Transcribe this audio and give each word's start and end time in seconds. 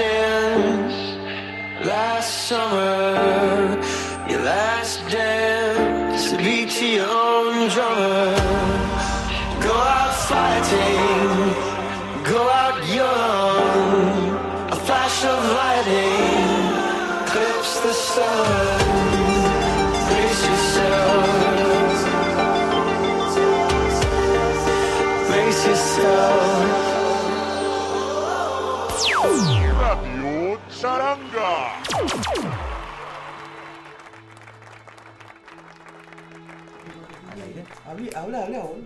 chance 0.00 1.86
last 1.86 2.48
summer. 2.48 3.19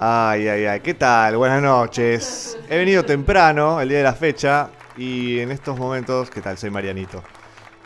Ay, 0.00 0.48
ay, 0.48 0.66
ay, 0.66 0.80
¿qué 0.80 0.94
tal? 0.94 1.36
Buenas 1.36 1.62
noches. 1.62 2.58
He 2.68 2.76
venido 2.78 3.04
temprano, 3.04 3.80
el 3.80 3.88
día 3.88 3.98
de 3.98 4.04
la 4.04 4.12
fecha, 4.12 4.68
y 4.96 5.38
en 5.38 5.52
estos 5.52 5.78
momentos, 5.78 6.30
¿qué 6.30 6.40
tal? 6.40 6.58
Soy 6.58 6.70
Marianito. 6.70 7.22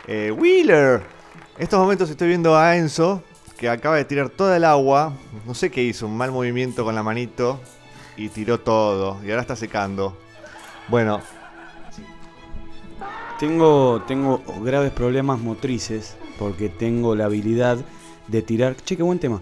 Eh, 0.07 0.31
Wheeler. 0.31 1.03
En 1.55 1.63
estos 1.63 1.79
momentos 1.79 2.09
estoy 2.09 2.29
viendo 2.29 2.57
a 2.57 2.75
Enzo, 2.75 3.21
que 3.57 3.69
acaba 3.69 3.95
de 3.95 4.05
tirar 4.05 4.29
toda 4.29 4.57
el 4.57 4.65
agua. 4.65 5.13
No 5.45 5.53
sé 5.53 5.69
qué 5.69 5.83
hizo, 5.83 6.07
un 6.07 6.17
mal 6.17 6.31
movimiento 6.31 6.83
con 6.83 6.95
la 6.95 7.03
manito. 7.03 7.59
Y 8.17 8.29
tiró 8.29 8.59
todo. 8.59 9.19
Y 9.23 9.29
ahora 9.29 9.41
está 9.41 9.55
secando. 9.55 10.17
Bueno. 10.87 11.21
Tengo, 13.39 14.01
tengo 14.07 14.41
graves 14.61 14.91
problemas 14.91 15.39
motrices 15.39 16.17
porque 16.39 16.69
tengo 16.69 17.15
la 17.15 17.25
habilidad 17.25 17.77
de 18.27 18.41
tirar... 18.41 18.75
Che, 18.75 18.97
qué 18.97 19.03
buen 19.03 19.19
tema 19.19 19.41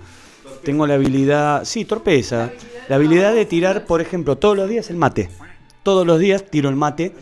tengo 0.67 0.85
la 0.85 0.95
habilidad, 0.95 1.63
sí, 1.63 1.85
torpeza. 1.85 2.51
La 2.89 2.97
habilidad 2.97 3.33
de 3.33 3.45
tirar, 3.45 3.85
por 3.85 4.01
ejemplo, 4.01 4.37
todos 4.37 4.57
los 4.57 4.67
días 4.67 4.89
el 4.89 4.97
mate. 4.97 5.29
Todos 5.81 6.05
los 6.05 6.19
días 6.19 6.43
tiro 6.43 6.67
el 6.67 6.75
mate 6.75 7.13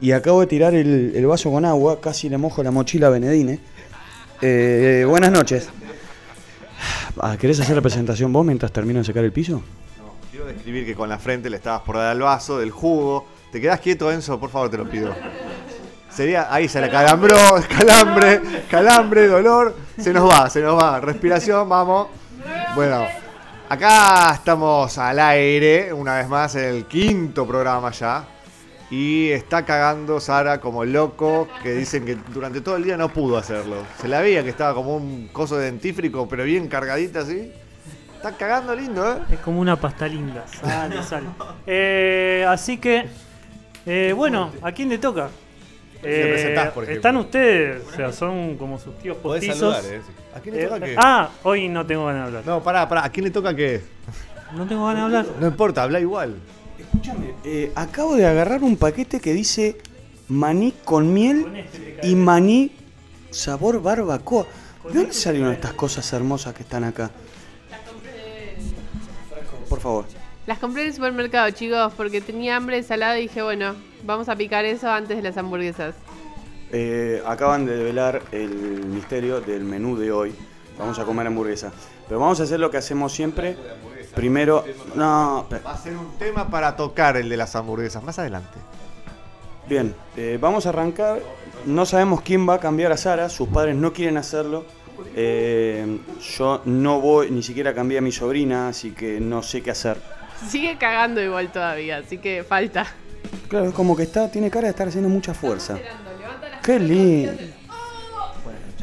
y 0.00 0.12
acabo 0.12 0.40
de 0.40 0.46
tirar 0.46 0.72
el, 0.72 1.26
vaso 1.26 1.50
con 1.50 1.64
agua, 1.64 2.00
casi 2.00 2.28
le 2.28 2.38
mojo 2.38 2.62
la 2.62 2.70
mochila 2.70 3.08
a 3.08 3.10
Benedine. 3.10 3.58
Eh, 4.40 5.04
buenas 5.08 5.32
noches. 5.32 5.68
Ah, 7.18 7.36
¿Querés 7.36 7.58
hacer 7.58 7.74
la 7.74 7.82
presentación 7.82 8.32
vos 8.32 8.46
mientras 8.46 8.70
termino 8.70 9.00
de 9.00 9.04
secar 9.04 9.24
el 9.24 9.32
piso? 9.32 9.64
Quiero 10.30 10.46
describir 10.46 10.86
que 10.86 10.94
con 10.94 11.08
la 11.08 11.18
frente 11.18 11.50
le 11.50 11.56
estabas 11.56 11.82
por 11.82 11.96
dar 11.96 12.06
al 12.06 12.20
vaso 12.20 12.60
del 12.60 12.70
jugo. 12.70 13.26
¿Te 13.50 13.60
quedás 13.60 13.80
quieto, 13.80 14.12
Enzo? 14.12 14.38
Por 14.38 14.50
favor, 14.50 14.70
te 14.70 14.78
lo 14.78 14.88
pido. 14.88 15.12
Sería, 16.08 16.54
ahí 16.54 16.68
se 16.68 16.80
la 16.80 16.88
calambró, 16.88 17.36
calambre, 17.76 18.40
calambre, 18.70 19.26
dolor. 19.26 19.74
Se 19.98 20.12
nos 20.12 20.30
va, 20.30 20.48
se 20.48 20.60
nos 20.60 20.80
va. 20.80 21.00
Respiración, 21.00 21.68
vamos. 21.68 22.21
Bueno, 22.74 23.06
acá 23.68 24.32
estamos 24.32 24.96
al 24.96 25.18
aire, 25.18 25.92
una 25.92 26.16
vez 26.16 26.26
más, 26.26 26.54
en 26.54 26.64
el 26.64 26.86
quinto 26.86 27.46
programa 27.46 27.90
ya. 27.90 28.24
Y 28.90 29.28
está 29.28 29.66
cagando 29.66 30.20
Sara 30.20 30.58
como 30.58 30.82
loco, 30.86 31.48
que 31.62 31.74
dicen 31.74 32.06
que 32.06 32.14
durante 32.14 32.62
todo 32.62 32.76
el 32.76 32.84
día 32.84 32.96
no 32.96 33.10
pudo 33.10 33.36
hacerlo. 33.36 33.76
Se 34.00 34.08
la 34.08 34.22
veía 34.22 34.42
que 34.42 34.48
estaba 34.48 34.72
como 34.74 34.96
un 34.96 35.28
coso 35.28 35.58
de 35.58 35.66
dentífrico, 35.66 36.26
pero 36.26 36.44
bien 36.44 36.66
cargadita 36.68 37.20
así. 37.20 37.52
Está 38.16 38.32
cagando 38.32 38.74
lindo, 38.74 39.06
¿eh? 39.12 39.18
Es 39.32 39.40
como 39.40 39.60
una 39.60 39.76
pasta 39.76 40.08
linda. 40.08 40.44
Sale, 40.46 41.02
sale. 41.02 41.26
Eh, 41.66 42.46
así 42.48 42.78
que, 42.78 43.06
eh, 43.84 44.14
bueno, 44.16 44.50
¿a 44.62 44.72
quién 44.72 44.88
le 44.88 44.96
toca? 44.96 45.28
Te 46.02 46.26
presentás, 46.26 46.70
por 46.72 46.84
ejemplo? 46.84 46.98
están 46.98 47.16
ustedes, 47.16 47.82
o 47.86 47.96
sea, 47.96 48.12
son 48.12 48.56
como 48.56 48.78
sus 48.78 48.98
tíos 48.98 49.16
Podés 49.18 49.44
postizos. 49.46 49.76
saludar, 49.76 49.94
¿eh? 50.00 50.02
¿A 50.34 50.40
quién 50.40 50.54
le 50.56 50.62
Eh, 50.62 50.66
toca 50.66 50.80
qué? 50.84 50.94
ah, 50.98 51.30
hoy 51.44 51.68
no 51.68 51.86
tengo 51.86 52.06
ganas 52.06 52.22
de 52.22 52.26
hablar. 52.38 52.44
No, 52.46 52.62
pará, 52.62 52.88
pará. 52.88 53.04
¿A 53.04 53.10
quién 53.10 53.24
le 53.24 53.30
toca 53.30 53.54
qué? 53.54 53.82
No 54.54 54.66
tengo 54.66 54.86
ganas 54.86 55.10
de 55.10 55.18
hablar. 55.18 55.34
No 55.40 55.46
importa, 55.46 55.82
habla 55.82 56.00
igual. 56.00 56.36
Escúchame, 56.78 57.32
eh, 57.44 57.72
acabo 57.74 58.16
de 58.16 58.26
agarrar 58.26 58.62
un 58.62 58.76
paquete 58.76 59.20
que 59.20 59.32
dice 59.32 59.76
maní 60.28 60.72
con 60.84 61.12
miel 61.12 61.64
y 62.02 62.14
maní 62.16 62.72
sabor 63.30 63.80
barbacoa. 63.80 64.46
¿De 64.88 64.94
dónde 64.94 65.12
salieron 65.12 65.52
estas 65.52 65.72
cosas 65.74 66.12
hermosas 66.12 66.52
que 66.54 66.62
están 66.64 66.84
acá? 66.84 67.10
Por 69.68 69.80
favor. 69.80 70.04
Las 70.46 70.58
compré 70.58 70.82
en 70.82 70.88
el 70.88 70.94
supermercado, 70.94 71.48
chicos, 71.50 71.92
porque 71.96 72.20
tenía 72.20 72.56
hambre 72.56 72.76
de 72.76 72.82
salada 72.82 73.18
y 73.18 73.22
dije, 73.22 73.42
bueno, 73.42 73.76
vamos 74.04 74.28
a 74.28 74.34
picar 74.34 74.64
eso 74.64 74.90
antes 74.90 75.16
de 75.16 75.22
las 75.22 75.36
hamburguesas. 75.36 75.94
Eh, 76.72 77.22
acaban 77.26 77.64
de 77.64 77.76
develar 77.76 78.22
el 78.32 78.86
misterio 78.86 79.40
del 79.40 79.62
menú 79.62 79.96
de 79.96 80.10
hoy. 80.10 80.34
Vamos 80.78 80.98
a 80.98 81.04
comer 81.04 81.26
hamburguesa. 81.28 81.70
Pero 82.08 82.18
vamos 82.18 82.40
a 82.40 82.42
hacer 82.42 82.58
lo 82.58 82.70
que 82.70 82.78
hacemos 82.78 83.12
siempre. 83.12 83.56
Primero, 84.16 84.64
no, 84.94 85.46
Va 85.64 85.72
a 85.72 85.78
ser 85.78 85.96
un 85.96 86.18
tema 86.18 86.48
para 86.48 86.74
tocar 86.76 87.16
el 87.16 87.28
de 87.28 87.36
las 87.36 87.54
hamburguesas. 87.54 88.02
Más 88.02 88.18
adelante. 88.18 88.58
Bien, 89.68 89.94
eh, 90.16 90.38
vamos 90.40 90.66
a 90.66 90.70
arrancar. 90.70 91.20
No 91.66 91.86
sabemos 91.86 92.20
quién 92.22 92.48
va 92.48 92.54
a 92.54 92.58
cambiar 92.58 92.90
a 92.90 92.96
Sara, 92.96 93.28
sus 93.28 93.48
padres 93.48 93.76
no 93.76 93.92
quieren 93.92 94.16
hacerlo. 94.16 94.64
Eh, 95.14 95.98
yo 96.36 96.62
no 96.64 97.00
voy, 97.00 97.30
ni 97.30 97.42
siquiera 97.42 97.72
cambié 97.74 97.98
a 97.98 98.00
mi 98.00 98.10
sobrina, 98.12 98.68
así 98.68 98.90
que 98.90 99.20
no 99.20 99.42
sé 99.42 99.62
qué 99.62 99.70
hacer. 99.70 99.98
Sigue 100.48 100.76
cagando 100.78 101.20
igual 101.22 101.50
todavía, 101.52 101.98
así 101.98 102.18
que 102.18 102.44
falta. 102.44 102.86
Claro, 103.48 103.66
es 103.68 103.74
como 103.74 103.96
que 103.96 104.02
está, 104.02 104.30
tiene 104.30 104.50
cara 104.50 104.64
de 104.66 104.70
estar 104.70 104.88
haciendo 104.88 105.08
mucha 105.08 105.34
fuerza. 105.34 105.78
Qué 106.62 106.78
lindo. 106.78 107.32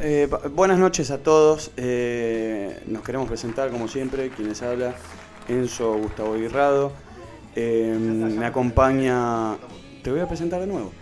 Eh, 0.02 0.26
bu- 0.30 0.50
buenas 0.50 0.78
noches 0.78 1.10
a 1.10 1.18
todos. 1.18 1.70
Eh, 1.76 2.82
nos 2.86 3.02
queremos 3.02 3.28
presentar, 3.28 3.70
como 3.70 3.86
siempre, 3.88 4.30
quienes 4.30 4.62
habla, 4.62 4.94
Enzo 5.48 5.94
Gustavo 5.94 6.34
Guirrado. 6.34 6.92
Eh, 7.54 7.96
me 7.98 8.46
acompaña. 8.46 9.56
Te 10.02 10.10
voy 10.10 10.20
a 10.20 10.26
presentar 10.26 10.60
de 10.60 10.66
nuevo. 10.66 10.92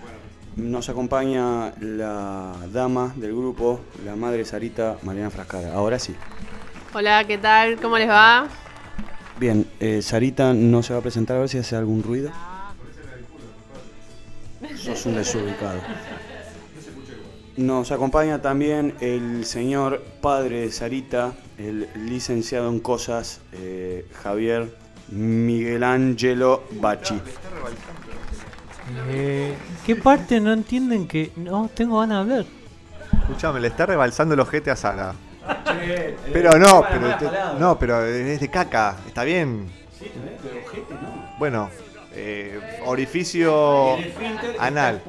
Nos 0.56 0.88
acompaña 0.88 1.72
la 1.80 2.52
dama 2.72 3.12
del 3.16 3.32
grupo, 3.32 3.80
la 4.04 4.16
madre 4.16 4.44
Sarita 4.44 4.96
Mariana 5.02 5.30
Frascara. 5.30 5.72
Ahora 5.72 5.98
sí. 6.00 6.16
Hola, 6.92 7.22
¿qué 7.24 7.38
tal? 7.38 7.76
¿Cómo 7.80 7.96
les 7.98 8.08
va? 8.08 8.48
Bien, 9.38 9.66
eh, 9.78 10.02
Sarita 10.02 10.52
no 10.52 10.82
se 10.82 10.92
va 10.92 10.98
a 10.98 11.02
presentar 11.02 11.36
a 11.36 11.40
ver 11.40 11.48
si 11.48 11.58
hace 11.58 11.76
algún 11.76 12.02
ruido. 12.02 12.30
Sos 14.76 15.06
un 15.06 15.14
desubicado. 15.14 15.80
Nos 17.56 17.92
acompaña 17.92 18.42
también 18.42 18.94
el 19.00 19.44
señor 19.44 20.02
padre 20.20 20.62
de 20.62 20.72
Sarita, 20.72 21.34
el 21.56 21.88
licenciado 21.94 22.68
en 22.68 22.80
cosas, 22.80 23.40
eh, 23.52 24.06
Javier 24.22 24.74
Miguel 25.10 25.84
Ángelo 25.84 26.64
Bachi. 26.72 27.20
Eh, 29.08 29.54
¿Qué 29.86 29.96
parte 29.96 30.40
no 30.40 30.52
entienden 30.52 31.06
que 31.06 31.32
no 31.36 31.70
tengo 31.72 32.00
ganas 32.00 32.26
de 32.26 32.34
hablar? 32.34 32.46
Escuchame, 33.22 33.60
le 33.60 33.68
está 33.68 33.86
rebalsando 33.86 34.34
el 34.34 34.40
ojete 34.40 34.70
a 34.70 34.76
Sara. 34.76 35.14
Pero 36.32 36.58
no, 36.58 36.84
pero 36.90 37.16
te- 37.16 37.30
no, 37.58 37.78
pero 37.78 38.04
es 38.04 38.40
de 38.40 38.48
caca, 38.50 38.96
está 39.06 39.24
bien. 39.24 39.70
Bueno, 41.38 41.70
eh, 42.14 42.58
orificio 42.84 43.96
anal. 44.58 45.00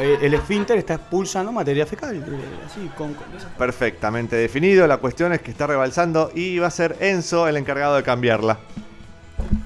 Eh, 0.00 0.18
el 0.22 0.34
esfínter 0.34 0.78
está 0.78 0.94
expulsando 0.94 1.52
materia 1.52 1.86
fecal. 1.86 2.16
eh, 2.16 2.22
así, 2.66 2.90
con, 2.96 3.14
con- 3.14 3.26
Perfectamente 3.58 4.36
definido. 4.36 4.86
La 4.86 4.98
cuestión 4.98 5.32
es 5.32 5.40
que 5.40 5.50
está 5.50 5.66
rebalsando 5.66 6.30
y 6.34 6.58
va 6.58 6.66
a 6.68 6.70
ser 6.70 6.96
Enzo 7.00 7.48
el 7.48 7.56
encargado 7.56 7.96
de 7.96 8.02
cambiarla. 8.02 8.58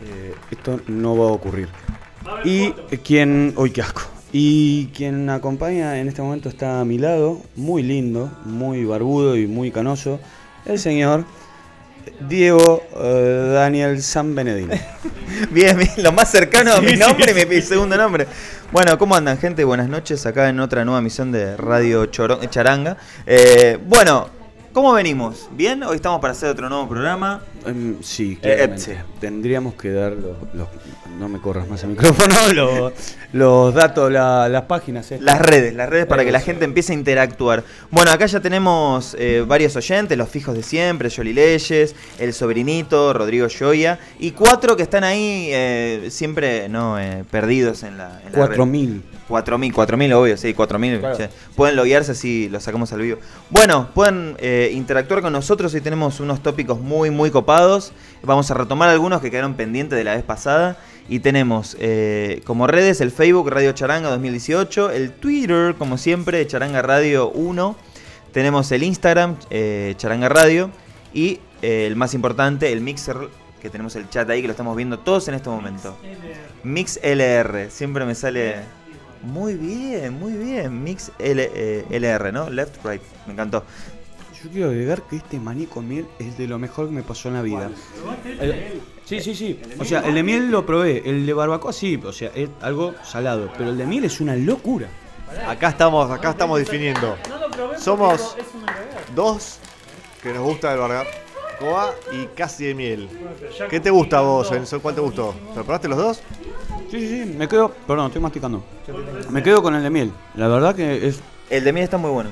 Eh, 0.03 0.35
esto 0.51 0.81
no 0.87 1.17
va 1.17 1.25
a 1.31 1.33
ocurrir. 1.33 1.69
Y 2.45 2.75
eh, 2.91 2.99
quien. 3.05 3.55
Uy, 3.57 3.71
qué 3.71 3.83
asco. 3.83 4.03
Y 4.39 4.89
quien 4.89 5.31
acompaña 5.31 5.99
en 5.99 6.09
este 6.09 6.21
momento 6.21 6.51
está 6.51 6.81
a 6.81 6.85
mi 6.85 6.99
lado, 6.99 7.41
muy 7.55 7.83
lindo, 7.83 8.31
muy 8.45 8.85
barbudo 8.85 9.35
y 9.35 9.47
muy 9.47 9.71
canoso, 9.71 10.21
el 10.67 10.79
señor 10.79 11.25
Diego 12.29 12.83
eh, 13.01 13.51
Daniel 13.55 14.03
San 14.03 14.35
Benedino. 14.35 14.75
Bien, 15.51 15.79
bien, 15.79 15.91
lo 15.99 16.13
más 16.13 16.31
cercano 16.31 16.75
a 16.75 16.83
mi 16.83 16.97
nombre 16.97 17.35
y 17.43 17.47
mi 17.47 17.63
segundo 17.63 17.97
nombre. 17.97 18.27
Bueno, 18.73 18.99
¿cómo 18.99 19.17
andan, 19.17 19.39
gente? 19.39 19.65
Buenas 19.65 19.89
noches, 19.89 20.27
acá 20.27 20.51
en 20.51 20.61
otra 20.61 20.85
nueva 20.85 21.01
emisión 21.01 21.33
de 21.33 21.57
Radio 21.57 22.05
Choro- 22.05 22.39
Charanga. 22.51 22.99
Eh, 23.27 23.79
bueno, 23.87 24.29
¿cómo 24.75 24.93
venimos? 24.93 25.49
¿Bien? 25.53 25.83
Hoy 25.83 25.97
estamos 25.97 26.21
para 26.21 26.33
hacer 26.33 26.51
otro 26.51 26.69
nuevo 26.69 26.87
programa. 26.87 27.41
Em, 27.67 27.97
sí, 28.03 28.33
Eh, 28.43 28.55
claramente. 28.55 28.83
sí. 28.83 28.93
Tendríamos 29.21 29.75
que 29.75 29.91
dar 29.93 30.13
los, 30.13 30.37
los- 30.55 30.69
No 31.19 31.29
me 31.31 31.41
corras 31.41 31.67
más 31.67 31.83
el 31.83 31.89
micrófono, 31.97 32.53
los, 32.53 32.93
los 33.33 33.73
datos, 33.75 34.13
la- 34.13 34.49
las 34.51 34.63
páginas. 34.65 35.11
eh. 35.13 35.19
Las 35.21 35.41
redes, 35.41 35.75
las 35.75 35.89
redes 35.89 36.05
para 36.07 36.25
que 36.25 36.31
la 36.33 36.39
Eso. 36.39 36.47
gente 36.47 36.65
empiece 36.67 36.93
a 36.93 36.95
interactuar. 36.95 37.65
Bueno, 37.91 38.11
acá 38.11 38.27
ya 38.27 38.41
tenemos 38.41 39.17
eh, 39.19 39.43
varios 39.47 39.75
oyentes, 39.77 40.19
los 40.19 40.29
fijos 40.29 40.55
de 40.55 40.63
siempre, 40.63 41.09
Yoli 41.09 41.33
Leyes, 41.33 41.95
el 42.19 42.35
sobrinito, 42.35 43.15
Rodrigo 43.15 43.47
Joya, 43.49 43.99
y 44.19 44.33
cuatro 44.33 44.77
que 44.77 44.83
están 44.83 45.05
ahí 45.05 45.49
eh, 45.53 46.09
siempre 46.11 46.69
no 46.69 46.99
eh, 47.01 47.25
perdidos 47.31 47.83
en 47.83 47.97
la, 47.97 48.21
en 48.21 48.33
la 48.33 48.39
Cuatro 48.39 48.65
red. 48.65 48.71
mil. 48.71 49.03
4.000, 49.29 49.73
4.000 49.73 50.13
obvio, 50.15 50.37
sí, 50.37 50.55
4.000. 50.55 51.01
Claro. 51.01 51.17
che. 51.17 51.29
Pueden 51.57 51.75
loguearse 51.75 52.15
si 52.15 52.49
lo 52.49 52.61
sacamos 52.61 52.93
al 52.93 53.01
vivo. 53.01 53.19
Bueno, 53.51 53.89
pueden 53.93 54.37
eh, 54.39 54.71
interactuar 54.73 55.21
con 55.21 55.33
nosotros 55.33 55.75
y 55.75 55.81
tenemos 55.81 56.21
unos 56.21 56.41
tópicos 56.45 56.79
muy, 56.79 57.11
muy 57.11 57.33
copados. 57.33 57.56
Vamos 58.23 58.51
a 58.51 58.55
retomar 58.55 58.89
algunos 58.89 59.23
que 59.23 59.31
quedaron 59.31 59.55
pendientes 59.55 59.97
de 59.97 60.05
la 60.05 60.15
vez 60.15 60.25
pasada. 60.25 60.77
Y 61.09 61.21
tenemos 61.21 61.77
eh, 61.79 62.43
como 62.45 62.67
redes 62.67 63.01
el 63.01 63.13
Facebook 63.13 63.49
Radio 63.49 63.73
Charanga 63.73 64.11
2018, 64.11 64.91
el 64.91 65.13
Twitter, 65.13 65.77
como 65.77 65.97
siempre, 65.97 66.45
Charanga 66.47 66.83
Radio 66.83 67.31
1. 67.31 67.77
Tenemos 68.33 68.71
el 68.73 68.83
Instagram, 68.83 69.37
eh, 69.51 69.95
Charanga 69.97 70.29
Radio. 70.29 70.71
Y 71.15 71.41
eh, 71.63 71.87
el 71.87 71.97
más 71.97 72.13
importante, 72.13 72.73
el 72.73 72.81
Mixer, 72.81 73.17
que 73.63 73.71
tenemos 73.71 73.97
el 73.97 74.11
chat 74.11 74.29
ahí, 74.29 74.43
que 74.43 74.49
lo 74.49 74.53
estamos 74.53 74.77
viendo 74.77 74.99
todos 74.99 75.29
en 75.29 75.35
este 75.35 75.49
momento. 75.49 75.97
Mix 76.63 77.01
LR, 77.03 77.71
siempre 77.71 78.05
me 78.05 78.15
sale 78.15 78.57
muy 79.23 79.55
bien, 79.55 80.19
muy 80.19 80.33
bien. 80.33 80.83
Mix 80.83 81.11
LR, 81.19 82.33
¿no? 82.33 82.51
Left, 82.51 82.85
right, 82.85 83.03
me 83.27 83.33
encantó. 83.33 83.65
Yo 84.47 84.53
quiero 84.53 84.69
agregar 84.71 85.03
que 85.03 85.17
este 85.17 85.41
maní 85.41 85.67
con 85.67 85.89
miel 85.89 86.07
es 86.21 86.39
de 86.39 86.47
lo 86.47 86.57
mejor 86.57 86.87
que 86.87 86.93
me 86.95 87.03
pasó 87.03 87.27
en 87.29 87.35
la 87.35 87.43
vida. 87.43 87.69
El- 88.41 88.81
sí, 89.05 89.19
sí, 89.21 89.35
sí. 89.35 89.61
O 89.81 89.85
sea, 89.85 90.01
el 90.07 90.15
de 90.15 90.23
miel 90.23 90.53
lo 90.53 90.65
probé. 90.65 91.03
El 91.05 91.27
de 91.27 91.33
barbacoa 91.33 91.73
sí, 91.73 92.01
o 92.05 92.13
sea, 92.13 92.31
es 92.33 92.49
algo 92.61 92.95
salado. 93.03 93.51
Pero 93.59 93.71
el 93.71 93.77
de 93.77 93.87
miel 93.87 94.05
es 94.05 94.21
una 94.21 94.37
locura. 94.37 94.87
Acá 95.49 95.71
estamos, 95.71 96.09
acá 96.13 96.31
estamos 96.31 96.61
definiendo. 96.61 97.17
Somos 97.77 98.37
dos 99.17 99.59
que 100.23 100.33
nos 100.33 100.45
gusta 100.45 100.73
el 100.75 100.79
barbacoa 100.79 101.95
y 102.13 102.27
casi 102.27 102.67
de 102.67 102.75
miel. 102.77 103.09
¿Qué 103.69 103.81
te 103.81 103.91
gusta 103.91 104.19
a 104.19 104.21
vos, 104.21 104.53
Enzo? 104.53 104.81
¿Cuál 104.81 104.95
te 104.95 105.01
gustó? 105.01 105.35
¿Te 105.55 105.63
probaste 105.65 105.89
los 105.89 105.99
dos? 105.99 106.23
Sí, 106.89 107.01
sí, 107.01 107.09
sí, 107.25 107.35
me 107.37 107.49
quedo. 107.49 107.71
Perdón, 107.85 108.07
estoy 108.07 108.23
masticando. 108.23 108.63
Me 109.31 109.43
quedo 109.43 109.61
con 109.61 109.75
el 109.75 109.83
de 109.83 109.91
miel. 109.91 110.13
La 110.37 110.47
verdad 110.47 110.73
que 110.77 111.09
es. 111.09 111.19
El 111.51 111.65
de 111.65 111.73
miel 111.73 111.83
está 111.83 111.97
muy 111.99 112.11
bueno. 112.13 112.31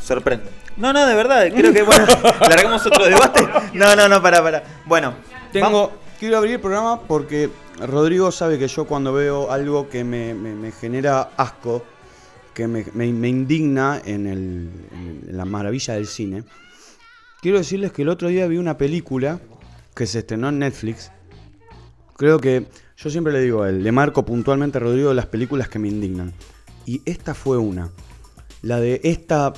Sorprende. 0.00 0.67
No, 0.78 0.92
no, 0.92 1.06
de 1.06 1.14
verdad. 1.14 1.48
Creo 1.54 1.72
que, 1.72 1.82
bueno, 1.82 2.06
largamos 2.40 2.86
otro 2.86 3.04
debate. 3.04 3.46
No, 3.74 3.94
no, 3.96 4.08
no, 4.08 4.22
para, 4.22 4.42
para. 4.42 4.62
Bueno, 4.86 5.14
Tengo. 5.52 5.92
Quiero 6.18 6.38
abrir 6.38 6.54
el 6.54 6.60
programa 6.60 7.00
porque 7.02 7.48
Rodrigo 7.78 8.32
sabe 8.32 8.58
que 8.58 8.66
yo 8.66 8.86
cuando 8.86 9.12
veo 9.12 9.52
algo 9.52 9.88
que 9.88 10.02
me, 10.02 10.34
me- 10.34 10.54
me 10.54 10.72
genera 10.72 11.30
asco, 11.36 11.84
que 12.54 12.66
me 12.66 13.06
indigna 13.06 14.02
en, 14.04 14.26
el- 14.26 14.70
en 14.92 15.36
la 15.36 15.44
maravilla 15.44 15.94
del 15.94 16.08
cine, 16.08 16.42
quiero 17.40 17.58
decirles 17.58 17.92
que 17.92 18.02
el 18.02 18.08
otro 18.08 18.26
día 18.28 18.48
vi 18.48 18.56
una 18.56 18.76
película 18.76 19.38
que 19.94 20.06
se 20.08 20.18
estrenó 20.20 20.48
en 20.48 20.58
Netflix. 20.58 21.12
Creo 22.16 22.40
que 22.40 22.66
yo 22.96 23.10
siempre 23.10 23.32
le 23.32 23.40
digo 23.40 23.62
a 23.62 23.68
él, 23.68 23.84
le 23.84 23.92
marco 23.92 24.24
puntualmente 24.24 24.78
a 24.78 24.80
Rodrigo 24.80 25.14
las 25.14 25.26
películas 25.26 25.68
que 25.68 25.78
me 25.78 25.86
indignan. 25.86 26.32
Y 26.84 27.00
esta 27.04 27.32
fue 27.34 27.58
una. 27.58 27.90
La 28.62 28.80
de 28.80 29.00
esta 29.04 29.52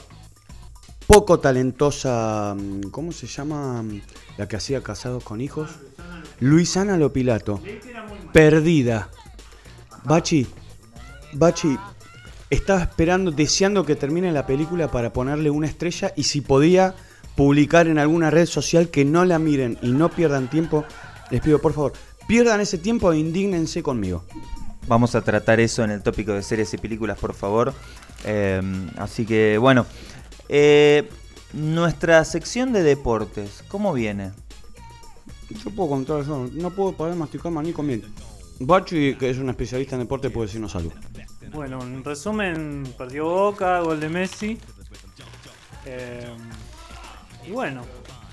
poco 1.11 1.41
talentosa. 1.41 2.55
¿Cómo 2.93 3.11
se 3.11 3.27
llama? 3.27 3.85
La 4.39 4.47
que 4.47 4.55
hacía 4.55 4.81
casados 4.81 5.25
con 5.25 5.41
hijos. 5.41 5.69
Luisana 6.39 6.97
Lopilato. 6.97 7.61
Perdida. 8.33 9.11
Bachi. 10.05 10.47
Bachi. 11.33 11.77
Estaba 12.49 12.83
esperando, 12.83 13.33
deseando 13.33 13.85
que 13.85 13.97
termine 13.97 14.31
la 14.31 14.47
película 14.47 14.89
para 14.89 15.13
ponerle 15.13 15.51
una 15.51 15.67
estrella 15.67 16.13
y 16.15 16.23
si 16.23 16.43
podía 16.43 16.95
publicar 17.35 17.89
en 17.89 17.99
alguna 17.99 18.31
red 18.31 18.47
social 18.47 18.89
que 18.89 19.05
no 19.05 19.25
la 19.25 19.41
miren 19.41 19.79
y 19.83 19.91
no 19.91 20.11
pierdan 20.11 20.49
tiempo, 20.49 20.85
les 21.33 21.41
pido 21.41 21.61
por 21.61 21.73
favor, 21.73 21.93
pierdan 22.29 22.61
ese 22.61 22.79
tiempo 22.79 23.13
e 23.13 23.19
indígnense 23.19 23.83
conmigo. 23.83 24.25
Vamos 24.87 25.17
a 25.17 25.23
tratar 25.23 25.59
eso 25.59 25.83
en 25.83 25.91
el 25.91 26.03
tópico 26.03 26.33
de 26.35 26.43
series 26.45 26.73
y 26.75 26.79
películas, 26.79 27.19
por 27.19 27.35
favor. 27.35 27.75
Eh, 28.25 28.63
así 28.97 29.27
que, 29.27 29.59
bueno. 29.59 29.87
Eh, 30.53 31.09
nuestra 31.53 32.25
sección 32.25 32.73
de 32.73 32.83
deportes, 32.83 33.63
¿cómo 33.69 33.93
viene? 33.93 34.33
Yo 35.49 35.71
puedo 35.71 35.91
contar 35.91 36.21
eso, 36.21 36.49
no 36.53 36.71
puedo 36.71 36.93
parar 36.93 37.15
de 37.15 37.21
masticar 37.21 37.53
maní 37.53 37.73
con 37.73 37.87
miel. 37.87 38.05
Bachi, 38.59 39.15
que 39.15 39.31
es 39.31 39.39
un 39.39 39.49
especialista 39.49 39.95
en 39.95 40.03
deporte, 40.03 40.29
puede 40.29 40.49
decirnos 40.49 40.75
algo. 40.75 40.93
Bueno, 41.53 41.81
en 41.83 42.03
resumen, 42.05 42.83
perdió 42.99 43.27
Boca, 43.27 43.81
gol 43.81 44.01
de 44.01 44.09
Messi. 44.09 44.59
Eh, 45.87 46.29
y 47.47 47.53
bueno, 47.53 47.83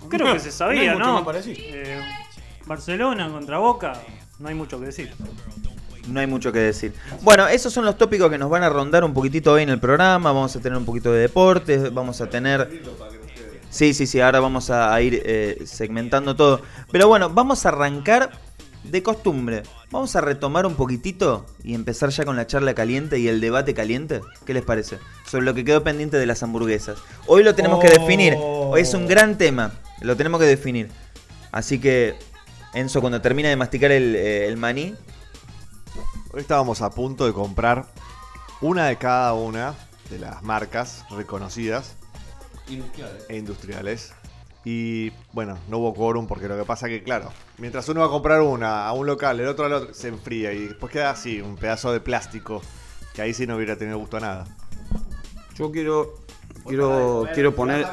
creo 0.09 0.33
que 0.33 0.39
se 0.39 0.51
sabía, 0.51 0.85
No 0.85 0.91
hay 0.91 0.97
mucho 0.97 1.07
¿no? 1.07 1.13
más 1.13 1.23
para 1.23 1.37
decir. 1.37 1.57
Eh, 1.59 2.01
Barcelona 2.65 3.29
contra 3.29 3.59
Boca, 3.59 3.93
no 4.39 4.47
hay 4.49 4.55
mucho 4.55 4.79
que 4.79 4.87
decir. 4.87 5.13
No 6.07 6.19
hay 6.19 6.27
mucho 6.27 6.51
que 6.51 6.59
decir. 6.59 6.93
Bueno, 7.21 7.47
esos 7.47 7.73
son 7.73 7.85
los 7.85 7.97
tópicos 7.97 8.29
que 8.29 8.37
nos 8.37 8.49
van 8.49 8.63
a 8.63 8.69
rondar 8.69 9.03
un 9.03 9.13
poquitito 9.13 9.53
hoy 9.53 9.63
en 9.63 9.69
el 9.69 9.79
programa. 9.79 10.31
Vamos 10.31 10.55
a 10.55 10.59
tener 10.59 10.77
un 10.77 10.85
poquito 10.85 11.11
de 11.11 11.21
deportes, 11.21 11.93
vamos 11.93 12.21
a 12.21 12.29
tener... 12.29 12.81
Sí, 13.69 13.93
sí, 13.93 14.07
sí, 14.07 14.21
ahora 14.21 14.39
vamos 14.39 14.69
a, 14.69 14.99
ir 15.01 15.21
eh, 15.25 15.61
segmentando 15.65 16.35
todo. 16.35 16.61
Pero 16.91 17.07
bueno, 17.07 17.29
vamos 17.29 17.65
a 17.65 17.69
arrancar 17.69 18.31
de 18.83 19.03
costumbre. 19.03 19.63
Vamos 19.91 20.15
a 20.15 20.21
retomar 20.21 20.65
un 20.65 20.75
poquitito 20.75 21.45
y 21.63 21.73
empezar 21.73 22.09
ya 22.09 22.25
con 22.25 22.35
la 22.35 22.47
charla 22.47 22.73
caliente 22.73 23.19
y 23.19 23.27
el 23.27 23.41
debate 23.41 23.73
caliente. 23.73 24.21
¿Qué 24.45 24.53
les 24.53 24.63
parece? 24.63 24.99
Sobre 25.25 25.45
lo 25.45 25.53
que 25.53 25.65
quedó 25.65 25.83
pendiente 25.83 26.17
de 26.17 26.25
las 26.25 26.43
hamburguesas. 26.43 26.97
Hoy 27.25 27.43
lo 27.43 27.55
tenemos 27.55 27.83
que 27.83 27.89
definir. 27.89 28.35
Hoy 28.37 28.81
es 28.81 28.93
un 28.93 29.07
gran 29.07 29.37
tema. 29.37 29.73
Lo 30.01 30.15
tenemos 30.15 30.39
que 30.39 30.47
definir. 30.47 30.89
Así 31.51 31.79
que, 31.79 32.15
Enzo, 32.73 33.01
cuando 33.01 33.21
termine 33.21 33.49
de 33.49 33.55
masticar 33.55 33.91
el, 33.91 34.15
eh, 34.15 34.47
el 34.47 34.57
maní, 34.57 34.95
Hoy 36.37 36.41
estábamos 36.41 36.83
a 36.83 36.91
punto 36.91 37.25
de 37.25 37.33
comprar 37.33 37.87
una 38.61 38.85
de 38.85 38.97
cada 38.97 39.33
una 39.33 39.73
de 40.11 40.19
las 40.19 40.43
marcas 40.43 41.03
reconocidas 41.09 41.95
e 43.27 43.37
industriales. 43.37 44.13
Y 44.63 45.09
bueno, 45.33 45.57
no 45.67 45.79
hubo 45.79 45.95
quórum 45.95 46.27
porque 46.27 46.47
lo 46.47 46.55
que 46.55 46.63
pasa 46.63 46.89
que, 46.89 47.01
claro, 47.01 47.31
mientras 47.57 47.89
uno 47.89 48.01
va 48.01 48.05
a 48.05 48.09
comprar 48.11 48.41
una 48.41 48.87
a 48.87 48.93
un 48.93 49.07
local, 49.07 49.39
el 49.39 49.47
otro 49.47 49.65
al 49.65 49.73
otro, 49.73 49.95
se 49.95 50.09
enfría 50.09 50.53
y 50.53 50.67
después 50.67 50.91
queda 50.91 51.09
así, 51.09 51.41
un 51.41 51.55
pedazo 51.55 51.91
de 51.91 52.01
plástico 52.01 52.61
que 53.15 53.23
ahí 53.23 53.33
sí 53.33 53.47
no 53.47 53.55
hubiera 53.55 53.75
tenido 53.75 53.97
gusto 53.97 54.17
a 54.17 54.19
nada. 54.19 54.45
Yo 55.55 55.71
quiero. 55.71 56.19
Quiero, 56.67 57.27
quiero 57.33 57.55
poner. 57.55 57.83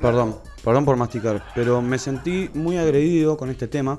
Perdón, 0.00 0.38
perdón 0.64 0.86
por 0.86 0.96
masticar, 0.96 1.44
pero 1.54 1.82
me 1.82 1.98
sentí 1.98 2.48
muy 2.54 2.78
agredido 2.78 3.36
con 3.36 3.50
este 3.50 3.68
tema. 3.68 3.98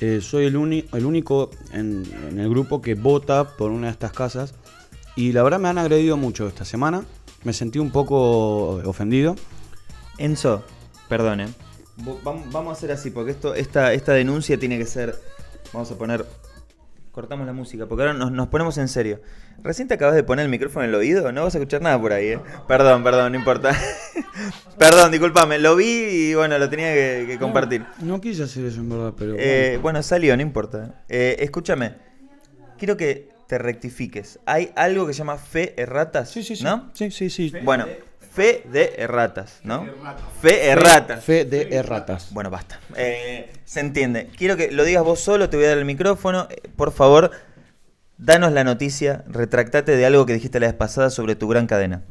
Eh, 0.00 0.20
soy 0.22 0.46
el, 0.46 0.56
uni- 0.56 0.86
el 0.92 1.04
único 1.04 1.50
en, 1.72 2.04
en 2.28 2.38
el 2.38 2.48
grupo 2.48 2.80
que 2.80 2.94
vota 2.94 3.56
por 3.56 3.70
una 3.70 3.88
de 3.88 3.92
estas 3.92 4.12
casas. 4.12 4.54
Y 5.16 5.32
la 5.32 5.42
verdad 5.42 5.58
me 5.60 5.68
han 5.68 5.78
agredido 5.78 6.16
mucho 6.16 6.46
esta 6.48 6.64
semana. 6.64 7.04
Me 7.44 7.52
sentí 7.52 7.78
un 7.78 7.90
poco 7.90 8.80
ofendido. 8.88 9.36
Enzo, 10.18 10.62
perdone. 11.08 11.48
Vamos 12.24 12.68
a 12.68 12.72
hacer 12.72 12.92
así, 12.92 13.10
porque 13.10 13.32
esto, 13.32 13.54
esta, 13.54 13.92
esta 13.92 14.12
denuncia 14.12 14.58
tiene 14.58 14.78
que 14.78 14.86
ser. 14.86 15.20
Vamos 15.72 15.90
a 15.90 15.96
poner. 15.98 16.24
Cortamos 17.12 17.44
la 17.44 17.52
música, 17.52 17.86
porque 17.86 18.02
ahora 18.02 18.14
nos, 18.14 18.30
nos 18.30 18.48
ponemos 18.48 18.78
en 18.78 18.86
serio. 18.86 19.20
Recién 19.62 19.88
te 19.88 19.94
acabas 19.94 20.14
de 20.14 20.22
poner 20.22 20.44
el 20.44 20.50
micrófono 20.50 20.84
en 20.84 20.90
el 20.90 20.94
oído, 20.94 21.32
no 21.32 21.42
vas 21.42 21.54
a 21.54 21.58
escuchar 21.58 21.82
nada 21.82 22.00
por 22.00 22.12
ahí, 22.12 22.28
¿eh? 22.28 22.40
Perdón, 22.68 23.02
perdón, 23.02 23.32
no 23.32 23.38
importa. 23.38 23.76
perdón, 24.78 25.10
discúlpame, 25.10 25.58
lo 25.58 25.74
vi 25.74 25.86
y 25.86 26.34
bueno, 26.34 26.56
lo 26.58 26.70
tenía 26.70 26.94
que, 26.94 27.24
que 27.26 27.38
compartir. 27.38 27.84
No 28.00 28.20
quise 28.20 28.44
hacer 28.44 28.64
eso 28.64 28.80
en 28.80 28.88
verdad, 28.88 29.12
pero. 29.18 29.34
Eh, 29.36 29.70
bueno. 29.70 29.82
bueno, 29.82 30.02
salió, 30.02 30.36
no 30.36 30.42
importa. 30.42 31.02
Eh, 31.08 31.36
escúchame, 31.40 31.94
quiero 32.78 32.96
que 32.96 33.28
te 33.48 33.58
rectifiques. 33.58 34.38
Hay 34.46 34.70
algo 34.76 35.06
que 35.08 35.12
se 35.12 35.18
llama 35.18 35.36
fe 35.36 35.74
erratas, 35.76 36.30
Sí, 36.30 36.44
sí, 36.44 36.54
sí. 36.54 36.62
¿no? 36.62 36.90
Sí, 36.94 37.10
sí, 37.10 37.28
sí. 37.28 37.52
Bueno, 37.64 37.86
fe 38.30 38.62
de 38.70 38.94
erratas, 38.98 39.60
¿no? 39.64 39.86
Fe 40.40 40.68
erratas. 40.68 41.24
Fe 41.24 41.44
de 41.44 41.68
erratas. 41.74 42.32
Bueno, 42.32 42.50
basta. 42.50 42.80
Eh, 42.96 43.52
se 43.64 43.80
entiende. 43.80 44.30
Quiero 44.36 44.56
que 44.56 44.70
lo 44.70 44.84
digas 44.84 45.04
vos 45.04 45.20
solo, 45.20 45.50
te 45.50 45.56
voy 45.56 45.66
a 45.66 45.70
dar 45.70 45.78
el 45.78 45.84
micrófono. 45.84 46.46
Eh, 46.50 46.68
por 46.76 46.92
favor, 46.92 47.30
danos 48.18 48.52
la 48.52 48.64
noticia, 48.64 49.24
retractate 49.26 49.96
de 49.96 50.06
algo 50.06 50.26
que 50.26 50.34
dijiste 50.34 50.60
la 50.60 50.66
vez 50.66 50.76
pasada 50.76 51.10
sobre 51.10 51.34
tu 51.34 51.48
gran 51.48 51.66
cadena. 51.66 52.02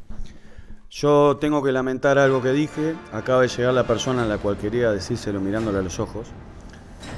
Yo 0.90 1.38
tengo 1.40 1.64
que 1.64 1.72
lamentar 1.72 2.18
algo 2.18 2.42
que 2.42 2.52
dije. 2.52 2.96
Acaba 3.14 3.44
de 3.44 3.48
llegar 3.48 3.74
la 3.74 3.86
persona 3.86 4.24
a 4.24 4.26
la 4.26 4.38
cual 4.40 4.58
quería 4.58 4.92
decírselo 4.92 5.40
mirándole 5.40 5.80
a 5.80 5.82
los 5.82 6.00
ojos. 6.00 6.28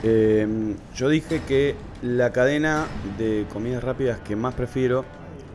Eh, 0.03 0.75
yo 0.95 1.09
dije 1.09 1.41
que 1.47 1.75
la 2.01 2.31
cadena 2.31 2.85
de 3.17 3.45
comidas 3.51 3.83
rápidas 3.83 4.19
que 4.19 4.35
más 4.35 4.53
prefiero 4.55 5.05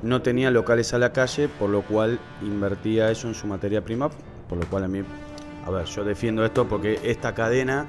no 0.07 0.23
tenía 0.23 0.51
locales 0.51 0.95
a 0.95 0.99
la 0.99 1.13
calle, 1.13 1.49
por 1.49 1.71
lo 1.71 1.83
cual 1.83 2.19
invertía 2.43 3.11
eso 3.11 3.29
en 3.29 3.35
su 3.35 3.47
materia 3.47 3.85
prima, 3.85 4.09
por 4.49 4.59
lo 4.59 4.67
cual 4.69 4.85
a 4.85 4.89
mí, 4.89 5.03
a 5.65 5.71
ver, 5.71 5.85
yo 5.87 6.05
defiendo 6.05 6.45
esto 6.45 6.69
porque 6.69 7.01
esta 7.03 7.35
cadena 7.35 7.87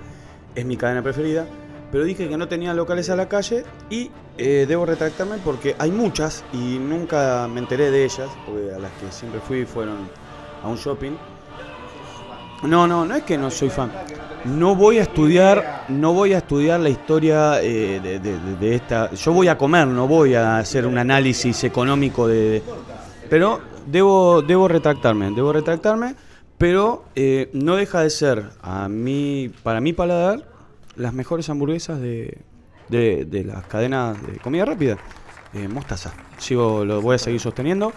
es 0.55 0.65
mi 0.65 0.77
cadena 0.77 1.03
preferida, 1.03 1.45
pero 1.91 2.03
dije 2.03 2.27
que 2.27 2.37
no 2.37 2.47
tenía 2.47 2.73
locales 2.73 3.09
a 3.09 3.15
la 3.15 3.29
calle 3.29 3.63
y 3.89 4.11
eh, 4.37 4.65
debo 4.67 4.85
retractarme 4.85 5.37
porque 5.37 5.75
hay 5.79 5.91
muchas 5.91 6.43
y 6.51 6.79
nunca 6.79 7.47
me 7.47 7.59
enteré 7.59 7.91
de 7.91 8.03
ellas, 8.03 8.29
porque 8.45 8.73
a 8.73 8.79
las 8.79 8.91
que 8.93 9.11
siempre 9.11 9.39
fui 9.39 9.65
fueron 9.65 10.09
a 10.63 10.67
un 10.67 10.75
shopping. 10.75 11.13
No, 12.63 12.87
no, 12.87 13.05
no 13.05 13.15
es 13.15 13.23
que 13.23 13.37
no 13.37 13.51
soy 13.51 13.69
fan. 13.69 13.91
No 14.45 14.75
voy 14.75 14.97
a 14.99 15.03
estudiar, 15.03 15.85
no 15.89 16.13
voy 16.13 16.33
a 16.33 16.37
estudiar 16.37 16.79
la 16.79 16.89
historia 16.89 17.61
eh, 17.61 17.99
de, 17.99 18.75
esta. 18.75 19.11
Yo 19.13 19.33
voy 19.33 19.47
a 19.47 19.57
comer, 19.57 19.87
no 19.87 20.07
voy 20.07 20.35
a 20.35 20.57
hacer 20.57 20.85
un 20.85 20.97
análisis 20.97 21.63
económico 21.63 22.27
de. 22.27 22.63
pero 23.29 23.59
debo, 23.85 24.41
debo 24.41 24.67
retractarme, 24.67 25.31
debo 25.31 25.53
retractarme, 25.53 26.15
pero 26.57 27.05
eh, 27.15 27.49
no 27.53 27.75
deja 27.75 28.01
de 28.01 28.09
ser 28.09 28.49
a 28.61 28.87
mí, 28.89 29.51
para 29.63 29.81
mi 29.81 29.93
paladar, 29.93 30.47
las 30.95 31.13
mejores 31.13 31.49
hamburguesas 31.49 31.99
de, 31.99 32.37
de, 32.89 33.25
de 33.25 33.43
las 33.43 33.65
cadenas 33.65 34.21
de 34.25 34.37
comida 34.39 34.65
rápida. 34.65 34.97
Eh, 35.53 35.67
mostaza. 35.67 36.13
Sigo, 36.37 36.83
lo 36.85 37.01
voy 37.01 37.15
a 37.15 37.17
seguir 37.17 37.39
sosteniendo. 37.39 37.93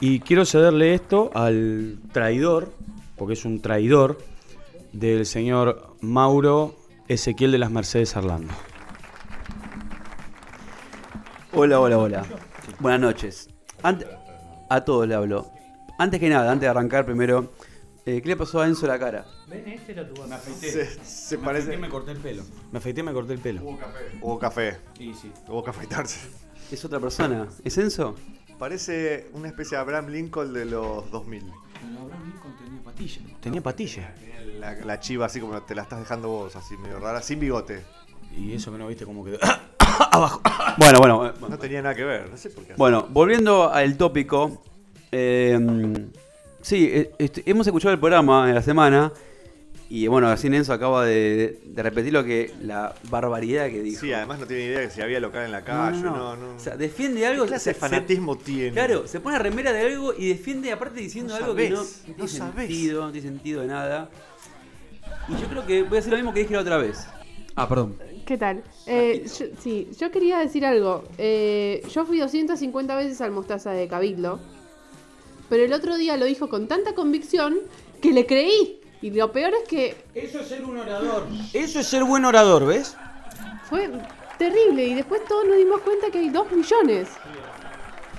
Y 0.00 0.20
quiero 0.20 0.44
cederle 0.44 0.94
esto 0.94 1.30
al 1.34 1.98
traidor, 2.12 2.72
porque 3.16 3.34
es 3.34 3.44
un 3.44 3.60
traidor, 3.60 4.18
del 4.92 5.26
señor 5.26 5.96
Mauro 6.00 6.76
Ezequiel 7.08 7.50
de 7.52 7.58
las 7.58 7.70
Mercedes 7.70 8.16
Arlando. 8.16 8.52
Hola, 11.52 11.80
hola, 11.80 11.98
hola. 11.98 12.24
Buenas 12.80 13.00
noches. 13.00 13.48
Ante- 13.82 14.06
a 14.70 14.84
todos 14.84 15.06
le 15.06 15.14
hablo. 15.14 15.50
Antes 15.98 16.18
que 16.20 16.28
nada, 16.28 16.50
antes 16.50 16.62
de 16.62 16.68
arrancar 16.68 17.04
primero, 17.04 17.52
eh, 18.06 18.20
¿qué 18.22 18.28
le 18.28 18.36
pasó 18.36 18.60
a 18.60 18.66
Enzo 18.66 18.86
la 18.86 18.98
cara? 18.98 19.26
Ven, 19.48 19.68
este 19.68 19.92
era 19.92 20.08
tu 20.08 20.20
vaso. 20.20 20.50
Se, 20.58 20.86
se 21.04 21.38
parece. 21.38 21.76
me 21.76 21.88
corté 21.88 22.12
el 22.12 22.18
pelo. 22.18 22.42
Me 22.72 22.78
afeité 22.78 23.00
y 23.00 23.04
me 23.04 23.12
corté 23.12 23.34
el 23.34 23.38
pelo. 23.40 23.62
Hubo 24.20 24.38
café. 24.38 24.78
Sí, 24.98 25.12
sí. 25.14 25.30
Hubo 25.48 25.62
que 25.62 25.70
afeitarse. 25.70 26.28
¿Es 26.72 26.84
otra 26.84 26.98
persona? 26.98 27.46
¿Es 27.62 27.78
Enzo? 27.78 28.14
Parece 28.58 29.28
una 29.34 29.48
especie 29.48 29.76
de 29.76 29.82
Abraham 29.82 30.08
Lincoln 30.08 30.52
de 30.52 30.64
los 30.64 31.08
2000. 31.10 31.40
tenía 31.42 31.52
Tenía 33.40 33.60
patilla. 33.62 34.14
La, 34.58 34.74
la 34.74 35.00
chiva 35.00 35.26
así 35.26 35.40
como 35.40 35.60
te 35.62 35.74
la 35.74 35.82
estás 35.82 36.00
dejando 36.00 36.28
vos, 36.28 36.56
así 36.56 36.76
medio 36.76 36.98
rara, 36.98 37.20
sin 37.22 37.38
bigote. 37.40 37.82
Y 38.36 38.52
eso 38.54 38.72
que 38.72 38.78
no 38.78 38.86
viste 38.86 39.04
como 39.04 39.24
quedó. 39.24 39.38
Abajo. 40.10 40.40
Bueno, 40.78 40.98
bueno. 40.98 41.26
eh, 41.26 41.32
No 41.48 41.58
tenía 41.58 41.82
nada 41.82 41.94
que 41.94 42.04
ver, 42.04 42.30
no 42.30 42.36
sé 42.36 42.50
por 42.50 42.64
qué. 42.64 42.74
Bueno, 42.76 43.06
volviendo 43.10 43.70
al 43.72 43.96
tópico. 43.96 44.62
eh, 45.12 45.58
sí, 46.62 46.88
eh, 46.92 47.12
este, 47.18 47.42
hemos 47.48 47.66
escuchado 47.66 47.92
el 47.92 48.00
programa 48.00 48.48
en 48.48 48.54
la 48.54 48.62
semana. 48.62 49.12
Y 49.90 50.06
bueno, 50.06 50.28
así 50.28 50.46
Enzo 50.48 50.72
acaba 50.72 51.04
de, 51.04 51.60
de 51.64 51.82
repetir 51.82 52.12
lo 52.12 52.24
que 52.24 52.52
la 52.62 52.94
barbaridad 53.10 53.68
que 53.68 53.82
dijo. 53.82 54.00
Sí, 54.00 54.12
además 54.12 54.40
no 54.40 54.46
tiene 54.46 54.64
idea 54.64 54.80
de 54.80 54.90
si 54.90 55.02
había 55.02 55.20
local 55.20 55.44
en 55.44 55.52
la 55.52 55.62
calle, 55.62 56.00
no, 56.00 56.10
no, 56.16 56.36
no. 56.36 56.48
no. 56.52 56.56
O 56.56 56.58
sea, 56.58 56.76
defiende 56.76 57.26
algo. 57.26 57.44
¿Qué 57.44 57.50
clase 57.50 57.70
de 57.70 57.74
se- 57.74 57.80
fanatismo 57.80 58.36
tiene? 58.36 58.72
Claro, 58.72 59.06
se 59.06 59.20
pone 59.20 59.38
remera 59.38 59.72
de 59.72 59.80
algo 59.86 60.14
y 60.16 60.28
defiende 60.28 60.72
aparte 60.72 61.00
diciendo 61.00 61.34
No 61.38 61.44
algo 61.44 61.54
que 61.54 61.70
no, 61.70 61.76
no 61.76 61.82
no 61.82 62.14
tiene 62.14 62.28
sabés. 62.28 62.66
sentido, 62.68 63.04
no 63.04 63.12
tiene 63.12 63.28
sentido 63.28 63.60
de 63.60 63.66
nada. 63.68 64.10
Y 65.28 65.32
yo 65.40 65.48
creo 65.48 65.66
que 65.66 65.82
voy 65.82 65.96
a 65.96 66.00
hacer 66.00 66.12
lo 66.12 66.16
mismo 66.18 66.32
que 66.32 66.40
dije 66.40 66.54
la 66.54 66.60
otra 66.60 66.78
vez. 66.78 67.06
Ah, 67.54 67.68
perdón. 67.68 67.96
¿Qué 68.26 68.38
tal? 68.38 68.64
Eh, 68.86 69.26
yo- 69.38 69.46
sí, 69.60 69.88
yo 70.00 70.10
quería 70.10 70.38
decir 70.38 70.64
algo. 70.64 71.04
Eh, 71.18 71.82
yo 71.92 72.06
fui 72.06 72.18
250 72.18 72.96
veces 72.96 73.20
al 73.20 73.30
Mostaza 73.32 73.70
de 73.72 73.86
Cabildo, 73.86 74.40
pero 75.50 75.62
el 75.62 75.72
otro 75.74 75.96
día 75.98 76.16
lo 76.16 76.24
dijo 76.24 76.48
con 76.48 76.68
tanta 76.68 76.94
convicción 76.94 77.58
que 78.00 78.12
le 78.12 78.24
creí. 78.26 78.80
Y 79.04 79.10
lo 79.10 79.30
peor 79.30 79.52
es 79.62 79.68
que 79.68 79.94
Eso 80.14 80.40
es 80.40 80.48
ser 80.48 80.64
un 80.64 80.78
orador. 80.78 81.26
Eso 81.52 81.78
es 81.80 81.86
ser 81.86 82.04
buen 82.04 82.24
orador, 82.24 82.64
¿ves? 82.64 82.96
fue 83.68 83.90
terrible 84.38 84.82
y 84.86 84.94
después 84.94 85.22
todos 85.26 85.44
nos 85.46 85.58
dimos 85.58 85.80
cuenta 85.82 86.10
que 86.10 86.20
hay 86.20 86.30
2 86.30 86.52
millones. 86.52 87.08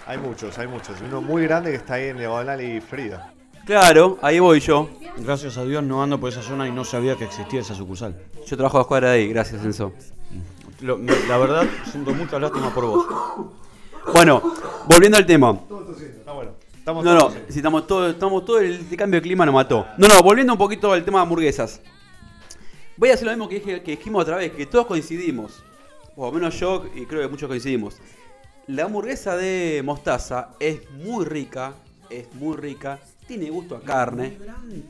Hay 0.05 0.19
muchos, 0.19 0.55
hay 0.59 0.67
muchos. 0.67 0.95
Uno 1.01 1.21
muy 1.21 1.41
grande 1.41 1.71
que 1.71 1.77
está 1.77 1.95
ahí 1.95 2.09
en 2.09 2.19
Diagonal 2.19 2.61
y 2.61 2.81
Frida. 2.81 3.33
Claro, 3.65 4.19
ahí 4.21 4.37
voy 4.39 4.59
yo. 4.59 4.87
Gracias 5.17 5.57
a 5.57 5.63
Dios 5.65 5.81
no 5.83 6.03
ando 6.03 6.19
por 6.19 6.29
esa 6.29 6.43
zona 6.43 6.67
y 6.67 6.71
no 6.71 6.85
sabía 6.85 7.15
que 7.15 7.23
existía 7.25 7.61
esa 7.61 7.73
sucursal. 7.73 8.15
Yo 8.45 8.55
trabajo 8.55 8.77
a 8.77 8.81
dos 8.81 8.87
cuadras 8.87 9.13
de 9.13 9.17
ahí, 9.17 9.27
gracias 9.29 9.63
Enzo. 9.65 9.91
Lo- 10.81 10.99
me- 10.99 11.13
la 11.27 11.37
verdad, 11.39 11.65
siento 11.89 12.13
mucha 12.13 12.37
lástima 12.37 12.71
por 12.71 12.85
vos. 12.85 13.05
Bueno, 14.13 14.39
volviendo 14.85 15.17
al 15.17 15.25
tema. 15.25 15.57
Ah, 16.27 16.33
bueno. 16.33 16.51
Estamos 16.85 17.03
No, 17.03 17.15
no, 17.15 17.33
si 17.49 17.57
estamos 17.57 17.87
todos, 17.87 18.13
estamos 18.13 18.45
todo 18.45 18.59
el 18.59 18.87
cambio 18.95 19.19
de 19.19 19.23
clima 19.23 19.43
nos 19.43 19.55
mató. 19.55 19.87
No, 19.97 20.07
no, 20.07 20.21
volviendo 20.21 20.53
un 20.53 20.59
poquito 20.59 20.93
al 20.93 21.03
tema 21.03 21.17
de 21.17 21.23
hamburguesas. 21.23 21.81
Voy 22.95 23.09
a 23.09 23.15
hacer 23.15 23.25
lo 23.25 23.31
mismo 23.31 23.49
que, 23.49 23.55
dije, 23.55 23.81
que 23.81 23.97
dijimos 23.97 24.21
otra 24.21 24.35
vez, 24.35 24.51
que 24.51 24.67
todos 24.67 24.85
coincidimos. 24.85 25.63
O 26.15 26.27
al 26.27 26.33
menos 26.33 26.59
yo 26.59 26.85
y 26.93 27.07
creo 27.07 27.23
que 27.23 27.27
muchos 27.27 27.49
coincidimos. 27.49 27.97
La 28.67 28.83
hamburguesa 28.83 29.35
de 29.35 29.81
mostaza 29.83 30.49
es 30.59 30.87
muy 30.91 31.25
rica, 31.25 31.73
es 32.11 32.31
muy 32.35 32.55
rica, 32.55 32.99
tiene 33.27 33.49
gusto 33.49 33.77
a 33.77 33.81
carne. 33.81 34.37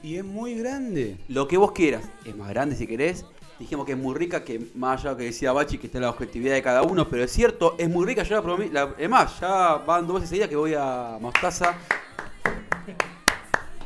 Y 0.04 0.18
es 0.18 0.26
muy 0.26 0.56
grande. 0.56 1.16
Lo 1.30 1.48
que 1.48 1.56
vos 1.56 1.72
quieras. 1.72 2.04
Es 2.26 2.36
más 2.36 2.50
grande 2.50 2.76
si 2.76 2.88
querés. 2.88 3.26
Dijimos 3.58 3.86
que 3.86 3.94
es 3.94 3.98
muy 3.98 4.14
rica, 4.16 4.44
que 4.44 4.70
más 4.76 5.00
allá 5.00 5.12
lo 5.12 5.18
que 5.18 5.24
decía 5.24 5.54
Bachi, 5.54 5.78
que 5.78 5.88
está 5.88 6.00
la 6.00 6.10
objetividad 6.10 6.56
de 6.56 6.62
cada 6.62 6.84
uno, 6.84 7.08
pero 7.08 7.24
es 7.24 7.32
cierto, 7.32 7.76
es 7.78 7.90
muy 7.90 8.06
rica. 8.06 8.24
Yo 8.24 8.36
la 8.36 8.42
probé, 8.42 8.70
la- 8.70 8.94
es 8.98 9.10
más, 9.10 9.40
ya 9.40 9.76
van 9.76 10.06
dos 10.06 10.16
veces 10.16 10.30
seguidas 10.30 10.50
que 10.50 10.58
voy 10.58 10.74
a 10.78 11.18
Mostaza. 11.22 11.74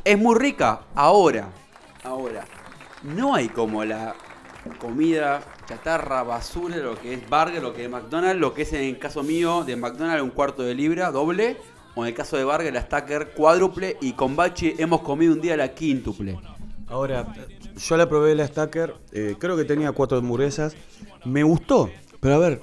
Es 0.04 0.18
muy 0.18 0.36
rica. 0.40 0.82
Ahora, 0.96 1.50
ahora, 2.04 2.46
no 3.04 3.36
hay 3.36 3.50
como 3.50 3.86
la 3.86 4.16
comida 4.80 5.42
chatarra, 5.68 6.24
basura, 6.24 6.78
lo 6.78 7.00
que 7.00 7.14
es 7.14 7.30
burger, 7.30 7.62
lo 7.62 7.74
que 7.74 7.86
es 7.86 7.90
McDonald's, 7.92 8.40
lo 8.42 8.54
que 8.56 8.64
es 8.64 8.74
en 8.74 8.84
el 8.84 8.98
caso 8.98 9.22
mío 9.22 9.64
de 9.64 9.76
McDonald's 9.76 10.24
un 10.24 10.32
cuarto 10.32 10.64
de 10.64 10.74
libra, 10.74 11.12
doble, 11.12 11.58
o 11.94 12.04
en 12.04 12.08
el 12.10 12.14
caso 12.16 12.38
de 12.38 12.44
burger 12.44 12.74
la 12.74 12.82
stacker 12.82 13.34
cuádruple, 13.34 13.98
y 14.02 14.14
con 14.14 14.36
Bachi 14.36 14.74
hemos 14.80 15.02
comido 15.02 15.34
un 15.34 15.42
día 15.42 15.56
la 15.56 15.74
quíntuple. 15.76 16.40
Ahora, 16.88 17.28
yo 17.80 17.98
la 17.98 18.10
probé 18.10 18.36
la 18.36 18.48
Stacker, 18.48 18.96
eh, 19.12 19.36
creo 19.40 19.56
que 19.56 19.66
tenía 19.66 19.92
cuatro 19.92 20.18
hamburguesas. 20.18 20.76
Me 21.26 21.44
gustó, 21.44 21.90
pero 22.20 22.36
a 22.36 22.38
ver, 22.40 22.62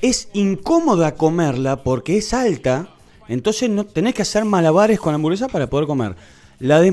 es 0.00 0.28
incómoda 0.32 1.14
comerla 1.14 1.82
porque 1.82 2.18
es 2.18 2.32
alta, 2.32 2.88
entonces 3.28 3.70
no 3.70 3.84
tenés 3.84 4.14
que 4.14 4.22
hacer 4.22 4.44
malabares 4.44 4.98
con 4.98 5.12
la 5.12 5.16
hamburguesa 5.16 5.48
para 5.48 5.68
poder 5.68 5.86
comer. 5.86 6.16
La 6.58 6.80
de 6.80 6.92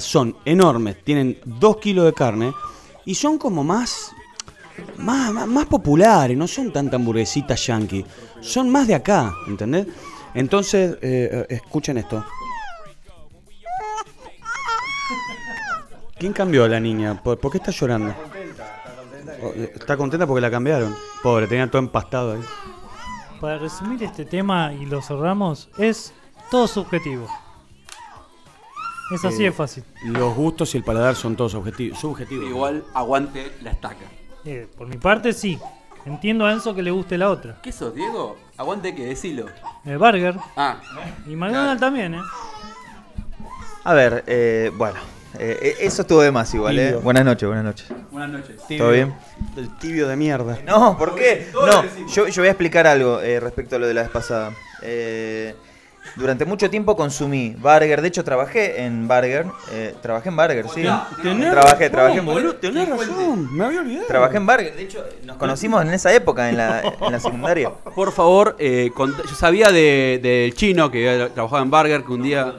son 0.00 0.36
enormes, 0.44 1.02
tienen 1.02 1.38
dos 1.44 1.78
kilos 1.78 2.04
de 2.04 2.12
carne 2.12 2.52
y 3.04 3.14
son 3.16 3.38
como 3.38 3.64
más, 3.64 4.12
más, 4.98 5.32
más, 5.32 5.48
más 5.48 5.66
populares, 5.66 6.36
no 6.36 6.46
son 6.46 6.72
tanta 6.72 6.96
hamburguesitas 6.96 7.66
yankee, 7.66 8.04
son 8.40 8.70
más 8.70 8.86
de 8.86 8.94
acá, 8.94 9.34
¿entendés? 9.48 9.88
Entonces, 10.34 10.92
eh, 11.02 11.28
eh, 11.32 11.46
escuchen 11.48 11.98
esto. 11.98 12.24
¿Quién 16.20 16.32
cambió 16.32 16.64
a 16.64 16.68
la 16.68 16.78
niña? 16.78 17.20
¿Por, 17.22 17.38
por 17.40 17.50
qué 17.50 17.58
está 17.58 17.70
llorando? 17.72 18.14
Oh, 19.42 19.52
eh, 19.56 19.72
Está 19.74 19.96
contenta 19.96 20.26
porque 20.26 20.40
la 20.42 20.50
cambiaron. 20.50 20.94
Pobre, 21.22 21.46
tenía 21.46 21.68
todo 21.68 21.80
empastado 21.80 22.34
ahí. 22.34 22.40
Para 23.40 23.56
resumir 23.58 24.02
este 24.04 24.24
tema 24.26 24.72
y 24.74 24.84
lo 24.84 25.00
cerramos, 25.00 25.70
es 25.78 26.12
todo 26.50 26.68
subjetivo. 26.68 27.26
Es 29.14 29.24
así 29.24 29.42
Eh, 29.42 29.46
de 29.46 29.52
fácil. 29.52 29.82
Los 30.04 30.34
gustos 30.36 30.74
y 30.74 30.78
el 30.78 30.84
paladar 30.84 31.16
son 31.16 31.34
todos 31.36 31.54
objetivos, 31.54 31.98
subjetivos. 31.98 32.46
Igual 32.48 32.84
aguante 32.94 33.52
la 33.62 33.70
estaca. 33.70 34.04
Eh, 34.44 34.68
por 34.76 34.86
mi 34.88 34.98
parte, 34.98 35.32
sí. 35.32 35.58
Entiendo 36.04 36.46
a 36.46 36.52
Enzo 36.52 36.74
que 36.74 36.82
le 36.82 36.90
guste 36.90 37.18
la 37.18 37.28
otra. 37.30 37.60
¿Qué 37.62 37.72
sos, 37.72 37.94
Diego? 37.94 38.36
Aguante 38.56 38.94
que 38.94 39.06
decilo. 39.06 39.46
El 39.84 39.98
burger. 39.98 40.36
Ah, 40.56 40.80
Y 41.26 41.34
McDonald's 41.34 41.80
también, 41.80 42.14
¿eh? 42.14 42.20
A 43.84 43.94
ver, 43.94 44.22
eh, 44.26 44.70
bueno, 44.76 44.98
eh, 45.38 45.58
eh, 45.62 45.76
eso 45.80 46.02
estuvo 46.02 46.20
de 46.22 46.30
más 46.32 46.52
igual, 46.54 46.78
¿eh? 46.78 46.86
Tibio. 46.86 47.00
Buenas 47.02 47.24
noches, 47.24 47.46
buenas 47.46 47.64
noches. 47.64 47.86
buenas 48.10 48.30
noches. 48.30 48.56
¿Todo 48.78 48.90
bien? 48.90 49.14
El 49.56 49.68
tibio 49.78 50.08
de 50.08 50.16
mierda. 50.16 50.58
No, 50.66 50.96
¿por 50.98 51.14
qué? 51.14 51.48
No, 51.54 51.84
yo, 52.08 52.28
yo 52.28 52.42
voy 52.42 52.48
a 52.48 52.52
explicar 52.52 52.86
algo 52.86 53.20
eh, 53.20 53.38
respecto 53.40 53.76
a 53.76 53.78
lo 53.78 53.86
de 53.86 53.94
la 53.94 54.02
vez 54.02 54.10
pasada. 54.10 54.52
Eh, 54.82 55.54
durante 56.16 56.44
mucho 56.46 56.68
tiempo 56.70 56.96
consumí 56.96 57.54
Burger, 57.58 58.00
de 58.00 58.08
hecho 58.08 58.24
trabajé 58.24 58.82
en 58.84 59.06
Burger, 59.06 59.44
eh, 59.70 59.94
trabajé 60.00 60.30
en 60.30 60.36
Burger, 60.36 60.64
sí. 60.74 60.82
Tenés 61.22 61.50
Trabajé, 61.50 61.74
razón, 61.84 61.90
trabajé 61.92 62.18
en 62.18 62.26
boludo, 62.26 62.54
tenés 62.56 62.88
razón, 62.88 63.54
me 63.56 63.64
había 63.66 63.80
olvidado. 63.80 64.06
Trabajé 64.06 64.36
en 64.38 64.46
Burger, 64.46 64.74
de 64.76 64.82
hecho 64.82 65.04
nos 65.24 65.36
conocimos 65.36 65.82
en 65.82 65.92
esa 65.92 66.12
época, 66.14 66.48
en 66.48 66.56
la, 66.56 66.80
en 66.82 67.12
la 67.12 67.20
secundaria. 67.20 67.70
Por 67.70 68.12
favor, 68.12 68.56
eh, 68.58 68.90
cont- 68.94 69.22
yo 69.22 69.34
sabía 69.36 69.70
de- 69.72 70.18
del 70.22 70.54
chino 70.54 70.90
que 70.90 71.08
había 71.08 71.28
trabajado 71.28 71.62
en 71.62 71.70
Burger, 71.70 72.02
que 72.02 72.12
un 72.12 72.22
día... 72.22 72.54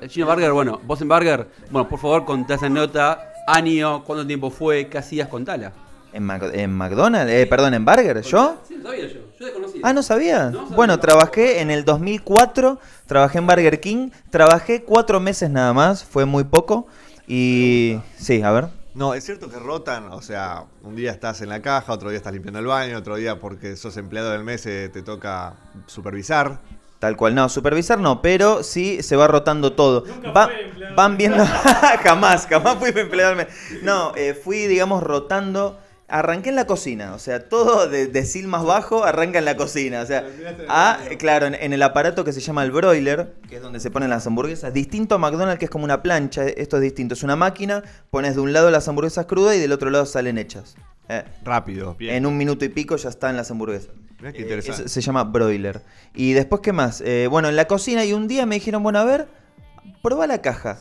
El 0.00 0.08
chino 0.08 0.26
Burger, 0.26 0.52
bueno, 0.52 0.80
vos 0.84 1.00
en 1.00 1.08
Burger, 1.08 1.46
bueno, 1.70 1.88
por 1.88 1.98
favor, 1.98 2.24
contá 2.24 2.54
esa 2.54 2.68
nota, 2.68 3.32
año, 3.46 4.02
cuánto 4.04 4.26
tiempo 4.26 4.50
fue, 4.50 4.88
qué 4.88 4.98
hacías, 4.98 5.28
contala. 5.28 5.72
¿En, 6.12 6.24
Mac- 6.24 6.50
en 6.52 6.72
McDonald's? 6.72 7.30
Eh, 7.32 7.46
perdón, 7.46 7.74
en 7.74 7.84
Burger, 7.84 8.20
¿yo? 8.22 8.56
Sí, 8.68 8.76
lo 8.76 8.82
sabía 8.90 9.06
yo, 9.06 9.20
yo 9.38 9.46
desconocía. 9.46 9.80
Ah, 9.84 9.92
¿no 9.92 10.02
sabía? 10.02 10.50
No 10.50 10.60
sabía. 10.62 10.76
Bueno, 10.76 10.98
trabajé 11.00 11.60
en 11.60 11.70
el 11.70 11.84
2004, 11.84 12.78
trabajé 13.06 13.38
en 13.38 13.46
Burger 13.46 13.80
King, 13.80 14.10
trabajé 14.30 14.82
cuatro 14.82 15.20
meses 15.20 15.48
nada 15.48 15.72
más, 15.72 16.04
fue 16.04 16.24
muy 16.26 16.44
poco. 16.44 16.86
Y 17.26 17.98
sí, 18.16 18.42
a 18.42 18.50
ver. 18.50 18.68
No, 18.94 19.14
es 19.14 19.24
cierto 19.24 19.48
que 19.48 19.58
rotan, 19.58 20.08
o 20.12 20.20
sea, 20.20 20.64
un 20.82 20.96
día 20.96 21.12
estás 21.12 21.40
en 21.40 21.48
la 21.48 21.62
caja, 21.62 21.92
otro 21.94 22.10
día 22.10 22.18
estás 22.18 22.32
limpiando 22.34 22.58
el 22.58 22.66
baño, 22.66 22.98
otro 22.98 23.16
día 23.16 23.38
porque 23.38 23.76
sos 23.76 23.96
empleado 23.96 24.32
del 24.32 24.44
mes 24.44 24.66
eh, 24.66 24.90
te 24.92 25.00
toca 25.02 25.54
supervisar. 25.86 26.58
Tal 27.02 27.16
cual, 27.16 27.34
no, 27.34 27.48
supervisar 27.48 27.98
no, 27.98 28.22
pero 28.22 28.62
sí 28.62 29.02
se 29.02 29.16
va 29.16 29.26
rotando 29.26 29.72
todo. 29.72 30.04
Va- 30.24 30.62
van 30.86 31.16
viendo, 31.16 31.44
jamás, 32.04 32.46
jamás 32.46 32.78
fui 32.78 32.92
mes. 33.34 33.48
No, 33.80 34.12
eh, 34.14 34.34
fui, 34.34 34.68
digamos, 34.68 35.02
rotando. 35.02 35.81
Arranqué 36.14 36.50
en 36.50 36.56
la 36.56 36.66
cocina, 36.66 37.14
o 37.14 37.18
sea, 37.18 37.48
todo 37.48 37.88
de, 37.88 38.06
de 38.06 38.24
sil 38.28 38.44
más 38.46 38.64
bajo 38.64 39.02
arranca 39.02 39.38
en 39.38 39.46
la 39.46 39.56
cocina. 39.56 40.02
O 40.02 40.06
sea, 40.06 40.26
ah, 40.68 40.98
claro, 41.18 41.46
en, 41.46 41.54
en 41.54 41.72
el 41.72 41.82
aparato 41.82 42.22
que 42.22 42.34
se 42.34 42.40
llama 42.40 42.62
el 42.64 42.70
broiler, 42.70 43.32
que 43.48 43.56
es 43.56 43.62
donde 43.62 43.80
se 43.80 43.90
ponen 43.90 44.10
las 44.10 44.26
hamburguesas, 44.26 44.74
distinto 44.74 45.14
a 45.14 45.18
McDonald's, 45.18 45.58
que 45.58 45.64
es 45.64 45.70
como 45.70 45.84
una 45.84 46.02
plancha, 46.02 46.44
esto 46.46 46.76
es 46.76 46.82
distinto. 46.82 47.14
Es 47.14 47.22
una 47.22 47.34
máquina, 47.34 47.82
pones 48.10 48.34
de 48.34 48.42
un 48.42 48.52
lado 48.52 48.70
las 48.70 48.86
hamburguesas 48.88 49.24
crudas 49.24 49.56
y 49.56 49.58
del 49.60 49.72
otro 49.72 49.88
lado 49.88 50.04
salen 50.04 50.36
hechas. 50.36 50.74
Eh, 51.08 51.24
Rápido, 51.44 51.94
bien. 51.94 52.14
en 52.14 52.26
un 52.26 52.36
minuto 52.36 52.64
y 52.66 52.68
pico 52.68 52.94
ya 52.96 53.08
están 53.08 53.36
las 53.36 53.50
hamburguesas. 53.50 53.88
Mirá 54.18 54.32
qué 54.32 54.40
Eh, 54.40 54.42
interesante. 54.42 54.82
eso 54.82 54.88
se 54.88 55.00
llama 55.00 55.24
broiler. 55.24 55.82
Y 56.14 56.32
después, 56.34 56.60
¿qué 56.62 56.72
más? 56.74 57.00
Eh, 57.00 57.26
bueno, 57.30 57.48
en 57.48 57.56
la 57.56 57.66
cocina 57.66 58.04
y 58.04 58.12
un 58.12 58.28
día 58.28 58.44
me 58.44 58.56
dijeron, 58.56 58.82
bueno, 58.82 58.98
a 58.98 59.04
ver, 59.04 59.28
prueba 60.02 60.26
la 60.26 60.42
caja. 60.42 60.78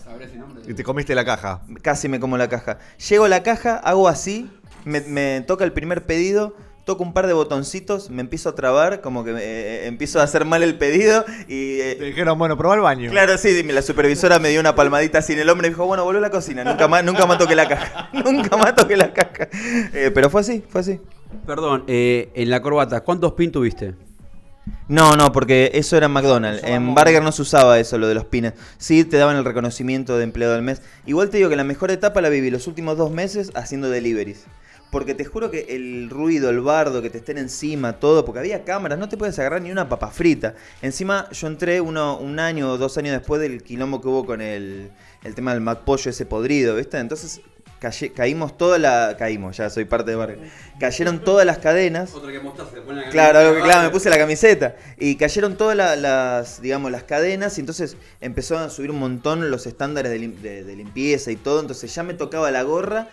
Y 0.68 0.74
te 0.74 0.84
comiste 0.84 1.16
la 1.16 1.24
caja. 1.26 1.62
Casi 1.82 2.08
me 2.10 2.20
como 2.20 2.38
la 2.38 2.50
caja. 2.50 2.78
Llego 3.10 3.24
a 3.26 3.30
la 3.30 3.42
caja, 3.44 3.78
hago 3.78 4.08
así, 4.08 4.52
me, 4.86 5.02
me 5.02 5.42
toca 5.48 5.64
el 5.64 5.72
primer 5.74 6.06
pedido, 6.06 6.56
toco 6.86 7.04
un 7.04 7.14
par 7.14 7.28
de 7.28 7.34
botoncitos, 7.34 8.10
me 8.10 8.22
empiezo 8.22 8.50
a 8.50 8.56
trabar, 8.56 9.02
como 9.02 9.24
que 9.24 9.32
eh, 9.38 9.88
empiezo 9.88 10.20
a 10.20 10.24
hacer 10.24 10.46
mal 10.46 10.64
el 10.64 10.78
pedido 10.78 11.24
y... 11.48 11.80
eh, 11.80 11.96
Te 12.00 12.06
dijeron, 12.06 12.38
bueno, 12.40 12.58
probá 12.58 12.76
el 12.76 12.82
baño. 12.82 13.12
Claro, 13.12 13.38
sí, 13.38 13.64
la 13.64 13.82
supervisora 13.82 14.40
me 14.40 14.50
dio 14.50 14.60
una 14.60 14.74
palmadita 14.76 15.20
así 15.20 15.34
en 15.34 15.40
el 15.40 15.50
hombro 15.50 15.68
y 15.68 15.70
dijo, 15.70 15.86
bueno, 15.86 16.04
volvió 16.04 16.20
a 16.20 16.22
la 16.22 16.32
cocina, 16.32 16.64
nunca 16.64 16.88
más, 16.88 17.04
nunca 17.04 17.26
más 17.26 17.38
toqué 17.38 17.56
la 17.56 17.68
caja, 17.68 18.10
nunca 18.14 18.58
más 18.58 18.76
toqué 18.76 18.98
la 18.98 19.14
caja. 19.14 19.48
Eh, 19.94 20.12
pero 20.14 20.30
fue 20.30 20.42
así, 20.42 20.64
fue 20.68 20.82
así. 20.82 21.00
Perdón, 21.46 21.84
eh, 21.88 22.30
en 22.34 22.50
la 22.50 22.62
corbata, 22.62 23.02
¿cuántos 23.02 23.34
pin 23.34 23.52
tuviste? 23.52 23.94
No, 24.88 25.16
no, 25.16 25.32
porque 25.32 25.72
eso 25.74 25.98
era 25.98 26.06
en 26.06 26.12
McDonald's. 26.12 26.64
En 26.64 26.94
Burger 26.94 27.24
no 27.24 27.32
se 27.32 27.42
usaba 27.42 27.80
eso, 27.80 27.98
lo 27.98 28.08
de 28.08 28.14
los 28.14 28.26
pines. 28.26 28.54
Sí 28.78 29.04
te 29.06 29.18
daban 29.18 29.36
el 29.38 29.46
reconocimiento 29.46 30.18
de 30.18 30.24
empleado 30.24 30.54
del 30.54 30.62
mes. 30.64 30.82
Igual 31.06 31.30
te 31.30 31.38
digo 31.38 31.50
que 31.50 31.56
la 31.56 31.64
mejor 31.64 31.90
etapa 31.92 32.22
la 32.22 32.30
viví 32.30 32.52
los 32.52 32.68
últimos 32.68 32.98
dos 32.98 33.12
meses 33.12 33.52
haciendo 33.56 33.90
deliveries. 33.90 34.46
Porque 34.92 35.16
te 35.16 35.24
juro 35.26 35.50
que 35.50 35.68
el 35.70 36.10
ruido, 36.10 36.50
el 36.50 36.60
bardo, 36.60 37.02
que 37.02 37.10
te 37.10 37.20
estén 37.20 37.38
encima, 37.38 37.94
todo, 38.00 38.26
porque 38.26 38.40
había 38.40 38.66
cámaras, 38.66 39.00
no 39.00 39.08
te 39.08 39.16
puedes 39.18 39.40
agarrar 39.40 39.62
ni 39.62 39.72
una 39.72 39.88
papa 39.88 40.10
frita. 40.10 40.54
Encima 40.82 41.30
yo 41.32 41.48
entré 41.48 41.80
uno, 41.80 42.18
un 42.18 42.40
año 42.40 42.70
o 42.72 42.78
dos 42.78 42.98
años 42.98 43.14
después 43.14 43.42
del 43.42 43.64
quilombo 43.64 44.02
que 44.02 44.10
hubo 44.10 44.26
con 44.26 44.42
el, 44.42 44.92
el 45.24 45.34
tema 45.34 45.54
del 45.54 45.62
McPollo 45.62 46.10
ese 46.12 46.26
podrido, 46.26 46.76
¿viste? 46.76 46.98
Entonces 47.00 47.40
calle- 47.80 48.12
caímos 48.12 48.58
toda 48.58 48.78
la... 48.80 49.16
Caímos, 49.18 49.56
ya 49.56 49.70
soy 49.70 49.86
parte 49.86 50.12
de 50.12 50.18
barrio. 50.18 50.38
Cayeron 50.78 51.24
todas 51.24 51.46
las 51.46 51.60
cadenas. 51.60 52.14
Otra 52.14 52.32
que 52.32 52.40
mostaza, 52.42 52.72
te 52.72 52.82
ponen 52.82 53.04
la 53.06 53.10
Claro, 53.10 53.40
algo 53.40 53.56
que, 53.56 53.62
claro, 53.62 53.84
me 53.84 53.90
puse 53.92 54.10
la 54.10 54.18
camiseta. 54.18 54.76
Y 55.00 55.16
cayeron 55.16 55.56
todas 55.56 55.78
la- 55.78 55.96
las, 55.96 56.62
digamos, 56.62 56.92
las 56.92 57.04
cadenas 57.04 57.58
y 57.58 57.62
entonces 57.62 57.96
empezaron 58.20 58.64
a 58.64 58.70
subir 58.70 58.92
un 58.92 59.00
montón 59.00 59.50
los 59.50 59.66
estándares 59.68 60.12
de- 60.12 60.64
de 60.66 60.76
limpieza 60.76 61.32
y 61.32 61.38
todo. 61.38 61.62
Entonces 61.62 61.96
ya 61.96 62.04
me 62.04 62.14
tocaba 62.14 62.52
la 62.52 62.64
gorra, 62.64 63.08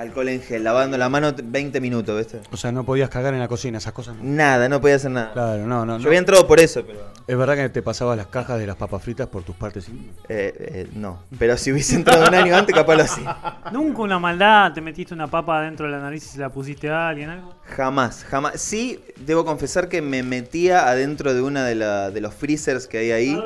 alcohol 0.00 0.28
en 0.28 0.40
gel, 0.42 0.64
lavando 0.64 0.96
la 0.98 1.08
mano 1.08 1.32
20 1.42 1.80
minutos, 1.80 2.16
¿viste? 2.18 2.40
O 2.52 2.56
sea, 2.56 2.72
no 2.72 2.84
podías 2.84 3.08
cagar 3.10 3.34
en 3.34 3.40
la 3.40 3.48
cocina, 3.48 3.78
esas 3.78 3.92
cosas 3.92 4.16
no. 4.16 4.22
Nada, 4.24 4.68
no 4.68 4.80
podía 4.80 4.96
hacer 4.96 5.10
nada. 5.10 5.32
Claro, 5.32 5.66
no, 5.66 5.84
no. 5.86 5.96
Yo 5.98 6.02
no. 6.04 6.06
había 6.08 6.18
entrado 6.18 6.46
por 6.46 6.60
eso, 6.60 6.84
pero... 6.86 7.00
¿Es 7.26 7.36
verdad 7.36 7.54
que 7.54 7.68
te 7.68 7.80
pasabas 7.82 8.16
las 8.16 8.26
cajas 8.26 8.58
de 8.58 8.66
las 8.66 8.74
papas 8.76 9.02
fritas 9.02 9.28
por 9.28 9.42
tus 9.44 9.54
partes 9.54 9.88
íntimas? 9.88 10.16
eh, 10.28 10.52
eh, 10.58 10.88
no, 10.94 11.20
pero 11.38 11.56
si 11.56 11.70
hubiese 11.70 11.94
entrado 11.94 12.26
un 12.26 12.34
año 12.34 12.56
antes, 12.56 12.74
capaz 12.74 12.96
lo 12.96 13.02
hacía. 13.04 13.36
Nunca 13.72 14.02
una 14.02 14.18
maldad, 14.18 14.72
te 14.72 14.80
metiste 14.80 15.14
una 15.14 15.28
papa 15.28 15.60
dentro 15.62 15.86
de 15.86 15.92
la 15.92 16.00
nariz 16.00 16.24
y 16.24 16.28
se 16.28 16.38
la 16.40 16.48
pusiste 16.48 16.88
a 16.88 17.08
alguien, 17.08 17.30
algo. 17.30 17.54
Jamás, 17.76 18.24
jamás. 18.24 18.60
Sí, 18.60 18.98
debo 19.16 19.44
confesar 19.44 19.88
que 19.88 20.02
me 20.02 20.22
metía 20.24 20.88
adentro 20.88 21.32
de 21.34 21.40
una 21.42 21.64
de, 21.64 21.74
la- 21.76 22.10
de 22.10 22.20
los 22.20 22.34
freezers 22.34 22.86
que 22.88 22.98
hay 22.98 23.10
ahí. 23.12 23.42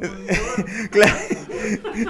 claro. 0.90 1.14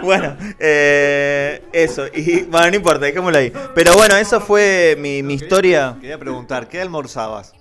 Bueno, 0.02 0.36
eh, 0.58 1.60
eso. 1.72 2.06
Y 2.14 2.42
bueno, 2.42 2.70
no 2.70 2.76
importa, 2.76 3.04
dejémoslo 3.06 3.36
ahí. 3.36 3.52
Pero 3.74 3.79
bueno, 3.94 4.16
eso 4.16 4.40
fue 4.40 4.96
mi, 4.98 5.22
mi 5.22 5.34
historia. 5.34 5.96
Quería 6.00 6.18
preguntar, 6.18 6.68
¿qué 6.68 6.80
almorzabas? 6.80 7.54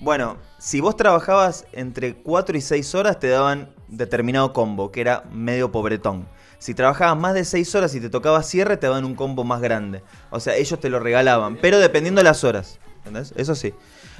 Bueno, 0.00 0.38
si 0.58 0.80
vos 0.80 0.96
trabajabas 0.96 1.66
entre 1.72 2.14
4 2.14 2.56
y 2.56 2.60
6 2.60 2.94
horas, 2.94 3.18
te 3.18 3.28
daban 3.28 3.74
determinado 3.88 4.52
combo, 4.52 4.90
que 4.90 5.00
era 5.00 5.24
medio 5.30 5.70
pobretón. 5.70 6.26
Si 6.58 6.74
trabajabas 6.74 7.18
más 7.18 7.34
de 7.34 7.44
6 7.44 7.74
horas 7.74 7.94
y 7.94 8.00
te 8.00 8.08
tocaba 8.08 8.42
cierre, 8.42 8.78
te 8.78 8.86
daban 8.86 9.04
un 9.04 9.14
combo 9.14 9.44
más 9.44 9.60
grande. 9.60 10.02
O 10.30 10.40
sea, 10.40 10.56
ellos 10.56 10.80
te 10.80 10.88
lo 10.88 10.98
regalaban, 10.98 11.58
pero 11.60 11.78
dependiendo 11.78 12.20
de 12.20 12.24
las 12.24 12.42
horas. 12.42 12.78
¿Entendés? 12.98 13.34
Eso 13.36 13.54
sí. 13.54 13.74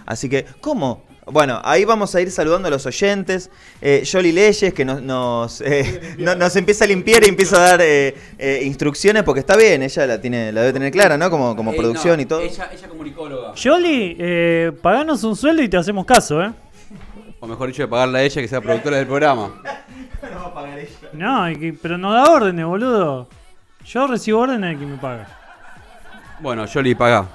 Así 0.06 0.28
que, 0.28 0.44
¿cómo? 0.60 1.02
Bueno, 1.26 1.58
ahí 1.64 1.86
vamos 1.86 2.14
a 2.14 2.20
ir 2.20 2.30
saludando 2.30 2.68
a 2.68 2.70
los 2.70 2.84
oyentes. 2.84 3.50
Eh, 3.80 4.02
Yoli 4.04 4.30
Leyes, 4.32 4.74
que 4.74 4.84
nos, 4.84 5.00
nos, 5.00 5.62
eh, 5.62 6.16
no- 6.18 6.34
nos 6.34 6.54
empieza 6.56 6.84
a 6.84 6.88
limpiar 6.88 7.24
y 7.24 7.28
empieza 7.28 7.56
a 7.56 7.60
dar 7.70 7.80
eh, 7.80 8.14
eh, 8.38 8.60
instrucciones, 8.64 9.22
porque 9.22 9.40
está 9.40 9.56
bien, 9.56 9.82
ella 9.82 10.06
la 10.06 10.20
tiene 10.20 10.52
la 10.52 10.60
debe 10.60 10.74
tener 10.74 10.92
clara, 10.92 11.16
¿no? 11.16 11.30
Como, 11.30 11.56
como 11.56 11.72
Eh, 11.72 11.76
producción 11.76 12.16
no, 12.16 12.22
y 12.22 12.26
todo. 12.26 12.40
Ella, 12.40 12.68
ella 12.70 12.88
comunicóloga. 12.88 13.54
Jolly, 13.56 14.16
eh, 14.18 14.72
paganos 14.82 15.24
un 15.24 15.34
sueldo 15.34 15.62
y 15.62 15.68
te 15.70 15.78
hacemos 15.78 16.04
caso, 16.04 16.42
¿eh? 16.42 16.52
O 17.40 17.46
mejor 17.46 17.68
dicho, 17.68 17.82
de 17.82 17.88
pagarle 17.88 18.18
a 18.18 18.22
ella 18.22 18.42
que 18.42 18.48
sea 18.48 18.60
productora 18.60 18.98
del 18.98 19.06
programa. 19.06 19.62
No, 21.12 21.48
y 21.50 21.56
que- 21.56 21.72
pero 21.74 21.96
no 21.98 22.12
da 22.12 22.30
órdenes, 22.32 22.64
boludo. 22.66 23.28
Yo 23.86 24.06
recibo 24.06 24.40
órdenes 24.40 24.70
de 24.70 24.76
quien 24.78 24.90
me 24.92 24.96
paga. 24.98 25.28
Bueno, 26.40 26.64
Jolly, 26.72 26.94
paga. 26.94 27.28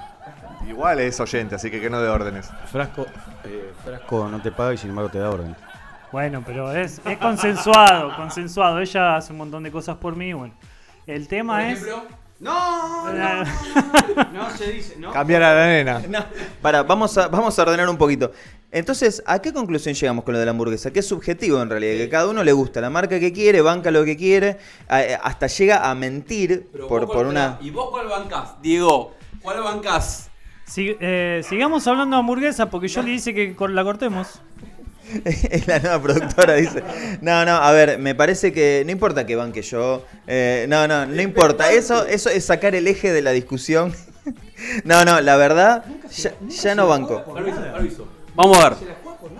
Igual 0.70 1.00
es 1.00 1.18
oyente, 1.18 1.56
así 1.56 1.68
que 1.68 1.80
que 1.80 1.90
no 1.90 2.00
de 2.00 2.08
órdenes. 2.08 2.48
Frasco, 2.70 3.04
eh, 3.44 3.72
Frasco 3.84 4.28
no 4.28 4.40
te 4.40 4.52
paga 4.52 4.72
y 4.72 4.78
sin 4.78 4.90
embargo 4.90 5.10
te 5.10 5.18
da 5.18 5.28
orden. 5.28 5.56
Bueno, 6.12 6.44
pero 6.46 6.72
es, 6.72 7.00
es 7.04 7.18
consensuado, 7.18 8.14
consensuado. 8.14 8.78
Ella 8.78 9.16
hace 9.16 9.32
un 9.32 9.38
montón 9.38 9.64
de 9.64 9.72
cosas 9.72 9.96
por 9.96 10.14
mí, 10.14 10.32
bueno. 10.32 10.54
El 11.08 11.26
tema 11.26 11.70
es... 11.70 11.84
No, 12.38 13.12
no, 13.12 13.44
no 14.32 14.50
se 14.56 14.72
dice, 14.72 14.96
¿no? 14.96 15.12
Cambiar 15.12 15.42
a 15.42 15.54
la 15.54 15.66
nena. 15.66 16.02
No, 16.08 16.24
para, 16.62 16.84
vamos 16.84 17.18
a, 17.18 17.28
vamos 17.28 17.58
a 17.58 17.62
ordenar 17.62 17.88
un 17.88 17.98
poquito. 17.98 18.32
Entonces, 18.70 19.22
¿a 19.26 19.42
qué 19.42 19.52
conclusión 19.52 19.94
llegamos 19.94 20.24
con 20.24 20.32
lo 20.32 20.38
de 20.38 20.46
la 20.46 20.52
hamburguesa? 20.52 20.92
Que 20.92 21.00
es 21.00 21.06
subjetivo 21.08 21.60
en 21.60 21.68
realidad, 21.68 21.96
que 21.98 22.08
cada 22.08 22.28
uno 22.28 22.44
le 22.44 22.52
gusta 22.52 22.80
la 22.80 22.90
marca 22.90 23.18
que 23.18 23.32
quiere, 23.32 23.60
banca 23.60 23.90
lo 23.90 24.04
que 24.04 24.16
quiere, 24.16 24.56
eh, 24.88 25.18
hasta 25.20 25.48
llega 25.48 25.90
a 25.90 25.94
mentir 25.96 26.68
Pero 26.72 26.86
por, 26.86 27.06
por 27.08 27.26
una... 27.26 27.58
¿Y 27.60 27.70
vos 27.70 27.90
cuál 27.90 28.06
bancás? 28.06 28.62
Diego, 28.62 29.14
¿cuál 29.42 29.62
bancás? 29.62 30.29
Si- 30.70 30.96
eh, 31.00 31.42
sigamos 31.48 31.86
hablando 31.88 32.14
de 32.16 32.20
hamburguesa 32.20 32.70
porque 32.70 32.88
Jolly 32.88 33.12
dice 33.12 33.34
que 33.34 33.54
cor- 33.56 33.70
la 33.70 33.82
cortemos. 33.82 34.40
es 35.24 35.66
la 35.66 35.80
nueva 35.80 36.00
productora, 36.00 36.54
dice. 36.54 36.84
No, 37.20 37.44
no, 37.44 37.56
a 37.56 37.72
ver, 37.72 37.98
me 37.98 38.14
parece 38.14 38.52
que 38.52 38.82
no 38.86 38.92
importa 38.92 39.26
que 39.26 39.34
banque 39.34 39.62
yo. 39.62 40.04
eh, 40.28 40.66
no, 40.68 40.86
no, 40.86 41.06
no 41.06 41.20
importa. 41.20 41.72
Eso, 41.72 42.06
eso 42.06 42.30
es 42.30 42.44
sacar 42.44 42.76
el 42.76 42.86
eje 42.86 43.12
de 43.12 43.20
la 43.20 43.32
discusión. 43.32 43.92
no, 44.84 45.04
no, 45.04 45.20
la 45.20 45.36
verdad, 45.36 45.84
ya, 46.12 46.34
ya 46.48 46.74
no 46.76 46.86
banco. 46.86 47.24
Permiso, 47.34 47.60
permiso. 47.60 48.08
Vamos 48.36 48.58
a 48.58 48.70
ver. 48.70 48.78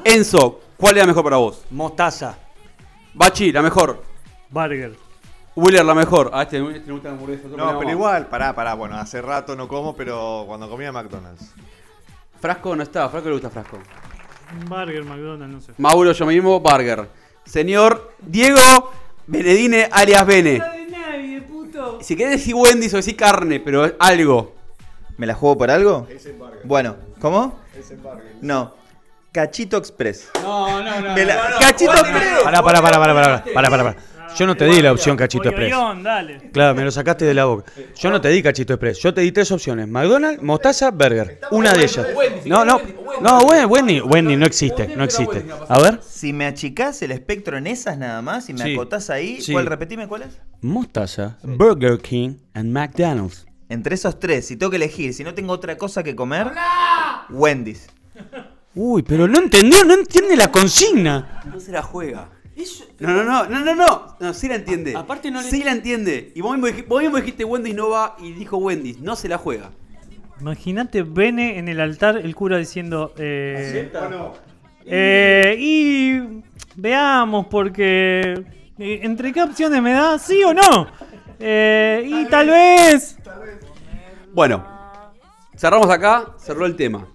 Enzo, 0.04 0.60
¿cuál 0.76 0.96
es 0.96 1.02
la 1.02 1.06
mejor 1.06 1.22
para 1.22 1.36
vos? 1.36 1.62
Mostaza. 1.70 2.36
Bachi, 3.14 3.52
la 3.52 3.62
mejor. 3.62 4.02
Burger. 4.48 4.96
Wheeler, 5.60 5.84
la 5.84 5.94
mejor. 5.94 6.30
A 6.32 6.42
este, 6.42 6.58
este 6.58 6.86
le 6.86 6.92
gusta 6.92 7.08
la 7.08 7.14
hamburguesa. 7.14 7.48
No, 7.48 7.78
pero 7.78 7.90
igual, 7.90 8.26
pará, 8.28 8.54
pará. 8.54 8.74
Bueno, 8.74 8.96
hace 8.96 9.20
rato 9.20 9.54
no 9.54 9.68
como, 9.68 9.94
pero 9.94 10.44
cuando 10.46 10.68
comía 10.70 10.90
McDonald's. 10.90 11.52
Frasco 12.40 12.74
no 12.74 12.82
está. 12.82 13.08
Frasco 13.10 13.28
le 13.28 13.34
gusta 13.34 13.50
Frasco. 13.50 13.78
Burger, 14.66 15.04
McDonald's, 15.04 15.54
no 15.54 15.60
sé. 15.60 15.72
Mauro, 15.76 16.12
yo 16.12 16.26
mismo, 16.26 16.60
Burger. 16.60 17.08
Señor 17.44 18.14
Diego 18.20 18.90
Benedine 19.26 19.88
alias 19.92 20.26
Bene. 20.26 20.62
Si 22.00 22.16
querés 22.16 22.32
decir 22.32 22.54
Wendy's 22.54 22.94
o 22.94 22.96
decir 22.96 23.16
carne, 23.16 23.60
pero 23.60 23.84
es 23.84 23.94
algo. 23.98 24.54
¿Me 25.18 25.26
la 25.26 25.34
juego 25.34 25.58
por 25.58 25.70
algo? 25.70 26.08
Bueno, 26.64 26.96
¿cómo? 27.20 27.58
No. 28.40 28.74
Cachito 29.32 29.76
Express. 29.76 30.30
No, 30.42 30.82
no, 30.82 31.00
no. 31.00 31.14
¡Cachito 31.58 31.92
Express! 31.92 32.42
Pará, 32.42 32.62
pará, 32.62 32.82
pará, 32.82 32.98
pará, 32.98 33.14
pará, 33.14 33.44
pará, 33.44 33.70
pará, 33.70 33.84
pará. 33.84 33.96
Yo 34.36 34.46
no 34.46 34.56
te 34.56 34.64
di 34.66 34.80
la 34.80 34.92
opción 34.92 35.16
Cachito 35.16 35.48
Express. 35.48 35.72
Dale. 36.02 36.50
Claro, 36.52 36.74
me 36.74 36.84
lo 36.84 36.90
sacaste 36.90 37.24
de 37.24 37.34
la 37.34 37.44
boca. 37.46 37.70
Yo 37.96 38.10
no 38.10 38.20
te 38.20 38.28
di 38.28 38.42
Cachito 38.42 38.72
Express. 38.74 38.98
Yo 39.00 39.12
te 39.14 39.20
di 39.22 39.32
tres 39.32 39.50
opciones: 39.52 39.88
McDonald's, 39.88 40.42
Mostaza, 40.42 40.90
Burger. 40.90 41.40
Una 41.50 41.72
de 41.72 41.82
ellas. 41.84 42.06
No, 42.46 42.64
no, 42.64 42.80
no, 43.20 43.42
Wendy, 43.42 43.64
Wendy, 43.66 44.00
Wendy 44.00 44.36
no 44.36 44.46
existe, 44.46 44.88
no 44.96 45.04
existe. 45.04 45.44
A 45.68 45.80
ver, 45.80 46.00
Si 46.02 46.32
me 46.32 46.46
achicás 46.46 47.00
el 47.02 47.12
espectro 47.12 47.56
en 47.56 47.66
esas 47.66 47.96
nada 47.98 48.20
más 48.22 48.48
y 48.48 48.52
me 48.54 48.64
Sí. 48.64 48.74
acotás 48.74 49.10
ahí, 49.10 49.40
Sí. 49.40 49.52
¿cuál? 49.52 49.66
Repetime 49.66 50.06
cuál 50.08 50.22
es. 50.22 50.38
Mostaza, 50.60 51.38
Burger 51.42 51.98
King 51.98 52.36
and 52.54 52.70
McDonald's. 52.70 53.46
Entre 53.68 53.94
esos 53.94 54.18
tres, 54.18 54.46
si 54.46 54.56
tengo 54.56 54.70
que 54.70 54.76
elegir, 54.76 55.14
si 55.14 55.22
no 55.24 55.32
tengo 55.34 55.52
otra 55.52 55.76
cosa 55.78 56.02
que 56.02 56.14
comer, 56.16 56.48
Wendy's. 57.30 57.86
Uy, 58.74 59.02
pero 59.02 59.26
no 59.26 59.38
entendió, 59.38 59.84
no 59.84 59.94
entiende 59.94 60.36
la 60.36 60.50
consigna. 60.50 61.42
No 61.46 61.58
se 61.60 61.72
la 61.72 61.82
juega. 61.82 62.28
No, 62.98 63.08
no, 63.10 63.24
no, 63.24 63.46
no, 63.48 63.64
no, 63.64 63.74
no. 63.74 64.16
No, 64.20 64.34
sí 64.34 64.48
la 64.48 64.56
entiende. 64.56 64.94
Aparte 64.96 65.30
no 65.30 65.40
le- 65.40 65.50
Sí 65.50 65.62
la 65.64 65.72
entiende. 65.72 66.32
Y 66.34 66.40
vos 66.40 66.56
mismo, 66.58 66.82
vos 66.88 67.02
mismo 67.02 67.16
dijiste 67.16 67.44
Wendy's 67.44 67.74
no 67.74 67.88
va 67.90 68.16
y 68.20 68.32
dijo 68.32 68.56
Wendy's. 68.58 68.98
No 69.00 69.16
se 69.16 69.28
la 69.28 69.38
juega. 69.38 69.70
Imagínate 70.40 71.02
Bene 71.02 71.58
en 71.58 71.68
el 71.68 71.80
altar, 71.80 72.16
el 72.16 72.34
cura 72.34 72.56
diciendo... 72.56 73.12
Eh, 73.18 73.90
eh, 74.86 75.56
y 75.58 76.42
veamos 76.76 77.46
porque... 77.46 78.42
eh, 78.78 79.00
¿Entre 79.02 79.32
qué 79.32 79.42
opciones 79.42 79.82
me 79.82 79.92
da? 79.92 80.18
¿Sí 80.18 80.42
o 80.42 80.54
no? 80.54 80.86
Eh, 81.38 82.02
y 82.06 82.24
tal 82.26 82.48
vez... 82.48 83.18
Bueno, 84.32 84.64
cerramos 85.56 85.90
acá, 85.90 86.34
cerró 86.38 86.64
el 86.66 86.76
tema. 86.76 87.06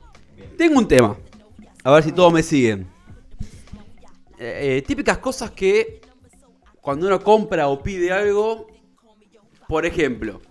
Tengo 0.57 0.77
un 0.79 0.87
tema. 0.87 1.15
A 1.83 1.91
ver 1.91 2.03
si 2.03 2.11
todos 2.11 2.31
me 2.31 2.43
siguen. 2.43 2.87
Eh, 4.37 4.77
eh, 4.77 4.81
típicas 4.81 5.17
cosas 5.19 5.51
que 5.51 6.01
cuando 6.81 7.07
uno 7.07 7.19
compra 7.21 7.67
o 7.67 7.81
pide 7.81 8.11
algo, 8.11 8.67
por 9.67 9.85
ejemplo, 9.85 10.41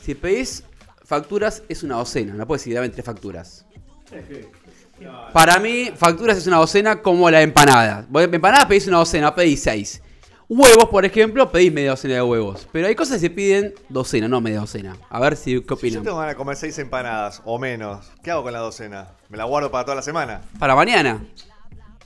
si 0.00 0.14
pedís 0.14 0.64
facturas 1.04 1.62
es 1.68 1.82
una 1.82 1.96
docena, 1.96 2.34
no 2.34 2.46
puedes 2.46 2.72
dame 2.72 2.88
tres 2.90 3.04
facturas. 3.04 3.66
Para 5.32 5.58
mí, 5.58 5.90
facturas 5.96 6.38
es 6.38 6.46
una 6.46 6.58
docena 6.58 7.02
como 7.02 7.28
la 7.30 7.42
empanada. 7.42 8.06
Vos 8.08 8.22
Empanadas 8.22 8.66
pedís 8.66 8.86
una 8.86 8.98
docena, 8.98 9.34
pedís 9.34 9.62
seis. 9.62 10.00
Huevos, 10.48 10.88
por 10.90 11.04
ejemplo, 11.04 11.50
pedís 11.50 11.72
media 11.72 11.90
docena 11.90 12.14
de 12.14 12.22
huevos. 12.22 12.68
Pero 12.70 12.86
hay 12.86 12.94
cosas 12.94 13.14
que 13.14 13.20
se 13.28 13.30
piden 13.30 13.74
docena, 13.88 14.28
no 14.28 14.40
media 14.40 14.60
docena. 14.60 14.96
A 15.08 15.18
ver 15.18 15.36
si 15.36 15.54
qué 15.54 15.58
Si 15.60 15.66
yo 15.66 15.74
opinan. 15.74 16.02
tengo 16.04 16.16
ganas 16.18 16.34
de 16.34 16.36
comer 16.36 16.56
seis 16.56 16.78
empanadas 16.78 17.42
o 17.44 17.58
menos, 17.58 18.12
¿qué 18.22 18.30
hago 18.30 18.42
con 18.44 18.52
la 18.52 18.60
docena? 18.60 19.08
¿Me 19.30 19.38
la 19.38 19.44
guardo 19.44 19.70
para 19.70 19.84
toda 19.84 19.96
la 19.96 20.02
semana? 20.02 20.42
Para 20.58 20.76
mañana. 20.76 21.24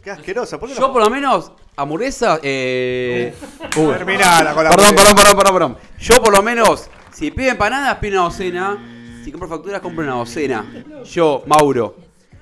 Qué 0.03 0.11
asquerosa, 0.11 0.59
¿por 0.59 0.69
qué 0.69 0.75
Yo 0.75 0.81
no? 0.81 0.93
por 0.93 1.03
lo 1.03 1.11
menos, 1.11 1.53
hamburguesa, 1.77 2.39
eh... 2.43 3.35
uy. 3.77 3.93
Terminala 3.95 4.55
con 4.55 4.65
la 4.65 4.71
Perdón, 4.71 4.87
hamburguesa. 4.89 5.15
perdón, 5.15 5.17
perdón, 5.17 5.37
perdón, 5.37 5.55
perdón. 5.55 5.77
Yo 5.99 6.23
por 6.23 6.33
lo 6.33 6.43
menos, 6.43 6.89
si 7.13 7.31
pide 7.31 7.51
empanadas, 7.51 7.97
pide 7.99 8.13
una 8.13 8.23
docena. 8.23 9.21
Si 9.25 9.33
compro 9.33 9.49
facturas, 9.49 9.81
compro 9.81 10.05
una 10.05 10.15
docena. 10.15 10.85
Yo, 11.05 11.43
Mauro. 11.47 11.97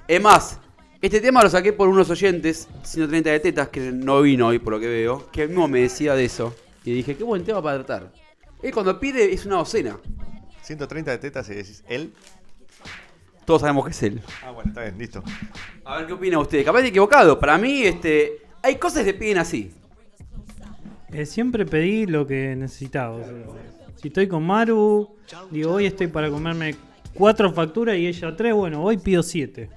Es 0.07 0.21
más, 0.23 0.61
este 1.01 1.21
tema 1.21 1.43
lo 1.43 1.51
saqué 1.51 1.73
por 1.73 1.89
unos 1.89 2.09
oyentes, 2.11 2.69
130 2.83 3.31
de 3.31 3.41
tetas, 3.41 3.69
que 3.69 3.81
no 3.93 4.21
vino 4.23 4.47
hoy 4.49 4.59
por 4.59 4.75
lo 4.75 4.81
que 4.81 4.87
veo, 4.87 5.31
que 5.33 5.47
mismo 5.49 5.67
me 5.67 5.81
decía 5.81 6.15
de 6.15 6.25
eso. 6.25 6.55
Y 6.85 6.93
dije, 6.93 7.17
qué 7.17 7.25
buen 7.25 7.45
tema 7.45 7.61
para 7.63 7.77
tratar. 7.83 8.13
Él 8.63 8.73
cuando 8.73 8.99
pide 9.01 9.33
es 9.33 9.45
una 9.47 9.57
docena. 9.57 9.99
130 10.63 11.11
de 11.11 11.19
tetas 11.19 11.49
y 11.49 11.55
decís, 11.55 11.83
él. 11.89 12.13
Todos 13.47 13.61
sabemos 13.63 13.85
que 13.85 13.93
es 13.93 14.03
él. 14.03 14.21
Ah, 14.45 14.51
bueno, 14.51 14.69
está 14.71 14.83
bien, 14.83 14.99
listo. 14.99 15.23
A 15.85 15.99
ver 15.99 16.07
qué 16.07 16.13
opina 16.13 16.39
usted. 16.39 16.65
Capaz 16.65 16.83
de 16.83 16.89
equivocado. 16.89 17.39
Para 17.39 17.57
mí, 17.57 17.83
este, 17.83 18.43
hay 18.63 18.77
cosas 18.77 18.99
que 19.05 19.13
se 19.13 19.15
piden 19.15 19.39
así. 19.39 19.71
Eh, 21.13 21.25
siempre 21.25 21.65
pedí 21.65 22.07
lo 22.07 22.27
que 22.27 22.55
necesitaba. 22.57 23.15
o 23.17 23.25
sea, 23.25 23.33
si 23.95 24.09
estoy 24.09 24.27
con 24.29 24.45
Maru, 24.45 25.17
digo, 25.51 25.73
hoy 25.73 25.87
estoy 25.87 26.09
para 26.09 26.29
comerme 26.31 26.75
cuatro 27.15 27.53
facturas 27.53 27.97
y 27.97 28.07
ella 28.07 28.37
tres, 28.37 28.53
bueno, 28.53 28.83
hoy 28.83 28.99
pido 28.99 29.23
siete. 29.23 29.71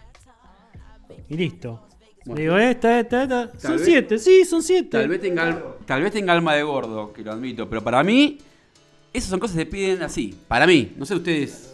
Y 1.29 1.35
listo. 1.37 1.85
Bueno. 2.25 2.41
Digo, 2.41 2.57
esta, 2.57 2.99
esta, 2.99 3.23
esta. 3.23 3.51
Tal 3.51 3.61
Son 3.61 3.71
vez- 3.77 3.85
siete, 3.85 4.17
sí, 4.19 4.43
son 4.43 4.61
siete. 4.63 4.89
Tal 4.97 5.07
vez, 5.07 5.21
tenga, 5.21 5.43
al- 5.43 5.63
tal 5.85 6.01
vez 6.01 6.11
tenga 6.11 6.33
alma 6.33 6.55
de 6.55 6.63
gordo, 6.63 7.13
que 7.13 7.21
lo 7.23 7.31
admito. 7.31 7.69
Pero 7.69 7.83
para 7.83 8.03
mí, 8.03 8.39
esas 9.13 9.29
son 9.29 9.39
cosas 9.39 9.55
que 9.55 9.63
se 9.63 9.65
piden 9.69 10.01
así. 10.01 10.35
Para 10.47 10.67
mí. 10.67 10.91
No 10.97 11.05
sé 11.05 11.15
ustedes. 11.15 11.68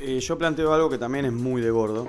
Eh, 0.00 0.18
yo 0.20 0.38
planteo 0.38 0.72
algo 0.72 0.88
que 0.88 0.98
también 0.98 1.26
es 1.26 1.32
muy 1.32 1.60
de 1.60 1.70
gordo. 1.70 2.08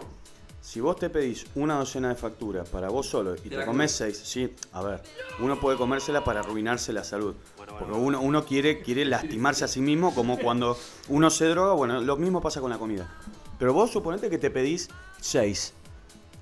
Si 0.61 0.79
vos 0.79 0.95
te 0.97 1.09
pedís 1.09 1.45
una 1.55 1.75
docena 1.77 2.09
de 2.09 2.15
facturas 2.15 2.69
para 2.69 2.89
vos 2.89 3.07
solo 3.07 3.35
y 3.35 3.49
te 3.49 3.55
la 3.57 3.65
comes 3.65 3.91
seis, 3.91 4.21
sí, 4.23 4.53
a 4.73 4.81
ver, 4.83 5.01
uno 5.39 5.59
puede 5.59 5.75
comérsela 5.77 6.23
para 6.23 6.39
arruinarse 6.41 6.93
la 6.93 7.03
salud. 7.03 7.33
Porque 7.79 7.93
uno, 7.97 8.21
uno 8.21 8.45
quiere, 8.45 8.81
quiere 8.81 9.03
lastimarse 9.05 9.65
a 9.65 9.67
sí 9.67 9.81
mismo, 9.81 10.13
como 10.13 10.37
cuando 10.37 10.77
uno 11.09 11.29
se 11.29 11.45
droga, 11.45 11.73
bueno, 11.73 11.99
lo 11.99 12.15
mismo 12.15 12.41
pasa 12.41 12.61
con 12.61 12.69
la 12.69 12.77
comida. 12.77 13.11
Pero 13.57 13.73
vos 13.73 13.91
suponete 13.91 14.29
que 14.29 14.37
te 14.37 14.51
pedís 14.51 14.87
seis. 15.19 15.73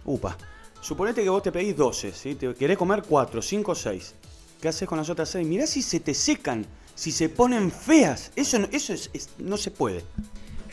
Upa. 0.05 0.37
Suponete 0.81 1.23
que 1.23 1.29
vos 1.29 1.41
te 1.43 1.51
pedís 1.51 1.75
12, 1.75 2.11
¿sí? 2.13 2.35
Te 2.35 2.53
querés 2.53 2.77
comer 2.77 3.03
4, 3.07 3.41
5, 3.41 3.75
6. 3.75 4.15
¿Qué 4.61 4.67
haces 4.67 4.87
con 4.87 4.97
las 4.97 5.09
otras 5.09 5.29
6? 5.29 5.47
Mirá 5.47 5.65
si 5.67 5.81
se 5.81 5.99
te 5.99 6.13
secan, 6.13 6.65
si 6.95 7.11
se 7.11 7.27
ponen 7.29 7.71
feas. 7.71 8.31
Eso, 8.35 8.59
no- 8.59 8.67
eso 8.71 8.93
es- 8.93 9.09
es- 9.13 9.29
no 9.39 9.57
se 9.57 9.71
puede. 9.71 10.03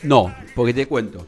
No, 0.03 0.33
porque 0.55 0.73
te 0.73 0.87
cuento. 0.87 1.25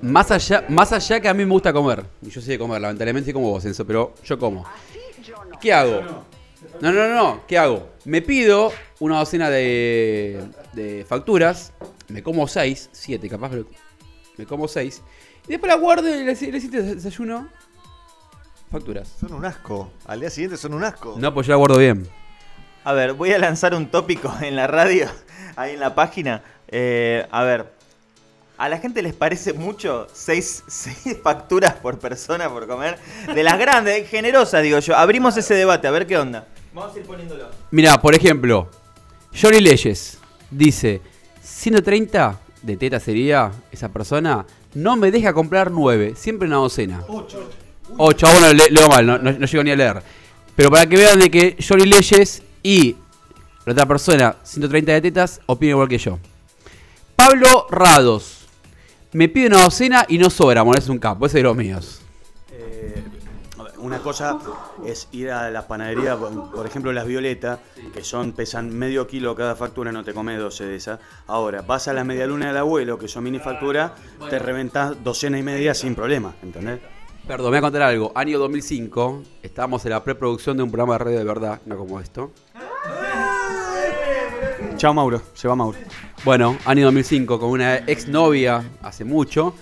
Más, 0.00 0.30
allá, 0.30 0.64
más 0.68 0.92
allá 0.92 1.20
que 1.20 1.28
a 1.28 1.34
mí 1.34 1.44
me 1.44 1.52
gusta 1.52 1.72
comer. 1.72 2.04
Y 2.22 2.30
yo 2.30 2.40
sé 2.40 2.52
de 2.52 2.58
comer, 2.58 2.80
lamentablemente 2.80 3.26
soy 3.26 3.34
como 3.34 3.50
vos, 3.50 3.64
Enzo, 3.64 3.86
pero 3.86 4.14
yo 4.24 4.38
como. 4.38 4.64
¿Qué 5.60 5.72
hago? 5.72 6.00
No, 6.80 6.92
no, 6.92 7.08
no, 7.08 7.14
no. 7.14 7.46
¿Qué 7.46 7.58
hago? 7.58 7.90
Me 8.04 8.22
pido 8.22 8.72
una 9.00 9.18
docena 9.18 9.50
de, 9.50 10.42
de 10.72 11.04
facturas. 11.06 11.72
Me 12.08 12.22
como 12.22 12.48
seis, 12.48 12.88
siete 12.92 13.28
capaz, 13.28 13.50
pero 13.50 13.66
me 14.36 14.46
como 14.46 14.66
seis. 14.68 15.02
Y 15.46 15.50
después 15.50 15.70
la 15.70 15.78
guardo 15.78 16.08
y 16.08 16.24
le, 16.24 16.34
le 16.34 16.58
hice 16.58 16.68
desayuno. 16.68 17.48
Facturas. 18.70 19.14
Son 19.20 19.34
un 19.34 19.44
asco. 19.44 19.90
Al 20.06 20.20
día 20.20 20.30
siguiente 20.30 20.56
son 20.56 20.72
un 20.74 20.84
asco. 20.84 21.14
No, 21.18 21.34
pues 21.34 21.46
yo 21.46 21.52
la 21.52 21.58
guardo 21.58 21.76
bien. 21.76 22.08
A 22.84 22.92
ver, 22.94 23.12
voy 23.12 23.32
a 23.32 23.38
lanzar 23.38 23.74
un 23.74 23.90
tópico 23.90 24.32
en 24.40 24.56
la 24.56 24.66
radio, 24.66 25.08
ahí 25.56 25.74
en 25.74 25.80
la 25.80 25.94
página. 25.94 26.42
Eh, 26.72 27.26
a 27.30 27.42
ver, 27.44 27.66
¿a 28.56 28.68
la 28.68 28.78
gente 28.78 29.02
les 29.02 29.12
parece 29.14 29.52
mucho 29.52 30.06
seis, 30.12 30.64
seis 30.68 31.16
facturas 31.22 31.74
por 31.74 31.98
persona 31.98 32.48
por 32.48 32.66
comer? 32.66 32.98
De 33.34 33.42
las 33.42 33.58
grandes, 33.58 34.08
generosas, 34.08 34.62
digo 34.62 34.78
yo. 34.78 34.96
Abrimos 34.96 35.36
ese 35.36 35.54
debate, 35.54 35.86
a 35.86 35.90
ver 35.90 36.06
qué 36.06 36.16
onda. 36.18 36.46
Vamos 36.72 36.96
a 36.96 36.98
ir 36.98 37.04
poniéndolo. 37.04 37.48
Mira, 37.70 38.00
por 38.00 38.14
ejemplo, 38.14 38.68
Johnny 39.38 39.60
Leyes 39.60 40.18
dice: 40.50 41.02
130 41.42 42.40
de 42.62 42.76
teta 42.78 42.98
sería 42.98 43.50
esa 43.70 43.88
persona, 43.90 44.46
no 44.74 44.96
me 44.96 45.10
deja 45.10 45.34
comprar 45.34 45.70
9, 45.70 46.14
siempre 46.16 46.48
una 46.48 46.56
docena. 46.56 47.02
8. 47.08 47.50
8, 47.98 48.26
bueno, 48.26 48.52
le- 48.54 48.70
leo 48.70 48.88
mal, 48.88 49.04
no, 49.06 49.18
no, 49.18 49.32
no 49.32 49.46
llego 49.46 49.62
ni 49.64 49.70
a 49.70 49.76
leer. 49.76 50.02
Pero 50.56 50.70
para 50.70 50.86
que 50.86 50.96
vean 50.96 51.18
de 51.18 51.30
que 51.30 51.56
Johnny 51.66 51.84
Leyes 51.84 52.42
y 52.62 52.96
la 53.66 53.72
otra 53.72 53.84
persona, 53.86 54.36
130 54.42 54.92
de 54.92 55.00
tetas, 55.02 55.40
opinan 55.46 55.72
igual 55.72 55.88
que 55.88 55.98
yo. 55.98 56.18
Pablo 57.22 57.68
Rados. 57.70 58.48
Me 59.12 59.28
pide 59.28 59.46
una 59.46 59.62
docena 59.62 60.04
y 60.08 60.18
no 60.18 60.28
sobra, 60.28 60.64
es 60.76 60.88
un 60.88 60.98
capo, 60.98 61.26
ese 61.26 61.38
es 61.38 61.42
de 61.44 61.48
los 61.48 61.56
míos. 61.56 62.00
Eh, 62.50 63.00
una 63.78 64.00
cosa 64.00 64.40
es 64.84 65.06
ir 65.12 65.30
a 65.30 65.48
la 65.48 65.68
panadería, 65.68 66.16
por 66.16 66.66
ejemplo 66.66 66.92
las 66.92 67.06
violetas, 67.06 67.60
que 67.94 68.02
son 68.02 68.32
pesan 68.32 68.76
medio 68.76 69.06
kilo 69.06 69.36
cada 69.36 69.54
factura, 69.54 69.92
no 69.92 70.02
te 70.02 70.12
comes 70.12 70.36
12 70.36 70.64
de 70.64 70.74
esas. 70.74 70.98
Ahora, 71.28 71.62
vas 71.62 71.86
a 71.86 71.92
la 71.92 72.02
medialuna 72.02 72.48
del 72.48 72.56
abuelo, 72.56 72.98
que 72.98 73.06
son 73.06 73.22
mini 73.22 73.38
facturas, 73.38 73.92
te 74.28 74.40
reventás 74.40 75.04
docena 75.04 75.38
y 75.38 75.44
media 75.44 75.74
sin 75.74 75.94
problema, 75.94 76.34
¿entendés? 76.42 76.80
Perdón, 77.24 77.46
me 77.46 77.50
voy 77.50 77.58
a 77.58 77.60
contar 77.60 77.82
algo. 77.82 78.10
Año 78.16 78.40
2005, 78.40 79.22
estábamos 79.44 79.84
en 79.84 79.92
la 79.92 80.02
preproducción 80.02 80.56
de 80.56 80.64
un 80.64 80.72
programa 80.72 80.94
de 80.94 80.98
radio 80.98 81.18
de 81.18 81.24
verdad, 81.24 81.60
no 81.66 81.76
como 81.76 82.00
esto. 82.00 82.32
Chao 84.82 84.92
Mauro, 84.92 85.22
se 85.34 85.46
va 85.46 85.54
Mauro. 85.54 85.78
Bueno, 86.24 86.58
año 86.64 86.86
2005, 86.86 87.38
con 87.38 87.50
una 87.50 87.76
exnovia 87.76 88.64
hace 88.82 89.04
mucho. 89.04 89.54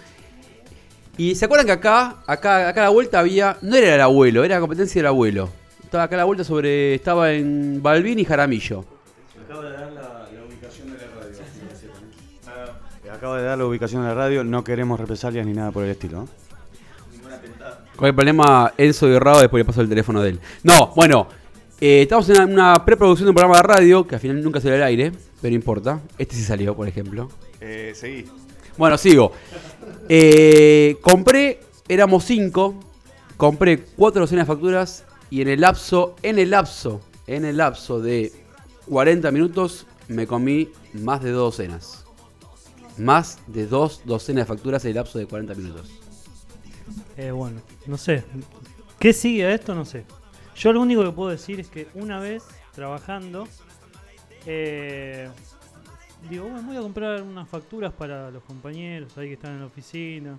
Y 1.18 1.35
se 1.35 1.44
acuerdan 1.44 1.66
que 1.66 1.72
acá, 1.72 2.22
acá, 2.26 2.66
acá 2.70 2.80
a 2.80 2.85
la 2.85 2.88
vuelta 2.88 3.18
había, 3.18 3.59
no 3.61 3.76
era 3.76 3.96
el 3.96 4.00
abuelo, 4.00 4.44
era 4.44 4.54
la 4.54 4.62
competencia 4.62 5.00
del 5.00 5.09
abuelo. 5.09 5.50
Estaba 5.85 6.04
acá 6.04 6.16
a 6.16 6.18
la 6.20 6.24
vuelta 6.24 6.42
sobre, 6.42 6.94
estaba 6.94 7.33
en 7.33 7.83
Balbín 7.83 8.18
y 8.18 8.24
Jaramillo. 8.24 8.87
Acabo 9.44 9.61
de 9.61 9.72
dar 9.72 9.92
la, 9.92 10.42
ubicación 10.48 10.90
de 10.90 10.96
la 10.96 11.06
radio. 11.20 13.12
Acabo 13.12 13.35
de 13.35 13.42
dar 13.42 13.59
la 13.59 13.66
ubicación 13.66 14.00
de 14.00 14.09
la 14.09 14.14
radio, 14.14 14.42
no 14.42 14.64
queremos 14.64 14.98
represalias 14.98 15.44
ni 15.44 15.52
nada 15.52 15.70
por 15.70 15.85
el 15.85 15.90
estilo. 15.90 16.28
Con 17.94 18.09
el 18.09 18.14
problema 18.14 18.72
Enzo 18.78 19.06
y 19.06 19.18
Rado, 19.18 19.40
después 19.40 19.61
le 19.61 19.66
paso 19.66 19.83
el 19.83 19.88
teléfono 19.90 20.22
de 20.22 20.30
él. 20.30 20.40
No, 20.62 20.94
bueno, 20.96 21.28
eh, 21.80 22.02
estamos 22.02 22.28
en 22.28 22.52
una, 22.52 22.84
preproducción 22.84 23.26
de 23.26 23.30
un 23.30 23.34
programa 23.34 23.56
de 23.56 23.62
radio 23.62 24.06
que 24.06 24.14
al 24.14 24.20
final 24.20 24.42
nunca 24.42 24.60
salió 24.60 24.76
al 24.76 24.82
aire, 24.82 25.12
pero 25.40 25.50
no 25.50 25.56
importa. 25.56 26.00
Este 26.18 26.36
sí 26.36 26.42
salió, 26.42 26.76
por 26.76 26.86
ejemplo. 26.86 27.28
Eh, 27.60 27.92
seguí. 27.94 28.26
Bueno, 28.76 28.98
sigo. 28.98 29.32
Eh, 30.08 30.96
compré, 31.00 31.60
éramos 31.88 32.24
cinco, 32.24 32.78
compré 33.36 33.78
cuatro 33.96 34.22
docenas 34.22 34.46
de 34.46 34.52
facturas 34.52 35.04
y 35.30 35.42
en 35.42 35.48
el 35.48 35.60
lapso, 35.60 36.16
en 36.22 36.38
el 36.38 36.50
lapso, 36.50 37.00
en 37.26 37.44
el 37.44 37.56
lapso 37.56 38.00
de 38.00 38.32
40 38.88 39.30
minutos 39.30 39.86
me 40.08 40.26
comí 40.26 40.68
más 40.92 41.22
de 41.22 41.30
dos 41.30 41.56
docenas. 41.56 42.04
Más 42.98 43.38
de 43.46 43.66
dos 43.66 44.02
docenas 44.04 44.46
de 44.46 44.54
facturas 44.54 44.84
en 44.84 44.90
el 44.90 44.96
lapso 44.96 45.18
de 45.18 45.26
40 45.26 45.54
minutos. 45.54 45.88
Eh, 47.16 47.30
bueno, 47.30 47.60
no 47.86 47.96
sé. 47.96 48.24
¿Qué 48.98 49.12
sigue 49.12 49.46
a 49.46 49.54
esto? 49.54 49.74
No 49.74 49.84
sé. 49.84 50.04
Yo 50.61 50.75
lo 50.75 50.83
único 50.83 51.03
que 51.03 51.11
puedo 51.11 51.31
decir 51.31 51.59
es 51.59 51.68
que 51.68 51.88
una 51.94 52.20
vez 52.20 52.44
trabajando, 52.75 53.49
eh, 54.44 55.31
digo, 56.29 56.51
bueno, 56.51 56.62
voy 56.68 56.77
a 56.77 56.83
comprar 56.83 57.23
unas 57.23 57.49
facturas 57.49 57.94
para 57.94 58.31
los 58.31 58.42
compañeros 58.42 59.16
ahí 59.16 59.29
que 59.29 59.33
están 59.35 59.55
en 59.55 59.61
la 59.61 59.66
oficina. 59.66 60.38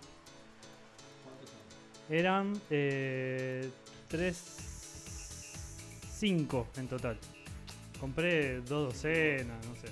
Eran 2.07 2.53
eh, 2.69 3.67
tres, 4.07 4.37
cinco 6.13 6.67
en 6.77 6.87
total. 6.87 7.17
Compré 7.99 8.61
dos 8.61 8.93
docenas, 8.93 9.65
no 9.65 9.75
sé. 9.75 9.87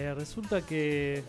Eh, 0.00 0.14
resulta 0.14 0.64
que 0.64 1.24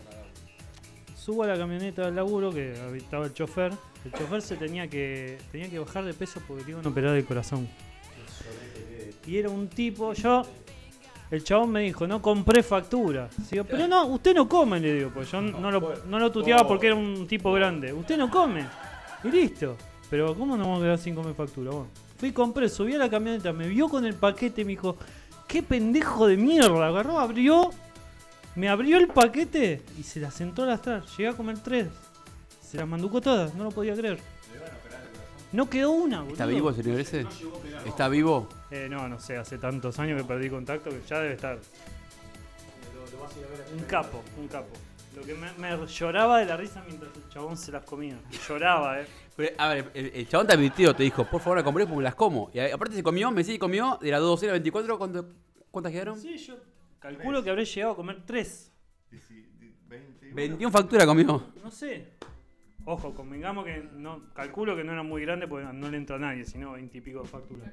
subo 1.16 1.42
a 1.42 1.48
la 1.48 1.58
camioneta 1.58 2.02
del 2.02 2.14
laburo 2.14 2.52
que 2.52 2.72
estaba 2.96 3.26
el 3.26 3.34
chofer. 3.34 3.72
El 4.04 4.12
chofer 4.12 4.42
se 4.42 4.56
tenía 4.56 4.88
que 4.88 5.38
tenía 5.50 5.68
que 5.68 5.78
bajar 5.78 6.04
de 6.04 6.14
peso 6.14 6.40
porque 6.46 6.64
le 6.64 6.70
iban 6.70 6.86
a 6.86 6.88
operar 6.88 7.16
el 7.16 7.24
corazón. 7.24 7.68
Y 9.26 9.36
era 9.36 9.50
un 9.50 9.68
tipo, 9.68 10.14
yo 10.14 10.42
el 11.30 11.44
chabón 11.44 11.70
me 11.72 11.80
dijo, 11.80 12.06
no 12.06 12.22
compré 12.22 12.62
factura. 12.62 13.28
Digo, 13.50 13.64
pero 13.64 13.86
no, 13.86 14.06
usted 14.06 14.34
no 14.34 14.48
come, 14.48 14.80
le 14.80 14.94
digo, 14.94 15.10
pues 15.12 15.30
yo 15.30 15.42
no 15.42 15.70
lo, 15.70 15.94
no 16.06 16.18
lo 16.18 16.32
tuteaba 16.32 16.66
porque 16.66 16.86
era 16.86 16.96
un 16.96 17.26
tipo 17.26 17.52
grande. 17.52 17.92
Usted 17.92 18.16
no 18.16 18.30
come. 18.30 18.66
Y 19.24 19.28
listo. 19.28 19.76
Pero 20.08 20.34
¿cómo 20.34 20.56
nos 20.56 20.66
vamos 20.66 20.80
a 20.80 20.84
quedar 20.84 20.98
sin 20.98 21.14
comer 21.14 21.34
factura? 21.34 21.70
Bueno, 21.70 21.88
fui, 22.16 22.32
compré, 22.32 22.68
subí 22.68 22.94
a 22.94 22.98
la 22.98 23.10
camioneta, 23.10 23.52
me 23.52 23.68
vio 23.68 23.88
con 23.88 24.06
el 24.06 24.14
paquete 24.14 24.62
y 24.62 24.64
me 24.64 24.70
dijo, 24.70 24.96
qué 25.46 25.62
pendejo 25.62 26.26
de 26.26 26.36
mierda. 26.36 26.86
Agarró, 26.86 27.18
abrió, 27.18 27.70
me 28.54 28.68
abrió 28.70 28.96
el 28.96 29.08
paquete 29.08 29.82
y 29.98 30.02
se 30.02 30.20
la 30.20 30.30
sentó 30.30 30.62
a 30.62 30.66
lastrar. 30.66 31.04
Llegué 31.04 31.28
a 31.28 31.34
comer 31.34 31.58
tres. 31.58 31.88
Se 32.70 32.76
las 32.76 32.86
manducó 32.88 33.20
todas, 33.20 33.54
no 33.54 33.64
lo 33.64 33.70
podía 33.70 33.94
creer. 33.94 34.18
No 35.52 35.70
quedó 35.70 35.92
una, 35.92 36.18
boludo. 36.18 36.32
¿Está 36.34 36.46
vivo 36.46 36.72
señor 36.74 37.00
ese? 37.00 37.26
¿Está 37.86 38.08
vivo? 38.08 38.48
Eh, 38.70 38.86
no, 38.90 39.08
no 39.08 39.18
sé, 39.18 39.38
hace 39.38 39.56
tantos 39.56 39.98
años 39.98 40.20
que 40.20 40.28
perdí 40.28 40.50
contacto 40.50 40.90
que 40.90 41.00
ya 41.08 41.20
debe 41.20 41.34
estar. 41.34 41.58
Un 43.74 43.82
capo, 43.84 44.22
un 44.38 44.48
capo. 44.48 44.68
Lo 45.16 45.22
que 45.22 45.34
me, 45.34 45.50
me 45.54 45.86
lloraba 45.86 46.38
de 46.40 46.44
la 46.46 46.56
risa 46.56 46.84
mientras 46.86 47.10
el 47.16 47.28
chabón 47.30 47.56
se 47.56 47.72
las 47.72 47.82
comía. 47.84 48.18
Lloraba, 48.46 49.00
eh. 49.00 49.06
Pero, 49.36 49.54
a 49.58 49.68
ver, 49.68 49.90
el, 49.94 50.12
el 50.14 50.28
chabón 50.28 50.46
te 50.46 50.52
advirtió, 50.52 50.94
te 50.94 51.02
dijo, 51.02 51.24
por 51.24 51.40
favor, 51.40 51.56
la 51.58 51.64
compré 51.64 51.84
porque 51.84 51.96
me 51.98 52.02
las 52.04 52.14
como. 52.14 52.50
Y 52.52 52.58
a- 52.58 52.74
aparte 52.74 52.94
se 52.94 53.02
comió, 53.02 53.30
me 53.30 53.42
sí 53.42 53.58
comió, 53.58 53.98
de 54.02 54.10
las 54.10 54.20
2 54.20 54.28
docenas 54.30 54.52
24, 54.52 54.98
¿cuánto- 54.98 55.28
¿cuántas 55.70 55.92
quedaron? 55.92 56.20
Sí, 56.20 56.36
yo 56.36 56.56
calculo 56.98 57.42
que 57.42 57.50
habré 57.50 57.64
llegado 57.64 57.92
a 57.94 57.96
comer 57.96 58.22
tres. 58.26 58.70
21 60.34 60.70
facturas 60.70 61.06
comió. 61.06 61.42
No 61.64 61.70
sé. 61.70 62.12
Ojo, 62.90 63.14
convengamos 63.14 63.66
que 63.66 63.86
no, 63.96 64.32
calculo 64.32 64.74
que 64.74 64.82
no 64.82 64.92
era 64.92 65.02
muy 65.02 65.20
grande 65.20 65.46
porque 65.46 65.66
no 65.74 65.90
le 65.90 65.98
entra 65.98 66.16
a 66.16 66.18
nadie, 66.18 66.46
sino 66.46 66.72
20 66.72 66.96
y 66.96 67.00
pico 67.02 67.20
de 67.20 67.28
facturas. 67.28 67.70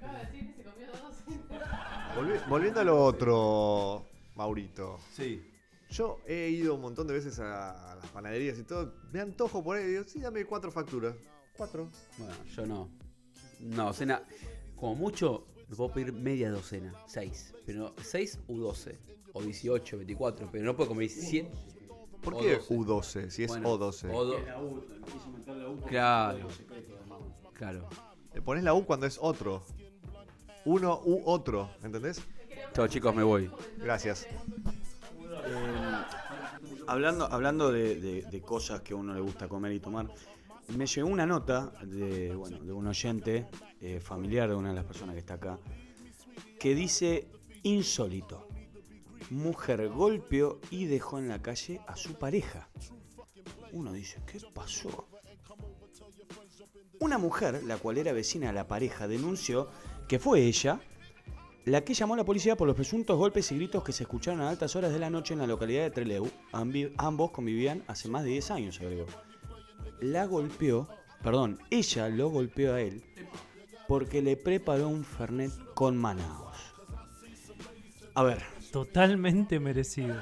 Volvi- 2.17 2.47
volviendo 2.49 2.81
a 2.81 2.83
lo 2.83 3.01
otro, 3.01 4.05
Maurito. 4.35 4.99
Sí. 5.13 5.41
Yo 5.89 6.19
he 6.27 6.49
ido 6.49 6.75
un 6.75 6.81
montón 6.81 7.07
de 7.07 7.13
veces 7.13 7.39
a, 7.39 7.93
a 7.93 7.95
las 7.95 8.07
panaderías 8.07 8.59
y 8.59 8.63
todo. 8.63 8.93
Me 9.13 9.21
antojo 9.21 9.63
por 9.63 9.77
ahí. 9.77 9.85
Digo, 9.85 10.03
sí, 10.03 10.19
dame 10.19 10.43
cuatro 10.43 10.69
facturas. 10.69 11.15
Cuatro. 11.55 11.89
Bueno, 12.17 12.33
yo 12.53 12.65
no. 12.65 12.89
Una 13.61 13.83
docena. 13.85 14.21
Como 14.75 14.95
mucho, 14.95 15.47
me 15.69 15.75
puedo 15.77 15.93
pedir 15.93 16.11
media 16.11 16.51
docena. 16.51 16.93
Seis. 17.07 17.53
Pero 17.65 17.79
no, 17.79 17.93
seis 18.03 18.37
u 18.47 18.57
doce. 18.57 18.99
O 19.31 19.41
18, 19.41 19.95
24. 19.97 20.49
Pero 20.51 20.65
no 20.65 20.75
puedo 20.75 20.89
comer 20.89 21.07
17. 21.07 21.49
¿Por 22.25 22.37
qué 22.39 22.55
12. 22.57 22.73
U12? 22.75 23.29
Si 23.29 23.43
es 23.43 23.49
Bueno, 23.49 23.77
O12. 23.77 24.09
o 24.13 24.25
do- 24.25 24.35
Claro. 25.87 26.47
Claro. 27.53 27.87
Le 28.33 28.41
pones 28.41 28.63
la 28.63 28.73
U 28.73 28.85
cuando 28.85 29.05
es 29.05 29.17
otro. 29.21 29.63
Uno 30.65 30.99
u 31.05 31.21
otro. 31.25 31.69
¿Entendés? 31.83 32.21
Chao 32.73 32.87
chicos, 32.87 33.15
me 33.15 33.23
voy. 33.23 33.49
Gracias. 33.77 34.27
Hablando, 36.87 37.25
hablando 37.31 37.71
de, 37.71 37.99
de- 37.99 38.21
de 38.23 38.41
cosas 38.41 38.81
que 38.81 38.93
a 38.93 38.95
uno 38.95 39.13
le 39.13 39.21
gusta 39.21 39.47
comer 39.47 39.71
y 39.73 39.79
tomar, 39.79 40.07
me 40.75 40.85
llegó 40.85 41.07
una 41.07 41.25
nota 41.25 41.71
de, 41.83 42.35
bueno, 42.35 42.59
de 42.59 42.73
un 42.73 42.87
oyente 42.87 43.47
eh, 43.81 43.99
familiar 43.99 44.49
de 44.49 44.55
una 44.55 44.69
de 44.69 44.75
las 44.75 44.85
personas 44.85 45.13
que 45.13 45.19
está 45.19 45.35
acá, 45.35 45.57
que 46.59 46.75
dice 46.75 47.27
insólito. 47.63 48.47
Mujer 49.29 49.89
golpeó 49.89 50.59
y 50.69 50.85
dejó 50.85 51.19
en 51.19 51.27
la 51.27 51.41
calle 51.41 51.81
a 51.87 51.95
su 51.95 52.13
pareja. 52.15 52.69
Uno 53.71 53.91
dice, 53.91 54.21
¿qué 54.25 54.39
pasó? 54.53 55.07
Una 56.99 57.17
mujer, 57.17 57.63
la 57.63 57.77
cual 57.77 57.97
era 57.97 58.13
vecina 58.13 58.47
de 58.47 58.53
la 58.53 58.67
pareja, 58.67 59.07
denunció 59.07 59.69
que 60.07 60.19
fue 60.19 60.41
ella 60.41 60.79
la 61.65 61.83
que 61.83 61.95
llamó 61.95 62.13
a 62.13 62.17
la 62.17 62.23
policía 62.23 62.55
por 62.55 62.67
los 62.67 62.75
presuntos 62.75 63.17
golpes 63.17 63.51
y 63.51 63.55
gritos 63.55 63.83
que 63.83 63.91
se 63.91 64.03
escucharon 64.03 64.41
a 64.41 64.49
altas 64.49 64.75
horas 64.75 64.93
de 64.93 64.99
la 64.99 65.09
noche 65.09 65.33
en 65.33 65.39
la 65.39 65.47
localidad 65.47 65.83
de 65.83 65.89
Trelew. 65.89 66.29
Ambos 66.51 67.31
convivían 67.31 67.83
hace 67.87 68.07
más 68.07 68.23
de 68.23 68.29
10 68.29 68.51
años, 68.51 68.79
agregó. 68.79 69.07
La 69.99 70.25
golpeó, 70.25 70.87
perdón, 71.23 71.59
ella 71.71 72.07
lo 72.09 72.29
golpeó 72.29 72.75
a 72.75 72.81
él 72.81 73.03
porque 73.87 74.21
le 74.21 74.37
preparó 74.37 74.87
un 74.87 75.03
fernet 75.03 75.51
con 75.73 75.97
manaos. 75.97 76.55
A 78.13 78.23
ver, 78.23 78.43
Totalmente 78.75 79.57
merecido. 79.57 80.17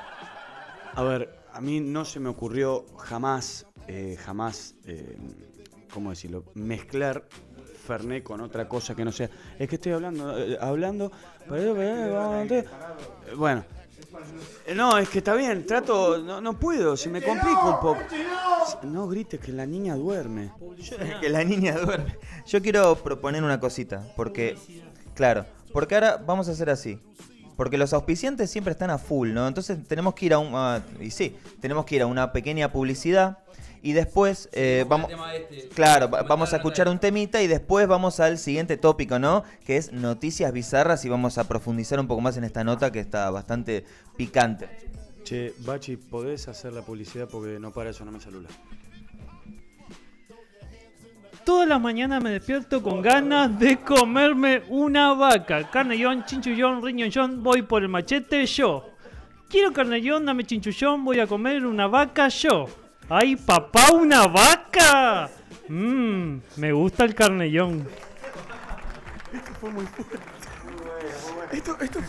a 0.93 1.01
ver, 1.01 1.39
a 1.51 1.59
mí 1.59 1.79
no 1.79 2.05
se 2.05 2.19
me 2.19 2.29
ocurrió 2.29 2.85
jamás, 2.99 3.65
eh, 3.87 4.15
jamás, 4.23 4.75
eh, 4.85 5.17
¿cómo 5.91 6.11
decirlo? 6.11 6.43
Mezclar 6.53 7.27
Fernet 7.87 8.21
con 8.21 8.41
otra 8.41 8.69
cosa 8.69 8.93
que 8.93 9.03
no 9.03 9.11
sea. 9.11 9.27
Es 9.57 9.67
que 9.67 9.77
estoy 9.77 9.93
hablando, 9.93 10.37
eh, 10.37 10.55
hablando. 10.61 11.11
Bueno. 13.35 13.65
No, 14.75 14.99
es 14.99 15.09
que 15.09 15.17
está 15.17 15.33
bien, 15.33 15.65
trato, 15.65 16.19
no, 16.19 16.39
no 16.39 16.59
puedo, 16.59 16.95
se 16.95 17.09
me 17.09 17.23
complica 17.23 17.63
un 17.63 17.79
poco. 17.79 18.01
No 18.83 19.07
grites 19.07 19.39
que 19.39 19.51
la 19.51 19.65
niña 19.65 19.95
duerme. 19.95 20.51
que 21.21 21.27
la 21.27 21.43
niña 21.43 21.75
duerme. 21.79 22.19
Yo 22.45 22.61
quiero 22.61 22.95
proponer 22.97 23.43
una 23.43 23.59
cosita, 23.59 24.13
porque, 24.15 24.55
claro, 25.15 25.47
porque 25.73 25.95
ahora 25.95 26.17
vamos 26.17 26.47
a 26.49 26.51
hacer 26.51 26.69
así. 26.69 27.01
Porque 27.55 27.77
los 27.77 27.93
auspiciantes 27.93 28.49
siempre 28.49 28.71
están 28.71 28.89
a 28.89 28.97
full, 28.97 29.31
¿no? 29.33 29.47
Entonces 29.47 29.77
tenemos 29.87 30.13
que 30.15 30.25
ir 30.27 30.33
a 30.33 30.39
un... 30.39 30.53
a- 30.55 30.81
y 30.99 31.11
sí, 31.11 31.35
tenemos 31.61 31.85
que 31.85 31.95
ir 31.95 32.01
a 32.01 32.07
una 32.07 32.31
pequeña 32.31 32.71
publicidad 32.71 33.39
y 33.81 33.91
después 33.93 34.49
eh, 34.53 34.85
vamos... 34.87 35.11
Claro, 35.75 36.09
va- 36.09 36.23
vamos 36.23 36.53
a 36.53 36.57
escuchar 36.57 36.87
un 36.89 36.99
temita 36.99 37.41
y 37.41 37.47
después 37.47 37.87
vamos 37.87 38.19
al 38.19 38.37
siguiente 38.37 38.77
tópico, 38.77 39.19
¿no? 39.19 39.43
Que 39.65 39.77
es 39.77 39.91
noticias 39.91 40.51
bizarras 40.53 41.03
y 41.05 41.09
vamos 41.09 41.37
a 41.37 41.47
profundizar 41.47 41.99
un 41.99 42.07
poco 42.07 42.21
más 42.21 42.37
en 42.37 42.43
esta 42.43 42.63
nota 42.63 42.91
que 42.91 42.99
está 42.99 43.29
bastante 43.29 43.85
picante. 44.17 44.67
Che, 45.23 45.53
Bachi, 45.59 45.95
¿podés 45.97 46.47
hacer 46.47 46.73
la 46.73 46.81
publicidad 46.81 47.27
porque 47.29 47.59
no 47.59 47.71
para 47.71 47.91
eso 47.91 48.03
no 48.03 48.11
me 48.11 48.19
celular? 48.19 48.51
Todas 51.45 51.67
las 51.67 51.82
mañanas 51.82 52.23
me 52.23 52.29
despierto 52.29 52.82
con 52.82 53.01
ganas 53.01 53.60
de 53.60 53.77
comerme 53.77 54.63
una 54.69 55.13
vaca. 55.13 55.69
Carnellón, 55.69 56.23
chinchullón, 56.23 56.82
riñollón, 56.82 57.43
voy 57.43 57.63
por 57.63 57.82
el 57.82 57.89
machete 57.89 58.45
yo. 58.45 58.89
Quiero 59.49 59.73
carnellón, 59.73 60.25
dame 60.25 60.45
chinchullón, 60.45 61.03
voy 61.03 61.19
a 61.19 61.27
comer 61.27 61.65
una 61.65 61.88
vaca 61.88 62.29
yo. 62.29 62.67
¡Ay, 63.10 63.36
papá, 63.36 63.91
una 63.91 64.27
vaca! 64.27 65.29
Mmm, 65.67 66.38
me 66.56 66.71
gusta 66.71 67.03
el 67.03 67.13
carnellón. 67.13 67.88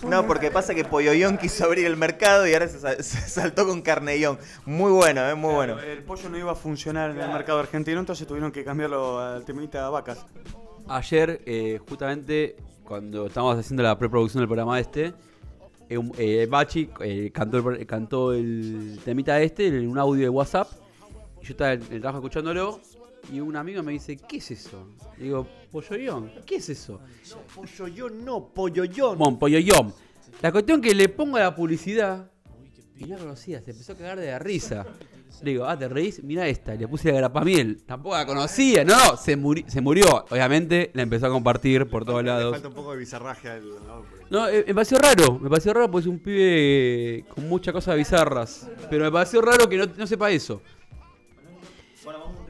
No, 0.09 0.26
porque 0.26 0.50
pasa 0.50 0.74
que 0.74 0.85
Polloyón 0.85 1.38
quiso 1.38 1.64
abrir 1.64 1.87
el 1.87 1.96
mercado 1.96 2.46
y 2.46 2.52
ahora 2.52 2.68
se, 2.68 3.02
se 3.02 3.20
saltó 3.28 3.66
con 3.66 3.83
Carnellón. 3.83 4.38
Muy 4.66 4.90
bueno, 4.92 5.28
eh, 5.28 5.35
muy 5.35 5.54
bueno. 5.54 5.78
El 5.80 6.02
pollo 6.02 6.28
no 6.28 6.38
iba 6.38 6.52
a 6.52 6.54
funcionar 6.54 7.11
en 7.11 7.20
el 7.20 7.28
mercado 7.30 7.59
argentino, 7.59 8.00
entonces 8.00 8.26
tuvieron 8.26 8.50
que 8.52 8.64
cambiarlo 8.64 9.18
al 9.18 9.44
temita 9.44 9.88
vacas. 9.90 10.24
Ayer, 10.88 11.40
eh, 11.46 11.78
justamente, 11.88 12.57
cuando 12.85 13.26
estábamos 13.26 13.59
haciendo 13.59 13.83
la 13.83 13.98
preproducción 13.98 14.40
del 14.42 14.48
programa 14.48 14.78
este, 14.78 15.14
eh, 15.88 15.98
un- 15.98 16.12
eh, 16.18 16.46
Bachi 16.50 16.90
eh, 17.00 17.30
cantó, 17.33 17.59
el, 17.70 17.87
cantó 17.87 18.33
el 18.33 18.98
temita 19.04 19.40
este 19.40 19.66
en 19.68 19.88
un 19.88 19.98
audio 19.98 20.22
de 20.22 20.28
WhatsApp. 20.28 20.68
Y 21.40 21.46
yo 21.46 21.50
estaba 21.52 21.72
en 21.74 21.83
el 21.90 22.00
trabajo 22.00 22.18
escuchándolo. 22.18 22.80
Y 23.32 23.40
un 23.40 23.56
amigo 23.56 23.82
me 23.82 23.92
dice, 23.92 24.16
¿qué 24.16 24.37
es 24.37 24.50
eso? 24.50 24.87
Le 25.18 25.24
digo, 25.24 25.46
polloyón, 25.70 26.30
¿qué 26.46 26.56
es 26.56 26.68
eso? 26.68 27.00
Pollo 27.54 27.88
yo 27.88 28.10
no, 28.10 28.48
pollo 28.48 28.84
yo. 28.84 29.16
Bon, 29.16 29.38
polloyón. 29.38 29.92
La 30.42 30.52
cuestión 30.52 30.80
que 30.80 30.94
le 30.94 31.08
pongo 31.08 31.38
la 31.38 31.54
publicidad 31.54 32.30
y 32.96 33.04
no 33.06 33.14
la 33.16 33.18
conocía, 33.22 33.60
se 33.62 33.70
empezó 33.72 33.92
a 33.92 33.96
cagar 33.96 34.20
de 34.20 34.30
la 34.30 34.38
risa. 34.38 34.87
Le 35.42 35.50
digo, 35.50 35.64
ah, 35.64 35.76
¿te 35.76 35.88
reís? 35.88 36.22
Mira 36.22 36.46
esta, 36.46 36.76
y 36.76 36.78
le 36.78 36.87
puse 36.87 37.10
la 37.10 37.18
grapamiel. 37.18 37.82
Tampoco 37.84 38.14
la 38.14 38.24
conocía, 38.24 38.84
no, 38.84 38.96
no, 38.96 39.16
se, 39.16 39.37
muri- 39.37 39.64
se 39.66 39.80
murió. 39.80 40.24
Obviamente 40.30 40.90
la 40.94 41.02
empezó 41.02 41.26
a 41.26 41.30
compartir 41.30 41.88
por 41.88 42.04
todos 42.04 42.22
lados. 42.22 42.52
falta 42.52 42.68
un 42.68 42.74
poco 42.74 42.92
de 42.92 42.98
bizarraje 42.98 43.48
al. 43.50 43.64
No, 44.30 44.48
eh, 44.48 44.64
me 44.68 44.74
pareció 44.74 44.96
raro, 44.98 45.38
me 45.40 45.50
pareció 45.50 45.74
raro 45.74 45.90
porque 45.90 46.02
es 46.02 46.06
un 46.06 46.20
pibe 46.20 47.24
con 47.34 47.48
muchas 47.48 47.74
cosas 47.74 47.96
bizarras. 47.96 48.68
Pero 48.88 49.04
me 49.04 49.10
pareció 49.10 49.40
raro 49.42 49.68
que 49.68 49.76
no, 49.76 49.87
no 49.96 50.06
sepa 50.06 50.30
eso. 50.30 50.62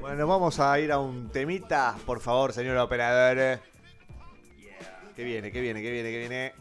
Bueno, 0.04 0.26
vamos 0.26 0.60
a 0.60 0.78
ir 0.78 0.92
a 0.92 0.98
un 0.98 1.30
temita, 1.30 1.96
por 2.04 2.20
favor, 2.20 2.52
señor 2.52 2.76
operador. 2.76 3.58
Que 5.16 5.24
viene, 5.24 5.50
que 5.50 5.62
viene, 5.62 5.80
que 5.80 5.90
viene, 5.90 6.10
que 6.10 6.18
viene. 6.18 6.52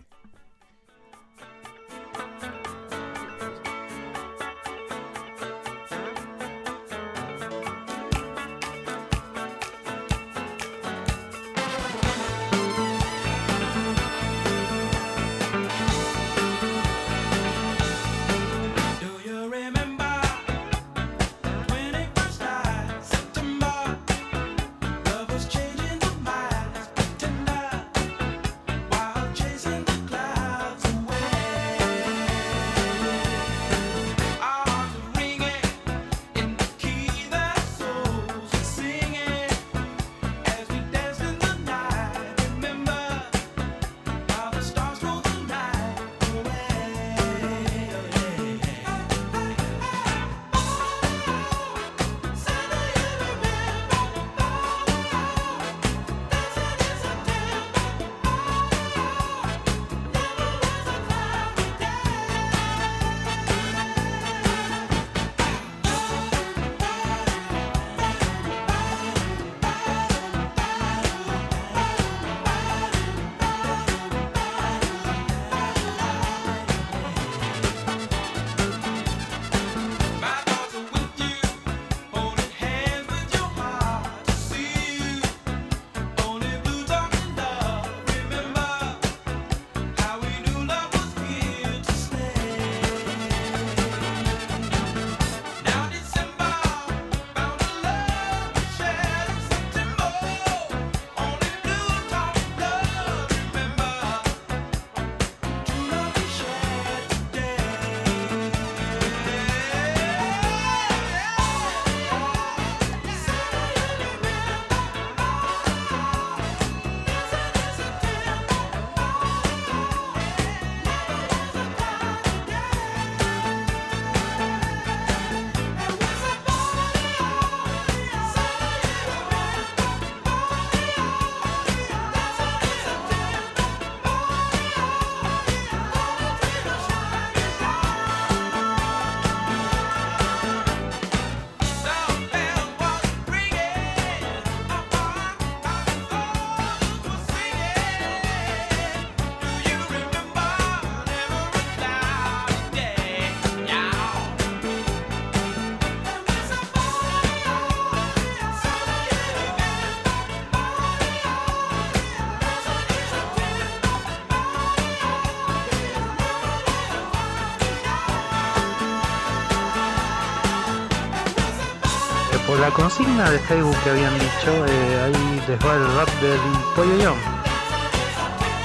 Consigna 172.73 173.29
de 173.29 173.39
Facebook 173.39 173.75
que 173.83 173.89
habían 173.91 174.13
dicho, 174.15 174.65
eh, 174.67 175.01
ahí 175.05 175.43
les 175.47 175.59
va 175.65 175.75
el 175.75 175.95
rap 175.95 176.09
del 176.21 176.39
pollo 176.75 176.95
Young. 176.97 177.17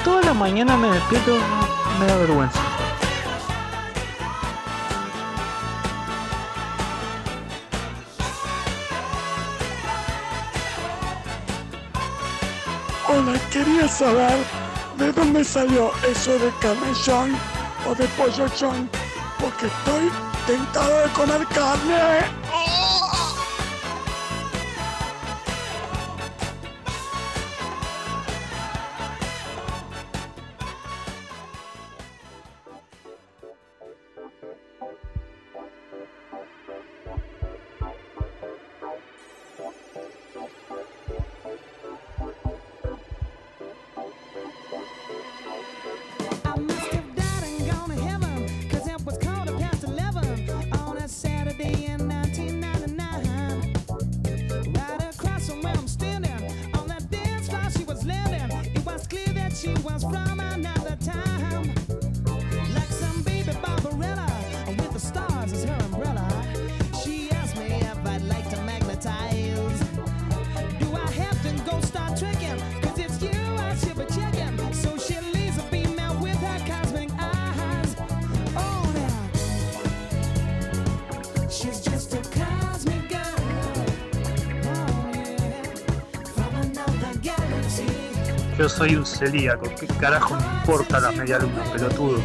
Toda 0.04 0.22
la 0.22 0.34
mañana 0.34 0.76
me 0.76 0.90
despierto, 0.90 1.36
me 2.00 2.06
da 2.06 2.16
vergüenza. 2.16 2.61
Hola, 13.09 13.38
quería 13.50 13.88
saber 13.88 14.38
de 14.98 15.12
dónde 15.12 15.44
salió 15.44 15.92
eso 16.09 16.32
de 16.38 16.50
carne 16.61 16.92
John 17.04 17.36
o 17.86 17.94
de 17.94 18.06
pollo 18.09 18.46
porque 19.40 19.66
estoy 19.66 20.11
tentado 20.46 21.00
de 21.00 21.09
comer 21.11 21.46
carne. 21.48 22.47
Soy 88.79 88.95
un 88.95 89.05
celíaco, 89.05 89.68
¿qué 89.74 89.89
carajo 89.99 90.37
me 90.37 90.43
importa 90.61 91.01
la 91.01 91.11
media 91.11 91.41
luna, 91.41 91.64
pelotudo? 91.72 92.20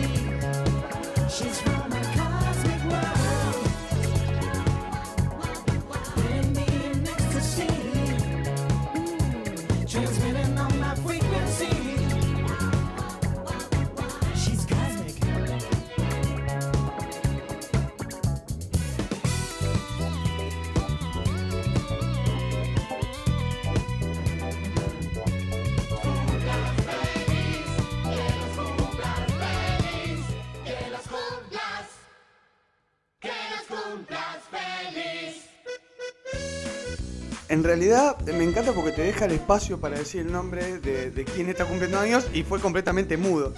Realidad 37.73 38.19
me 38.27 38.43
encanta 38.43 38.71
porque 38.71 38.91
te 38.91 39.01
deja 39.01 39.25
el 39.25 39.31
espacio 39.31 39.79
para 39.79 39.97
decir 39.97 40.21
el 40.21 40.31
nombre 40.31 40.77
de, 40.77 41.09
de 41.09 41.25
quién 41.25 41.49
está 41.49 41.65
cumpliendo 41.65 41.99
años 41.99 42.27
y 42.31 42.43
fue 42.43 42.59
completamente 42.59 43.17
mudo. 43.17 43.51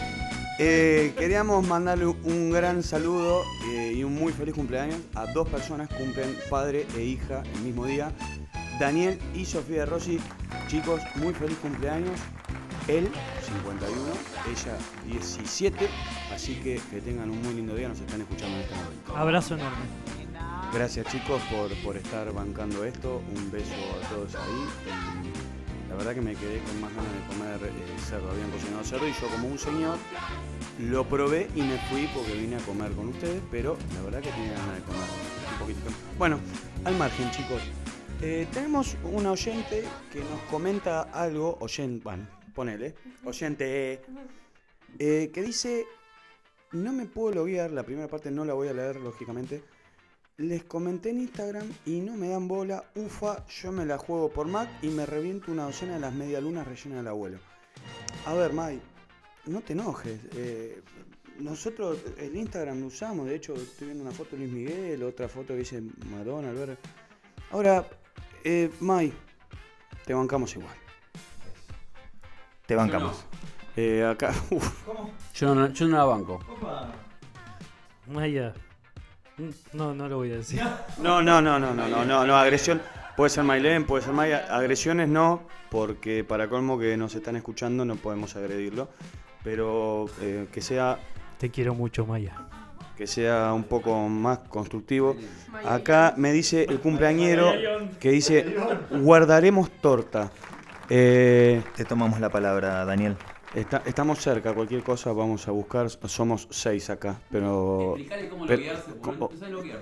Eh, 0.57 1.13
queríamos 1.17 1.67
mandarle 1.67 2.05
un 2.05 2.49
gran 2.49 2.81
saludo 2.81 3.43
eh, 3.67 3.91
y 3.93 4.05
un 4.05 4.15
muy 4.15 4.31
feliz 4.31 4.55
cumpleaños 4.55 4.99
a 5.15 5.25
dos 5.33 5.49
personas 5.49 5.89
que 5.89 5.95
cumplen 5.95 6.33
padre 6.49 6.87
e 6.95 7.03
hija 7.03 7.43
el 7.55 7.59
mismo 7.59 7.85
día. 7.85 8.13
Daniel 8.79 9.19
y 9.33 9.43
Sofía 9.43 9.85
Rossi, 9.85 10.17
chicos, 10.67 11.01
muy 11.15 11.33
feliz 11.33 11.57
cumpleaños. 11.57 12.17
Él, 12.87 13.09
51, 13.43 13.95
ella, 14.49 14.77
17. 15.11 15.89
Así 16.33 16.55
que 16.55 16.79
que 16.89 17.01
tengan 17.01 17.31
un 17.31 17.41
muy 17.41 17.53
lindo 17.53 17.75
día, 17.75 17.89
nos 17.89 17.99
están 17.99 18.21
escuchando 18.21 18.55
en 18.55 18.61
este 18.61 18.75
momento. 18.75 19.17
Abrazo 19.17 19.55
enorme. 19.55 20.24
Gracias 20.73 21.07
chicos 21.07 21.41
por, 21.51 21.73
por 21.83 21.95
estar 21.97 22.31
bancando 22.33 22.83
esto. 22.83 23.21
Un 23.35 23.51
beso 23.51 23.73
a 24.03 24.09
todos 24.09 24.35
ahí. 24.35 24.65
Y 25.85 25.89
la 25.89 25.95
verdad 25.95 26.13
que 26.13 26.21
me 26.21 26.35
quedé 26.35 26.59
con 26.59 26.81
más 26.81 26.93
ganas 26.93 27.11
de 27.13 27.19
comer 27.27 27.71
eh, 27.71 27.99
cerdo. 27.99 28.29
Habían 28.29 28.51
cocinado 28.51 28.83
cerdo 28.83 29.07
y 29.07 29.13
yo 29.13 29.27
como 29.29 29.47
un 29.47 29.57
señor 29.57 29.97
lo 30.79 31.07
probé 31.07 31.47
y 31.55 31.61
me 31.61 31.77
fui 31.89 32.09
porque 32.13 32.33
vine 32.33 32.57
a 32.57 32.59
comer 32.59 32.91
con 32.91 33.07
ustedes, 33.09 33.41
pero 33.49 33.77
la 33.93 34.01
verdad 34.01 34.21
que 34.21 34.31
tenía 34.31 34.51
ganas 34.53 34.75
de 34.75 34.81
comer 34.83 35.09
un 35.53 35.59
poquito. 35.59 35.89
Bueno, 36.17 36.39
al 36.83 36.95
margen 36.97 37.31
chicos. 37.31 37.61
eh, 38.21 38.47
tenemos 38.51 38.97
un 39.03 39.25
oyente 39.25 39.83
que 40.11 40.19
nos 40.19 40.41
comenta 40.51 41.03
algo, 41.03 41.57
oyente, 41.61 42.03
bueno, 42.03 42.27
ponele, 42.53 42.95
oyente, 43.23 44.01
eh, 44.99 45.31
que 45.33 45.41
dice, 45.41 45.85
no 46.71 46.91
me 46.91 47.05
puedo 47.05 47.33
loguear, 47.35 47.71
la 47.71 47.83
primera 47.83 48.07
parte 48.07 48.31
no 48.31 48.43
la 48.43 48.53
voy 48.53 48.67
a 48.67 48.73
leer 48.73 48.97
lógicamente, 48.97 49.63
les 50.37 50.63
comenté 50.63 51.11
en 51.11 51.21
Instagram 51.21 51.67
y 51.85 52.01
no 52.01 52.15
me 52.15 52.29
dan 52.29 52.47
bola. 52.47 52.83
Ufa, 52.95 53.45
yo 53.47 53.71
me 53.71 53.85
la 53.85 53.97
juego 53.97 54.29
por 54.29 54.47
Mac 54.47 54.69
y 54.81 54.87
me 54.89 55.05
reviento 55.05 55.51
una 55.51 55.63
docena 55.63 55.93
de 55.93 55.99
las 55.99 56.13
medialunas 56.13 56.67
rellenas 56.67 56.97
del 56.99 57.07
abuelo. 57.07 57.37
A 58.25 58.33
ver, 58.33 58.53
Mai, 58.53 58.81
no 59.45 59.61
te 59.61 59.73
enojes. 59.73 60.19
eh, 60.35 60.81
nosotros 61.39 61.97
el 62.17 62.35
Instagram 62.35 62.79
lo 62.79 62.87
usamos. 62.87 63.25
De 63.27 63.35
hecho, 63.35 63.53
estoy 63.55 63.87
viendo 63.87 64.03
una 64.03 64.13
foto 64.13 64.31
de 64.31 64.37
Luis 64.43 64.51
Miguel, 64.51 65.03
otra 65.03 65.27
foto 65.27 65.47
que 65.47 65.59
dice 65.59 65.83
Madonna, 66.09 66.49
Albert. 66.49 66.79
Ahora, 67.51 67.85
eh, 68.43 68.71
Mai, 68.79 69.13
te 70.05 70.13
bancamos 70.13 70.55
igual. 70.55 70.75
Te 72.65 72.75
bancamos. 72.75 73.25
Eh, 73.75 74.03
acá, 74.05 74.33
uf, 74.51 74.87
Yo 75.33 75.53
no, 75.53 75.67
yo 75.69 75.87
no 75.87 75.97
la 75.97 76.05
banco. 76.05 76.39
Maya. 78.07 78.53
No, 79.73 79.93
no 79.93 80.07
lo 80.07 80.17
voy 80.17 80.31
a 80.31 80.37
decir. 80.37 80.61
No, 81.01 81.21
no, 81.21 81.41
no, 81.41 81.59
no, 81.59 81.73
no, 81.73 81.87
no, 81.87 82.05
no, 82.05 82.25
no, 82.25 82.37
agresión. 82.37 82.81
Puede 83.17 83.29
ser 83.29 83.43
Mailén, 83.43 83.85
puede 83.85 84.03
ser 84.03 84.13
Maya. 84.13 84.45
Agresiones 84.49 85.07
no, 85.07 85.43
porque 85.69 86.23
para 86.23 86.47
colmo 86.49 86.77
que 86.79 86.97
nos 86.97 87.15
están 87.15 87.35
escuchando 87.35 87.85
no 87.85 87.95
podemos 87.95 88.35
agredirlo. 88.35 88.89
Pero 89.43 90.07
eh, 90.21 90.47
que 90.51 90.61
sea 90.61 90.97
Te 91.37 91.49
quiero 91.51 91.75
mucho, 91.75 92.05
Maya. 92.05 92.33
que 92.97 93.07
sea 93.07 93.53
un 93.53 93.63
poco 93.63 94.07
más 94.09 94.39
constructivo. 94.49 95.15
Acá 95.65 96.13
me 96.17 96.31
dice 96.31 96.65
el 96.67 96.79
cumpleañero 96.79 97.53
que 97.99 98.11
dice 98.11 98.55
guardaremos 98.89 99.69
torta. 99.81 100.31
Eh, 100.89 101.61
Te 101.75 101.85
tomamos 101.85 102.19
la 102.19 102.29
palabra, 102.29 102.83
Daniel. 102.85 103.15
Está- 103.55 103.81
estamos 103.85 104.19
cerca, 104.19 104.53
cualquier 104.53 104.83
cosa 104.83 105.11
vamos 105.11 105.47
a 105.47 105.51
buscar. 105.51 105.89
Somos 105.89 106.47
seis 106.51 106.89
acá, 106.89 107.17
pero. 107.31 107.95
Explicale 107.95 108.29
cómo 108.29 108.45
pero- 108.45 108.61
loguearse, 108.61 108.91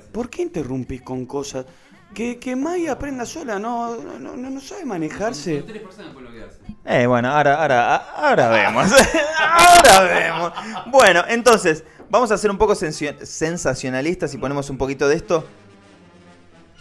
a. 0.08 0.12
¿Por 0.12 0.30
qué 0.30 0.42
interrumpís 0.44 1.02
con 1.02 1.26
cosas? 1.26 1.66
Que, 2.14 2.38
que 2.38 2.56
Maya 2.56 2.92
aprenda 2.92 3.26
sola, 3.26 3.58
no, 3.58 3.96
no, 3.98 4.20
no, 4.20 4.36
no 4.36 4.62
sabe 4.62 4.86
manejarse. 4.86 5.64
Tres 5.64 5.82
personas 5.82 6.14
pueden 6.14 6.30
loguearse. 6.30 6.60
Eh, 6.86 7.08
bueno, 7.08 7.30
ahora, 7.30 7.56
ahora, 7.60 7.96
ahora 7.96 8.50
vemos. 8.50 8.92
ahora 9.40 10.02
vemos. 10.04 10.54
Bueno, 10.92 11.24
entonces, 11.28 11.84
vamos 12.12 12.32
a 12.32 12.38
ser 12.38 12.52
un 12.52 12.60
poco 12.60 12.76
sensacionalistas 12.76 14.32
y 14.34 14.38
ponemos 14.38 14.70
un 14.70 14.78
poquito 14.78 15.08
de 15.08 15.16
esto. 15.16 15.44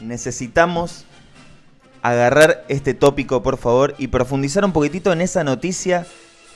Necesitamos 0.00 1.06
agarrar 2.02 2.64
este 2.68 2.92
tópico, 2.94 3.42
por 3.42 3.56
favor, 3.56 3.94
y 3.98 4.08
profundizar 4.08 4.64
un 4.64 4.72
poquitito 4.72 5.12
en 5.12 5.20
esa 5.20 5.44
noticia 5.44 6.06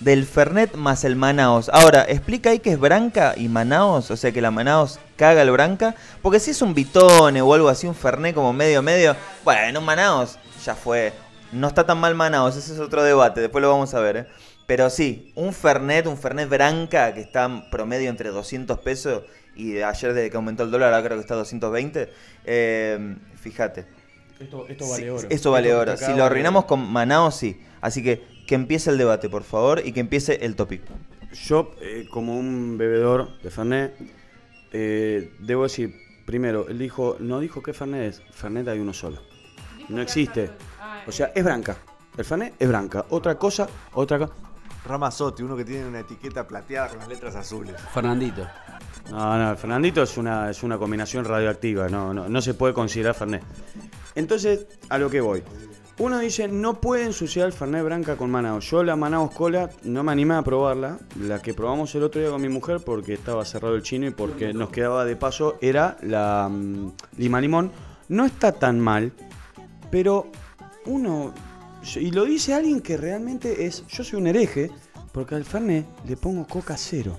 del 0.01 0.27
Fernet 0.27 0.75
más 0.75 1.05
el 1.05 1.17
Manaos. 1.17 1.71
Ahora, 1.73 2.05
explica 2.09 2.51
ahí 2.51 2.59
que 2.59 2.73
es 2.73 2.79
Branca 2.79 3.35
y 3.37 3.49
Manaos, 3.49 4.11
o 4.11 4.17
sea 4.17 4.33
que 4.33 4.41
la 4.41 4.51
Manaos 4.51 4.99
caga 5.17 5.43
el 5.43 5.51
Branca, 5.51 5.95
porque 6.23 6.41
si 6.41 6.51
es 6.51 6.63
un 6.63 6.75
Bitone 6.75 7.41
o 7.43 7.55
algo 7.55 7.69
así, 7.69 7.87
un 7.87 7.95
Fernet 7.95 8.35
como 8.35 8.53
medio 8.53 8.83
medio, 8.83 9.17
bueno, 9.45 9.81
un 9.81 9.87
Manaos 9.87 10.39
ya 10.65 10.75
fue. 10.75 11.13
No 11.53 11.69
está 11.69 11.87
tan 11.87 11.99
mal 11.99 12.15
Manaos, 12.15 12.57
ese 12.57 12.75
es 12.75 12.81
otro 12.81 13.03
debate, 13.03 13.41
después 13.41 13.63
lo 13.63 13.71
vamos 13.71 13.95
a 13.95 14.01
ver, 14.01 14.17
¿eh? 14.17 14.27
Pero 14.67 14.91
sí, 14.91 15.33
un 15.37 15.53
Fernet, 15.53 16.07
un 16.07 16.19
Fernet 16.19 16.49
Branca 16.49 17.15
que 17.15 17.21
está 17.21 17.45
en 17.45 17.71
promedio 17.71 18.11
entre 18.11 18.31
200 18.31 18.81
pesos 18.81 19.23
y 19.55 19.81
ayer 19.81 20.13
desde 20.13 20.29
que 20.29 20.37
aumentó 20.37 20.65
el 20.65 20.71
dólar 20.71 20.93
ahora 20.93 21.07
creo 21.07 21.17
que 21.17 21.23
está 21.23 21.35
a 21.35 21.39
220, 21.39 22.13
eh, 22.45 23.17
fíjate. 23.41 23.87
Esto, 24.39 24.67
vale 24.91 25.11
oro. 25.11 25.27
Esto 25.31 25.51
vale 25.51 25.69
Esto 25.69 25.81
oro. 25.81 25.97
Si 25.97 26.13
lo 26.13 26.25
arruinamos 26.25 26.67
con 26.67 26.81
Manao, 26.81 27.31
sí. 27.31 27.59
Así 27.81 28.03
que 28.03 28.36
que 28.47 28.55
empiece 28.55 28.91
el 28.91 28.99
debate, 28.99 29.29
por 29.29 29.43
favor, 29.43 29.83
y 29.85 29.93
que 29.93 30.01
empiece 30.01 30.45
el 30.45 30.57
tópico. 30.57 30.93
Yo, 31.33 31.73
eh, 31.81 32.07
como 32.11 32.39
un 32.39 32.79
bebedor 32.79 33.39
de 33.43 33.51
Fernet, 33.51 33.95
eh, 34.73 35.33
debo 35.41 35.65
decir, 35.65 35.95
primero, 36.25 36.69
él 36.69 36.79
dijo, 36.79 37.17
no 37.21 37.41
dijo 37.41 37.63
qué 37.63 37.73
Fernet 37.73 38.11
es. 38.11 38.23
Fernet 38.33 38.69
hay 38.69 38.79
uno 38.79 38.93
solo. 38.93 39.21
No 39.89 40.01
existe. 40.01 40.51
O 41.07 41.13
sea, 41.13 41.33
es 41.35 41.45
branca. 41.45 41.77
El 42.17 42.25
Fernet 42.25 42.55
es 42.59 42.69
branca. 42.69 43.05
Otra 43.11 43.37
cosa, 43.37 43.69
otra 43.93 44.19
cosa. 44.19 44.33
Ramazotti, 44.87 45.43
uno 45.43 45.57
que 45.57 45.65
tiene 45.65 45.87
una 45.87 46.01
etiqueta 46.01 46.47
plateada 46.47 46.89
con 46.89 46.99
las 46.99 47.09
letras 47.09 47.35
azules. 47.35 47.75
Fernandito. 47.93 48.47
No, 49.11 49.37
no, 49.37 49.51
el 49.51 49.57
Fernandito 49.57 50.03
es 50.03 50.17
una, 50.17 50.51
es 50.51 50.63
una 50.63 50.79
combinación 50.79 51.25
radioactiva, 51.25 51.89
no, 51.89 52.13
no, 52.13 52.29
no 52.29 52.41
se 52.41 52.55
puede 52.55 52.75
considerar 52.75 53.15
Fernet. 53.15 53.43
Entonces, 54.15 54.67
a 54.89 54.99
lo 54.99 55.11
que 55.11 55.21
voy. 55.21 55.43
Uno 55.99 56.19
dice, 56.19 56.47
no 56.47 56.79
puede 56.79 57.07
ensuciar 57.07 57.47
el 57.47 57.55
Fernet 57.55 57.83
Branca 57.83 58.17
con 58.17 58.31
Manaos. 58.31 58.71
Yo 58.71 58.85
la 58.85 58.97
Manaos 58.97 59.31
Cola 59.31 59.71
no 59.85 60.05
me 60.05 60.13
animé 60.13 60.35
a 60.35 60.43
probarla. 60.43 60.99
La 61.19 61.41
que 61.41 61.55
probamos 61.55 61.95
el 61.95 62.03
otro 62.03 62.21
día 62.21 62.31
con 62.31 62.43
mi 62.43 62.51
mujer 62.51 62.83
porque 62.85 63.15
estaba 63.15 63.47
cerrado 63.47 63.77
el 63.77 63.83
chino 63.83 64.07
y 64.07 64.11
porque 64.11 64.53
nos 64.53 64.69
quedaba 64.69 65.07
de 65.07 65.17
paso 65.17 65.57
era 65.63 65.97
la 66.03 66.51
mm, 66.51 66.93
lima 67.17 67.41
limón. 67.41 67.73
No 68.11 68.27
está 68.27 68.53
tan 68.53 68.79
mal, 68.79 69.11
pero 69.91 70.27
uno... 70.85 71.33
Y 71.95 72.11
lo 72.11 72.27
dice 72.27 72.53
alguien 72.53 72.83
que 72.83 72.99
realmente 72.99 73.65
es... 73.65 73.87
Yo 73.87 74.05
soy 74.05 74.21
un 74.21 74.27
hereje 74.27 74.71
porque 75.13 75.35
al 75.35 75.47
Fernet 75.47 75.87
le 76.07 76.19
pongo 76.19 76.47
coca 76.47 76.77
cero. 76.77 77.17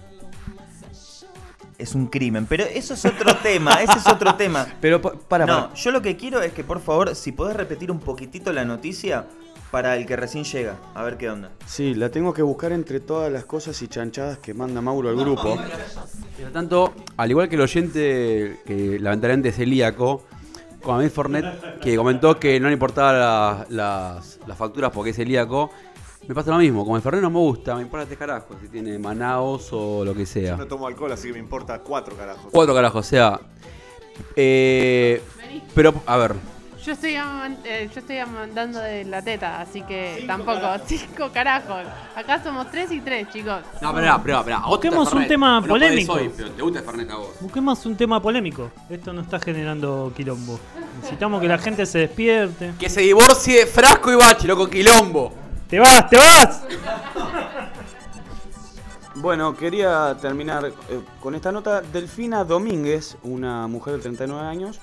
Es 1.77 1.93
un 1.93 2.07
crimen. 2.07 2.45
Pero 2.47 2.63
eso 2.63 2.93
es 2.95 3.05
otro 3.05 3.35
tema, 3.43 3.73
ese 3.81 3.97
es 3.97 4.07
otro 4.07 4.35
tema. 4.35 4.67
Pero 4.81 5.01
pa- 5.01 5.13
para, 5.13 5.45
no, 5.45 5.61
para. 5.69 5.73
yo 5.75 5.91
lo 5.91 6.01
que 6.01 6.17
quiero 6.17 6.41
es 6.41 6.53
que 6.53 6.63
por 6.63 6.79
favor, 6.81 7.15
si 7.15 7.31
podés 7.31 7.55
repetir 7.55 7.91
un 7.91 7.99
poquitito 7.99 8.51
la 8.51 8.65
noticia 8.65 9.25
para 9.71 9.95
el 9.97 10.05
que 10.05 10.15
recién 10.15 10.43
llega, 10.45 10.77
a 10.95 11.03
ver 11.03 11.17
qué 11.17 11.29
onda. 11.29 11.51
Sí, 11.65 11.93
la 11.93 12.09
tengo 12.09 12.33
que 12.33 12.41
buscar 12.41 12.71
entre 12.71 12.99
todas 13.01 13.31
las 13.31 13.43
cosas 13.45 13.79
y 13.81 13.87
chanchadas 13.89 14.37
que 14.37 14.53
manda 14.53 14.81
Mauro 14.81 15.09
al 15.09 15.17
grupo. 15.17 15.57
Por 16.41 16.51
tanto, 16.53 16.93
al 17.17 17.29
igual 17.29 17.49
que 17.49 17.55
el 17.55 17.61
oyente 17.61 18.61
que 18.65 18.97
lamentablemente 18.99 19.49
es 19.49 19.55
celíaco, 19.57 20.23
con 20.81 21.07
Fornet, 21.11 21.79
que 21.81 21.97
comentó 21.97 22.39
que 22.39 22.59
no 22.61 22.67
le 22.67 22.73
importaba 22.73 23.11
la- 23.13 23.65
las, 23.69 24.39
las 24.47 24.57
facturas 24.57 24.91
porque 24.93 25.09
es 25.09 25.17
celíaco, 25.17 25.69
me 26.27 26.33
pasa 26.35 26.51
lo 26.51 26.57
mismo. 26.57 26.83
Como 26.83 26.95
el 26.95 27.01
Fernet 27.01 27.21
no 27.21 27.29
me 27.29 27.39
gusta, 27.39 27.75
me 27.75 27.81
importa 27.81 28.03
este 28.03 28.15
carajo, 28.17 28.55
si 28.61 28.67
tiene 28.69 28.97
Manaos 28.97 29.69
o 29.71 30.03
lo 30.05 30.13
que 30.13 30.25
sea. 30.25 30.51
Yo 30.51 30.57
no 30.57 30.67
tomo 30.67 30.87
alcohol, 30.87 31.11
así 31.11 31.27
que 31.27 31.33
me 31.33 31.39
importa 31.39 31.79
cuatro 31.79 32.15
carajos. 32.15 32.47
Cuatro 32.51 32.73
carajos, 32.73 33.05
o 33.05 33.09
sea. 33.09 33.39
Eh, 34.35 35.21
pero, 35.75 35.93
a 36.05 36.17
ver, 36.17 36.33
Yo 36.83 36.93
estoy, 36.93 37.15
aman- 37.15 37.57
eh, 37.65 37.89
yo 37.93 37.99
estoy 37.99 38.17
amandando 38.17 38.79
de 38.79 39.03
la 39.03 39.21
teta, 39.21 39.59
así 39.59 39.81
que 39.81 40.23
tampoco. 40.25 40.61
Cinco 40.87 41.29
carajos. 41.33 41.81
Acá 42.15 42.41
somos 42.41 42.71
tres 42.71 42.91
y 42.93 43.01
tres, 43.01 43.27
chicos. 43.29 43.59
No, 43.81 43.93
pero, 43.93 44.19
pero, 44.23 44.41
pero. 44.45 44.61
Busquemos 44.67 45.11
un 45.13 45.27
tema 45.27 45.61
polémico. 45.61 46.17
¿Te 46.17 46.61
gusta 46.61 46.79
el 46.79 46.85
Fernet 46.85 47.11
a 47.11 47.17
vos? 47.17 47.29
Busquemos 47.41 47.85
un 47.85 47.95
tema 47.97 48.21
polémico. 48.21 48.71
Esto 48.89 49.11
no 49.11 49.21
está 49.21 49.37
generando 49.39 50.11
quilombo. 50.15 50.57
Necesitamos 51.01 51.41
que 51.41 51.47
la 51.47 51.57
gente 51.57 51.85
se 51.85 51.99
despierte. 51.99 52.71
Que 52.79 52.89
se 52.89 53.01
divorcie 53.01 53.65
Frasco 53.65 54.11
y 54.11 54.15
Bachi, 54.15 54.47
loco, 54.47 54.69
quilombo. 54.69 55.33
¡Te 55.69 55.79
vas, 55.79 56.09
te 56.09 56.15
vas! 56.15 56.61
Bueno, 59.15 59.55
quería 59.55 60.15
terminar 60.21 60.65
eh, 60.65 61.01
con 61.19 61.35
esta 61.35 61.51
nota. 61.51 61.81
Delfina 61.81 62.43
Domínguez, 62.45 63.17
una 63.23 63.67
mujer 63.67 63.95
de 63.95 63.99
39 63.99 64.47
años, 64.47 64.79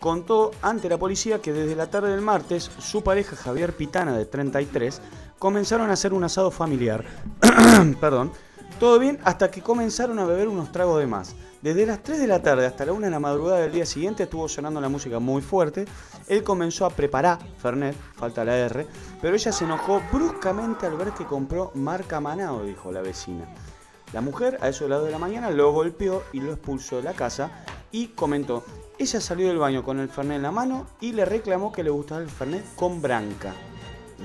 contó 0.00 0.50
ante 0.62 0.88
la 0.88 0.98
policía 0.98 1.40
que 1.40 1.52
desde 1.52 1.76
la 1.76 1.88
tarde 1.90 2.10
del 2.10 2.22
martes 2.22 2.70
su 2.78 3.04
pareja 3.04 3.36
Javier 3.36 3.76
Pitana, 3.76 4.16
de 4.16 4.24
33, 4.24 5.00
comenzaron 5.38 5.90
a 5.90 5.92
hacer 5.92 6.12
un 6.12 6.24
asado 6.24 6.50
familiar. 6.50 7.04
Perdón. 8.00 8.32
Todo 8.80 8.98
bien 8.98 9.18
hasta 9.24 9.50
que 9.50 9.62
comenzaron 9.62 10.18
a 10.18 10.24
beber 10.24 10.48
unos 10.48 10.72
tragos 10.72 10.98
de 10.98 11.06
más. 11.06 11.34
Desde 11.66 11.84
las 11.84 12.00
3 12.00 12.20
de 12.20 12.28
la 12.28 12.40
tarde 12.40 12.64
hasta 12.64 12.84
la 12.86 12.92
1 12.92 13.06
de 13.06 13.10
la 13.10 13.18
madrugada 13.18 13.58
del 13.58 13.72
día 13.72 13.84
siguiente 13.84 14.22
estuvo 14.22 14.48
sonando 14.48 14.80
la 14.80 14.88
música 14.88 15.18
muy 15.18 15.42
fuerte. 15.42 15.84
Él 16.28 16.44
comenzó 16.44 16.86
a 16.86 16.90
preparar 16.90 17.40
Fernet, 17.58 17.96
falta 18.14 18.44
la 18.44 18.56
R, 18.56 18.86
pero 19.20 19.34
ella 19.34 19.50
se 19.50 19.64
enojó 19.64 20.00
bruscamente 20.12 20.86
al 20.86 20.96
ver 20.96 21.10
que 21.10 21.24
compró 21.24 21.72
marca 21.74 22.20
Manao, 22.20 22.62
dijo 22.62 22.92
la 22.92 23.00
vecina. 23.00 23.52
La 24.12 24.20
mujer, 24.20 24.58
a 24.60 24.68
eso 24.68 24.84
de 24.84 24.90
las 24.90 25.00
2 25.00 25.06
de 25.06 25.12
la 25.12 25.18
mañana, 25.18 25.50
lo 25.50 25.72
golpeó 25.72 26.22
y 26.32 26.38
lo 26.38 26.52
expulsó 26.52 26.98
de 26.98 27.02
la 27.02 27.14
casa 27.14 27.50
y 27.90 28.10
comentó, 28.14 28.64
ella 28.96 29.20
salió 29.20 29.48
del 29.48 29.58
baño 29.58 29.82
con 29.82 29.98
el 29.98 30.08
Fernet 30.08 30.36
en 30.36 30.42
la 30.42 30.52
mano 30.52 30.86
y 31.00 31.14
le 31.14 31.24
reclamó 31.24 31.72
que 31.72 31.82
le 31.82 31.90
gustaba 31.90 32.20
el 32.20 32.30
Fernet 32.30 32.76
con 32.76 33.02
branca. 33.02 33.52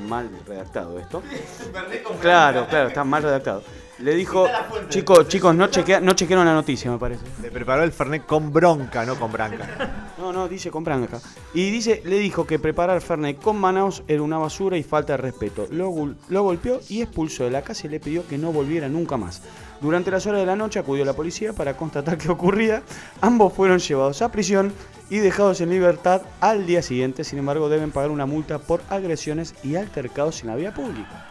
Mal 0.08 0.30
redactado 0.46 1.00
esto. 1.00 1.24
Claro, 2.22 2.68
claro, 2.70 2.90
está 2.90 3.04
mal 3.04 3.24
redactado. 3.24 3.64
Le 4.00 4.16
dijo, 4.16 4.48
chicos, 4.90 5.28
chicos, 5.28 5.54
no, 5.56 5.68
chequea- 5.70 6.00
no 6.02 6.14
chequearon 6.14 6.46
la 6.46 6.54
noticia, 6.56 6.90
me 6.90 6.98
parece. 6.98 7.24
Le 7.42 7.52
preparó 7.52 7.84
el 7.84 7.92
Fernet 7.92 8.26
con 8.26 8.52
bronca, 8.52 9.06
no 9.06 9.16
con 9.16 9.32
branca. 9.32 10.14
No, 10.18 10.34
no, 10.34 10.48
dice 10.48 10.72
con 10.72 10.84
branca. 10.84 11.20
Y 11.54 11.70
dice, 11.70 12.02
le 12.06 12.18
dijo 12.18 12.48
que 12.48 12.58
preparar 12.58 13.00
Fernet 13.02 13.40
con 13.40 13.58
Manaus 13.60 14.02
era 14.08 14.24
una 14.24 14.40
basura 14.40 14.76
y 14.78 14.82
falta 14.84 15.14
de 15.14 15.18
respeto. 15.18 15.68
Lo, 15.70 15.94
lo 16.30 16.44
golpeó 16.44 16.80
y 16.90 17.02
expulsó 17.02 17.44
de 17.44 17.52
la 17.52 17.62
casa 17.62 17.86
y 17.86 17.90
le 17.92 18.00
pidió 18.00 18.26
que 18.28 18.40
no 18.40 18.52
volviera 18.52 18.90
nunca 18.90 19.18
más. 19.18 19.44
Durante 19.82 20.10
las 20.10 20.26
horas 20.26 20.40
de 20.42 20.46
la 20.48 20.56
noche 20.56 20.80
acudió 20.80 21.06
la 21.06 21.14
policía 21.14 21.54
para 21.54 21.78
constatar 21.78 22.18
qué 22.20 22.30
ocurría. 22.32 22.82
Ambos 23.22 23.54
fueron 23.54 23.78
llevados 23.78 24.22
a 24.24 24.32
prisión 24.32 24.74
y 25.12 25.18
dejados 25.20 25.62
en 25.62 25.70
libertad 25.70 26.24
al 26.40 26.66
día 26.66 26.82
siguiente. 26.82 27.24
Sin 27.24 27.38
embargo, 27.38 27.70
deben 27.70 27.92
pagar 27.92 28.10
una 28.10 28.26
multa 28.26 28.58
por 28.58 28.82
agresiones 28.90 29.54
y 29.64 29.76
altercados 29.76 30.42
en 30.42 30.48
la 30.48 30.56
vía 30.56 30.74
pública. 30.74 31.28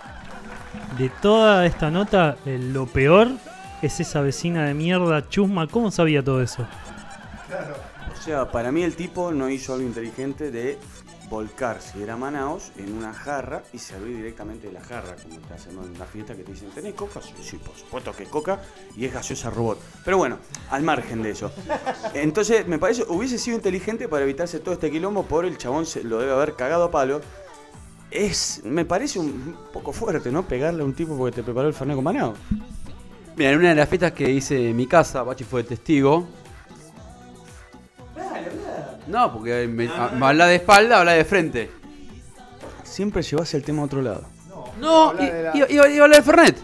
De 0.99 1.09
toda 1.23 1.67
esta 1.67 1.91
nota, 1.91 2.37
eh, 2.45 2.59
lo 2.59 2.87
peor 2.87 3.29
es 3.81 4.01
esa 4.01 4.21
vecina 4.21 4.67
de 4.67 4.75
mierda 4.75 5.29
chusma. 5.29 5.67
¿Cómo 5.67 5.91
sabía 5.91 6.23
todo 6.23 6.43
eso? 6.43 6.67
O 8.13 8.23
sea, 8.23 8.51
para 8.51 8.71
mí 8.71 8.83
el 8.83 8.97
tipo 8.97 9.33
no 9.33 9.49
hizo 9.49 9.73
algo 9.73 9.87
inteligente 9.87 10.51
de 10.51 10.79
volcar, 11.31 11.81
si 11.81 12.03
era 12.03 12.17
Manaos, 12.17 12.73
en 12.77 12.93
una 12.93 13.15
jarra 13.15 13.63
y 13.73 13.79
servir 13.79 14.17
directamente 14.17 14.67
de 14.67 14.73
la 14.73 14.81
jarra, 14.81 15.15
como 15.23 15.39
te 15.39 15.55
hacen 15.55 15.73
en 15.73 15.95
una 15.95 16.05
fiesta 16.05 16.35
que 16.35 16.43
te 16.43 16.53
dicen, 16.53 16.71
¿tenés 16.71 16.95
coca? 16.95 17.23
Sí, 17.23 17.33
sí, 17.41 17.57
por 17.57 17.77
supuesto 17.77 18.13
que 18.13 18.25
es 18.25 18.29
coca 18.29 18.61
y 18.97 19.07
es 19.07 19.15
gaseosa 19.15 19.49
robot. 19.49 19.79
Pero 20.05 20.19
bueno, 20.19 20.39
al 20.71 20.83
margen 20.83 21.23
de 21.23 21.31
eso. 21.31 21.53
Entonces, 22.15 22.67
me 22.67 22.79
parece, 22.79 23.05
hubiese 23.09 23.39
sido 23.39 23.57
inteligente 23.57 24.09
para 24.09 24.25
evitarse 24.25 24.59
todo 24.59 24.75
este 24.75 24.91
quilombo, 24.91 25.23
por 25.23 25.45
el 25.45 25.57
chabón 25.57 25.87
se 25.87 26.03
lo 26.03 26.19
debe 26.19 26.33
haber 26.33 26.57
cagado 26.57 26.85
a 26.85 26.91
palo. 26.91 27.21
Es, 28.11 28.63
me 28.65 28.85
parece 28.85 29.19
un 29.19 29.57
poco 29.73 29.93
fuerte, 29.93 30.31
¿no? 30.33 30.43
Pegarle 30.47 30.83
a 30.83 30.85
un 30.85 30.95
tipo 30.95 31.17
porque 31.17 31.37
te 31.37 31.43
preparó 31.43 31.69
el 31.69 31.75
Fernet 31.75 31.95
con 31.95 32.05
Manaos. 32.05 32.37
Mira, 33.37 33.51
en 33.53 33.59
una 33.59 33.69
de 33.71 33.75
las 33.77 33.89
fiestas 33.89 34.13
que 34.13 34.29
hice 34.29 34.71
en 34.71 34.77
mi 34.77 34.87
casa, 34.87 35.23
Bachi 35.23 35.45
fue 35.45 35.63
testigo. 35.65 36.27
No, 39.07 39.33
porque 39.33 39.67
me, 39.67 39.89
a- 39.89 40.09
me 40.11 40.27
habla 40.27 40.47
de 40.47 40.57
espalda, 40.57 40.99
habla 40.99 41.13
de 41.13 41.25
frente. 41.25 41.71
Siempre 42.85 43.23
llevas 43.23 43.53
el 43.55 43.63
tema 43.63 43.83
a 43.83 43.85
otro 43.87 44.03
lado. 44.03 44.25
No, 44.81 45.11
habla 45.11 45.25
de 45.33 45.43
la- 45.45 45.57
iba, 45.57 45.67
iba- 45.71 45.89
iba 45.89 46.03
a 46.03 46.05
hablar 46.07 46.19
de 46.19 46.31
Fernet. 46.31 46.57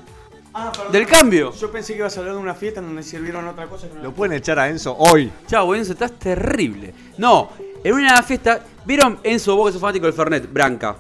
Del 0.91 1.07
cambio. 1.07 1.53
Yo 1.53 1.71
pensé 1.71 1.93
que 1.93 1.99
ibas 1.99 2.17
a 2.17 2.21
hablar 2.21 2.35
de 2.37 2.41
una 2.41 2.55
fiesta 2.55 2.81
en 2.81 2.87
donde 2.87 3.03
sirvieron 3.03 3.47
otra 3.47 3.67
cosa. 3.69 3.89
que 3.89 3.95
no- 3.95 4.03
Lo 4.03 4.13
pueden 4.15 4.37
echar 4.37 4.59
a 4.59 4.69
Enzo 4.69 4.97
hoy. 4.97 5.31
Chau, 5.47 5.75
Enzo, 5.75 5.93
estás 5.93 6.13
terrible. 6.19 6.95
No, 7.19 7.51
en 7.85 7.95
una 7.95 8.23
fiesta, 8.23 8.61
¿vieron 8.85 9.19
Enzo, 9.23 9.55
vos 9.55 9.67
que 9.67 9.73
sos 9.73 9.81
fanático 9.81 10.07
del 10.07 10.15
Fernet, 10.15 10.51
Branca? 10.53 10.97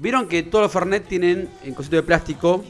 ¿Vieron 0.00 0.26
que 0.26 0.42
todos 0.42 0.62
los 0.62 0.72
Fernet 0.72 1.06
tienen 1.06 1.46
en 1.62 1.74
cosito 1.74 1.96
de 1.96 2.02
plástico, 2.02 2.64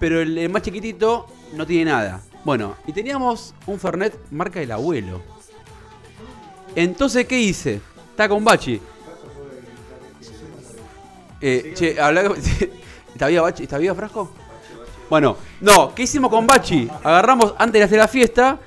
pero 0.00 0.20
el, 0.20 0.48
más 0.48 0.62
chiquitito 0.62 1.28
no 1.54 1.64
tiene 1.64 1.92
nada? 1.92 2.20
Bueno, 2.44 2.74
y 2.88 2.92
teníamos 2.92 3.54
un 3.66 3.78
Fernet 3.78 4.18
marca 4.32 4.58
del 4.58 4.72
abuelo. 4.72 5.22
Entonces, 6.74 7.24
¿qué 7.26 7.38
hice? 7.38 7.80
Está 8.10 8.28
con 8.28 8.44
Bachi. 8.44 8.80
Eh, 11.40 11.72
che, 11.76 12.00
habla 12.00 12.32
¿Está 13.12 13.28
vivo 13.28 13.44
Bachi? 13.44 13.62
¿Está 13.62 13.78
Frasco? 13.94 14.32
Bueno, 15.08 15.36
no, 15.60 15.94
¿qué 15.94 16.02
hicimos 16.02 16.30
con 16.30 16.48
Bachi? 16.48 16.88
Agarramos 17.04 17.54
antes 17.58 17.78
de 17.78 17.84
hacer 17.84 17.98
la 17.98 18.08
fiesta. 18.08 18.58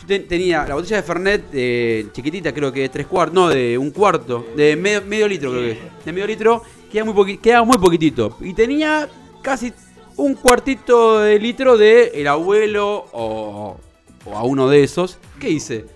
Yo 0.00 0.06
te- 0.08 0.18
tenía 0.20 0.66
la 0.66 0.74
botella 0.74 0.96
de 0.96 1.02
Fernet 1.04 1.44
eh, 1.52 2.08
chiquitita, 2.12 2.52
creo 2.52 2.72
que 2.72 2.80
de 2.80 2.88
tres 2.88 3.06
cuartos, 3.06 3.32
no, 3.34 3.48
de 3.48 3.78
un 3.78 3.92
cuarto, 3.92 4.44
de 4.56 4.74
medio, 4.74 5.02
medio 5.02 5.28
litro, 5.28 5.52
creo 5.52 5.62
que. 5.62 5.80
De 6.04 6.12
medio 6.12 6.26
litro, 6.26 6.62
queda 6.94 7.04
muy, 7.04 7.14
poqui- 7.14 7.40
queda 7.40 7.64
muy 7.64 7.78
poquitito. 7.78 8.36
Y 8.40 8.54
tenía 8.54 9.08
casi 9.42 9.72
un 10.16 10.34
cuartito 10.34 11.18
de 11.20 11.38
litro 11.40 11.76
de 11.76 12.12
el 12.14 12.28
abuelo 12.28 13.06
o, 13.12 13.76
o 14.24 14.36
a 14.36 14.44
uno 14.44 14.68
de 14.68 14.84
esos. 14.84 15.18
¿Qué 15.40 15.50
hice? 15.50 15.86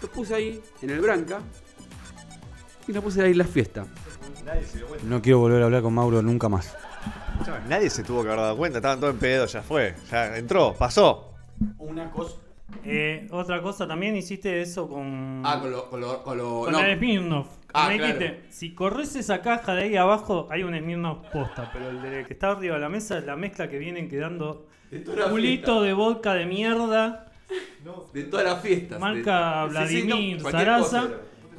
Lo 0.00 0.08
puse 0.08 0.34
ahí 0.34 0.60
en 0.82 0.90
el 0.90 1.00
Branca 1.00 1.40
y 2.88 2.92
lo 2.92 3.02
puse 3.02 3.22
ahí 3.22 3.32
en 3.32 3.38
la 3.38 3.44
fiesta. 3.44 3.86
No 5.04 5.20
quiero 5.20 5.40
volver 5.40 5.60
a 5.62 5.66
hablar 5.66 5.82
con 5.82 5.92
Mauro 5.94 6.22
nunca 6.22 6.48
más. 6.48 6.74
Nadie 7.68 7.90
se 7.90 8.02
tuvo 8.02 8.22
que 8.22 8.28
haber 8.28 8.40
dado 8.40 8.56
cuenta, 8.56 8.78
estaban 8.78 8.98
todos 8.98 9.12
en 9.12 9.20
pedo, 9.20 9.46
ya 9.46 9.60
fue. 9.62 9.94
Ya 10.10 10.36
entró, 10.38 10.72
pasó. 10.74 11.34
Una 11.78 12.10
cosa. 12.10 12.36
Eh, 12.84 13.26
otra 13.30 13.60
cosa, 13.62 13.86
también 13.86 14.16
hiciste 14.16 14.60
eso 14.62 14.88
con. 14.88 15.42
Ah, 15.44 15.58
con 15.60 15.70
lo. 15.70 15.90
Con 15.90 16.00
lo, 16.00 16.22
con 16.22 16.38
lo- 16.38 16.60
con 16.62 16.72
no. 16.72 16.80
el 16.80 16.96
Smirnoff. 16.96 17.46
Ah, 17.78 17.88
me 17.88 17.96
claro. 17.98 18.18
dijiste, 18.18 18.42
si 18.50 18.74
corres 18.74 19.14
esa 19.16 19.42
caja 19.42 19.74
de 19.74 19.82
ahí 19.84 19.96
abajo, 19.96 20.48
hay 20.50 20.62
un 20.62 20.76
Smirnoff 20.78 21.26
posta, 21.32 21.70
pero 21.72 21.90
el 21.90 22.00
de 22.02 22.24
que 22.24 22.32
está 22.32 22.50
arriba 22.52 22.74
de 22.76 22.80
la 22.80 22.88
mesa 22.88 23.18
es 23.18 23.24
la 23.24 23.36
mezcla 23.36 23.68
que 23.68 23.78
vienen 23.78 24.08
quedando 24.08 24.66
culito 25.30 25.82
de 25.82 25.92
vodka 25.92 26.34
de 26.34 26.46
mierda, 26.46 27.30
De 28.12 28.24
todas 28.24 28.46
las 28.46 28.60
fiestas. 28.62 28.98
marca 28.98 29.68
de- 29.68 29.86
sí, 29.88 30.02
sí, 30.02 30.06
no, 30.08 30.16
Vladimir 30.16 30.40
Sarasa. 30.42 31.08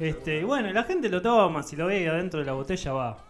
Este, 0.00 0.40
y 0.40 0.44
bueno, 0.44 0.70
la 0.72 0.84
gente 0.84 1.08
lo 1.08 1.20
toma, 1.22 1.62
si 1.62 1.74
lo 1.76 1.86
ve 1.86 2.08
adentro 2.08 2.38
de 2.40 2.46
la 2.46 2.52
botella 2.52 2.92
va. 2.92 3.24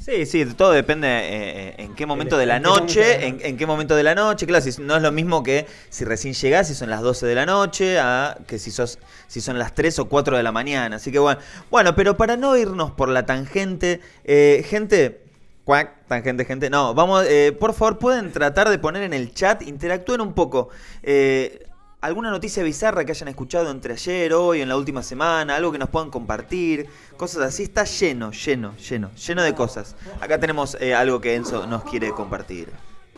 Sí, 0.00 0.24
sí, 0.24 0.46
todo 0.46 0.72
depende 0.72 1.08
eh, 1.08 1.28
eh, 1.30 1.74
en 1.76 1.94
qué 1.94 2.06
momento 2.06 2.38
de 2.38 2.46
la 2.46 2.58
noche, 2.58 3.26
en, 3.26 3.38
en 3.42 3.58
qué 3.58 3.66
momento 3.66 3.94
de 3.94 4.02
la 4.02 4.14
noche. 4.14 4.46
Claro, 4.46 4.64
si 4.64 4.80
no 4.80 4.96
es 4.96 5.02
lo 5.02 5.12
mismo 5.12 5.42
que 5.42 5.66
si 5.90 6.06
recién 6.06 6.32
llegás, 6.32 6.68
si 6.68 6.74
son 6.74 6.88
las 6.88 7.02
12 7.02 7.26
de 7.26 7.34
la 7.34 7.44
noche, 7.44 7.98
a 8.00 8.38
que 8.46 8.58
si 8.58 8.70
sos 8.70 8.98
si 9.26 9.42
son 9.42 9.58
las 9.58 9.74
3 9.74 9.98
o 9.98 10.06
4 10.06 10.38
de 10.38 10.42
la 10.42 10.52
mañana. 10.52 10.96
Así 10.96 11.12
que 11.12 11.18
bueno, 11.18 11.38
bueno, 11.70 11.94
pero 11.94 12.16
para 12.16 12.38
no 12.38 12.56
irnos 12.56 12.92
por 12.92 13.10
la 13.10 13.26
tangente, 13.26 14.00
eh, 14.24 14.64
gente, 14.66 15.20
cuac, 15.64 16.06
tangente, 16.08 16.46
gente, 16.46 16.70
no, 16.70 16.94
vamos, 16.94 17.26
eh, 17.28 17.52
por 17.52 17.74
favor, 17.74 17.98
pueden 17.98 18.32
tratar 18.32 18.70
de 18.70 18.78
poner 18.78 19.02
en 19.02 19.12
el 19.12 19.34
chat, 19.34 19.60
interactúen 19.60 20.22
un 20.22 20.32
poco. 20.32 20.70
Eh, 21.02 21.66
alguna 22.00 22.30
noticia 22.30 22.62
bizarra 22.62 23.04
que 23.04 23.12
hayan 23.12 23.28
escuchado 23.28 23.70
entre 23.70 23.94
ayer, 23.94 24.32
hoy, 24.32 24.60
en 24.60 24.68
la 24.68 24.76
última 24.76 25.02
semana, 25.02 25.56
algo 25.56 25.72
que 25.72 25.78
nos 25.78 25.88
puedan 25.88 26.10
compartir, 26.10 26.86
cosas 27.16 27.42
así, 27.42 27.64
está 27.64 27.84
lleno, 27.84 28.32
lleno, 28.32 28.76
lleno, 28.76 29.10
lleno 29.14 29.42
de 29.42 29.54
cosas. 29.54 29.96
Acá 30.20 30.38
tenemos 30.38 30.76
eh, 30.80 30.94
algo 30.94 31.20
que 31.20 31.34
Enzo 31.34 31.66
nos 31.66 31.84
quiere 31.84 32.10
compartir. 32.10 32.68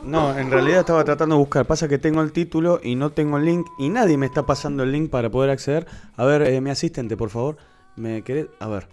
No, 0.02 0.36
en 0.36 0.50
realidad 0.50 0.80
estaba 0.80 1.04
tratando 1.04 1.36
de 1.36 1.40
buscar. 1.40 1.64
Pasa 1.64 1.86
que 1.86 1.98
tengo 1.98 2.22
el 2.22 2.32
título 2.32 2.80
y 2.82 2.96
no 2.96 3.10
tengo 3.10 3.38
el 3.38 3.44
link 3.44 3.66
y 3.78 3.88
nadie 3.88 4.16
me 4.16 4.26
está 4.26 4.44
pasando 4.44 4.82
el 4.82 4.90
link 4.90 5.10
para 5.10 5.30
poder 5.30 5.50
acceder. 5.50 5.86
A 6.16 6.24
ver, 6.24 6.42
eh, 6.42 6.60
mi 6.60 6.70
asistente, 6.70 7.16
por 7.16 7.30
favor. 7.30 7.56
¿Me 7.94 8.22
querés? 8.22 8.46
A 8.58 8.66
ver. 8.66 8.88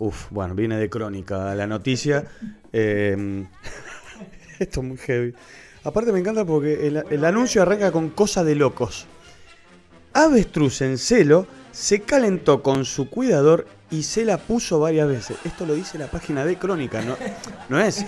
Uf, 0.00 0.26
bueno, 0.30 0.54
viene 0.54 0.76
de 0.76 0.90
crónica 0.90 1.54
la 1.54 1.66
noticia. 1.68 2.24
Eh, 2.72 3.46
esto 4.58 4.80
es 4.80 4.86
muy 4.86 4.96
heavy. 4.96 5.34
Aparte 5.84 6.12
me 6.12 6.18
encanta 6.18 6.44
porque 6.44 6.86
el, 6.86 7.24
anuncio 7.24 7.62
arranca 7.62 7.92
con 7.92 8.10
cosa 8.10 8.44
de 8.44 8.54
locos. 8.54 9.06
Avestruz 10.12 10.82
en 10.82 10.98
celo 10.98 11.46
se 11.72 12.00
calentó 12.00 12.62
con 12.62 12.84
su 12.84 13.08
cuidador 13.08 13.66
y 13.90 14.02
se 14.02 14.24
la 14.24 14.38
puso 14.38 14.80
varias 14.80 15.08
veces. 15.08 15.36
Esto 15.44 15.64
lo 15.64 15.74
dice 15.74 15.98
la 15.98 16.08
página 16.08 16.44
de 16.44 16.56
Crónica, 16.56 17.02
no, 17.02 17.16
no 17.68 17.80
es. 17.80 18.04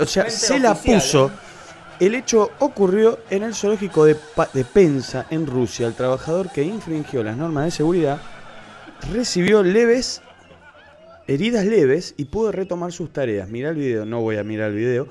O 0.00 0.06
sea, 0.06 0.30
se 0.30 0.58
la 0.58 0.74
puso. 0.74 1.30
El 2.00 2.14
hecho 2.14 2.50
ocurrió 2.58 3.20
en 3.30 3.44
el 3.44 3.54
zoológico 3.54 4.04
de, 4.04 4.16
de 4.52 4.64
Penza, 4.64 5.26
en 5.30 5.46
Rusia. 5.46 5.86
El 5.86 5.94
trabajador 5.94 6.50
que 6.50 6.62
infringió 6.62 7.22
las 7.22 7.36
normas 7.36 7.66
de 7.66 7.70
seguridad 7.70 8.20
recibió 9.12 9.62
leves, 9.62 10.22
heridas 11.28 11.64
leves 11.64 12.14
y 12.16 12.24
pudo 12.24 12.50
retomar 12.50 12.92
sus 12.92 13.12
tareas. 13.12 13.48
Mira 13.48 13.70
el 13.70 13.76
video, 13.76 14.04
no 14.04 14.20
voy 14.20 14.36
a 14.36 14.44
mirar 14.44 14.70
el 14.70 14.76
video. 14.76 15.08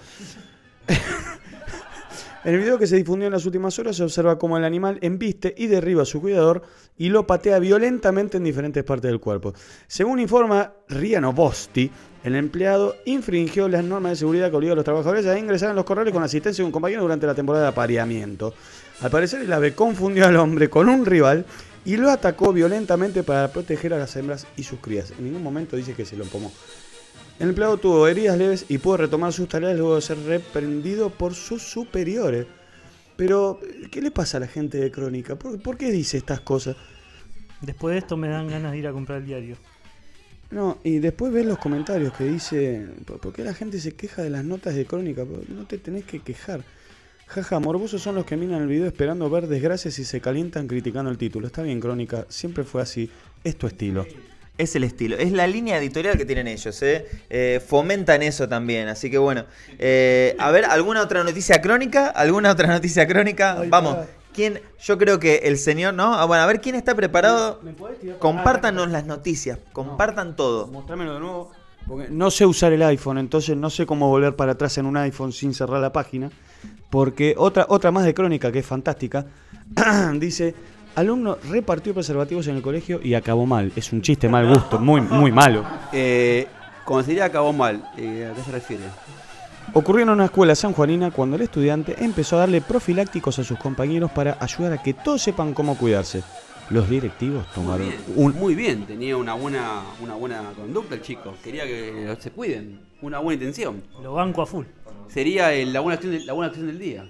En 2.44 2.56
el 2.56 2.60
video 2.60 2.80
que 2.80 2.88
se 2.88 2.96
difundió 2.96 3.28
en 3.28 3.34
las 3.34 3.46
últimas 3.46 3.78
horas 3.78 3.96
se 3.96 4.04
observa 4.04 4.40
cómo 4.40 4.58
el 4.58 4.64
animal 4.64 4.98
embiste 5.02 5.54
y 5.56 5.68
derriba 5.68 6.02
a 6.02 6.06
su 6.06 6.20
cuidador 6.20 6.64
y 6.98 7.10
lo 7.10 7.28
patea 7.28 7.60
violentamente 7.60 8.38
en 8.38 8.44
diferentes 8.44 8.84
partes 8.84 9.12
del 9.12 9.20
cuerpo. 9.20 9.54
Según 9.88 10.20
informa 10.20 10.74
Riano 10.90 11.34
Bosti, 11.34 11.92
el 12.24 12.36
empleado 12.36 12.96
infringió 13.06 13.68
las 13.68 13.84
normas 13.84 14.14
de 14.14 14.16
seguridad 14.16 14.50
que 14.50 14.56
obligan 14.56 14.74
a 14.74 14.78
los 14.78 14.86
trabajadores 14.86 15.28
a 15.28 15.38
ingresar 15.38 15.70
en 15.70 15.76
los 15.76 15.86
corrales 15.86 16.12
con 16.12 16.24
asistencia 16.24 16.64
de 16.64 16.66
un 16.66 16.72
compañero 16.72 17.04
durante 17.04 17.28
la 17.28 17.36
temporada 17.36 17.66
de 17.66 17.70
apareamiento. 17.70 18.56
Al 19.02 19.12
parecer 19.12 19.42
el 19.42 19.54
ave 19.54 19.76
confundió 19.76 20.26
al 20.26 20.36
hombre 20.38 20.68
con 20.68 20.90
un 20.90 21.06
rival 21.06 21.46
y 21.86 21.98
lo 21.98 22.10
atacó 22.10 22.54
violentamente 22.54 23.22
para 23.22 23.52
proteger 23.52 23.94
a 23.94 24.00
las 24.00 24.16
hembras 24.16 24.48
y 24.58 24.64
sus 24.64 24.80
crías. 24.80 25.12
En 25.12 25.26
ningún 25.26 25.44
momento 25.44 25.76
dice 25.76 25.94
que 25.94 26.06
se 26.06 26.18
lo 26.18 26.24
empomó. 26.24 26.52
El 27.42 27.50
empleado 27.50 27.78
tuvo 27.78 28.08
heridas 28.08 28.38
leves 28.38 28.66
y 28.70 28.78
pudo 28.78 28.98
retomar 28.98 29.34
sus 29.34 29.50
tareas 29.50 29.76
luego 29.76 29.96
de 29.96 30.02
ser 30.02 30.20
reprendido 30.20 31.10
por 31.10 31.34
sus 31.34 31.64
superiores. 31.64 32.46
Pero, 33.16 33.60
¿qué 33.90 34.00
le 34.00 34.12
pasa 34.12 34.38
a 34.38 34.42
la 34.42 34.48
gente 34.48 34.78
de 34.78 34.92
Crónica? 34.92 35.36
¿Por, 35.36 35.60
por 35.60 35.76
qué 35.76 35.90
dice 35.90 36.18
estas 36.18 36.42
cosas? 36.42 36.76
Después 37.62 37.94
de 37.94 37.98
esto 37.98 38.16
me 38.16 38.28
dan 38.28 38.48
ganas 38.48 38.74
de 38.74 38.78
ir 38.78 38.86
a 38.86 38.92
comprar 38.92 39.22
el 39.22 39.26
diario. 39.26 39.56
No, 40.52 40.78
y 40.84 41.00
después 41.00 41.34
ves 41.34 41.48
los 41.48 41.58
comentarios 41.58 42.14
que 42.14 42.26
dice, 42.26 42.86
¿por 43.08 43.34
qué 43.34 43.44
la 43.44 43.56
gente 43.56 43.80
se 43.80 43.94
queja 43.94 44.22
de 44.22 44.30
las 44.30 44.46
notas 44.46 44.76
de 44.76 44.86
Crónica? 44.86 45.26
No 45.48 45.66
te 45.66 45.80
tenés 45.80 46.06
que 46.06 46.20
quejar. 46.20 46.62
Jaja, 47.26 47.60
morbosos 47.60 48.04
son 48.04 48.14
los 48.14 48.26
que 48.26 48.38
miran 48.38 48.62
el 48.62 48.68
video 48.68 48.86
esperando 48.86 49.28
ver 49.32 49.48
desgracias 49.48 49.98
y 49.98 50.06
se 50.06 50.22
calientan 50.22 50.68
criticando 50.68 51.10
el 51.10 51.18
título. 51.18 51.48
Está 51.48 51.64
bien, 51.64 51.80
Crónica, 51.80 52.28
siempre 52.30 52.66
fue 52.66 52.84
así. 52.84 53.10
Es 53.44 53.58
tu 53.58 53.66
estilo. 53.66 54.06
Es 54.58 54.76
el 54.76 54.84
estilo, 54.84 55.18
es 55.18 55.32
la 55.32 55.48
línea 55.48 55.78
editorial 55.78 56.18
que 56.18 56.26
tienen 56.26 56.48
ellos, 56.48 56.82
¿eh? 56.84 57.08
Eh, 57.30 57.62
fomentan 57.66 58.22
eso 58.22 58.48
también, 58.48 58.90
así 58.90 59.10
que 59.10 59.18
bueno. 59.18 59.46
Eh, 59.80 60.36
a 60.38 60.52
ver, 60.52 60.66
¿alguna 60.66 61.02
otra 61.02 61.24
noticia 61.24 61.62
crónica? 61.62 62.08
¿Alguna 62.08 62.52
otra 62.52 62.68
noticia 62.68 63.08
crónica? 63.08 63.64
Vamos, 63.70 63.98
¿quién? 64.34 64.62
Yo 64.80 64.98
creo 64.98 65.20
que 65.20 65.38
el 65.46 65.58
señor, 65.58 65.94
¿no? 65.94 66.14
Ah, 66.14 66.26
bueno, 66.26 66.44
a 66.44 66.46
ver, 66.46 66.62
¿quién 66.62 66.76
está 66.76 66.94
preparado? 66.94 67.62
Compártanos 68.20 68.90
las 68.90 69.06
noticias, 69.06 69.58
compartan 69.74 70.36
todo. 70.36 70.68
Mostrámelo 70.68 71.16
de 71.16 71.20
nuevo. 71.22 71.52
Porque 71.88 72.10
no 72.10 72.30
sé 72.30 72.46
usar 72.46 72.74
el 72.74 72.84
iPhone, 72.84 73.18
entonces 73.18 73.58
no 73.58 73.70
sé 73.70 73.86
cómo 73.86 74.10
volver 74.10 74.36
para 74.36 74.52
atrás 74.52 74.78
en 74.78 74.86
un 74.86 74.98
iPhone 74.98 75.32
sin 75.32 75.54
cerrar 75.54 75.82
la 75.82 75.92
página. 75.92 76.30
Porque 76.90 77.36
otra, 77.38 77.66
otra 77.70 77.90
más 77.90 78.04
de 78.04 78.14
crónica 78.14 78.52
que 78.52 78.60
es 78.60 78.66
fantástica. 78.66 79.26
dice, 80.16 80.54
alumno 80.96 81.38
repartió 81.50 81.94
preservativos 81.94 82.48
en 82.48 82.56
el 82.58 82.62
colegio 82.62 83.00
y 83.04 83.14
acabó 83.14 83.46
mal. 83.46 83.72
Es 83.76 83.92
un 83.94 84.02
chiste 84.02 84.28
mal 84.30 84.48
gusto, 84.48 84.80
muy, 84.80 85.02
muy 85.02 85.32
malo. 85.32 85.64
Eh, 85.92 86.48
cuando 86.86 87.04
se 87.04 87.12
diría 87.12 87.26
acabó 87.26 87.54
mal, 87.54 87.84
eh, 87.98 88.30
¿a 88.32 88.36
qué 88.36 88.42
se 88.44 88.52
refiere? 88.52 88.84
Ocurrió 89.74 90.04
en 90.04 90.10
una 90.10 90.26
escuela 90.26 90.54
sanjuanina 90.56 91.12
cuando 91.12 91.38
el 91.38 91.44
estudiante 91.44 91.96
empezó 92.04 92.36
a 92.36 92.40
darle 92.40 92.60
profilácticos 92.62 93.40
a 93.40 93.44
sus 93.44 93.58
compañeros 93.58 94.12
para 94.12 94.38
ayudar 94.42 94.74
a 94.74 94.82
que 94.84 94.94
todos 94.94 95.22
sepan 95.22 95.54
cómo 95.54 95.78
cuidarse. 95.78 96.24
Los 96.70 96.90
directivos 96.90 97.46
tomaron 97.54 97.88
Bien, 97.88 98.00
un... 98.16 98.34
Muy 98.34 98.56
bien, 98.56 98.86
tenía 98.86 99.18
una 99.18 99.34
buena, 99.34 99.82
una 100.02 100.16
buena 100.16 100.42
conducta 100.56 100.96
el 100.96 101.02
chico. 101.02 101.34
Quería 101.44 101.66
que 101.66 102.16
se 102.20 102.32
cuiden, 102.32 102.80
una 103.02 103.20
buena 103.20 103.36
intención. 103.42 103.82
Lo 104.02 104.14
banco 104.14 104.42
a 104.42 104.46
full. 104.46 104.66
Sería 105.10 105.54
el- 105.54 105.74
la, 105.74 105.82
buena 105.82 105.96
acción 105.96 106.14
de- 106.14 106.24
la 106.26 106.34
buena 106.34 106.48
acción 106.48 106.68
del 106.68 106.80
día. 106.80 107.04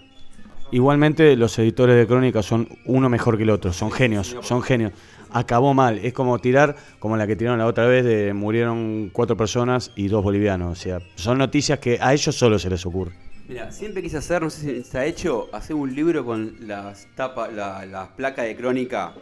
Igualmente 0.71 1.35
los 1.35 1.57
editores 1.59 1.95
de 1.97 2.07
crónica 2.07 2.41
son 2.43 2.67
uno 2.85 3.09
mejor 3.09 3.37
que 3.37 3.43
el 3.43 3.49
otro, 3.49 3.73
son 3.73 3.91
genios, 3.91 4.35
son 4.41 4.61
genios. 4.61 4.93
Acabó 5.33 5.73
mal, 5.73 5.97
es 5.99 6.13
como 6.13 6.39
tirar, 6.39 6.75
como 6.99 7.15
la 7.17 7.25
que 7.27 7.35
tiraron 7.35 7.59
la 7.59 7.65
otra 7.65 7.85
vez, 7.87 8.03
de 8.05 8.33
murieron 8.33 9.09
cuatro 9.13 9.37
personas 9.37 9.91
y 9.95 10.07
dos 10.07 10.23
bolivianos. 10.23 10.77
O 10.77 10.81
sea, 10.81 10.99
son 11.15 11.37
noticias 11.37 11.79
que 11.79 11.97
a 12.01 12.13
ellos 12.13 12.35
solo 12.35 12.59
se 12.59 12.69
les 12.69 12.85
ocurre. 12.85 13.11
Mira, 13.47 13.71
siempre 13.71 14.01
quise 14.01 14.17
hacer, 14.17 14.41
no 14.41 14.49
sé 14.49 14.61
si 14.61 14.83
se 14.89 14.97
ha 14.97 15.05
hecho, 15.05 15.49
hacer 15.51 15.75
un 15.75 15.93
libro 15.93 16.23
con 16.25 16.55
las 16.67 17.07
tapas, 17.15 17.51
la- 17.53 17.85
las 17.85 18.09
placas 18.09 18.45
de 18.45 18.55
crónica, 18.55 19.13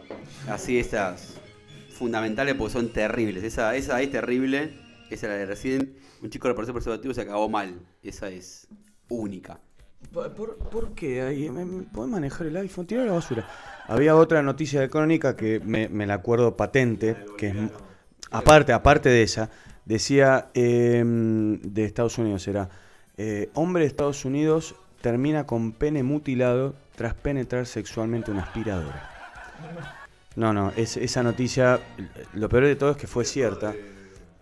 así 0.48 0.78
estas 0.78 1.40
fundamentales 1.92 2.54
porque 2.54 2.72
son 2.72 2.92
terribles. 2.92 3.42
Esa, 3.42 3.74
esa 3.76 4.00
es 4.00 4.10
terrible, 4.10 4.72
esa 5.10 5.26
es 5.26 5.30
la 5.32 5.36
de 5.36 5.46
recién, 5.46 5.94
un 6.22 6.30
chico 6.30 6.46
repartió 6.48 6.72
preservativo 6.74 7.12
se 7.14 7.22
acabó 7.22 7.48
mal. 7.48 7.80
Esa 8.02 8.28
es 8.28 8.68
única. 9.08 9.60
¿Por, 10.12 10.92
qué? 10.94 11.22
Ahí, 11.22 11.50
¿me, 11.50 11.64
me 11.64 11.82
podés 11.84 12.10
manejar 12.10 12.46
el 12.48 12.56
iPhone? 12.56 12.86
Tira 12.86 13.04
la 13.04 13.12
basura. 13.12 13.46
Había 13.86 14.16
otra 14.16 14.42
noticia 14.42 14.80
de 14.80 14.88
crónica 14.88 15.36
que 15.36 15.60
me, 15.60 15.88
me 15.88 16.06
la 16.06 16.14
acuerdo 16.14 16.56
patente, 16.56 17.16
que 17.36 17.48
es, 17.48 17.54
aparte, 18.30 18.72
aparte 18.72 19.08
de 19.08 19.22
esa, 19.22 19.50
decía 19.84 20.48
eh, 20.54 21.02
de 21.04 21.84
Estados 21.84 22.18
Unidos 22.18 22.46
era, 22.48 22.68
eh, 23.16 23.50
hombre 23.54 23.82
de 23.82 23.88
Estados 23.88 24.24
Unidos 24.24 24.74
termina 25.00 25.46
con 25.46 25.72
pene 25.72 26.02
mutilado 26.02 26.74
tras 26.96 27.14
penetrar 27.14 27.66
sexualmente 27.66 28.30
una 28.30 28.42
aspiradora. 28.42 29.08
No, 30.36 30.52
no, 30.52 30.72
es- 30.76 30.96
esa 30.96 31.22
noticia, 31.22 31.80
lo 32.34 32.48
peor 32.48 32.64
de 32.64 32.76
todo 32.76 32.92
es 32.92 32.96
que 32.96 33.06
fue 33.06 33.24
cierta. 33.24 33.74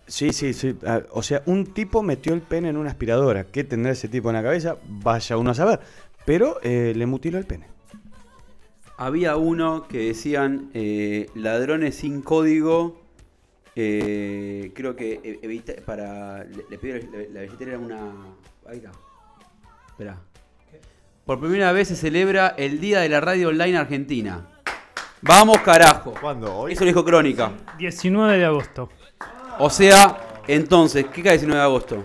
Sí, 0.09 0.32
sí, 0.32 0.52
sí. 0.54 0.76
ah, 0.86 1.02
O 1.12 1.22
sea, 1.22 1.42
un 1.46 1.66
tipo 1.66 2.02
metió 2.02 2.34
el 2.34 2.40
pene 2.40 2.70
en 2.70 2.76
una 2.76 2.90
aspiradora. 2.90 3.44
¿Qué 3.44 3.62
tendrá 3.62 3.92
ese 3.92 4.09
tipo 4.09 4.30
en 4.30 4.34
la 4.36 4.42
cabeza? 4.42 4.76
Vaya 4.88 5.36
uno 5.36 5.50
a 5.50 5.54
saber. 5.54 5.80
Pero 6.24 6.59
eh, 6.62 6.92
le 6.96 7.06
mutiló 7.06 7.38
el 7.38 7.44
pene. 7.46 7.66
Había 8.96 9.36
uno 9.36 9.86
que 9.86 10.09
decían 10.09 10.70
eh, 10.74 11.28
ladrones 11.34 11.94
sin 11.96 12.20
código. 12.22 13.00
eh, 13.76 14.72
creo 14.74 14.96
que 14.96 15.20
e- 15.22 15.38
evita 15.42 15.74
para. 15.86 16.42
Le, 16.44 16.64
le 16.68 16.78
pidió 16.78 16.96
la, 16.96 17.18
la 17.32 17.40
billetera 17.42 17.72
era 17.72 17.78
una. 17.78 18.12
Ahí 18.68 18.78
está. 18.78 18.90
Esperá. 19.90 20.18
Por 21.24 21.38
primera 21.40 21.70
vez 21.72 21.88
se 21.88 21.96
celebra 21.96 22.54
el 22.56 22.80
Día 22.80 23.00
de 23.00 23.09
la 23.11 23.20
Radio 23.20 23.48
Online 23.50 23.76
Argentina. 23.76 24.48
Vamos, 25.20 25.61
carajo. 25.61 26.14
¿Cuándo? 26.20 26.54
¿Hoy? 26.56 26.72
Eso 26.72 26.84
lo 26.84 26.88
dijo 26.88 27.04
Crónica. 27.04 27.52
19 27.76 28.38
de 28.38 28.44
agosto. 28.46 28.88
O 29.61 29.70
sea, 29.70 30.18
entonces, 30.46 31.06
¿qué 31.12 31.22
cae 31.22 31.32
19 31.32 31.59
de 31.59 31.64
agosto? 31.64 32.04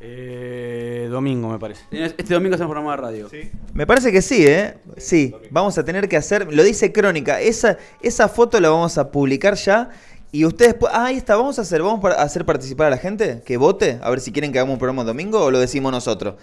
Eh, 0.00 1.06
domingo, 1.10 1.48
me 1.48 1.58
parece. 1.58 1.82
Este 1.90 2.32
domingo 2.32 2.54
hacemos 2.54 2.72
programa 2.72 2.96
de 2.96 3.02
radio. 3.02 3.28
Me 3.74 3.86
parece 3.86 4.10
que 4.10 4.22
sí, 4.22 4.46
¿eh? 4.46 4.74
Sí, 4.96 5.34
vamos 5.50 5.76
a 5.76 5.84
tener 5.84 6.08
que 6.08 6.16
hacer, 6.16 6.52
lo 6.52 6.62
dice 6.62 6.92
Crónica, 6.92 7.40
esa, 7.40 7.76
esa 8.00 8.28
foto 8.28 8.58
la 8.58 8.70
vamos 8.70 8.96
a 8.96 9.10
publicar 9.10 9.54
ya 9.54 9.90
Y 10.32 10.44
ustedes, 10.46 10.76
ah, 10.90 11.06
ahí 11.06 11.16
está, 11.16 11.36
vamos 11.36 11.58
a 11.58 11.62
hacer, 11.62 11.82
vamos 11.82 12.04
a 12.04 12.22
hacer 12.22 12.44
participar 12.46 12.86
a 12.88 12.90
la 12.90 12.98
gente, 12.98 13.42
que 13.44 13.56
vote, 13.56 13.98
a 14.02 14.10
ver 14.10 14.20
si 14.20 14.32
quieren 14.32 14.50
que 14.50 14.58
hagamos 14.58 14.74
un 14.74 14.78
programa 14.78 15.02
el 15.02 15.06
domingo 15.06 15.42
o 15.42 15.50
lo 15.50 15.58
decimos 15.58 15.92
nosotros. 15.92 16.34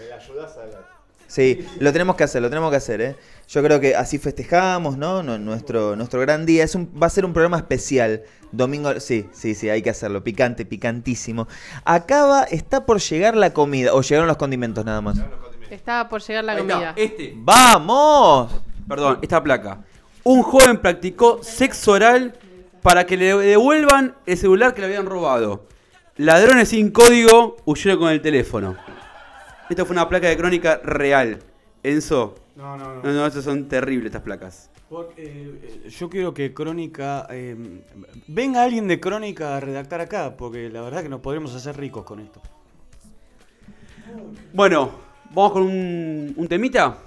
Sí, 1.32 1.66
lo 1.80 1.94
tenemos 1.94 2.18
que 2.18 2.26
hacer, 2.26 2.42
lo 2.42 2.50
tenemos 2.50 2.72
que 2.72 2.76
hacer, 2.76 3.00
¿eh? 3.00 3.16
Yo 3.48 3.64
creo 3.64 3.80
que 3.80 3.96
así 3.96 4.18
festejamos, 4.18 4.98
¿no? 4.98 5.24
Nu- 5.24 5.38
Nuestro, 5.38 5.96
nuestro 5.96 6.20
gran 6.20 6.46
día. 6.46 6.66
Es 6.66 6.76
un, 6.76 6.92
va 7.02 7.08
a 7.08 7.10
ser 7.10 7.24
un 7.24 7.32
programa 7.32 7.56
especial. 7.56 8.24
Domingo, 8.52 9.00
sí, 9.00 9.30
sí, 9.32 9.56
sí, 9.56 9.70
hay 9.70 9.82
que 9.82 9.90
hacerlo. 9.90 10.26
Picante, 10.26 10.66
picantísimo. 10.66 11.48
Acaba, 11.86 12.44
está 12.44 12.86
por 12.86 13.00
llegar 13.00 13.38
la 13.38 13.54
comida. 13.54 13.94
O 13.94 14.02
llegaron 14.02 14.28
los 14.28 14.36
condimentos 14.36 14.84
nada 14.84 15.00
más. 15.00 15.20
Estaba 15.70 16.10
por 16.10 16.22
llegar 16.22 16.44
la 16.44 16.52
Ahí 16.52 16.60
está, 16.64 16.74
comida. 16.74 16.94
este. 16.98 17.34
¡Vamos! 17.38 18.52
Perdón, 18.86 19.20
esta 19.22 19.42
placa. 19.42 19.86
Un 20.24 20.44
joven 20.44 20.80
practicó 20.80 21.40
sexo 21.44 21.94
oral 21.94 22.34
para 22.82 23.06
que 23.06 23.16
le 23.16 23.34
devuelvan 23.38 24.16
el 24.26 24.38
celular 24.38 24.74
que 24.74 24.82
le 24.82 24.88
habían 24.88 25.06
robado. 25.06 25.66
Ladrones 26.18 26.68
sin 26.70 26.92
código 26.92 27.56
huyeron 27.64 28.00
con 28.00 28.10
el 28.12 28.22
teléfono. 28.22 28.76
Esta 29.72 29.86
fue 29.86 29.94
una 29.94 30.10
placa 30.10 30.28
de 30.28 30.36
crónica 30.36 30.82
real. 30.84 31.40
Enzo. 31.82 32.36
No, 32.58 32.76
no, 32.76 32.96
no. 32.96 33.04
No, 33.04 33.14
no, 33.14 33.26
estas 33.26 33.46
son 33.46 33.70
terribles 33.70 34.08
estas 34.08 34.22
placas. 34.22 34.70
Porque, 34.90 35.24
eh, 35.24 35.82
eh, 35.86 35.90
yo 35.90 36.10
quiero 36.10 36.34
que 36.34 36.54
Crónica. 36.54 37.26
eh, 37.30 37.56
venga 38.28 38.64
alguien 38.64 38.90
de 38.90 39.00
Crónica 39.00 39.56
a 39.56 39.62
redactar 39.62 40.02
acá, 40.02 40.36
porque 40.36 40.70
la 40.70 40.82
verdad 40.82 41.04
que 41.04 41.08
nos 41.08 41.22
podremos 41.22 41.56
hacer 41.56 41.78
ricos 41.78 42.04
con 42.04 42.20
esto. 42.20 42.42
Bueno, 44.52 44.92
vamos 45.34 45.54
con 45.54 45.62
un, 45.62 46.34
un 46.36 46.48
temita. 46.50 46.98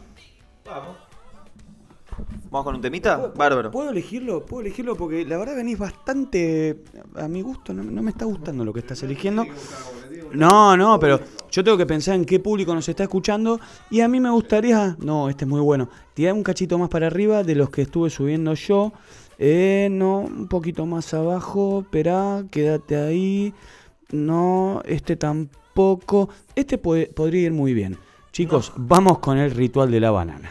¿Vamos 2.51 2.65
con 2.65 2.77
un 2.77 2.81
temita? 2.81 3.31
Bárbaro. 3.37 3.71
¿Puedo 3.73 3.91
elegirlo? 3.91 4.47
¿Puedo 4.47 4.62
elegirlo? 4.62 4.97
Porque 4.97 5.27
la 5.27 5.37
verdad 5.37 5.57
venís 5.57 5.77
bastante. 5.77 6.83
A 7.17 7.29
mi 7.29 7.43
gusto, 7.43 7.75
no, 7.75 7.83
no 7.83 8.01
me 8.01 8.11
está 8.11 8.25
gustando 8.25 8.65
lo 8.65 8.73
que 8.73 8.81
estás 8.81 9.03
eligiendo. 9.03 9.45
No, 10.33 10.77
no, 10.77 10.99
pero 10.99 11.20
yo 11.51 11.62
tengo 11.64 11.77
que 11.77 11.87
pensar 11.87 12.14
en 12.16 12.25
qué 12.25 12.41
público 12.41 12.75
nos 12.75 12.89
está 12.89 13.05
escuchando. 13.05 13.61
Y 13.91 14.01
a 14.01 14.09
mí 14.09 14.20
me 14.20 14.31
gustaría. 14.31 14.97
No, 14.99 15.29
este 15.29 15.45
es 15.45 15.49
muy 15.49 15.61
bueno. 15.61 15.89
Tirar 16.14 16.35
un 16.35 16.43
cachito 16.43 16.79
más 16.79 16.89
para 16.89 17.07
arriba 17.07 17.43
de 17.43 17.55
los 17.55 17.70
que 17.70 17.83
estuve 17.83 18.11
subiendo 18.11 18.55
yo. 18.55 18.93
Eh, 19.39 19.89
no, 19.91 20.20
un 20.20 20.49
poquito 20.49 20.87
más 20.87 21.12
abajo. 21.14 21.81
Esperá, 21.83 22.45
quédate 22.51 22.97
ahí. 22.97 23.55
No, 24.11 24.83
este 24.85 25.16
tampoco. 25.16 26.29
Este 26.55 26.79
puede- 26.79 27.07
podría 27.07 27.43
ir 27.43 27.53
muy 27.53 27.75
bien. 27.75 27.97
Chicos, 28.33 28.72
vamos 28.77 29.18
con 29.20 29.39
el 29.39 29.51
ritual 29.53 29.91
de 29.91 30.01
la 30.01 30.11
banana. 30.11 30.51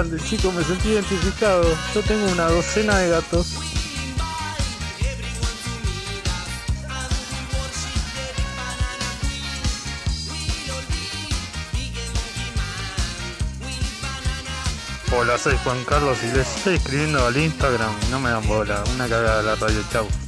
Grande, 0.00 0.18
chico, 0.18 0.50
me 0.52 0.64
sentí 0.64 0.88
identificado. 0.88 1.62
Yo 1.94 2.00
tengo 2.00 2.26
una 2.32 2.46
docena 2.46 2.96
de 2.96 3.10
gatos. 3.10 3.54
Hola, 15.14 15.36
soy 15.36 15.54
Juan 15.62 15.84
Carlos 15.84 16.16
y 16.22 16.34
les 16.34 16.48
estoy 16.56 16.76
escribiendo 16.76 17.26
al 17.26 17.36
Instagram 17.36 17.92
no 18.10 18.20
me 18.20 18.30
dan 18.30 18.48
bola. 18.48 18.82
Una 18.94 19.06
cagada 19.06 19.42
la 19.42 19.54
radio, 19.56 19.84
chau. 19.92 20.19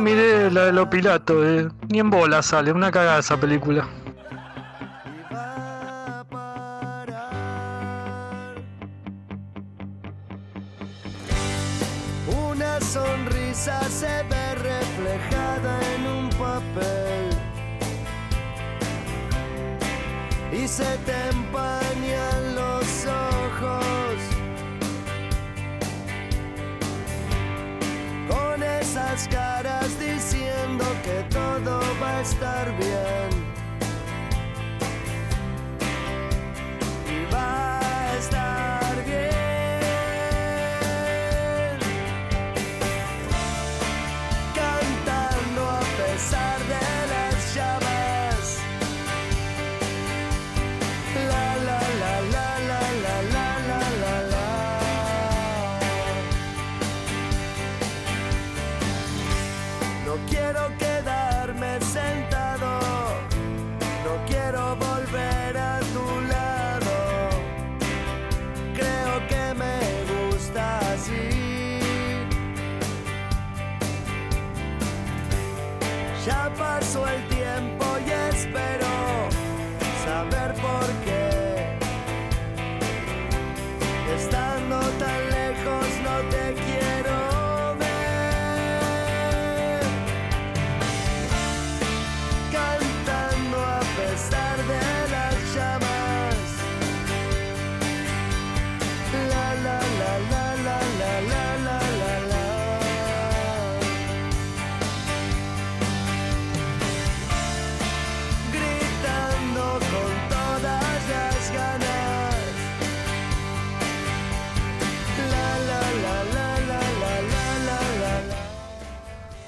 Miré 0.00 0.50
la 0.50 0.66
de 0.66 0.72
los 0.72 0.88
Pilatos, 0.88 1.44
eh. 1.46 1.68
ni 1.88 2.00
en 2.00 2.10
bola 2.10 2.42
sale, 2.42 2.72
una 2.72 2.90
cagada 2.90 3.20
esa 3.20 3.38
película. 3.38 3.88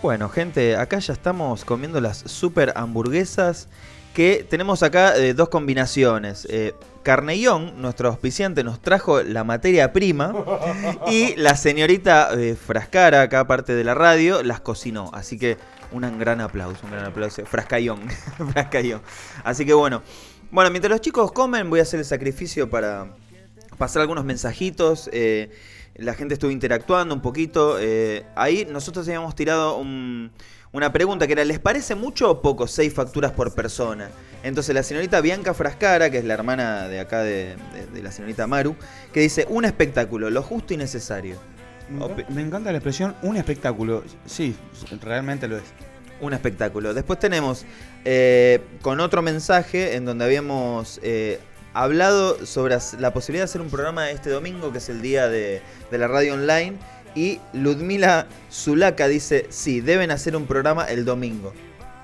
Bueno, 0.03 0.29
gente, 0.29 0.75
acá 0.75 0.99
ya 0.99 1.13
estamos 1.13 1.65
comiendo 1.65 2.01
las 2.01 2.19
super 2.19 2.73
hamburguesas 2.75 3.69
que 4.15 4.45
tenemos 4.51 4.83
acá 4.83 5.17
eh, 5.17 5.33
dos 5.33 5.49
combinaciones. 5.49 6.45
Eh, 6.51 6.75
nuestro 7.77 8.09
auspiciante, 8.09 8.65
nos 8.65 8.81
trajo 8.81 9.23
la 9.23 9.45
materia 9.45 9.93
prima 9.93 10.35
y 11.07 11.37
la 11.37 11.55
señorita 11.55 12.31
eh, 12.35 12.57
Frascara, 12.57 13.23
acá 13.23 13.47
parte 13.47 13.77
de 13.77 13.85
la 13.85 13.95
radio, 13.95 14.43
las 14.43 14.61
cocinó. 14.61 15.09
Así 15.15 15.39
que 15.39 15.57
un 15.93 16.19
gran 16.19 16.41
aplauso, 16.41 16.81
un 16.85 16.91
gran 16.91 17.05
aplauso. 17.05 17.47
Frascayón, 17.47 18.01
Frascayón. 18.53 19.03
Así 19.45 19.65
que 19.65 19.73
bueno. 19.73 20.03
Bueno, 20.51 20.71
mientras 20.71 20.91
los 20.91 21.01
chicos 21.01 21.31
comen, 21.31 21.71
voy 21.71 21.79
a 21.79 21.85
hacer 21.85 22.01
el 22.01 22.05
sacrificio 22.05 22.69
para 22.69 23.15
pasar 23.79 24.03
algunos 24.03 24.25
mensajitos. 24.25 25.09
eh, 25.13 25.51
la 25.97 26.15
gente 26.15 26.35
estuvo 26.35 26.51
interactuando 26.51 27.15
un 27.15 27.21
poquito. 27.23 27.77
eh, 27.81 28.25
ahí 28.35 28.67
nosotros 28.71 29.07
habíamos 29.07 29.35
tirado 29.35 29.77
un- 29.77 30.31
una 30.73 30.91
pregunta 30.93 31.27
que 31.27 31.35
era, 31.35 31.45
¿les 31.45 31.59
parece 31.59 31.95
mucho 31.95 32.31
o 32.31 32.41
poco 32.43 32.67
seis 32.67 32.95
facturas 32.95 33.33
por 33.33 33.53
persona? 33.55 34.09
Entonces 34.43 34.75
la 34.75 34.83
señorita 34.83 35.21
Bianca 35.21 35.53
Frascara, 35.55 36.11
que 36.11 36.19
es 36.19 36.25
la 36.25 36.35
hermana 36.35 36.89
de 36.89 36.99
acá 37.01 37.21
de, 37.23 37.57
de- 37.75 37.87
de 37.93 38.03
la 38.03 38.11
señorita 38.11 38.47
Maru, 38.47 38.75
que 39.13 39.21
dice, 39.21 39.47
un 39.51 39.65
espectáculo, 39.65 40.31
lo 40.31 40.43
justo 40.43 40.73
y 40.75 40.77
necesario. 40.79 41.37
Me 42.31 42.41
encanta 42.41 42.73
la 42.73 42.79
expresión 42.79 43.15
un 43.23 43.37
espectáculo. 43.37 44.03
Sí, 44.25 44.57
realmente 45.03 45.47
lo 45.47 45.59
es. 45.59 45.65
Un 46.23 46.33
espectáculo. 46.33 46.95
Después 46.95 47.19
tenemos 47.19 47.67
eh, 48.05 48.61
con 48.81 49.01
otro 49.01 49.21
mensaje 49.23 49.97
en 49.97 50.05
donde 50.07 50.25
habíamos 50.25 51.01
eh, 51.03 51.39
hablado 51.75 52.45
sobre 52.47 52.77
la 52.99 53.13
posibilidad 53.13 53.45
de 53.45 53.51
hacer 53.51 53.61
un 53.61 53.71
programa 53.71 54.11
este 54.11 54.31
domingo, 54.31 54.73
que 54.73 54.79
es 54.79 54.89
el 54.89 55.03
día 55.03 55.29
de, 55.29 55.63
de 55.91 55.99
la 55.99 56.09
radio 56.09 56.35
online. 56.35 56.77
Y 57.15 57.41
Ludmila 57.53 58.27
Zulaca 58.51 59.07
dice, 59.07 59.47
sí, 59.51 59.81
deben 59.81 60.11
hacer 60.11 60.35
un 60.35 60.47
programa 60.47 60.85
el 60.85 61.05
domingo. 61.05 61.53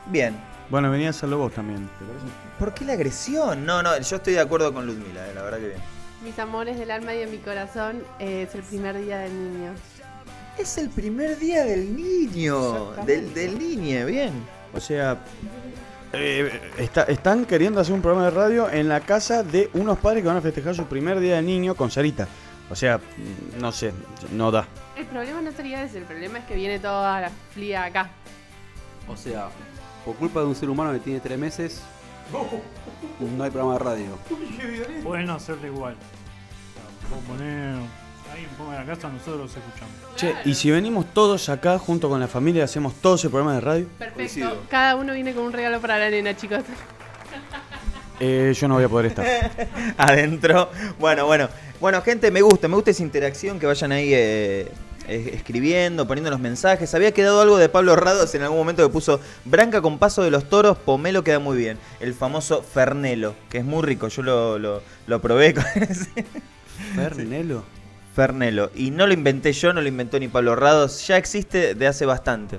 Bien. 0.07 0.37
Bueno, 0.71 0.91
venía 0.91 1.07
a 1.07 1.11
hacerlo 1.11 1.39
vos 1.39 1.55
también, 1.55 1.89
¿te 1.99 2.05
parece? 2.05 2.27
¿Por 2.59 2.75
qué 2.75 2.85
la 2.85 2.93
agresión? 2.93 3.65
No, 3.65 3.83
no, 3.83 3.99
yo 3.99 4.17
estoy 4.17 4.35
de 4.35 4.41
acuerdo 4.41 4.75
con 4.75 4.87
Ludmila, 4.87 5.27
eh, 5.27 5.33
la 5.35 5.43
verdad 5.43 5.59
que 5.61 5.69
bien. 5.69 5.81
Mis 6.23 6.39
amores 6.39 6.79
del 6.79 6.91
alma 6.91 7.15
y 7.15 7.21
de 7.21 7.27
mi 7.27 7.39
corazón, 7.39 8.05
eh, 8.19 8.47
es 8.47 8.55
el 8.55 8.63
primer 8.63 8.99
día 8.99 9.19
del 9.21 9.33
niño. 9.33 9.73
Es 10.59 10.77
el 10.77 10.91
primer 10.91 11.39
día 11.39 11.65
del 11.65 11.97
niño, 11.97 12.93
del, 13.07 13.33
del 13.33 13.59
niño, 13.59 14.05
bien. 14.05 14.33
O 14.75 14.81
sea, 14.81 15.17
eh, 16.13 16.61
está- 16.79 17.05
están 17.05 17.45
queriendo 17.45 17.81
hacer 17.81 17.95
un 17.95 18.03
programa 18.03 18.27
de 18.27 18.31
radio 18.33 18.71
en 18.71 18.89
la 18.89 19.01
casa 19.01 19.43
de 19.43 19.71
unos 19.75 19.99
padres 19.99 20.23
que 20.23 20.29
van 20.29 20.37
a 20.37 20.41
festejar 20.41 20.75
su 20.75 20.85
primer 20.87 21.21
día 21.21 21.37
de 21.37 21.43
niño 21.43 21.75
con 21.75 21.91
Sarita. 21.91 22.27
O 22.71 22.75
sea, 22.75 22.99
mm, 22.99 23.61
no 23.61 23.73
sé, 23.73 23.93
no 24.33 24.51
da. 24.51 24.67
El 24.97 25.07
problema 25.07 25.41
no 25.43 25.53
sería 25.53 25.83
ese, 25.83 25.99
el 25.99 26.05
problema 26.05 26.39
es 26.39 26.45
que 26.45 26.55
viene 26.55 26.79
toda 26.79 27.21
la 27.21 27.31
flia 27.55 27.85
acá. 27.85 28.11
O 29.09 29.17
sea, 29.17 29.49
por 30.05 30.17
culpa 30.17 30.41
de 30.41 30.47
un 30.47 30.55
ser 30.55 30.69
humano 30.69 30.93
que 30.93 30.99
tiene 30.99 31.21
tres 31.21 31.39
meses, 31.39 31.83
no 33.21 33.43
hay 33.45 33.51
programa 33.51 33.75
de 33.75 33.79
radio. 33.79 34.19
Pueden 35.03 35.31
hacerlo 35.31 35.67
igual. 35.67 35.95
O 37.15 37.39
sea, 37.39 37.79
la 38.79 38.85
casa, 38.85 39.09
nosotros 39.09 39.39
los 39.39 39.57
escuchamos. 39.57 39.95
Che, 40.17 40.35
y 40.45 40.55
si 40.55 40.71
venimos 40.71 41.07
todos 41.13 41.49
acá 41.49 41.79
junto 41.79 42.09
con 42.09 42.21
la 42.21 42.29
familia, 42.29 42.65
hacemos 42.65 42.95
todos 42.95 43.25
el 43.25 43.31
programa 43.31 43.55
de 43.55 43.61
radio, 43.61 43.87
Perfecto. 43.99 44.63
Cada 44.69 44.97
uno 44.97 45.13
viene 45.13 45.35
con 45.35 45.45
un 45.45 45.53
regalo 45.53 45.81
para 45.81 45.99
la 45.99 46.11
nena, 46.11 46.37
chicos. 46.37 46.61
eh, 48.21 48.55
yo 48.59 48.69
no 48.69 48.75
voy 48.75 48.85
a 48.85 48.89
poder 48.89 49.07
estar. 49.07 49.27
adentro. 49.97 50.71
Bueno, 50.99 51.27
bueno. 51.27 51.49
Bueno, 51.81 52.03
gente, 52.03 52.33
me 52.33 52.43
gusta, 52.43 52.67
me 52.67 52.75
gusta 52.75 52.91
esa 52.91 53.05
interacción, 53.05 53.61
que 53.61 53.67
vayan 53.67 53.93
ahí 53.93 54.11
eh, 54.13 54.73
escribiendo, 55.07 56.09
poniendo 56.09 56.31
los 56.31 56.41
mensajes. 56.41 56.93
Había 56.93 57.13
quedado 57.13 57.41
algo 57.41 57.57
de 57.57 57.69
Pablo 57.69 57.95
Rados 57.95 58.35
en 58.35 58.43
algún 58.43 58.59
momento 58.59 58.85
que 58.85 58.93
puso 58.93 59.21
Branca 59.45 59.81
con 59.81 59.99
paso 59.99 60.25
de 60.25 60.33
los 60.33 60.49
toros, 60.49 60.77
pomelo 60.77 61.23
queda 61.23 61.39
muy 61.39 61.57
bien. 61.57 61.79
El 62.01 62.15
famoso 62.15 62.63
Fernelo, 62.63 63.37
que 63.49 63.59
es 63.59 63.65
muy 63.65 63.85
rico, 63.85 64.09
yo 64.09 64.23
lo, 64.23 64.59
lo, 64.59 64.83
lo 65.07 65.21
probé 65.21 65.55
con 65.55 65.65
ese. 65.77 66.25
Fernelo. 66.97 67.78
Fernelo. 68.19 68.73
Y 68.75 68.91
no 68.91 69.07
lo 69.07 69.13
inventé 69.13 69.53
yo, 69.53 69.73
no 69.73 69.81
lo 69.81 69.87
inventó 69.87 70.19
ni 70.19 70.27
Pablo 70.27 70.57
Rados, 70.57 71.07
ya 71.07 71.17
existe 71.17 71.77
de 71.77 71.87
hace 71.87 72.05
bastante. 72.05 72.59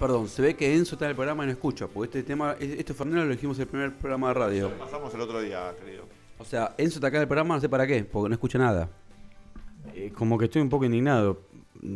Perdón, 0.00 0.26
se 0.26 0.42
ve 0.42 0.56
que 0.56 0.74
Enzo 0.74 0.96
está 0.96 1.04
en 1.04 1.10
el 1.10 1.14
programa 1.14 1.44
y 1.44 1.46
no 1.46 1.52
escucha, 1.52 1.86
porque 1.86 2.18
este 2.18 2.24
tema, 2.24 2.56
este 2.58 2.92
Fernando 2.92 3.24
lo 3.24 3.30
dijimos 3.30 3.56
en 3.58 3.62
el 3.62 3.68
primer 3.68 3.92
programa 3.92 4.26
de 4.26 4.34
radio. 4.34 4.72
Pasamos 4.76 5.14
el 5.14 5.20
otro 5.20 5.40
día, 5.40 5.72
querido. 5.78 6.06
O 6.40 6.44
sea, 6.44 6.74
Enzo 6.76 6.96
está 6.96 7.06
acá 7.06 7.18
en 7.18 7.22
el 7.22 7.28
programa, 7.28 7.54
no 7.54 7.60
sé 7.60 7.68
para 7.68 7.86
qué, 7.86 8.02
porque 8.04 8.30
no 8.30 8.34
escucha 8.34 8.58
nada. 8.58 8.88
Eh, 9.94 10.10
como 10.12 10.36
que 10.38 10.46
estoy 10.46 10.60
un 10.60 10.68
poco 10.68 10.84
indignado. 10.84 11.40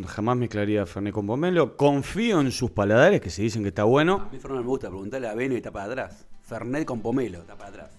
Jamás 0.06 0.36
mezclaría 0.36 0.86
Fernet 0.86 1.12
con 1.12 1.26
pomelo. 1.26 1.76
Confío 1.76 2.40
en 2.40 2.52
sus 2.52 2.70
paladares, 2.70 3.20
que 3.20 3.30
se 3.30 3.42
dicen 3.42 3.62
que 3.62 3.70
está 3.70 3.82
bueno. 3.82 4.28
A 4.28 4.32
mí 4.32 4.38
Fernando 4.38 4.62
me 4.62 4.68
gusta 4.68 4.88
preguntarle 4.88 5.26
a 5.26 5.34
Beno 5.34 5.54
y 5.54 5.56
está 5.56 5.72
para 5.72 5.86
atrás. 5.86 6.26
Fernet 6.42 6.84
con 6.84 7.00
pomelo, 7.00 7.40
está 7.40 7.56
para 7.56 7.70
atrás. 7.70 7.90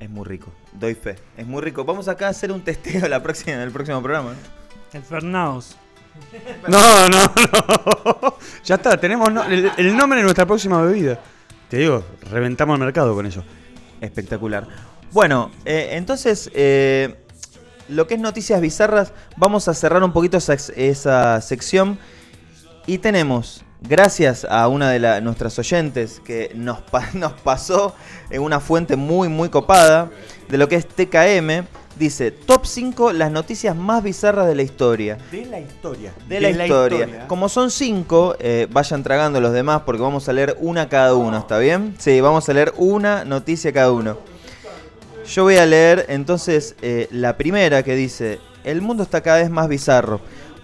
Es 0.00 0.08
muy 0.10 0.24
rico, 0.24 0.50
doy 0.72 0.94
fe. 0.94 1.16
Es 1.36 1.46
muy 1.46 1.60
rico. 1.62 1.84
Vamos 1.84 2.08
acá 2.08 2.26
a 2.26 2.30
hacer 2.30 2.50
un 2.50 2.62
testeo 2.62 3.06
la 3.08 3.22
próxima, 3.22 3.52
en 3.52 3.60
el 3.60 3.70
próximo 3.70 4.02
programa. 4.02 4.32
El. 4.92 5.76
No, 6.66 7.08
no, 7.08 7.18
no. 7.52 8.34
ya 8.64 8.74
está, 8.76 8.98
tenemos 8.98 9.30
no- 9.32 9.44
el, 9.44 9.70
el 9.76 9.96
nombre 9.96 10.18
de 10.18 10.24
nuestra 10.24 10.46
próxima 10.46 10.80
bebida. 10.82 11.20
Te 11.68 11.76
digo, 11.78 12.04
reventamos 12.30 12.74
el 12.78 12.84
mercado 12.84 13.14
con 13.14 13.26
eso. 13.26 13.44
Espectacular. 14.00 14.66
Bueno, 15.12 15.50
eh, 15.64 15.90
entonces, 15.92 16.50
eh, 16.54 17.14
lo 17.88 18.06
que 18.06 18.14
es 18.14 18.20
noticias 18.20 18.60
bizarras, 18.60 19.12
vamos 19.36 19.68
a 19.68 19.74
cerrar 19.74 20.02
un 20.02 20.12
poquito 20.12 20.36
esa, 20.38 20.54
esa 20.54 21.40
sección. 21.42 21.98
Y 22.86 22.98
tenemos, 22.98 23.62
gracias 23.80 24.46
a 24.48 24.68
una 24.68 24.90
de 24.90 24.98
la- 24.98 25.20
nuestras 25.20 25.58
oyentes 25.58 26.20
que 26.24 26.52
nos, 26.54 26.78
nos 27.14 27.32
pasó 27.32 27.94
en 28.30 28.42
una 28.42 28.60
fuente 28.60 28.96
muy, 28.96 29.28
muy 29.28 29.48
copada, 29.48 30.10
de 30.48 30.58
lo 30.58 30.68
que 30.68 30.76
es 30.76 30.86
TKM, 30.86 31.66
dice, 31.98 32.30
top 32.30 32.64
5 32.66 33.12
las 33.12 33.30
noticias 33.30 33.76
más 33.76 34.02
bizarras 34.02 34.46
de 34.46 34.54
la 34.54 34.62
historia. 34.62 35.18
De 35.30 35.44
la 35.44 35.60
historia. 35.60 36.12
De, 36.28 36.40
la, 36.40 36.50
historia. 36.50 37.26
Como 37.28 37.48
son 37.48 37.70
cinco, 37.70 38.36
eh, 38.40 38.66
vayan 38.70 39.02
tragando 39.02 39.40
los 39.40 39.52
demás 39.52 39.82
porque 39.84 40.02
vamos 40.02 40.28
a 40.28 40.32
leer 40.32 40.56
una 40.60 40.88
cada 40.88 41.14
uno, 41.14 41.38
¿está 41.38 41.58
bien? 41.58 41.94
Sí, 41.98 42.20
vamos 42.20 42.48
a 42.48 42.52
leer 42.52 42.72
una 42.76 43.24
noticia 43.24 43.72
cada 43.72 43.92
uno. 43.92 44.18
Yo 45.26 45.44
voy 45.44 45.58
a 45.58 45.66
leer 45.66 46.06
entonces 46.08 46.74
eh, 46.82 47.06
la 47.12 47.36
primera 47.36 47.82
que 47.84 47.94
dice, 47.94 48.40
el 48.64 48.80
mundo 48.82 49.02
está 49.02 49.20
cada 49.20 49.38
vez 49.38 49.50
más 49.50 49.68
bizarro. 49.68 50.20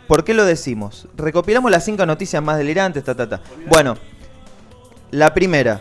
¿Por 0.07 0.25
qué 0.25 0.35
lo 0.35 0.45
decimos? 0.45 1.09
Recopilamos 1.17 1.71
las 1.71 1.85
cinco 1.85 2.07
noticias 2.07 2.43
más 2.43 2.59
delirantes, 2.59 3.03
ta. 3.03 3.41
Bueno, 3.67 3.97
la 5.11 5.35
primera. 5.35 5.81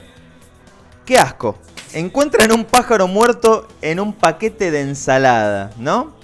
¡Qué 1.06 1.20
asco! 1.20 1.58
Encuentran 1.94 2.52
un 2.52 2.66
pájaro 2.66 3.08
muerto 3.08 3.68
en 3.82 4.00
un 4.00 4.14
paquete 4.14 4.72
de 4.72 4.82
ensalada, 4.82 5.72
¿no? 5.78 6.16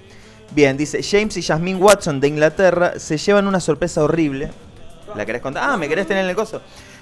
Bien, 0.54 0.76
dice 0.76 1.02
James 1.04 1.38
y 1.38 1.44
Jasmine 1.44 1.80
Watson 1.80 2.20
de 2.20 2.28
Inglaterra 2.28 3.00
se 3.00 3.18
llevan 3.18 3.48
una 3.48 3.60
sorpresa 3.60 4.04
horrible. 4.04 4.52
¿La 5.16 5.26
querés 5.26 5.42
contar? 5.42 5.70
Ah, 5.70 5.78
¿me 5.78 5.88
querés 5.88 6.08
tener 6.08 6.24
en 6.24 6.30
el 6.30 6.36
coso? 6.36 6.62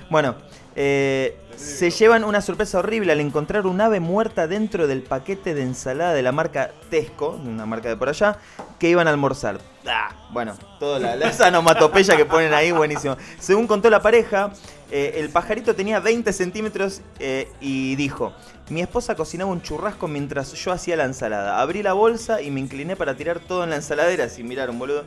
Bueno, 0.09 0.35
eh, 0.75 1.37
se 1.55 1.91
llevan 1.91 2.23
una 2.23 2.41
sorpresa 2.41 2.79
horrible 2.79 3.11
al 3.11 3.19
encontrar 3.19 3.67
un 3.67 3.79
ave 3.79 3.99
muerta 3.99 4.47
dentro 4.47 4.87
del 4.87 5.03
paquete 5.03 5.53
de 5.53 5.61
ensalada 5.61 6.13
de 6.13 6.21
la 6.21 6.31
marca 6.31 6.71
Tesco, 6.89 7.39
una 7.43 7.65
marca 7.65 7.89
de 7.89 7.97
por 7.97 8.09
allá, 8.09 8.37
que 8.79 8.89
iban 8.89 9.07
a 9.07 9.11
almorzar. 9.11 9.59
Ah, 9.85 10.09
bueno, 10.31 10.55
toda 10.79 10.99
la, 10.99 11.15
la 11.15 12.17
que 12.17 12.25
ponen 12.25 12.53
ahí, 12.53 12.71
buenísimo. 12.71 13.17
Según 13.39 13.67
contó 13.67 13.89
la 13.89 14.01
pareja, 14.01 14.51
eh, 14.91 15.15
el 15.17 15.29
pajarito 15.29 15.75
tenía 15.75 15.99
20 15.99 16.33
centímetros 16.33 17.01
eh, 17.19 17.51
y 17.59 17.95
dijo, 17.95 18.33
mi 18.69 18.81
esposa 18.81 19.15
cocinaba 19.15 19.51
un 19.51 19.61
churrasco 19.61 20.07
mientras 20.07 20.53
yo 20.53 20.71
hacía 20.71 20.95
la 20.95 21.05
ensalada. 21.05 21.61
Abrí 21.61 21.83
la 21.83 21.93
bolsa 21.93 22.41
y 22.41 22.51
me 22.51 22.59
incliné 22.59 22.95
para 22.95 23.15
tirar 23.15 23.39
todo 23.39 23.63
en 23.63 23.71
la 23.71 23.75
ensaladera, 23.75 24.29
sin 24.29 24.47
mirar 24.47 24.69
un 24.69 24.79
boludo, 24.79 25.03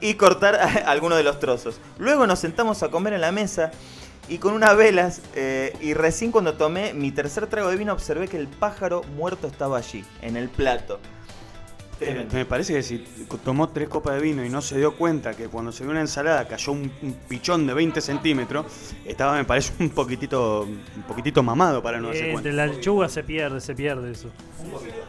y 0.00 0.14
cortar 0.14 0.54
alguno 0.86 1.16
de 1.16 1.24
los 1.24 1.40
trozos. 1.40 1.80
Luego 1.98 2.26
nos 2.26 2.38
sentamos 2.38 2.82
a 2.82 2.88
comer 2.88 3.12
en 3.12 3.20
la 3.20 3.32
mesa 3.32 3.72
y 4.28 4.38
con 4.38 4.54
unas 4.54 4.76
velas 4.76 5.20
eh, 5.34 5.72
y 5.80 5.94
recién 5.94 6.32
cuando 6.32 6.54
tomé 6.54 6.92
mi 6.94 7.10
tercer 7.12 7.46
trago 7.46 7.70
de 7.70 7.76
vino 7.76 7.92
observé 7.92 8.28
que 8.28 8.36
el 8.36 8.48
pájaro 8.48 9.02
muerto 9.16 9.46
estaba 9.46 9.78
allí, 9.78 10.04
en 10.22 10.36
el 10.36 10.48
plato. 10.48 10.98
Eh, 11.98 12.26
Me 12.30 12.44
parece 12.44 12.74
que 12.74 12.82
si 12.82 12.98
tomó 13.42 13.70
tres 13.70 13.88
copas 13.88 14.16
de 14.16 14.20
vino 14.20 14.44
y 14.44 14.50
no 14.50 14.60
se 14.60 14.76
dio 14.76 14.94
cuenta 14.96 15.32
que 15.34 15.46
cuando 15.48 15.72
se 15.72 15.82
vio 15.82 15.92
una 15.92 16.02
ensalada 16.02 16.46
cayó 16.46 16.72
un, 16.72 16.92
un 17.00 17.14
pichón 17.26 17.66
de 17.66 17.72
20 17.72 18.02
centímetros, 18.02 18.66
estaba, 19.06 19.34
me 19.34 19.44
parece, 19.44 19.72
un 19.80 19.88
poquitito, 19.88 20.64
un 20.64 21.02
poquitito 21.08 21.42
mamado 21.42 21.82
para 21.82 21.98
no 21.98 22.08
darse 22.08 22.28
Eh, 22.28 22.32
cuenta. 22.32 22.50
de 22.50 22.54
la 22.54 22.66
lechuga 22.66 23.08
se 23.08 23.22
pierde, 23.22 23.62
se 23.62 23.74
pierde 23.74 24.10
eso. 24.12 24.28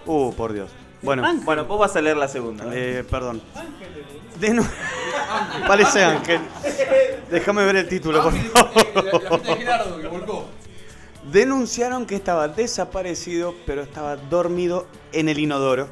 Uh, 0.06 0.32
por 0.34 0.54
Dios. 0.54 0.70
Bueno, 1.08 1.24
Bueno, 1.46 1.64
vos 1.66 1.80
vas 1.80 1.96
a 1.96 2.02
leer 2.02 2.18
la 2.18 2.28
segunda. 2.28 2.66
¿no? 2.66 2.74
eh, 2.74 3.06
perdón. 3.10 3.42
Denu- 4.42 4.68
Parece 5.68 6.04
Ángel. 6.04 6.42
Déjame 7.32 7.66
ver 7.66 7.78
el 7.78 7.88
título, 7.88 8.22
por 8.22 8.34
favor. 8.34 9.42
Denunciaron 11.32 12.06
que 12.06 12.16
estaba 12.16 12.50
desaparecido, 12.50 13.56
pero 13.66 13.82
estaba 13.84 14.18
dormido 14.18 14.88
en 15.14 15.30
el 15.30 15.40
inodoro. 15.40 15.88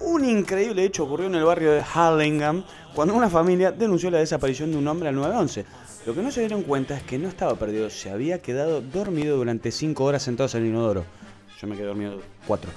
Un 0.00 0.24
increíble 0.24 0.84
hecho 0.84 1.02
ocurrió 1.04 1.26
en 1.26 1.34
el 1.34 1.44
barrio 1.44 1.72
de 1.72 1.82
Harlingham 1.94 2.62
cuando 2.94 3.12
una 3.14 3.28
familia 3.28 3.72
denunció 3.72 4.08
la 4.10 4.18
desaparición 4.18 4.70
de 4.70 4.76
un 4.78 4.86
hombre 4.86 5.08
al 5.08 5.16
911. 5.16 5.64
Lo 6.06 6.14
que 6.14 6.22
no 6.22 6.30
se 6.30 6.40
dieron 6.40 6.62
cuenta 6.62 6.96
es 6.96 7.02
que 7.02 7.18
no 7.18 7.28
estaba 7.28 7.56
perdido, 7.56 7.90
se 7.90 8.10
había 8.10 8.40
quedado 8.40 8.80
dormido 8.80 9.36
durante 9.36 9.72
5 9.72 10.04
horas 10.04 10.22
sentados 10.22 10.54
en 10.54 10.62
el 10.62 10.68
inodoro. 10.68 11.04
Yo 11.60 11.66
me 11.66 11.74
quedé 11.76 11.86
dormido 11.86 12.20
4. 12.46 12.70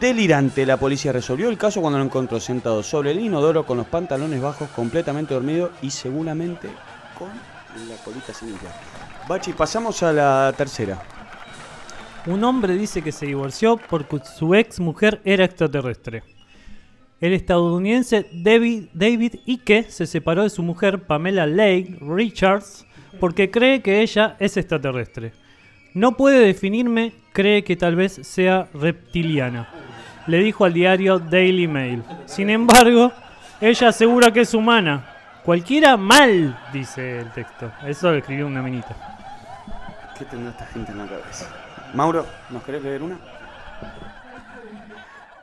Delirante, 0.00 0.64
la 0.64 0.76
policía 0.76 1.12
resolvió 1.12 1.48
el 1.48 1.58
caso 1.58 1.80
cuando 1.80 1.98
lo 1.98 2.04
encontró 2.04 2.38
sentado 2.38 2.82
sobre 2.82 3.10
el 3.10 3.20
inodoro 3.20 3.66
con 3.66 3.78
los 3.78 3.86
pantalones 3.86 4.40
bajos, 4.40 4.68
completamente 4.70 5.34
dormido 5.34 5.72
y 5.82 5.90
seguramente 5.90 6.68
con 7.18 7.28
la 7.88 7.96
colita 8.04 8.32
sin. 8.32 8.54
Bachi, 9.28 9.52
pasamos 9.52 10.02
a 10.02 10.12
la 10.12 10.54
tercera. 10.56 11.02
Un 12.26 12.44
hombre 12.44 12.74
dice 12.74 13.02
que 13.02 13.10
se 13.10 13.26
divorció 13.26 13.76
porque 13.76 14.20
su 14.24 14.54
ex 14.54 14.78
mujer 14.78 15.20
era 15.24 15.44
extraterrestre. 15.44 16.22
El 17.20 17.32
estadounidense 17.32 18.28
David, 18.32 18.86
David 18.92 19.34
Icke 19.46 19.90
se 19.90 20.06
separó 20.06 20.44
de 20.44 20.50
su 20.50 20.62
mujer 20.62 21.06
Pamela 21.06 21.46
Lake 21.46 21.98
Richards 22.00 22.86
porque 23.18 23.50
cree 23.50 23.82
que 23.82 24.02
ella 24.02 24.36
es 24.38 24.56
extraterrestre. 24.56 25.32
No 25.94 26.16
puede 26.16 26.46
definirme, 26.46 27.12
cree 27.32 27.64
que 27.64 27.76
tal 27.76 27.96
vez 27.96 28.20
sea 28.22 28.68
reptiliana. 28.72 29.68
Le 30.26 30.38
dijo 30.38 30.64
al 30.64 30.72
diario 30.72 31.18
Daily 31.18 31.68
Mail. 31.68 32.02
Sin 32.24 32.48
embargo, 32.48 33.12
ella 33.60 33.88
asegura 33.88 34.32
que 34.32 34.40
es 34.40 34.54
humana. 34.54 35.04
Cualquiera 35.44 35.96
mal, 35.96 36.58
dice 36.72 37.20
el 37.20 37.30
texto. 37.32 37.70
Eso 37.86 38.10
lo 38.10 38.18
escribió 38.18 38.46
una 38.46 38.62
minita. 38.62 38.96
¿Qué 40.18 40.24
tendrá 40.24 40.52
esta 40.52 40.66
gente 40.66 40.92
en 40.92 40.98
la 40.98 41.06
cabeza? 41.06 41.48
Mauro, 41.94 42.26
¿nos 42.50 42.62
querés 42.62 42.82
leer 42.82 43.02
una? 43.02 43.18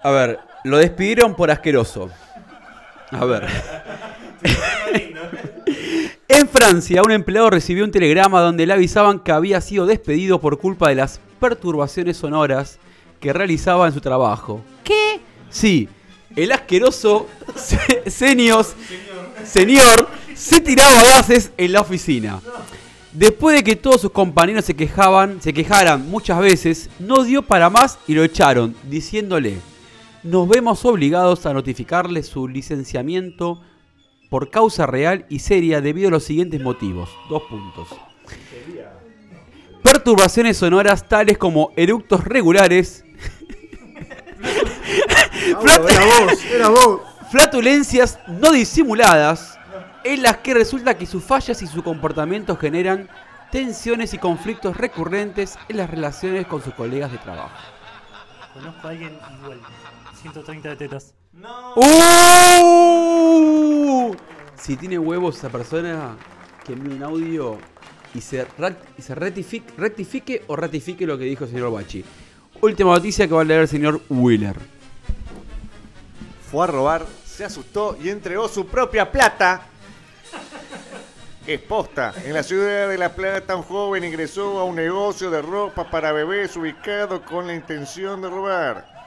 A 0.02 0.10
ver, 0.12 0.40
lo 0.64 0.78
despidieron 0.78 1.36
por 1.36 1.52
asqueroso. 1.52 2.10
A 3.12 3.26
ver. 3.26 3.46
en 6.30 6.48
Francia, 6.48 7.04
un 7.04 7.12
empleado 7.12 7.50
recibió 7.50 7.84
un 7.84 7.92
telegrama 7.92 8.40
donde 8.42 8.66
le 8.66 8.74
avisaban 8.74 9.20
que 9.20 9.32
había 9.32 9.60
sido 9.62 9.86
despedido 9.86 10.40
por 10.40 10.60
culpa 10.60 10.88
de 10.90 10.96
las 10.96 11.20
perturbaciones 11.40 12.18
sonoras 12.18 12.80
que 13.20 13.34
realizaba 13.34 13.88
en 13.88 13.94
su 13.94 14.00
trabajo. 14.00 14.62
¿Qué? 14.84 15.20
Sí, 15.50 15.90
el 16.36 16.52
asqueroso 16.52 17.28
se- 17.56 18.10
senior, 18.10 18.66
señor 19.44 20.08
se 20.36 20.62
tiraba 20.62 21.04
gases 21.04 21.52
en 21.58 21.74
la 21.74 21.82
oficina. 21.82 22.40
Después 23.12 23.56
de 23.56 23.64
que 23.64 23.76
todos 23.76 24.02
sus 24.02 24.12
compañeros 24.12 24.64
se 24.66 24.76
quejaban, 24.76 25.42
se 25.42 25.52
quejaran 25.52 26.08
muchas 26.10 26.40
veces, 26.40 26.90
no 27.00 27.24
dio 27.24 27.42
para 27.42 27.70
más 27.70 27.98
y 28.08 28.14
lo 28.14 28.24
echaron, 28.24 28.76
diciéndole: 28.84 29.58
Nos 30.22 30.48
vemos 30.48 30.86
obligados 30.86 31.46
a 31.48 31.54
notificarle 31.54 32.22
su 32.22 32.48
licenciamiento 32.48 33.60
por 34.30 34.50
causa 34.50 34.86
real 34.86 35.26
y 35.30 35.40
seria 35.40 35.82
debido 35.82 36.08
a 36.08 36.12
los 36.12 36.24
siguientes 36.24 36.62
motivos. 36.62 37.10
Dos 37.30 37.44
puntos. 37.44 37.88
Perturbaciones 39.84 40.58
sonoras 40.58 41.08
tales 41.08 41.38
como 41.38 41.72
eructos 41.76 42.24
regulares. 42.24 43.04
Flatulencias 47.32 48.20
no 48.28 48.52
disimuladas 48.52 49.58
en 50.04 50.24
las 50.24 50.38
que 50.38 50.54
resulta 50.54 50.98
que 50.98 51.06
sus 51.06 51.24
fallas 51.24 51.62
y 51.62 51.68
su 51.68 51.84
comportamiento 51.84 52.56
generan 52.56 53.10
tensiones 53.52 54.14
y 54.14 54.18
conflictos 54.18 54.78
recurrentes 54.78 55.58
en 55.68 55.78
las 55.78 55.90
relaciones 55.90 56.46
con 56.48 56.62
sus 56.64 56.74
colegas 56.74 57.12
de 57.12 57.18
trabajo. 57.18 57.56
Conozco 58.54 58.88
a 58.88 58.92
alguien 58.92 59.18
igual. 59.42 59.60
130 60.22 60.70
de 60.70 60.76
tetas. 60.76 61.14
¡Uh! 62.62 64.16
Si 64.58 64.76
tiene 64.76 65.00
huevos 65.00 65.38
esa 65.38 65.50
persona, 65.50 66.18
que 66.66 66.74
envíe 66.74 66.94
un 66.96 67.04
audio 67.04 67.58
y 68.14 68.22
se, 68.22 68.46
ra- 68.58 68.78
y 68.98 69.02
se 69.02 69.16
rectifique, 69.16 69.74
rectifique 69.78 70.44
o 70.48 70.56
ratifique 70.56 71.06
lo 71.06 71.18
que 71.18 71.26
dijo 71.26 71.46
el 71.46 71.52
señor 71.52 71.72
Bachi. 71.72 72.04
Última 72.62 72.94
noticia 72.94 73.28
que 73.28 73.34
va 73.34 73.42
a 73.42 73.46
leer 73.46 73.62
el 73.62 73.68
señor 73.68 74.02
Wheeler. 74.10 74.56
Fue 76.52 76.64
a 76.64 76.68
robar, 76.68 77.06
se 77.24 77.46
asustó 77.46 77.98
y 78.02 78.10
entregó 78.10 78.48
su 78.50 78.68
propia 78.68 79.10
plata. 79.12 79.62
Es 81.48 81.62
posta. 81.62 82.14
En 82.26 82.34
la 82.34 82.44
ciudad 82.44 82.90
de 82.90 82.98
La 82.98 83.16
Plata, 83.16 83.56
un 83.56 83.64
joven 83.64 84.04
ingresó 84.04 84.60
a 84.60 84.66
un 84.66 84.76
negocio 84.76 85.32
de 85.32 85.42
ropa 85.42 85.90
para 85.90 86.12
bebés 86.12 86.56
ubicado 86.58 87.24
con 87.24 87.48
la 87.48 87.56
intención 87.56 88.22
de 88.22 88.30
robar. 88.30 88.99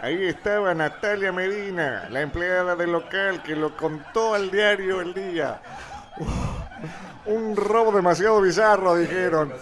Ahí 0.00 0.26
estaba 0.26 0.74
Natalia 0.74 1.32
Medina, 1.32 2.06
la 2.10 2.20
empleada 2.20 2.76
del 2.76 2.92
local 2.92 3.42
que 3.42 3.56
lo 3.56 3.74
contó 3.74 4.34
al 4.34 4.50
diario 4.50 5.00
El 5.00 5.14
Día. 5.14 5.60
Un 7.24 7.56
robo 7.56 7.92
demasiado 7.92 8.40
bizarro, 8.42 8.94
dijeron. 8.94 9.52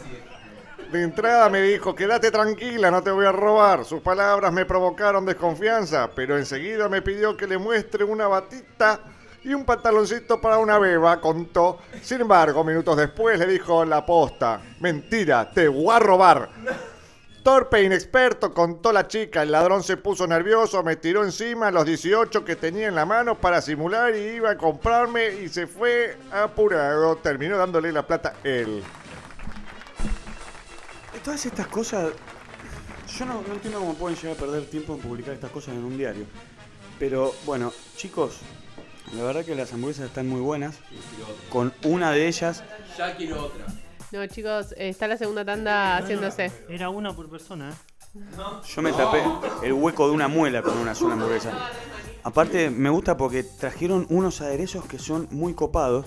De 0.90 1.02
entrada 1.02 1.48
me 1.48 1.62
dijo, 1.62 1.94
quédate 1.94 2.32
tranquila, 2.32 2.90
no 2.90 3.02
te 3.02 3.12
voy 3.12 3.26
a 3.26 3.32
robar. 3.32 3.84
Sus 3.84 4.02
palabras 4.02 4.52
me 4.52 4.66
provocaron 4.66 5.24
desconfianza, 5.24 6.10
pero 6.14 6.36
enseguida 6.36 6.88
me 6.88 7.00
pidió 7.00 7.36
que 7.36 7.46
le 7.46 7.56
muestre 7.56 8.02
una 8.02 8.26
batita 8.26 9.00
y 9.44 9.54
un 9.54 9.64
pantaloncito 9.64 10.40
para 10.40 10.58
una 10.58 10.78
beba, 10.78 11.20
contó. 11.20 11.78
Sin 12.02 12.22
embargo, 12.22 12.64
minutos 12.64 12.96
después 12.96 13.38
le 13.38 13.46
dijo 13.46 13.84
la 13.84 14.04
posta, 14.04 14.60
mentira, 14.80 15.48
te 15.50 15.68
voy 15.68 15.94
a 15.94 16.00
robar. 16.00 16.48
Torpe 17.44 17.76
e 17.76 17.84
inexperto, 17.84 18.54
contó 18.54 18.90
la 18.90 19.06
chica. 19.06 19.42
El 19.42 19.52
ladrón 19.52 19.82
se 19.82 19.98
puso 19.98 20.26
nervioso, 20.26 20.82
me 20.82 20.96
tiró 20.96 21.22
encima 21.22 21.70
los 21.70 21.84
18 21.84 22.42
que 22.42 22.56
tenía 22.56 22.88
en 22.88 22.94
la 22.94 23.04
mano 23.04 23.38
para 23.38 23.60
simular 23.60 24.16
y 24.16 24.36
iba 24.36 24.52
a 24.52 24.56
comprarme 24.56 25.28
y 25.42 25.50
se 25.50 25.66
fue 25.66 26.16
apurado. 26.32 27.16
Terminó 27.16 27.58
dándole 27.58 27.92
la 27.92 28.06
plata 28.06 28.32
él. 28.44 28.82
Todas 31.22 31.44
estas 31.44 31.66
cosas. 31.66 32.12
Yo 33.18 33.26
no, 33.26 33.42
no 33.46 33.52
entiendo 33.52 33.78
cómo 33.78 33.92
pueden 33.92 34.16
llegar 34.16 34.38
a 34.38 34.40
perder 34.40 34.64
tiempo 34.64 34.94
en 34.94 35.00
publicar 35.00 35.34
estas 35.34 35.50
cosas 35.50 35.74
en 35.74 35.84
un 35.84 35.98
diario. 35.98 36.24
Pero 36.98 37.34
bueno, 37.44 37.74
chicos, 37.96 38.38
la 39.12 39.22
verdad 39.22 39.44
que 39.44 39.54
las 39.54 39.70
hamburguesas 39.70 40.06
están 40.06 40.28
muy 40.28 40.40
buenas. 40.40 40.76
Con 41.50 41.74
una 41.84 42.10
de 42.12 42.26
ellas. 42.26 42.64
Ya 42.96 43.14
quiero 43.14 43.44
otra. 43.44 43.66
No, 44.14 44.24
chicos, 44.28 44.70
eh, 44.76 44.90
está 44.90 45.08
la 45.08 45.16
segunda 45.16 45.44
tanda 45.44 45.96
haciéndose. 45.96 46.52
Era 46.68 46.88
una 46.88 47.12
por 47.16 47.28
persona, 47.28 47.70
¿eh? 47.70 48.20
Yo 48.72 48.80
me 48.80 48.92
tapé 48.92 49.24
el 49.64 49.72
hueco 49.72 50.06
de 50.06 50.14
una 50.14 50.28
muela 50.28 50.62
con 50.62 50.78
una 50.78 50.94
sola 50.94 51.14
hamburguesa. 51.14 51.50
Aparte, 52.22 52.70
me 52.70 52.90
gusta 52.90 53.16
porque 53.16 53.42
trajeron 53.42 54.06
unos 54.10 54.40
aderezos 54.40 54.84
que 54.84 55.00
son 55.00 55.26
muy 55.32 55.52
copados. 55.54 56.06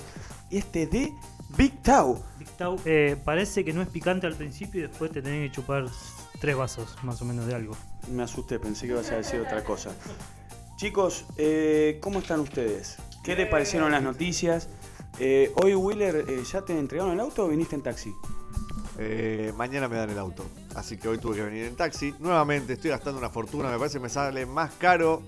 Y 0.49 0.59
este 0.59 0.87
de 0.87 1.11
Big 1.57 1.83
Tau. 1.83 2.23
Big 2.39 2.47
Tau, 2.51 2.79
eh, 2.85 3.17
parece 3.25 3.65
que 3.65 3.73
no 3.73 3.81
es 3.81 3.89
picante 3.89 4.25
al 4.25 4.35
principio 4.35 4.85
y 4.85 4.87
después 4.87 5.11
te 5.11 5.21
tenés 5.21 5.49
que 5.49 5.55
chupar 5.57 5.83
tres 6.39 6.55
vasos 6.55 6.95
más 7.03 7.21
o 7.21 7.25
menos 7.25 7.45
de 7.45 7.55
algo. 7.55 7.75
Me 8.09 8.23
asusté, 8.23 8.57
pensé 8.57 8.85
que 8.85 8.93
ibas 8.93 9.11
a 9.11 9.17
decir 9.17 9.41
otra 9.41 9.65
cosa. 9.65 9.91
Chicos, 10.77 11.25
eh, 11.35 11.99
¿cómo 12.01 12.19
están 12.19 12.39
ustedes? 12.39 12.99
¿Qué 13.21 13.35
les 13.35 13.49
parecieron 13.49 13.91
las 13.91 14.01
noticias? 14.01 14.69
Eh, 15.20 15.51
hoy, 15.55 15.74
Wheeler, 15.74 16.26
eh, 16.28 16.43
¿ya 16.43 16.61
te 16.61 16.78
entregaron 16.78 17.13
el 17.13 17.20
auto 17.20 17.45
o 17.45 17.47
viniste 17.47 17.76
en 17.76 17.82
taxi? 17.82 18.15
Eh, 18.99 19.51
mañana 19.55 19.88
me 19.88 19.95
dan 19.95 20.09
el 20.11 20.18
auto, 20.20 20.43
así 20.76 20.97
que 20.97 21.07
hoy 21.07 21.18
tuve 21.18 21.38
que 21.38 21.43
venir 21.43 21.65
en 21.65 21.76
taxi. 21.76 22.13
Nuevamente 22.20 22.74
estoy 22.74 22.91
gastando 22.91 23.18
una 23.18 23.30
fortuna, 23.30 23.70
me 23.70 23.78
parece 23.78 23.97
que 23.97 24.03
me 24.03 24.09
sale 24.09 24.45
más 24.45 24.74
caro 24.74 25.24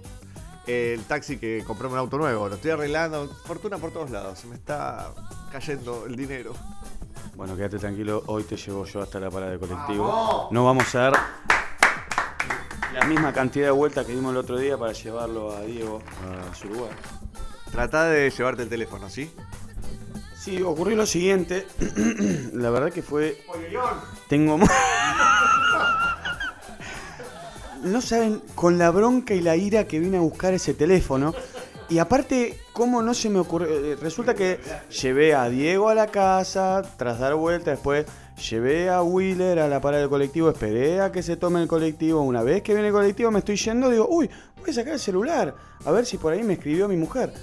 el 0.68 1.04
taxi 1.06 1.38
que 1.38 1.64
comprarme 1.66 1.94
un 1.94 2.00
auto 2.00 2.18
nuevo. 2.20 2.48
Lo 2.50 2.56
estoy 2.56 2.72
arreglando, 2.72 3.28
fortuna 3.46 3.80
por 3.80 3.92
todos 3.92 4.12
lados, 4.12 4.38
se 4.38 4.48
me 4.48 4.56
está 4.56 5.12
cayendo 5.52 6.06
el 6.06 6.16
dinero. 6.16 6.54
Bueno, 7.36 7.56
quédate 7.56 7.80
tranquilo, 7.80 8.24
hoy 8.28 8.44
te 8.44 8.58
llevo 8.58 8.86
yo 8.86 9.02
hasta 9.02 9.20
la 9.20 9.32
parada 9.32 9.54
de 9.54 9.60
colectivo. 9.60 10.50
No 10.52 10.66
vamos 10.66 10.94
a 10.94 11.00
dar 11.00 11.14
la 12.94 13.06
misma 13.06 13.34
cantidad 13.34 13.66
de 13.66 13.72
vueltas 13.72 14.06
que 14.06 14.14
dimos 14.14 14.32
el 14.32 14.38
otro 14.38 14.58
día 14.58 14.78
para 14.78 14.94
llevarlo 14.94 15.56
a 15.56 15.62
Diego 15.62 16.02
a 16.52 16.54
su 16.54 16.68
lugar. 16.68 16.92
Trata 17.72 18.06
de 18.06 18.30
llevarte 18.30 18.64
el 18.64 18.70
teléfono, 18.70 19.10
¿sí? 19.10 19.32
Sí, 20.50 20.64
ocurrió 20.64 20.98
lo 20.98 21.06
siguiente. 21.06 21.68
la 22.54 22.72
verdad 22.72 22.92
que 22.92 23.04
fue. 23.04 23.38
Tengo. 24.28 24.58
No 27.84 28.02
saben 28.02 28.42
con 28.56 28.80
la 28.80 28.90
bronca 28.90 29.36
y 29.36 29.42
la 29.42 29.56
ira 29.56 29.86
que 29.86 30.00
vine 30.00 30.18
a 30.18 30.22
buscar 30.22 30.56
ese 30.56 30.74
teléfono. 30.74 31.36
Y 31.88 32.00
aparte, 32.00 32.58
¿cómo 32.74 33.04
no 33.04 33.14
se 33.14 33.30
me 33.30 33.38
ocurrió? 33.38 33.68
Eh, 33.70 33.96
Resulta 34.02 34.34
que 34.34 34.60
llevé 35.02 35.36
a 35.36 35.48
Diego 35.50 35.88
a 35.88 35.94
la 35.94 36.08
casa, 36.08 36.82
tras 36.98 37.20
dar 37.20 37.36
vuelta, 37.36 37.70
después 37.70 38.08
llevé 38.50 38.90
a 38.90 39.04
Wheeler 39.04 39.60
a 39.60 39.68
la 39.68 39.80
parada 39.80 40.02
del 40.02 40.10
colectivo, 40.10 40.50
esperé 40.50 41.00
a 41.00 41.12
que 41.12 41.22
se 41.22 41.38
tome 41.38 41.62
el 41.62 41.68
colectivo. 41.68 42.22
Una 42.24 42.42
vez 42.42 42.64
que 42.64 42.74
viene 42.74 42.88
el 42.88 42.94
colectivo 42.94 43.30
me 43.30 43.40
estoy 43.40 43.56
yendo, 43.56 43.90
digo, 43.92 44.08
uy, 44.10 44.28
voy 44.60 44.72
a 44.72 44.74
sacar 44.74 44.94
el 44.94 45.00
celular, 45.00 45.54
a 45.86 45.92
ver 45.92 46.08
si 46.08 46.18
por 46.18 46.34
ahí 46.34 46.42
me 46.42 46.54
escribió 46.54 46.88
mi 46.88 46.98
mujer. 46.98 47.34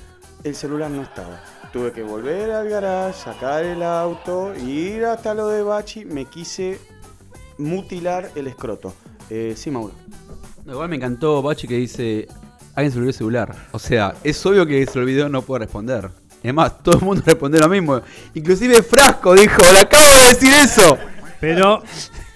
El 0.42 0.56
celular 0.56 0.90
no 0.90 1.02
estaba. 1.02 1.40
Tuve 1.76 1.92
que 1.92 2.02
volver 2.02 2.50
al 2.52 2.70
garage, 2.70 3.18
sacar 3.22 3.62
el 3.62 3.82
auto, 3.82 4.54
ir 4.56 5.04
hasta 5.04 5.34
lo 5.34 5.48
de 5.48 5.62
Bachi, 5.62 6.06
me 6.06 6.24
quise 6.24 6.80
mutilar 7.58 8.30
el 8.34 8.46
escroto. 8.46 8.94
Eh, 9.28 9.52
sí, 9.54 9.70
Mauro. 9.70 9.92
Igual 10.66 10.88
me 10.88 10.96
encantó 10.96 11.42
Bachi 11.42 11.68
que 11.68 11.74
dice, 11.74 12.28
alguien 12.74 12.92
se 12.92 12.96
olvidó 12.96 13.10
el 13.10 13.14
celular. 13.14 13.54
O 13.72 13.78
sea, 13.78 14.14
es 14.24 14.46
obvio 14.46 14.64
que 14.64 14.86
se 14.86 14.98
olvidó, 14.98 15.28
no 15.28 15.42
puede 15.42 15.66
responder. 15.66 16.08
Es 16.42 16.54
más, 16.54 16.82
todo 16.82 16.96
el 16.96 17.02
mundo 17.02 17.22
respondió 17.26 17.60
lo 17.60 17.68
mismo. 17.68 18.00
Inclusive 18.32 18.82
Frasco 18.82 19.34
dijo, 19.34 19.60
me 19.70 19.80
acaba 19.80 20.02
de 20.22 20.28
decir 20.28 20.54
eso. 20.54 20.96
Pero 21.40 21.82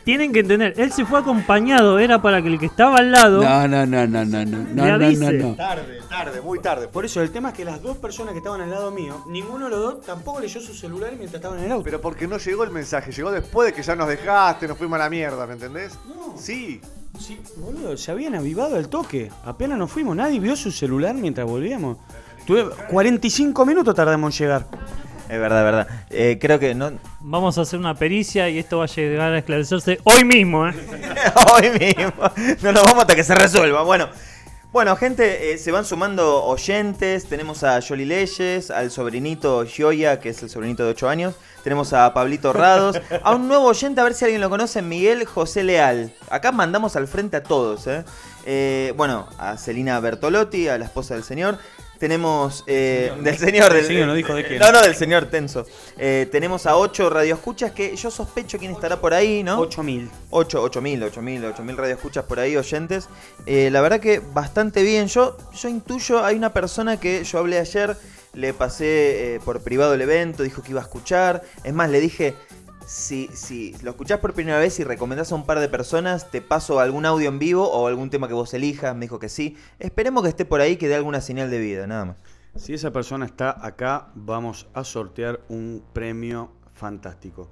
tienen 0.05 0.33
que 0.33 0.41
entender, 0.41 0.75
él 0.77 0.93
se 0.93 1.05
fue 1.05 1.19
acompañado, 1.19 1.99
era 1.99 2.21
para 2.23 2.43
que 2.43 2.49
el 2.49 2.59
que 2.59 2.67
estaba 2.67 2.99
al 2.99 3.13
lado 3.13 3.43
No, 3.43 3.69
no, 3.69 3.87
no, 3.87 4.07
no, 4.07 4.25
no, 4.25 4.45
no, 4.45 4.59
no, 4.59 4.99
no, 4.99 4.99
no, 4.99 5.33
no. 5.33 5.55
Tarde, 5.55 6.01
tarde, 6.09 6.41
muy 6.41 6.59
tarde. 6.61 6.89
Por 6.89 7.05
eso 7.05 7.21
el 7.23 7.31
tema 7.31 7.51
es 7.51 7.55
que 7.57 7.65
las 7.65 7.83
dos 7.83 7.97
personas 7.99 8.33
que 8.33 8.39
estaban 8.39 8.61
al 8.61 8.71
lado 8.71 8.91
mío, 8.91 9.25
ninguno 9.29 9.67
de 9.67 9.71
los 9.71 9.81
dos 9.81 10.07
tampoco 10.07 10.41
leyó 10.41 10.61
su 10.61 10.75
celular 10.75 11.13
mientras 11.17 11.35
estaban 11.35 11.59
en 11.59 11.67
el 11.67 11.73
auto. 11.73 11.85
Pero 11.85 12.01
porque 12.01 12.27
no 12.27 12.39
llegó 12.39 12.65
el 12.65 12.71
mensaje, 12.71 13.13
llegó 13.13 13.31
después 13.31 13.67
de 13.67 13.73
que 13.75 13.83
ya 13.83 13.95
nos 13.95 14.09
dejaste, 14.09 14.67
nos 14.67 14.79
fuimos 14.79 14.97
a 14.97 15.05
la 15.05 15.11
mierda, 15.11 15.47
¿me 15.47 15.55
entendés? 15.55 15.99
Sí. 16.37 16.81
Sí, 17.19 17.39
boludo, 17.57 17.97
se 17.97 18.11
habían 18.11 18.35
avivado 18.35 18.79
el 18.79 18.89
toque. 18.89 19.31
Apenas 19.45 19.77
nos 19.77 19.91
fuimos, 19.91 20.17
nadie 20.17 20.41
vio 20.41 20.57
su 20.57 20.71
celular 20.71 21.15
mientras 21.15 21.47
volvíamos. 21.47 21.99
Tuve 22.47 22.65
45 22.89 23.67
minutos 23.67 23.95
tardamos 23.95 24.35
en 24.41 24.45
llegar. 24.45 24.67
Es 25.31 25.39
verdad, 25.39 25.59
es 25.61 25.65
verdad. 25.65 25.89
Eh, 26.11 26.39
creo 26.41 26.59
que 26.59 26.75
no. 26.75 26.91
vamos 27.21 27.57
a 27.57 27.61
hacer 27.61 27.79
una 27.79 27.95
pericia 27.95 28.49
y 28.49 28.59
esto 28.59 28.79
va 28.79 28.85
a 28.85 28.89
llegar 28.89 29.33
a 29.33 29.39
esclarecerse 29.39 30.01
hoy 30.03 30.25
mismo, 30.25 30.67
¿eh? 30.67 30.75
Hoy 31.55 31.71
mismo. 31.71 32.13
No 32.63 32.73
nos 32.73 32.83
vamos 32.83 33.03
hasta 33.03 33.15
que 33.15 33.23
se 33.23 33.37
resuelva. 33.37 33.83
Bueno. 33.83 34.09
Bueno, 34.73 34.95
gente, 34.95 35.53
eh, 35.53 35.59
se 35.59 35.73
van 35.73 35.85
sumando 35.85 36.45
oyentes. 36.45 37.27
Tenemos 37.27 37.65
a 37.65 37.81
Yoli 37.81 38.05
Leyes, 38.05 38.71
al 38.71 38.93
sobrinito 38.93 39.65
Gioia, 39.67 40.21
que 40.21 40.29
es 40.29 40.43
el 40.45 40.51
sobrinito 40.51 40.85
de 40.85 40.91
8 40.91 41.09
años. 41.09 41.35
Tenemos 41.65 41.93
a 41.93 42.13
Pablito 42.15 42.53
Rados. 42.53 43.01
A 43.25 43.35
un 43.35 43.49
nuevo 43.49 43.67
oyente, 43.67 44.01
a 44.01 44.05
ver 44.05 44.15
si 44.15 44.25
alguien 44.25 44.41
lo 44.41 44.49
conoce, 44.49 44.81
Miguel 44.81 45.25
José 45.25 45.65
Leal. 45.65 46.13
Acá 46.31 46.53
mandamos 46.53 46.95
al 46.95 47.09
frente 47.09 47.37
a 47.37 47.43
todos, 47.43 47.87
¿eh? 47.89 48.05
Eh, 48.47 48.95
bueno, 48.97 49.29
a 49.39 49.57
Celina 49.57 49.99
Bertolotti, 49.99 50.69
a 50.69 50.79
la 50.79 50.85
esposa 50.85 51.15
del 51.15 51.25
señor. 51.25 51.59
Tenemos 52.01 52.65
eh, 52.67 53.13
del 53.21 53.37
señor. 53.37 53.75
Del, 53.75 53.85
Sí, 53.85 53.95
no 53.99 54.15
dijo 54.15 54.35
de 54.35 54.47
quién. 54.47 54.59
No, 54.59 54.73
no, 54.73 54.81
del 54.81 54.95
señor 54.95 55.27
Tenso. 55.27 55.67
Eh, 55.99 56.27
tenemos 56.33 56.65
a 56.65 56.77
8 56.77 57.11
radioescuchas 57.11 57.73
que 57.73 57.95
yo 57.95 58.11
sospecho 58.11 58.59
quién 58.59 58.73
estará 58.73 59.03
por 59.03 59.13
ahí, 59.13 59.43
¿no? 59.43 59.61
8000. 59.61 60.11
8, 60.31 60.63
8000, 60.63 61.03
8000, 61.03 61.45
8000 61.45 61.77
radioescuchas 61.77 62.25
por 62.25 62.41
ahí, 62.41 62.57
oyentes. 62.57 63.11
Eh, 63.45 63.69
la 63.71 63.83
verdad 63.83 64.01
que 64.01 64.23
bastante 64.33 64.83
bien. 64.83 65.09
Yo, 65.09 65.37
yo 65.53 65.69
intuyo, 65.69 66.25
hay 66.25 66.37
una 66.37 66.55
persona 66.55 66.99
que 66.99 67.23
yo 67.23 67.39
hablé 67.39 67.59
ayer, 67.59 67.95
le 68.33 68.55
pasé 68.55 69.35
eh, 69.35 69.41
por 69.45 69.61
privado 69.61 69.93
el 69.93 70.01
evento, 70.01 70.43
dijo 70.43 70.63
que 70.63 70.71
iba 70.71 70.81
a 70.81 70.85
escuchar. 70.85 71.43
Es 71.65 71.75
más, 71.75 71.91
le 71.91 72.01
dije, 72.01 72.35
si, 72.93 73.29
si 73.35 73.73
lo 73.83 73.91
escuchás 73.93 74.19
por 74.19 74.35
primera 74.35 74.59
vez 74.59 74.81
y 74.81 74.85
recomendás 74.85 75.31
a 75.31 75.37
un 75.37 75.47
par 75.47 75.61
de 75.61 75.69
personas, 75.69 76.29
te 76.33 76.41
paso 76.43 76.81
algún 76.81 77.07
audio 77.07 77.29
en 77.29 77.39
vivo 77.39 77.71
o 77.71 77.87
algún 77.87 78.11
tema 78.11 78.27
que 78.27 78.35
vos 78.35 78.53
elijas. 78.53 78.97
Me 78.97 79.03
dijo 79.03 79.21
que 79.21 79.29
sí. 79.29 79.57
Esperemos 79.79 80.25
que 80.25 80.29
esté 80.31 80.45
por 80.45 80.61
ahí, 80.61 80.77
que 80.77 80.89
dé 80.89 80.97
alguna 80.97 81.21
señal 81.21 81.51
de 81.51 81.61
vida, 81.61 81.87
nada 81.87 82.05
más. 82.05 82.17
Si 82.57 82.75
esa 82.75 82.91
persona 82.93 83.27
está 83.27 83.65
acá, 83.65 84.09
vamos 84.17 84.67
a 84.75 84.83
sortear 84.83 85.39
un 85.49 85.85
premio 85.93 86.51
fantástico. 86.75 87.49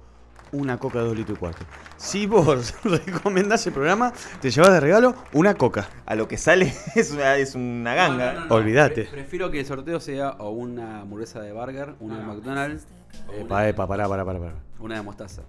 Una 0.51 0.77
coca 0.77 0.99
de 0.99 1.05
2 1.05 1.15
litros 1.15 1.37
y 1.37 1.39
cuarto. 1.39 1.63
Si 1.95 2.25
vos 2.25 2.73
recomendás 2.83 3.65
el 3.67 3.71
programa, 3.71 4.11
te 4.41 4.51
llevas 4.51 4.73
de 4.73 4.79
regalo 4.81 5.15
una 5.31 5.53
coca. 5.53 5.87
A 6.05 6.15
lo 6.15 6.27
que 6.27 6.37
sale 6.37 6.73
es 6.95 7.11
una, 7.11 7.37
es 7.37 7.55
una 7.55 7.95
ganga. 7.95 8.33
No, 8.33 8.39
no, 8.41 8.45
no, 8.47 8.55
Olvídate. 8.55 9.03
pre- 9.03 9.11
prefiero 9.11 9.49
que 9.51 9.61
el 9.61 9.65
sorteo 9.65 10.01
sea 10.01 10.31
o 10.31 10.49
una 10.49 10.99
hamburguesa 11.01 11.39
de 11.39 11.53
burger, 11.53 11.95
una 12.01 12.17
de 12.19 12.25
McDonald's, 12.25 12.83
o 12.83 12.98
Epa, 13.37 13.67
epa, 13.67 13.87
pará, 13.87 14.07
pará, 14.07 14.25
pará. 14.25 14.39
pará. 14.39 14.55
una 14.79 14.95
de 14.95 15.01
mostaza. 15.01 15.41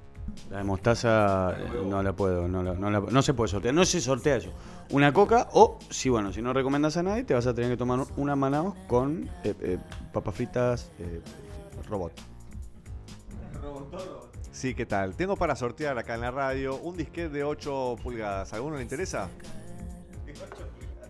La 0.49 0.59
de 0.59 0.65
mostaza 0.65 1.57
eh, 1.59 1.83
no 1.87 2.03
la 2.03 2.13
puedo, 2.13 2.47
no, 2.47 2.63
la- 2.63 2.75
no, 2.75 2.91
la- 2.91 3.01
no 3.01 3.23
se 3.23 3.35
puede 3.35 3.49
sortear, 3.49 3.75
no 3.75 3.85
se 3.85 4.01
sortea 4.01 4.37
eso. 4.37 4.51
Una 4.91 5.13
coca 5.13 5.49
o, 5.53 5.79
si 5.91 6.09
bueno, 6.09 6.33
si 6.33 6.41
no 6.43 6.53
recomiendas 6.53 6.97
a 6.97 7.03
nadie, 7.03 7.25
te 7.25 7.35
vas 7.35 7.47
a 7.47 7.55
tener 7.55 7.71
que 7.71 7.77
tomar 7.77 8.01
una 8.17 8.37
Manaus 8.37 8.75
con 8.87 9.29
eh, 9.45 9.55
eh, 9.61 9.79
papas 10.13 10.35
fritas 10.35 10.91
eh, 10.99 11.21
robot. 11.89 12.13
Sí, 14.53 14.75
¿qué 14.75 14.85
tal? 14.85 15.15
Tengo 15.17 15.37
para 15.37 15.57
sortear 15.57 15.97
acá 15.99 16.15
en 16.15 16.21
la 16.21 16.31
radio 16.31 16.77
un 16.77 16.97
disquete 16.97 17.31
de 17.31 17.45
8 17.45 17.97
pulgadas. 18.03 18.53
¿Alguno 18.53 18.77
le 18.77 18.83
interesa? 18.83 19.29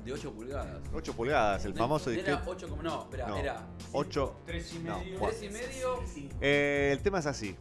De 0.04 0.12
8 0.12 0.32
pulgadas. 0.32 0.80
8 0.94 1.12
pulgadas, 1.14 1.64
el 1.64 1.74
famoso 1.74 2.10
disquete. 2.10 2.30
Era 2.32 2.42
8 2.46 2.68
como 2.68 2.82
no, 2.82 3.02
espera, 3.02 3.26
No, 3.28 3.36
era 3.36 3.66
8. 3.92 4.36
3 4.46 4.72
y 4.74 4.78
No, 4.80 4.98
medio. 4.98 5.18
cuatro. 5.18 5.38
3 5.38 5.50
y 5.50 5.52
medio. 5.52 6.02
Eh, 6.40 6.90
el 6.92 7.00
tema 7.02 7.18
es 7.18 7.26
así. 7.26 7.56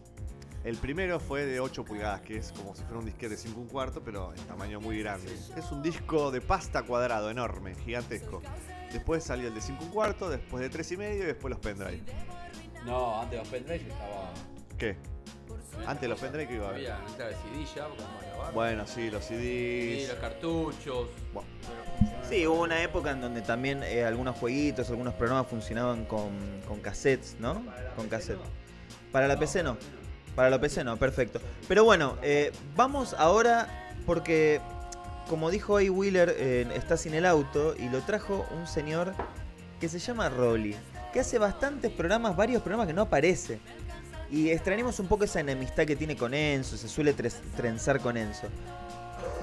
El 0.64 0.76
primero 0.78 1.20
fue 1.20 1.46
de 1.46 1.60
8 1.60 1.86
pulgadas, 1.86 2.22
que 2.22 2.38
es 2.38 2.52
como 2.52 2.76
si 2.76 2.84
fuera 2.84 3.00
un 3.00 3.06
disquete 3.06 3.30
de 3.30 3.38
5 3.38 3.60
un 3.60 3.68
cuarto, 3.68 4.02
pero 4.04 4.34
en 4.34 4.44
tamaño 4.46 4.80
muy 4.82 5.00
grande. 5.00 5.34
Es 5.56 5.72
un 5.72 5.82
disco 5.82 6.32
de 6.32 6.42
pasta 6.42 6.84
cuadrado, 6.84 7.30
enorme, 7.30 7.76
gigantesco. 7.76 8.42
Después 8.92 9.24
salió 9.24 9.48
el 9.48 9.54
de 9.56 9.62
5 9.62 9.84
un 9.86 9.90
cuarto, 9.92 10.30
después 10.30 10.62
de 10.62 10.70
3 10.70 10.92
y 10.94 10.98
medio 10.98 11.24
y 11.24 11.28
después 11.28 11.50
los 11.52 11.60
pendrive. 11.60 12.02
No, 12.86 13.22
antes 13.22 13.32
de 13.32 13.38
los 13.38 13.48
pendrive 13.48 13.80
yo 13.86 13.94
estaba. 13.94 14.34
¿Qué? 14.78 14.98
Antes 15.86 16.02
de 16.02 16.08
los 16.10 16.20
pendrive 16.20 16.48
que 16.48 16.56
iba 16.56 16.68
a 16.68 16.70
haber. 16.70 16.92
Había 16.92 17.28
el 17.30 17.36
CD 17.36 17.66
ya, 17.76 17.84
como. 17.86 18.52
Bueno, 18.54 18.86
sí, 18.88 19.10
los 19.10 19.24
Sí, 19.26 19.36
CDs. 19.36 20.10
los 20.10 20.18
cartuchos. 20.20 21.08
Bueno, 21.34 21.48
Sí, 22.28 22.46
hubo 22.48 22.62
una 22.62 22.82
época 22.84 23.12
en 23.12 23.22
donde 23.22 23.42
también 23.42 23.82
eh, 23.84 24.04
algunos 24.06 24.38
jueguitos, 24.38 24.90
algunos 24.90 25.14
programas 25.16 25.48
funcionaban 25.48 26.06
con, 26.06 26.30
con 26.68 26.80
cassettes, 26.80 27.36
¿no? 27.40 27.64
Con 27.96 28.08
cassettes. 28.08 28.46
Para 29.12 29.28
la 29.28 29.38
PC 29.40 29.64
no. 29.64 29.78
Para 30.36 30.50
la 30.50 30.60
PC 30.62 30.84
no, 30.84 30.96
perfecto. 30.98 31.42
Pero 31.68 31.84
bueno, 31.84 32.18
eh, 32.22 32.52
vamos 32.76 33.16
ahora 33.18 33.68
porque, 34.06 34.62
como 35.28 35.50
dijo 35.50 35.76
ahí 35.78 35.90
Wheeler, 35.90 36.34
eh, 36.38 36.68
está 36.76 36.98
sin 36.98 37.16
el 37.16 37.26
auto 37.26 37.76
y 37.78 37.90
lo 37.90 38.00
trajo 38.02 38.46
un 38.52 38.68
señor 38.68 39.14
que 39.80 39.90
se 39.90 39.98
llama 40.00 40.30
Rolly, 40.30 40.76
que 41.12 41.22
hace 41.22 41.40
bastantes 41.40 41.92
programas, 41.92 42.36
varios 42.36 42.62
programas 42.62 42.88
que 42.88 42.94
no 42.94 43.02
aparece. 43.04 43.60
Y 44.32 44.50
extrañamos 44.50 45.00
un 45.00 45.08
poco 45.08 45.24
esa 45.24 45.40
enemistad 45.40 45.86
que 45.86 45.96
tiene 45.96 46.16
con 46.16 46.34
Enzo, 46.34 46.78
se 46.78 46.88
suele 46.88 47.14
trenzar 47.14 48.00
con 48.00 48.16
Enzo. 48.16 48.48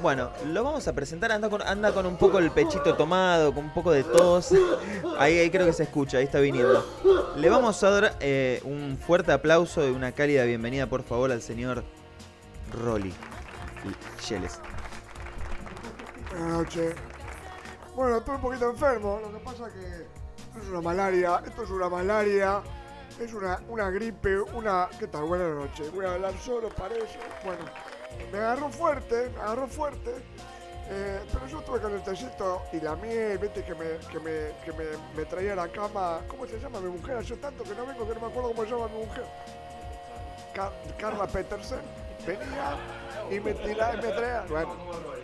Bueno, 0.02 0.30
lo 0.46 0.62
vamos 0.62 0.86
a 0.88 0.92
presentar, 0.92 1.32
anda 1.32 1.48
con, 1.48 1.62
anda 1.62 1.92
con 1.92 2.06
un 2.06 2.16
poco 2.16 2.38
el 2.38 2.50
pechito 2.50 2.94
tomado, 2.94 3.52
con 3.52 3.64
un 3.64 3.74
poco 3.74 3.92
de 3.92 4.04
tos. 4.04 4.52
Ahí, 5.18 5.38
ahí 5.38 5.50
creo 5.50 5.66
que 5.66 5.72
se 5.72 5.84
escucha, 5.84 6.18
ahí 6.18 6.24
está 6.24 6.38
viniendo. 6.38 6.84
Le 7.36 7.48
vamos 7.48 7.82
a 7.82 7.90
dar 7.90 8.16
eh, 8.20 8.60
un 8.64 8.98
fuerte 8.98 9.32
aplauso 9.32 9.86
y 9.86 9.90
una 9.90 10.12
cálida 10.12 10.44
bienvenida, 10.44 10.86
por 10.86 11.02
favor, 11.02 11.32
al 11.32 11.42
señor 11.42 11.82
Rolly 12.72 13.12
Yeles. 14.28 14.60
Buenas 16.30 16.52
noches. 16.52 16.94
Bueno, 17.94 18.18
estoy 18.18 18.34
un 18.34 18.40
poquito 18.42 18.70
enfermo. 18.70 19.20
Lo 19.22 19.32
que 19.32 19.42
pasa 19.42 19.72
que 19.72 19.86
esto 19.86 20.62
es 20.62 20.68
una 20.68 20.82
malaria. 20.82 21.42
Esto 21.46 21.62
es 21.62 21.70
una 21.70 21.88
malaria. 21.88 22.62
Es 23.20 23.32
una, 23.32 23.58
una 23.68 23.90
gripe, 23.90 24.40
una... 24.40 24.88
¿Qué 24.98 25.06
tal? 25.06 25.24
Buenas 25.24 25.54
noches. 25.54 25.90
Voy 25.92 26.04
a 26.04 26.14
hablar 26.14 26.34
solo, 26.38 26.68
parece. 26.68 27.18
Bueno, 27.44 27.64
me 28.30 28.38
agarró 28.38 28.68
fuerte, 28.68 29.30
me 29.34 29.40
agarró 29.40 29.66
fuerte. 29.68 30.10
Eh, 30.88 31.20
pero 31.32 31.46
yo 31.48 31.58
estuve 31.60 31.80
con 31.80 31.92
el 31.94 32.02
tecito 32.02 32.62
y 32.72 32.80
la 32.80 32.94
miel, 32.94 33.38
viste, 33.38 33.64
que 33.64 33.74
me, 33.74 33.96
que 34.10 34.20
me, 34.20 34.52
que 34.64 34.72
me, 34.72 34.84
me 35.16 35.24
traía 35.24 35.54
a 35.54 35.56
la 35.56 35.68
cama. 35.68 36.20
¿Cómo 36.28 36.46
se 36.46 36.58
llama 36.60 36.78
mi 36.80 36.90
mujer? 36.90 37.16
Hace 37.16 37.36
tanto 37.38 37.64
que 37.64 37.74
no 37.74 37.86
vengo 37.86 38.06
que 38.06 38.14
no 38.14 38.20
me 38.20 38.26
acuerdo 38.26 38.50
cómo 38.50 38.64
se 38.64 38.70
llama 38.70 38.88
mi 38.88 39.04
mujer. 39.06 39.24
Ca- 40.54 40.72
Carla 40.98 41.26
Petersen. 41.26 41.80
Venía 42.26 42.76
y 43.30 43.40
me 43.40 43.50
y 43.50 43.54
me 43.54 43.74
traía. 43.74 44.44
Bueno, 44.48 44.76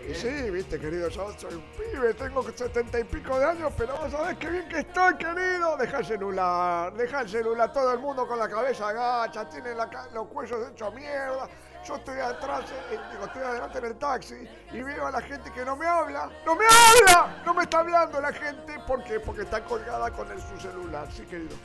y 0.09 0.15
sí, 0.15 0.51
viste, 0.51 0.79
querido, 0.79 1.09
yo 1.09 1.33
soy 1.39 1.55
un 1.55 1.65
pibe, 1.73 2.15
tengo 2.15 2.43
setenta 2.43 2.99
y 2.99 3.05
pico 3.05 3.39
de 3.39 3.45
años, 3.45 3.73
pero 3.77 3.97
vos 3.97 4.11
sabés 4.11 4.37
qué 4.39 4.51
bien 4.51 4.69
que 4.69 4.81
estoy, 4.81 5.15
querido. 5.17 5.77
Deja 5.77 5.99
el 5.99 6.07
celular, 6.07 6.93
deja 6.95 7.21
el 7.21 7.29
celular, 7.29 7.73
todo 7.73 7.93
el 7.93 7.99
mundo 8.01 8.27
con 8.27 8.39
la 8.39 8.49
cabeza 8.49 8.89
agacha, 8.89 9.49
tiene 9.49 9.75
los 10.13 10.27
cuellos 10.29 10.71
hechos 10.71 10.95
mierda. 10.95 11.49
Yo 11.85 11.97
estoy 11.97 12.21
atrás, 12.21 12.65
eh, 12.93 12.99
digo, 13.11 13.25
estoy 13.25 13.43
adelante 13.43 13.79
en 13.79 13.85
el 13.85 13.97
taxi 13.97 14.49
y 14.73 14.83
veo 14.83 15.05
a 15.05 15.11
la 15.11 15.21
gente 15.21 15.51
que 15.53 15.65
no 15.65 15.75
me 15.75 15.85
habla. 15.85 16.31
¡No 16.47 16.55
me 16.55 16.65
habla! 16.65 17.43
No 17.45 17.55
me 17.55 17.65
está 17.65 17.81
hablando 17.81 18.21
la 18.21 18.33
gente. 18.33 18.79
¿Por 18.87 19.03
qué? 19.03 19.19
Porque 19.19 19.43
está 19.43 19.65
colgada 19.65 20.09
con 20.13 20.29
su 20.29 20.61
celular, 20.61 21.09
sí, 21.11 21.25
querido. 21.25 21.57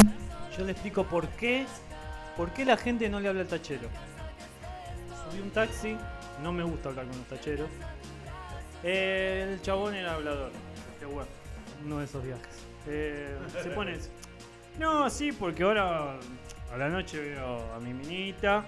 Yo 0.58 0.64
le 0.66 0.72
explico 0.72 1.04
por 1.04 1.28
qué, 1.30 1.68
por 2.36 2.52
qué 2.52 2.66
la 2.66 2.78
gente 2.78 3.08
no 3.10 3.20
le 3.20 3.30
habla 3.30 3.42
al 3.42 3.48
tachero. 3.48 3.90
Subí 5.30 5.40
un 5.40 5.52
taxi, 5.52 5.96
no 6.42 6.52
me 6.52 6.64
gusta 6.64 6.90
hablar 6.90 7.08
con 7.08 7.18
los 7.18 7.28
tacheros. 7.28 7.70
El 8.84 9.62
chabón 9.62 9.96
era 9.96 10.16
hablador. 10.16 10.52
Qué 11.00 11.06
bueno, 11.06 11.30
uno 11.86 12.00
de 12.00 12.06
esos 12.06 12.24
viajes. 12.24 12.48
Eh, 12.88 13.38
se 13.62 13.70
pone. 13.70 13.98
No, 14.80 15.10
sí, 15.10 15.32
porque 15.32 15.64
ahora 15.64 16.20
a 16.72 16.78
la 16.78 16.90
noche 16.90 17.20
veo 17.20 17.74
a 17.74 17.80
mi 17.80 17.94
minita. 17.94 18.66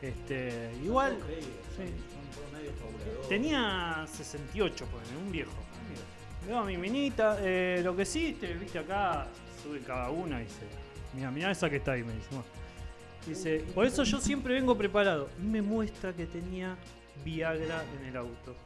Este, 0.00 0.70
igual. 0.82 1.16
sí. 1.76 1.92
Tenía 3.28 4.04
68, 4.12 4.86
ponele, 4.86 5.16
un 5.16 5.32
viejo. 5.32 5.52
Veo 6.46 6.58
a 6.58 6.64
mi 6.64 6.76
minita, 6.76 7.36
eh, 7.40 7.80
lo 7.84 7.94
que 7.94 8.04
sí, 8.04 8.36
te, 8.40 8.52
viste 8.54 8.80
acá, 8.80 9.28
sube 9.62 9.78
cada 9.80 10.10
una 10.10 10.40
y 10.40 10.44
dice, 10.44 10.66
mira, 11.14 11.30
mira 11.30 11.50
esa 11.52 11.70
que 11.70 11.76
está 11.76 11.92
ahí, 11.92 12.02
me 12.02 12.12
dice. 12.14 12.26
"Bueno". 12.30 12.44
Dice, 13.26 13.64
por 13.74 13.86
eso 13.86 14.02
yo 14.02 14.20
siempre 14.20 14.54
vengo 14.54 14.76
preparado. 14.76 15.28
Y 15.40 15.46
me 15.46 15.62
muestra 15.62 16.12
que 16.12 16.26
tenía 16.26 16.76
Viagra 17.24 17.84
en 17.98 18.06
el 18.06 18.16
auto. 18.16 18.56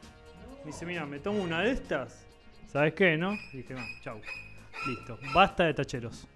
Me 0.65 0.71
dice, 0.71 0.85
mira, 0.85 1.05
me 1.05 1.19
tomo 1.19 1.43
una 1.43 1.61
de 1.61 1.71
estas. 1.71 2.25
¿Sabes 2.71 2.93
qué, 2.93 3.17
no? 3.17 3.33
Y 3.53 3.57
dije, 3.57 3.73
no, 3.73 3.81
chau. 4.03 4.19
Listo, 4.87 5.17
basta 5.33 5.65
de 5.65 5.73
tacheros. 5.73 6.27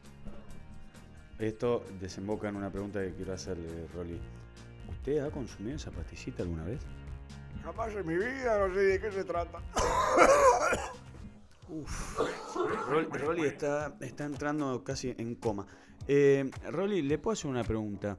Esto 1.39 1.84
desemboca 1.99 2.49
en 2.49 2.56
una 2.56 2.69
pregunta 2.69 3.02
que 3.02 3.14
quiero 3.14 3.34
hacerle, 3.34 3.88
Rolly. 3.95 4.19
¿Usted 4.89 5.19
ha 5.19 5.31
consumido 5.31 5.76
esa 5.76 5.89
pastillita 5.89 6.43
alguna 6.43 6.64
vez? 6.64 6.80
Jamás 7.64 7.93
en 7.95 8.06
mi 8.06 8.15
vida, 8.15 8.68
no 8.68 8.73
sé 8.73 8.80
de 8.80 9.02
qué 9.02 9.11
se 9.11 9.23
trata. 9.23 9.60
Rolly, 12.88 13.07
Rolly 13.11 13.45
está, 13.45 13.95
está 14.02 14.26
entrando 14.26 14.84
casi 14.84 15.15
en 15.18 15.35
coma. 15.35 15.65
Eh, 16.13 16.51
Rolly, 16.69 17.03
le 17.03 17.17
puedo 17.19 17.31
hacer 17.31 17.49
una 17.49 17.63
pregunta. 17.63 18.17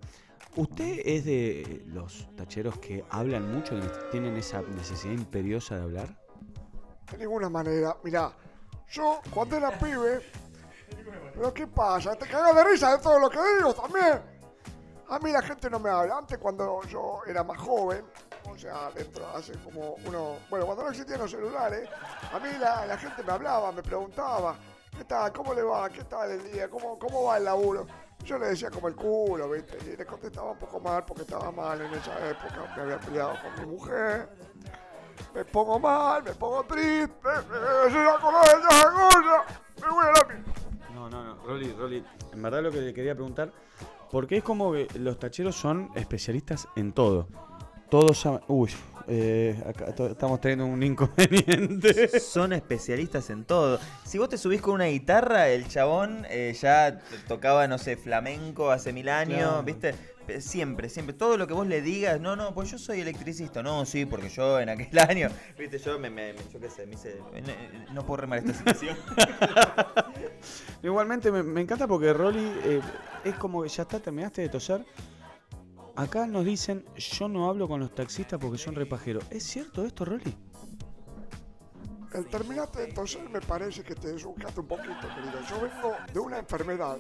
¿Usted 0.57 1.01
es 1.05 1.27
de 1.27 1.85
los 1.89 2.27
tacheros 2.35 2.79
que 2.79 3.05
hablan 3.11 3.55
mucho, 3.55 3.79
que 3.79 3.87
tienen 4.11 4.35
esa 4.39 4.63
necesidad 4.63 5.13
imperiosa 5.13 5.77
de 5.77 5.83
hablar? 5.83 6.09
De 7.11 7.19
ninguna 7.19 7.51
manera. 7.51 7.95
Mirá, 8.03 8.33
yo 8.89 9.21
cuando 9.29 9.59
era 9.59 9.79
pibe. 9.79 10.23
¿Pero 11.35 11.53
qué 11.53 11.67
pasa? 11.67 12.15
¿Te 12.15 12.27
cagas 12.27 12.57
de 12.57 12.65
risa 12.65 12.97
de 12.97 13.03
todo 13.03 13.19
lo 13.19 13.29
que 13.29 13.39
digo 13.59 13.75
también? 13.75 14.23
A 15.11 15.19
mí 15.19 15.31
la 15.31 15.43
gente 15.43 15.69
no 15.69 15.79
me 15.79 15.91
habla. 15.91 16.17
Antes, 16.17 16.39
cuando 16.39 16.81
yo 16.85 17.21
era 17.27 17.45
más 17.45 17.59
joven, 17.59 18.07
o 18.51 18.57
sea, 18.57 18.91
dentro, 18.93 19.27
hace 19.37 19.53
como 19.59 19.97
uno. 20.07 20.37
Bueno, 20.49 20.65
cuando 20.65 20.85
no 20.85 20.89
existían 20.89 21.21
los 21.21 21.31
celulares, 21.31 21.91
a 22.33 22.39
mí 22.39 22.49
la, 22.59 22.87
la 22.87 22.97
gente 22.97 23.23
me 23.23 23.33
hablaba, 23.33 23.71
me 23.71 23.83
preguntaba: 23.83 24.57
¿Qué 24.97 25.05
tal? 25.05 25.33
¿Cómo 25.33 25.55
le 25.55 25.63
va? 25.63 25.89
¿Qué 25.89 26.05
tal 26.05 26.31
el 26.31 26.53
día? 26.53 26.69
¿Cómo, 26.69 26.99
cómo 26.99 27.25
va 27.25 27.39
el 27.39 27.45
laburo? 27.45 27.87
Yo 28.25 28.39
le 28.39 28.49
decía 28.49 28.71
como 28.71 28.89
el 28.89 28.95
culo, 28.95 29.51
¿viste? 29.51 29.79
Y 29.87 29.97
le 29.97 30.07
contestaba 30.07 30.53
un 30.53 30.59
poco 30.59 30.79
mal 30.81 31.05
porque 31.05 31.23
estaba 31.23 31.51
mal 31.51 31.81
en 31.81 31.93
esa 31.95 32.31
época. 32.31 32.73
Me 32.77 32.83
había 32.83 33.01
peleado 33.01 33.35
con 33.43 33.65
mi 33.65 33.73
mujer. 33.75 34.29
Me 35.35 35.45
pongo 35.45 35.79
mal, 35.79 36.23
me 36.23 36.33
pongo 36.33 36.63
triste, 36.65 37.15
me, 37.23 37.91
voy 39.91 40.07
a 40.07 40.13
la. 40.13 40.27
No, 40.95 41.09
no, 41.09 41.25
no, 41.25 41.35
Rolly, 41.45 41.73
Rolly. 41.73 42.05
En 42.33 42.43
verdad 42.43 42.63
lo 42.63 42.71
que 42.71 42.81
le 42.81 42.95
quería 42.95 43.15
preguntar, 43.15 43.51
porque 44.11 44.37
es 44.39 44.45
como 44.45 44.73
que 44.73 44.89
los 44.99 45.19
tacheros 45.19 45.57
son 45.57 45.91
especialistas 45.95 46.69
en 46.77 46.93
todo. 46.93 47.29
Todos 47.89 48.21
saben... 48.21 48.41
Uy, 48.49 48.71
eh, 49.09 49.63
acá 49.67 49.87
estamos 50.11 50.41
teniendo 50.41 50.67
un 50.67 50.83
inconveniente. 50.83 52.09
Son 52.21 52.53
especialistas 52.53 53.31
en 53.31 53.45
todo. 53.45 53.79
Si 54.05 54.19
vos 54.19 54.29
te 54.29 54.39
subís 54.39 54.61
con 54.61 54.75
una 54.75 54.87
guitarra, 54.87 55.49
el 55.49 55.69
chabón 55.69 56.27
eh, 56.31 56.55
ya 56.61 57.01
tocaba, 57.29 57.67
no 57.69 57.79
sé, 57.79 57.97
flamenco 57.97 58.71
hace 58.71 58.93
mil 58.93 59.09
años, 59.09 59.39
Claro. 59.39 59.63
¿viste? 59.63 59.95
Siempre, 60.41 60.89
siempre. 60.89 61.15
Todo 61.15 61.37
lo 61.37 61.47
que 61.49 61.53
vos 61.53 61.67
le 61.67 61.83
digas, 61.83 62.21
no, 62.21 62.37
no, 62.37 62.55
pues 62.55 62.71
yo 62.71 62.79
soy 62.79 63.01
electricista. 63.01 63.61
No, 63.63 63.85
sí, 63.85 64.07
porque 64.07 64.29
yo 64.29 64.61
en 64.61 64.69
aquel 64.69 64.99
año, 65.11 65.29
¿viste? 65.59 65.79
Yo 65.79 65.99
me, 65.99 66.11
me, 66.11 66.33
me- 66.33 66.39
yo 66.53 66.61
qué 66.61 66.71
sé, 66.71 66.87
me 66.87 66.95
hice. 66.95 67.17
No, 67.89 67.95
no 67.95 68.07
puedo 68.07 68.19
remar 68.23 68.39
esta 68.39 68.55
situación. 68.55 68.97
Igualmente 70.83 71.31
me, 71.31 71.43
me 71.43 71.61
encanta 71.61 71.87
porque 71.87 72.13
Rolly 72.13 72.53
eh, 72.65 72.81
es 73.25 73.35
como 73.35 73.63
que 73.63 73.69
ya 73.69 73.83
está, 73.83 73.99
terminaste 74.01 74.43
de 74.43 74.49
toser. 74.49 74.85
Acá 75.95 76.27
nos 76.27 76.45
dicen, 76.45 76.85
yo 76.97 77.29
no 77.29 77.49
hablo 77.49 77.69
con 77.69 77.81
los 77.81 77.95
taxistas 77.95 78.39
porque 78.41 78.59
son 78.59 78.75
repajeros. 78.75 79.25
¿Es 79.31 79.43
cierto 79.45 79.85
esto, 79.85 80.05
Rolly? 80.05 80.35
El 82.15 82.27
terminaste 82.27 82.87
de 82.87 82.93
toser 82.93 83.29
me 83.29 83.41
parece 83.41 83.83
que 83.83 83.95
te 83.95 84.09
desubcaste 84.13 84.61
un 84.61 84.67
poquito, 84.69 84.95
querido. 85.15 85.41
Yo 85.49 85.61
vengo 85.61 85.95
de 86.13 86.21
una 86.21 86.39
enfermedad 86.39 86.99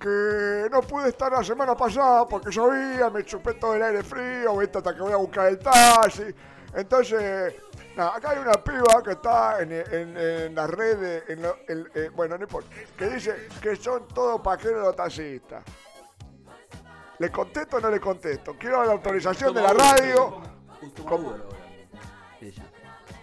que 0.00 0.68
no 0.70 0.80
pude 0.82 1.08
estar 1.10 1.30
la 1.30 1.44
semana 1.44 1.76
pasada 1.76 2.26
porque 2.26 2.50
llovía, 2.50 3.08
me 3.10 3.24
chupé 3.24 3.54
todo 3.54 3.74
el 3.74 3.82
aire 3.82 4.02
frío, 4.02 4.56
¿viste? 4.58 4.78
hasta 4.78 4.94
que 4.94 5.00
voy 5.00 5.12
a 5.12 5.16
buscar 5.16 5.48
el 5.48 5.58
taxi. 5.60 6.24
Entonces, 6.74 7.54
acá 7.96 8.30
hay 8.30 8.38
una 8.38 8.52
piba 8.64 9.02
que 9.04 9.12
está 9.12 9.60
en, 9.62 10.54
las 10.54 10.70
redes, 10.70 11.22
en 11.28 11.42
lo- 11.42 11.56
en- 11.68 11.88
eh, 11.94 12.10
bueno, 12.14 12.36
no 12.36 12.44
importa, 12.44 12.68
que 12.96 13.08
dice 13.10 13.48
que 13.60 13.76
son 13.76 14.08
todos 14.08 14.40
pajeros 14.40 14.82
los 14.86 14.96
taxistas. 14.96 15.62
¿Le 17.22 17.30
contesto 17.30 17.76
o 17.76 17.80
no 17.80 17.88
le 17.88 18.00
contesto? 18.00 18.56
Quiero 18.58 18.84
la 18.84 18.90
autorización 18.94 19.54
de 19.54 19.62
la 19.62 19.72
radio. 19.72 20.40
¿Cómo? 21.08 21.32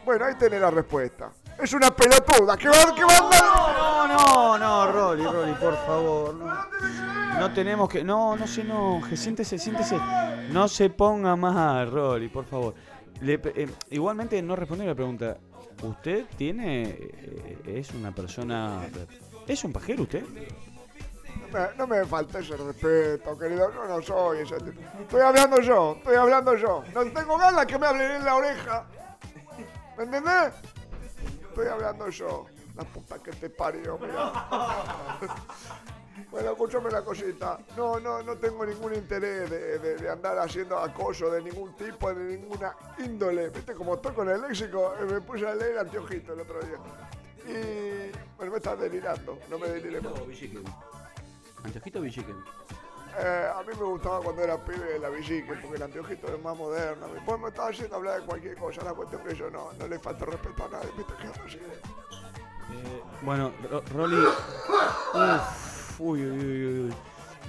Bueno, 0.05 0.23
ahí 0.25 0.35
tenés 0.35 0.61
la 0.61 0.71
respuesta. 0.71 1.31
Es 1.61 1.73
una 1.73 1.93
pelotuda. 1.93 2.55
¿Qué 2.55 2.69
va, 2.69 2.95
qué 2.95 3.03
va 3.03 3.13
a 3.13 3.17
andar? 3.17 4.07
No, 4.07 4.07
no, 4.07 4.57
no, 4.57 4.91
Rolly, 4.93 5.23
Rolly, 5.25 5.51
por 5.55 5.75
favor. 5.85 6.33
No, 6.33 7.39
no 7.41 7.53
tenemos 7.53 7.89
que. 7.89 8.01
No, 8.01 8.37
no 8.37 8.47
se 8.47 8.61
enoje. 8.61 9.17
Siéntese, 9.17 9.57
siéntese. 9.59 9.97
No 10.49 10.69
se 10.69 10.89
ponga 10.91 11.35
más, 11.35 11.89
Rolly, 11.89 12.29
por 12.29 12.45
favor. 12.45 12.75
Le 13.19 13.37
pe- 13.37 13.63
eh, 13.63 13.69
igualmente, 13.89 14.41
no 14.41 14.55
respondió 14.55 14.87
la 14.87 14.95
pregunta. 14.95 15.35
¿Usted 15.83 16.25
tiene. 16.37 16.83
eh, 16.83 17.57
es 17.65 17.91
una 17.93 18.13
persona. 18.15 18.79
¿Es 19.45 19.61
un 19.65 19.73
pajero 19.73 20.03
usted? 20.03 20.23
No 21.51 21.59
me, 21.59 21.67
no 21.77 21.87
me 21.87 22.05
falta 22.05 22.39
ese 22.39 22.55
respeto, 22.57 23.37
querido. 23.37 23.71
Yo 23.73 23.85
no 23.85 24.01
soy 24.01 24.39
ese 24.39 24.57
tipo. 24.57 24.81
Estoy 25.01 25.21
hablando 25.21 25.59
yo, 25.61 25.95
estoy 25.97 26.15
hablando 26.15 26.55
yo. 26.55 26.83
No 26.93 27.03
tengo 27.11 27.37
ganas 27.37 27.65
que 27.65 27.77
me 27.79 27.87
hablen 27.87 28.11
en 28.11 28.25
la 28.25 28.35
oreja. 28.35 28.85
¿Me 29.97 30.03
entendés? 30.03 30.53
estoy 31.49 31.67
hablando 31.67 32.09
yo. 32.09 32.45
La 32.75 32.83
puta 32.85 33.19
que 33.19 33.31
te 33.31 33.49
parió, 33.49 33.97
mira. 33.97 34.47
Bueno, 36.31 36.51
escúchame 36.51 36.91
la 36.91 37.01
cosita. 37.01 37.57
No, 37.77 37.97
no, 37.99 38.21
no 38.21 38.35
tengo 38.37 38.65
ningún 38.65 38.93
interés 38.93 39.49
de, 39.49 39.79
de- 39.79 39.95
de 39.95 40.09
andar 40.09 40.37
haciendo 40.37 40.77
acoso 40.77 41.31
de 41.31 41.41
ningún 41.41 41.73
tipo, 41.77 42.13
de 42.13 42.35
ninguna 42.37 42.75
índole. 42.99 43.49
Viste, 43.49 43.73
como 43.73 43.95
estoy 43.95 44.13
con 44.13 44.29
el 44.29 44.41
léxico, 44.41 44.93
eh, 44.99 45.05
me 45.05 45.21
puse 45.21 45.47
a 45.47 45.55
leer 45.55 45.79
anteojito 45.79 46.33
el 46.33 46.41
otro 46.41 46.59
día. 46.61 46.77
Y. 47.47 48.11
Bueno, 48.35 48.51
me 48.51 48.57
estás 48.57 48.77
delirando. 48.79 49.39
No 49.49 49.57
me 49.57 49.69
delires 49.69 50.03
más. 50.03 50.13
Anteojito 51.63 51.99
o 51.99 52.01
Villiquen. 52.01 52.35
Eh, 53.21 53.47
a 53.53 53.61
mí 53.63 53.73
me 53.77 53.83
gustaba 53.85 54.21
cuando 54.21 54.41
era 54.43 54.57
pibe 54.63 54.99
la 54.99 55.09
Villique, 55.09 55.53
porque 55.61 55.75
el 55.75 55.83
anteojito 55.83 56.33
es 56.33 56.41
más 56.41 56.55
moderno. 56.57 57.07
Después 57.13 57.39
me 57.39 57.49
estaba 57.49 57.69
haciendo 57.69 57.95
hablar 57.97 58.21
de 58.21 58.25
cualquier 58.25 58.55
cosa. 58.55 58.83
La 58.83 58.93
cuestión 58.93 59.21
que 59.23 59.35
yo 59.35 59.49
no, 59.49 59.73
no 59.73 59.87
le 59.87 59.99
falta 59.99 60.25
respeto 60.25 60.63
a 60.65 60.69
nadie. 60.69 60.89
¿Viste? 60.95 61.13
Eh, 62.71 63.01
bueno, 63.23 63.51
Ro- 63.69 63.83
Rolly. 63.93 64.15
Uf, 65.13 65.99
uy, 65.99 66.21
uy, 66.25 66.39
uy, 66.45 66.79
uy. 66.85 66.93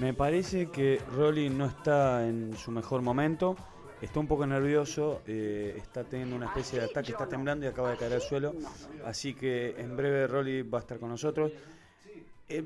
Me 0.00 0.14
parece 0.14 0.70
que 0.70 1.00
Rolly 1.14 1.50
no 1.50 1.66
está 1.66 2.26
en 2.26 2.56
su 2.56 2.70
mejor 2.70 3.02
momento. 3.02 3.54
Está 4.00 4.18
un 4.18 4.26
poco 4.26 4.46
nervioso, 4.46 5.20
eh, 5.26 5.74
está 5.76 6.04
teniendo 6.04 6.34
una 6.34 6.46
especie 6.46 6.80
de 6.80 6.86
ataque, 6.86 7.12
está 7.12 7.28
temblando 7.28 7.66
y 7.66 7.68
acaba 7.68 7.90
de 7.90 7.98
caer 7.98 8.14
al 8.14 8.22
suelo. 8.22 8.54
Así 9.04 9.34
que 9.34 9.74
en 9.78 9.94
breve 9.94 10.26
Rolly 10.26 10.62
va 10.62 10.78
a 10.78 10.80
estar 10.80 10.98
con 10.98 11.10
nosotros. 11.10 11.52
Eh, 12.50 12.64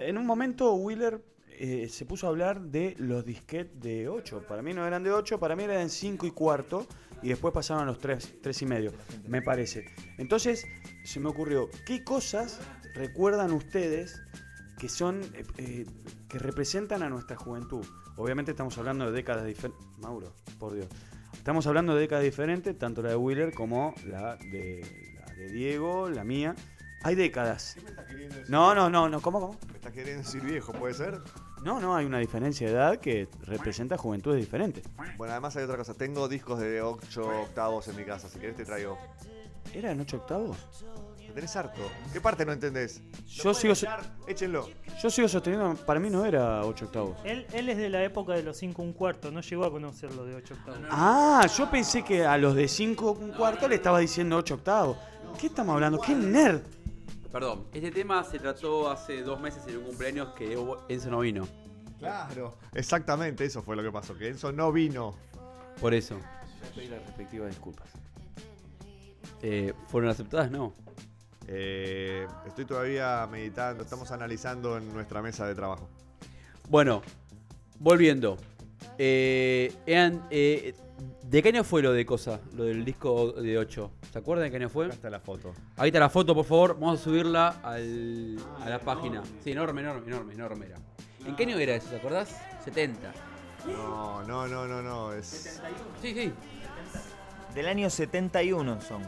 en 0.00 0.18
un 0.18 0.24
momento 0.24 0.72
Wheeler 0.74 1.20
eh, 1.50 1.88
se 1.90 2.06
puso 2.06 2.26
a 2.26 2.30
hablar 2.30 2.60
de 2.60 2.94
los 2.98 3.24
disquetes 3.24 3.78
de 3.80 4.08
8. 4.08 4.46
Para 4.48 4.62
mí 4.62 4.72
no 4.72 4.86
eran 4.86 5.02
de 5.02 5.12
8, 5.12 5.38
para 5.40 5.56
mí 5.56 5.64
eran 5.64 5.90
5 5.90 6.26
y 6.26 6.30
cuarto. 6.30 6.86
Y 7.22 7.28
después 7.28 7.52
pasaron 7.52 7.82
a 7.82 7.86
los 7.86 7.98
3, 7.98 8.38
3 8.40 8.62
y 8.62 8.66
medio, 8.66 8.92
me 9.28 9.42
parece. 9.42 9.84
Entonces 10.16 10.64
se 11.04 11.20
me 11.20 11.28
ocurrió, 11.28 11.68
¿qué 11.84 12.02
cosas 12.02 12.60
recuerdan 12.94 13.50
ustedes 13.52 14.22
que 14.78 14.88
son 14.88 15.20
eh, 15.58 15.84
que 16.28 16.38
representan 16.38 17.02
a 17.02 17.10
nuestra 17.10 17.36
juventud? 17.36 17.84
Obviamente 18.16 18.52
estamos 18.52 18.78
hablando 18.78 19.04
de 19.06 19.12
décadas 19.12 19.44
diferentes. 19.44 19.86
Mauro, 19.98 20.32
por 20.58 20.72
Dios. 20.72 20.86
Estamos 21.34 21.66
hablando 21.66 21.94
de 21.94 22.00
décadas 22.00 22.24
diferentes, 22.24 22.78
tanto 22.78 23.02
la 23.02 23.10
de 23.10 23.16
Wheeler 23.16 23.52
como 23.52 23.94
la 24.06 24.36
de 24.36 24.82
Diego, 25.52 26.08
la 26.08 26.24
mía. 26.24 26.54
Hay 27.02 27.14
décadas. 27.14 27.76
No, 28.48 28.74
no, 28.74 28.90
no, 28.90 29.08
no, 29.08 29.20
¿cómo, 29.22 29.40
cómo? 29.40 29.56
¿Me 29.68 29.76
estás 29.76 29.92
queriendo 29.92 30.22
decir 30.22 30.42
viejo, 30.42 30.72
puede 30.72 30.94
ser? 30.94 31.20
No, 31.62 31.80
no, 31.80 31.94
hay 31.96 32.04
una 32.06 32.18
diferencia 32.18 32.66
de 32.66 32.72
edad 32.74 32.98
que 32.98 33.28
representa 33.42 33.96
juventudes 33.96 34.40
diferentes. 34.40 34.84
Bueno, 35.16 35.32
además 35.32 35.56
hay 35.56 35.64
otra 35.64 35.76
cosa. 35.76 35.94
Tengo 35.94 36.28
discos 36.28 36.60
de 36.60 36.82
8 36.82 37.22
octavos 37.42 37.88
en 37.88 37.96
mi 37.96 38.04
casa. 38.04 38.28
Si 38.28 38.38
querés 38.38 38.56
te 38.56 38.64
traigo. 38.64 38.98
¿Eran 39.74 40.00
8 40.00 40.16
octavos? 40.18 40.56
¿Me 41.18 41.34
tenés 41.34 41.54
harto? 41.54 41.80
¿Qué 42.12 42.20
parte 42.20 42.44
no 42.44 42.52
entendés? 42.52 43.02
Yo 43.26 43.54
sigo, 43.54 43.74
so- 43.74 43.86
Échenlo. 44.26 44.68
yo 45.00 45.10
sigo 45.10 45.28
sosteniendo, 45.28 45.74
para 45.86 46.00
mí 46.00 46.10
no 46.10 46.24
era 46.26 46.64
8 46.64 46.86
octavos. 46.86 47.18
Él, 47.24 47.46
él 47.52 47.68
es 47.68 47.76
de 47.76 47.88
la 47.88 48.02
época 48.02 48.32
de 48.34 48.42
los 48.42 48.56
5 48.56 48.82
un 48.82 48.92
cuarto, 48.92 49.30
no 49.30 49.40
llegó 49.40 49.64
a 49.64 49.70
conocer 49.70 50.12
lo 50.14 50.24
de 50.24 50.34
8 50.34 50.54
octavos. 50.54 50.80
Ah, 50.90 51.46
yo 51.56 51.70
pensé 51.70 52.02
que 52.02 52.24
a 52.26 52.36
los 52.36 52.54
de 52.56 52.66
5 52.66 53.12
un 53.12 53.30
cuarto 53.32 53.68
le 53.68 53.76
estaba 53.76 54.00
diciendo 54.00 54.36
8 54.38 54.54
octavos. 54.54 54.96
¿Qué 55.38 55.46
estamos 55.46 55.72
hablando? 55.74 56.00
¿Qué 56.00 56.14
nerd? 56.16 56.62
Perdón, 57.32 57.66
este 57.72 57.92
tema 57.92 58.24
se 58.24 58.38
trató 58.38 58.90
hace 58.90 59.22
dos 59.22 59.40
meses 59.40 59.64
en 59.68 59.76
un 59.76 59.84
cumpleaños 59.84 60.30
que 60.34 60.58
Enzo 60.88 61.10
no 61.10 61.20
vino. 61.20 61.46
Claro. 61.98 62.56
Exactamente, 62.74 63.44
eso 63.44 63.62
fue 63.62 63.76
lo 63.76 63.82
que 63.82 63.92
pasó. 63.92 64.16
Que 64.16 64.28
Enzo 64.28 64.50
no 64.50 64.72
vino. 64.72 65.14
Por 65.80 65.94
eso. 65.94 66.18
Pedí 66.74 66.88
las 66.88 67.04
respectivas 67.06 67.48
disculpas. 67.48 67.88
Eh, 69.42 69.72
¿Fueron 69.88 70.10
aceptadas? 70.10 70.50
No. 70.50 70.74
Eh, 71.46 72.26
estoy 72.46 72.64
todavía 72.64 73.26
meditando. 73.30 73.84
Estamos 73.84 74.10
analizando 74.10 74.76
en 74.76 74.92
nuestra 74.92 75.22
mesa 75.22 75.46
de 75.46 75.54
trabajo. 75.54 75.88
Bueno, 76.68 77.02
volviendo. 77.78 78.38
Eh, 79.02 79.72
eran, 79.86 80.26
eh, 80.30 80.74
¿De 81.22 81.42
qué 81.42 81.48
año 81.48 81.64
fue 81.64 81.80
lo 81.80 81.92
de 81.92 82.04
cosa? 82.04 82.38
Lo 82.54 82.64
del 82.64 82.84
disco 82.84 83.32
de 83.32 83.56
8. 83.56 83.90
¿Se 84.12 84.18
acuerdan 84.18 84.44
de 84.44 84.50
qué 84.50 84.56
año 84.58 84.68
fue? 84.68 84.84
Acá 84.86 84.94
está 84.94 85.08
la 85.08 85.20
foto. 85.20 85.54
Ahí 85.78 85.88
está 85.88 86.00
la 86.00 86.10
foto, 86.10 86.34
por 86.34 86.44
favor. 86.44 86.74
Vamos 86.78 87.00
a 87.00 87.04
subirla 87.04 87.48
al- 87.62 88.36
a 88.60 88.68
la 88.68 88.78
página. 88.78 89.22
Sí, 89.42 89.52
enorme, 89.52 89.80
enorme, 89.80 90.06
enorme, 90.06 90.34
enorme 90.34 90.66
era. 90.66 90.76
¿En 91.24 91.34
qué 91.36 91.44
año 91.44 91.56
era 91.58 91.76
eso? 91.76 91.88
¿Te 91.88 91.96
acordás? 91.96 92.36
70. 92.64 93.10
No, 93.68 94.22
no, 94.24 94.46
no, 94.46 94.66
no, 94.66 94.82
no. 94.82 95.12
Es... 95.14 95.60
Sí, 96.02 96.12
sí. 96.12 96.32
Del 97.54 97.68
año 97.68 97.88
71 97.88 98.80
son. 98.82 99.02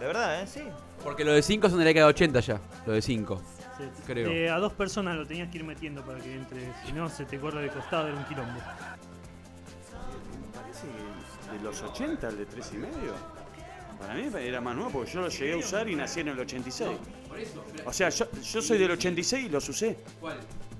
De 0.00 0.06
verdad, 0.06 0.42
¿eh? 0.42 0.46
Sí. 0.48 0.62
Porque 1.04 1.24
lo 1.24 1.32
de 1.34 1.42
5 1.42 1.68
son 1.68 1.78
de 1.78 1.84
la 1.84 1.88
década 1.90 2.06
de 2.06 2.10
80 2.10 2.40
ya. 2.40 2.60
Lo 2.84 2.94
de 2.94 3.02
5. 3.02 3.40
Sí. 3.78 3.84
Creo. 4.06 4.28
Eh, 4.28 4.50
a 4.50 4.56
dos 4.58 4.72
personas 4.72 5.14
lo 5.14 5.24
tenías 5.26 5.50
que 5.50 5.58
ir 5.58 5.64
metiendo 5.64 6.02
para 6.02 6.18
que 6.18 6.34
entre, 6.34 6.62
si 6.84 6.92
no 6.92 7.08
se 7.08 7.26
te 7.26 7.38
corre 7.38 7.62
de 7.62 7.68
costado, 7.68 8.08
era 8.08 8.16
un 8.16 8.24
quilombo. 8.24 8.58
De 11.52 11.60
los 11.62 11.82
80 11.82 12.28
al 12.28 12.36
de 12.36 12.46
3 12.46 12.70
y 12.74 12.76
medio. 12.78 13.12
Para 13.98 14.14
mí 14.14 14.28
era 14.40 14.60
más 14.60 14.74
nuevo 14.74 14.90
porque 14.90 15.10
yo 15.12 15.22
lo 15.22 15.28
llegué 15.28 15.54
a 15.54 15.56
usar 15.56 15.88
y 15.88 15.94
nací 15.96 16.20
en 16.20 16.28
el 16.28 16.38
86. 16.38 16.90
O 17.84 17.92
sea, 17.92 18.08
yo, 18.10 18.26
yo 18.42 18.62
soy 18.62 18.78
del 18.78 18.90
86 18.90 19.46
y 19.46 19.48
los 19.48 19.68
usé. 19.68 19.96
¿Cuál? 20.20 20.38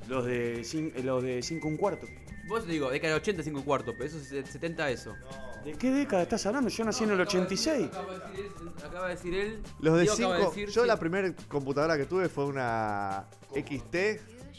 Los 0.08 0.24
de 0.26 0.62
5 0.64 0.98
los 1.02 1.22
de 1.22 1.42
cinco 1.42 1.68
un 1.68 1.76
cuarto. 1.76 2.06
Vos 2.48 2.64
te 2.64 2.72
digo, 2.72 2.90
década 2.90 3.14
de 3.14 3.20
80, 3.20 3.42
5 3.42 3.58
y 3.58 3.62
cuarto, 3.62 3.92
pero 3.92 4.04
eso 4.04 4.18
es 4.18 4.48
70 4.48 4.90
eso. 4.90 5.14
¿De 5.64 5.72
qué 5.72 5.90
década 5.90 6.22
estás 6.22 6.46
hablando? 6.46 6.70
Yo 6.70 6.84
nací 6.84 7.02
en 7.02 7.10
el 7.10 7.20
86. 7.20 7.88
Acaba 7.88 8.12
de 8.12 8.18
decir 8.20 8.44
él. 8.44 8.72
Acaba 8.84 9.08
de 9.08 9.14
decir 9.14 9.34
él 9.34 9.62
Los 9.80 9.94
de 9.96 10.02
Diego 10.02 10.14
acaba 10.14 10.36
5. 10.36 10.50
decir, 10.50 10.68
Yo 10.68 10.82
sí. 10.82 10.86
la 10.86 10.96
primera 10.96 11.34
computadora 11.48 11.96
que 11.96 12.04
tuve 12.04 12.28
fue 12.28 12.44
una 12.44 13.24
XT 13.52 13.96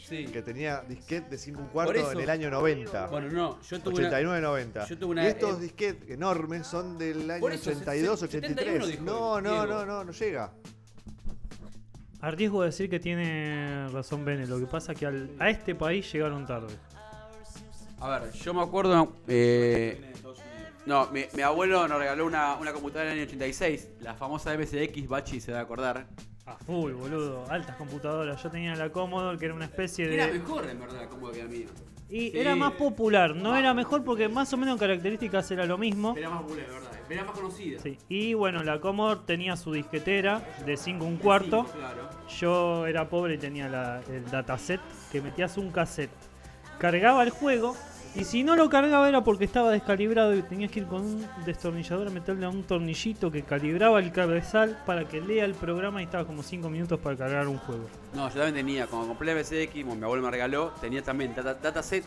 Sí. 0.08 0.24
que 0.26 0.42
tenía 0.42 0.80
disquete 0.88 1.30
de 1.30 1.38
5 1.38 1.60
un 1.60 1.66
cuarto 1.68 1.92
eso. 1.92 2.12
en 2.12 2.20
el 2.20 2.30
año 2.30 2.50
90. 2.50 3.06
Bueno, 3.08 3.28
no, 3.30 3.60
yo 3.62 3.80
tuve 3.80 4.08
89-90. 4.08 4.86
Yo 4.88 4.98
tuve 4.98 5.10
una- 5.10 5.24
y 5.24 5.26
estos 5.26 5.58
eh, 5.58 5.60
disquetes 5.62 6.10
enormes 6.10 6.66
son 6.66 6.96
del 6.98 7.30
año 7.30 7.48
eso, 7.48 7.70
82, 7.70 8.20
71 8.20 8.84
83. 8.84 8.88
dijo 8.88 9.02
No, 9.04 9.40
no, 9.40 9.66
no, 9.66 9.84
no, 9.84 10.04
no 10.04 10.12
llega. 10.12 10.52
Arriesgo 12.20 12.62
a 12.62 12.66
decir 12.66 12.90
que 12.90 12.98
tiene 12.98 13.88
razón 13.90 14.24
Bene, 14.24 14.46
lo 14.46 14.58
que 14.58 14.66
pasa 14.66 14.92
es 14.92 14.98
que 14.98 15.06
al- 15.06 15.30
a 15.38 15.50
este 15.50 15.74
país 15.74 16.10
llegaron 16.12 16.46
tarde. 16.46 16.74
A 18.00 18.08
ver, 18.20 18.32
yo 18.32 18.54
me 18.54 18.62
acuerdo. 18.62 19.12
eh, 19.28 20.12
no, 20.86 21.06
mi, 21.10 21.24
mi 21.34 21.42
abuelo 21.42 21.86
nos 21.86 21.98
regaló 21.98 22.24
una, 22.26 22.54
una 22.56 22.72
computadora 22.72 23.10
en 23.12 23.18
el 23.18 23.22
año 23.24 23.28
86, 23.28 23.88
la 24.00 24.14
famosa 24.14 24.52
MSX, 24.56 25.06
Bachi 25.06 25.40
se 25.40 25.52
va 25.52 25.58
a 25.58 25.62
acordar. 25.62 26.06
A 26.48 26.56
full, 26.56 26.92
boludo, 26.92 27.44
altas 27.50 27.76
computadoras. 27.76 28.42
Yo 28.42 28.50
tenía 28.50 28.74
la 28.74 28.90
Commodore, 28.90 29.36
que 29.38 29.44
era 29.46 29.54
una 29.54 29.66
especie 29.66 30.08
de... 30.08 30.14
Era 30.14 30.26
mejor, 30.28 30.66
en 30.66 30.80
verdad, 30.80 31.08
como 31.08 31.30
que 31.30 31.40
el 31.42 31.48
mío. 31.48 31.68
Y 32.10 32.30
Sí. 32.30 32.38
era 32.38 32.56
más 32.56 32.72
popular, 32.72 33.36
no 33.36 33.54
era 33.54 33.74
mejor 33.74 34.02
porque 34.02 34.30
más 34.30 34.50
o 34.54 34.56
menos 34.56 34.74
en 34.76 34.78
características 34.78 35.50
era 35.50 35.66
lo 35.66 35.76
mismo. 35.76 36.14
Era 36.16 36.30
más 36.30 36.40
popular, 36.40 36.66
verdad. 36.66 36.90
Era 37.10 37.24
más 37.24 37.32
conocida. 37.36 37.78
Sí. 37.82 37.98
Y 38.08 38.32
bueno, 38.32 38.62
la 38.64 38.80
Commodore 38.80 39.20
tenía 39.26 39.56
su 39.56 39.72
disquetera 39.72 40.40
de 40.64 40.76
5 40.78 41.04
un 41.04 41.18
cuarto. 41.18 41.64
Claro. 41.64 42.08
Yo 42.38 42.86
era 42.86 43.10
pobre 43.10 43.34
y 43.34 43.38
tenía 43.38 43.68
la- 43.68 44.00
el 44.10 44.24
dataset 44.30 44.80
que 45.12 45.20
metías 45.20 45.58
un 45.58 45.70
cassette. 45.70 46.10
Cargaba 46.78 47.22
el 47.24 47.30
juego 47.30 47.76
y 48.14 48.24
si 48.24 48.42
no 48.42 48.56
lo 48.56 48.68
cargaba 48.68 49.08
era 49.08 49.22
porque 49.22 49.44
estaba 49.44 49.70
descalibrado 49.70 50.34
y 50.34 50.42
tenías 50.42 50.70
que 50.70 50.80
ir 50.80 50.86
con 50.86 51.02
un 51.02 51.26
destornillador 51.44 52.08
a 52.08 52.10
meterle 52.10 52.46
a 52.46 52.48
un 52.48 52.62
tornillito 52.62 53.30
que 53.30 53.42
calibraba 53.42 54.00
el 54.00 54.12
cabezal 54.12 54.82
para 54.86 55.06
que 55.06 55.20
lea 55.20 55.44
el 55.44 55.54
programa 55.54 56.00
y 56.00 56.04
estaba 56.04 56.24
como 56.24 56.42
5 56.42 56.68
minutos 56.68 56.98
para 57.00 57.16
cargar 57.16 57.46
un 57.48 57.58
juego. 57.58 57.86
No, 58.14 58.28
yo 58.28 58.34
también 58.34 58.54
tenía, 58.54 58.86
cuando 58.86 59.08
compré 59.08 59.34
MSX, 59.34 59.82
como 59.82 59.94
mi 59.94 60.04
abuelo 60.04 60.24
me 60.24 60.30
regaló, 60.30 60.72
tenía 60.80 61.02
también 61.02 61.34
data, 61.34 61.54
dataset. 61.54 62.04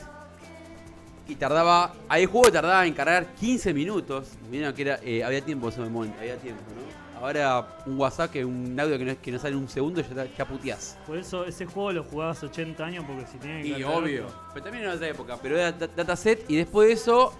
Y 1.27 1.35
tardaba, 1.35 1.93
hay 2.09 2.25
juego 2.25 2.47
que 2.47 2.51
tardaba 2.51 2.85
en 2.85 2.93
cargar 2.93 3.27
15 3.39 3.73
minutos. 3.73 4.33
Vieron 4.49 4.73
que 4.73 4.81
era, 4.81 4.99
eh, 5.03 5.23
había 5.23 5.41
tiempo 5.41 5.67
en 5.67 5.73
ese 5.73 5.81
momento, 5.81 6.17
había 6.19 6.35
tiempo, 6.37 6.61
¿no? 6.75 7.00
Ahora 7.21 7.67
un 7.85 7.99
WhatsApp, 7.99 8.31
que 8.31 8.43
un 8.43 8.79
audio 8.79 8.97
que 8.97 9.05
no, 9.05 9.21
que 9.21 9.31
no 9.31 9.37
sale 9.39 9.53
en 9.55 9.61
un 9.61 9.69
segundo, 9.69 10.01
ya, 10.01 10.25
ya 10.35 10.45
puteás. 10.45 10.97
Por 11.05 11.17
eso 11.17 11.45
ese 11.45 11.65
juego 11.67 11.91
lo 11.91 12.03
jugabas 12.03 12.41
80 12.43 12.83
años 12.83 13.05
porque 13.07 13.27
si 13.27 13.37
tenía 13.37 13.61
que 13.61 13.79
Y 13.79 13.83
obvio. 13.83 14.25
otro- 14.27 14.39
Pero 14.53 14.63
también 14.63 14.85
en 14.85 14.89
otra 14.91 15.07
época. 15.07 15.37
Pero 15.41 15.55
era 15.57 15.71
da- 15.71 15.87
dataset 15.87 16.49
y 16.49 16.55
después 16.55 16.87
de 16.87 16.93
eso 16.95 17.31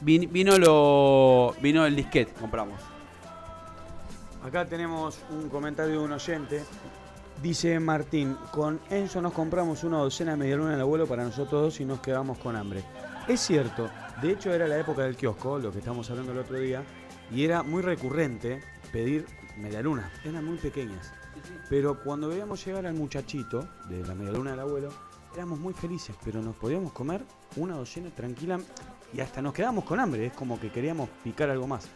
vin- 0.00 0.28
vino 0.30 0.58
lo 0.58 1.54
vino 1.62 1.86
el 1.86 1.94
disquete, 1.94 2.32
compramos. 2.32 2.80
Acá 4.44 4.66
tenemos 4.66 5.20
un 5.30 5.48
comentario 5.48 5.92
de 6.00 6.04
un 6.04 6.12
oyente. 6.12 6.64
Dice 7.40 7.78
Martín, 7.80 8.36
con 8.50 8.80
Enzo 8.90 9.20
nos 9.22 9.32
compramos 9.32 9.84
una 9.84 9.98
docena 9.98 10.32
de 10.32 10.36
medialunas 10.36 10.72
del 10.72 10.80
abuelo 10.80 11.06
para 11.06 11.24
nosotros 11.24 11.62
dos 11.62 11.80
y 11.80 11.84
nos 11.84 12.00
quedamos 12.00 12.38
con 12.38 12.56
hambre. 12.56 12.82
Es 13.28 13.40
cierto, 13.40 13.88
de 14.20 14.32
hecho 14.32 14.52
era 14.52 14.66
la 14.66 14.78
época 14.78 15.02
del 15.02 15.16
kiosco, 15.16 15.58
lo 15.58 15.70
que 15.72 15.78
estamos 15.78 16.08
hablando 16.10 16.32
el 16.32 16.38
otro 16.38 16.58
día, 16.58 16.82
y 17.32 17.44
era 17.44 17.62
muy 17.62 17.82
recurrente 17.82 18.62
pedir 18.92 19.26
medialunas, 19.56 20.10
eran 20.24 20.44
muy 20.44 20.58
pequeñas. 20.58 21.12
Pero 21.68 22.02
cuando 22.02 22.28
veíamos 22.28 22.64
llegar 22.64 22.86
al 22.86 22.94
muchachito 22.94 23.66
de 23.88 24.06
la 24.06 24.14
medialuna 24.14 24.52
del 24.52 24.60
abuelo, 24.60 24.90
éramos 25.34 25.58
muy 25.58 25.72
felices, 25.72 26.14
pero 26.24 26.42
nos 26.42 26.54
podíamos 26.56 26.92
comer 26.92 27.22
una 27.56 27.76
docena 27.76 28.10
tranquila 28.10 28.60
y 29.12 29.20
hasta 29.20 29.42
nos 29.42 29.54
quedábamos 29.54 29.84
con 29.84 29.98
hambre, 29.98 30.26
es 30.26 30.32
como 30.32 30.60
que 30.60 30.70
queríamos 30.70 31.08
picar 31.24 31.50
algo 31.50 31.66
más. 31.66 31.88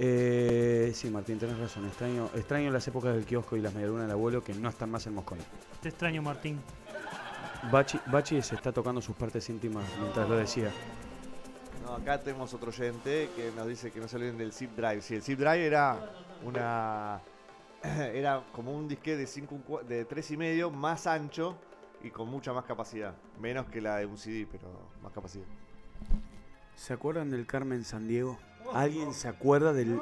Eh, 0.00 0.92
sí, 0.94 1.10
Martín, 1.10 1.40
tenés 1.40 1.58
razón. 1.58 1.84
Extraño, 1.86 2.30
extraño 2.36 2.70
las 2.70 2.86
épocas 2.86 3.14
del 3.14 3.24
kiosco 3.24 3.56
y 3.56 3.60
las 3.60 3.74
medialunas 3.74 4.06
del 4.06 4.12
abuelo 4.12 4.44
que 4.44 4.54
no 4.54 4.68
están 4.68 4.90
más 4.90 5.06
en 5.08 5.14
Moscone. 5.14 5.42
Te 5.82 5.88
extraño, 5.88 6.22
Martín. 6.22 6.60
Bachi, 7.72 7.98
Bachi 8.06 8.40
se 8.40 8.54
está 8.54 8.70
tocando 8.70 9.00
sus 9.00 9.16
partes 9.16 9.48
íntimas 9.48 9.84
mientras 10.00 10.28
lo 10.28 10.36
decía. 10.36 10.70
No, 11.84 11.94
acá 11.94 12.22
tenemos 12.22 12.54
otro 12.54 12.68
oyente 12.68 13.28
que 13.34 13.50
nos 13.56 13.66
dice 13.66 13.90
que 13.90 13.98
no 13.98 14.06
se 14.06 14.16
olviden 14.16 14.38
del 14.38 14.52
zip 14.52 14.76
drive. 14.76 15.02
Si 15.02 15.16
el 15.16 15.22
zip 15.22 15.40
drive 15.40 15.66
era 15.66 15.98
una 16.44 17.20
era 17.82 18.44
como 18.52 18.72
un 18.72 18.88
disquete 18.88 19.18
de 19.18 19.26
cinco 19.26 19.80
de 19.86 20.04
tres 20.04 20.30
y 20.30 20.36
medio 20.36 20.70
más 20.70 21.06
ancho 21.06 21.56
y 22.02 22.10
con 22.10 22.28
mucha 22.28 22.52
más 22.52 22.64
capacidad, 22.64 23.14
menos 23.40 23.66
que 23.66 23.80
la 23.80 23.96
de 23.96 24.06
un 24.06 24.18
CD, 24.18 24.46
pero 24.50 24.68
más 25.02 25.12
capacidad. 25.12 25.44
¿Se 26.76 26.92
acuerdan 26.92 27.30
del 27.30 27.46
Carmen 27.46 27.84
San 27.84 28.06
Diego? 28.06 28.38
¿Alguien 28.72 29.12
se 29.12 29.28
acuerda 29.28 29.72
del 29.72 30.00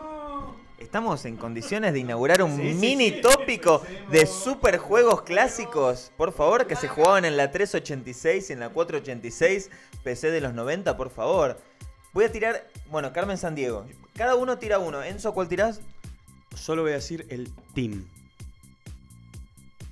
Estamos 0.78 1.24
en 1.24 1.36
condiciones 1.38 1.94
de 1.94 2.00
inaugurar 2.00 2.42
un 2.42 2.54
Sí, 2.54 2.74
sí, 2.74 2.78
mini 2.78 3.10
sí. 3.10 3.20
tópico 3.22 3.82
de 4.10 4.26
superjuegos 4.26 5.22
clásicos, 5.22 6.12
por 6.18 6.32
favor, 6.32 6.66
que 6.66 6.76
se 6.76 6.86
jugaban 6.86 7.24
en 7.24 7.38
la 7.38 7.50
386 7.50 8.50
y 8.50 8.52
en 8.52 8.60
la 8.60 8.68
486 8.68 9.70
PC 10.04 10.30
de 10.30 10.42
los 10.42 10.52
90, 10.52 10.94
por 10.98 11.08
favor. 11.08 11.56
Voy 12.12 12.26
a 12.26 12.32
tirar, 12.32 12.66
bueno, 12.90 13.10
Carmen 13.14 13.38
San 13.38 13.54
Diego. 13.54 13.86
Cada 14.14 14.34
uno 14.36 14.58
tira 14.58 14.78
uno. 14.78 15.02
Enzo, 15.02 15.32
¿cuál 15.32 15.48
tirás? 15.48 15.80
Solo 16.56 16.82
voy 16.82 16.92
a 16.92 16.94
decir 16.94 17.26
el 17.30 17.52
team. 17.74 18.04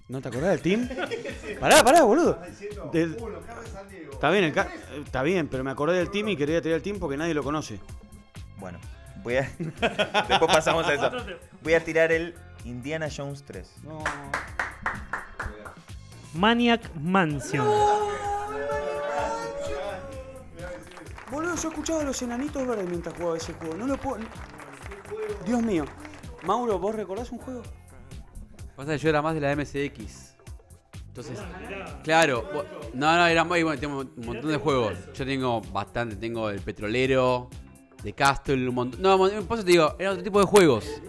¿No 0.08 0.20
te 0.20 0.28
acordás 0.28 0.50
del 0.50 0.60
team? 0.60 0.88
Pará, 1.60 1.82
pará, 1.84 2.02
boludo. 2.02 2.38
Del- 2.92 3.16
Está 4.12 4.30
bien, 4.30 4.44
el 4.44 4.52
ca- 4.52 4.68
eh, 4.92 5.02
está 5.04 5.22
bien, 5.22 5.48
pero 5.48 5.64
me 5.64 5.70
acordé 5.70 5.96
del 5.98 6.10
team 6.10 6.28
y 6.28 6.36
quería 6.36 6.60
tirar 6.62 6.76
el 6.76 6.82
team 6.82 6.98
porque 6.98 7.16
nadie 7.16 7.34
lo 7.34 7.42
conoce. 7.42 7.78
Bueno, 8.58 8.78
voy 9.22 9.36
a. 9.36 9.42
Después 9.58 10.50
pasamos 10.52 10.86
a 10.86 10.94
eso. 10.94 11.10
Voy 11.62 11.74
a 11.74 11.84
tirar 11.84 12.12
el 12.12 12.34
Indiana 12.64 13.08
Jones 13.14 13.42
3. 13.46 13.70
Maniac 16.34 16.82
Mansion. 16.96 17.66
Boludo, 21.30 21.54
yo 21.56 21.68
escuchaba 21.68 22.00
a 22.02 22.04
los 22.04 22.20
enanitos 22.22 22.66
verdes 22.66 22.88
mientras 22.88 23.14
jugaba 23.16 23.36
ese 23.36 23.52
juego. 23.54 23.74
No 23.74 23.86
lo 23.86 23.96
puedo. 23.96 24.18
Dios 25.46 25.62
mío. 25.62 25.84
Mauro, 26.44 26.78
¿vos 26.78 26.94
recordás 26.94 27.30
un 27.32 27.38
juego? 27.38 27.62
Pasa 28.76 28.92
que 28.92 28.98
yo 28.98 29.08
era 29.08 29.22
más 29.22 29.34
de 29.34 29.40
la 29.40 29.52
MSX. 29.56 30.34
Entonces, 31.08 31.38
claro, 32.02 32.44
bo- 32.52 32.64
no, 32.92 33.16
no, 33.16 33.26
era 33.26 33.44
muy 33.44 33.62
bueno, 33.62 33.80
tengo 33.80 34.00
un 34.00 34.26
montón 34.26 34.50
de 34.50 34.56
juegos. 34.56 34.94
Yo 35.14 35.24
tengo 35.24 35.60
bastante, 35.60 36.16
tengo 36.16 36.50
el 36.50 36.60
petrolero, 36.60 37.48
de 38.02 38.12
Castle, 38.12 38.68
un 38.68 38.74
montón. 38.74 39.00
No, 39.00 39.16
por 39.16 39.30
eso 39.30 39.64
te 39.64 39.70
digo, 39.70 39.94
era 39.98 40.10
otro 40.10 40.22
tipo 40.24 40.40
de 40.40 40.46
juegos. 40.46 41.00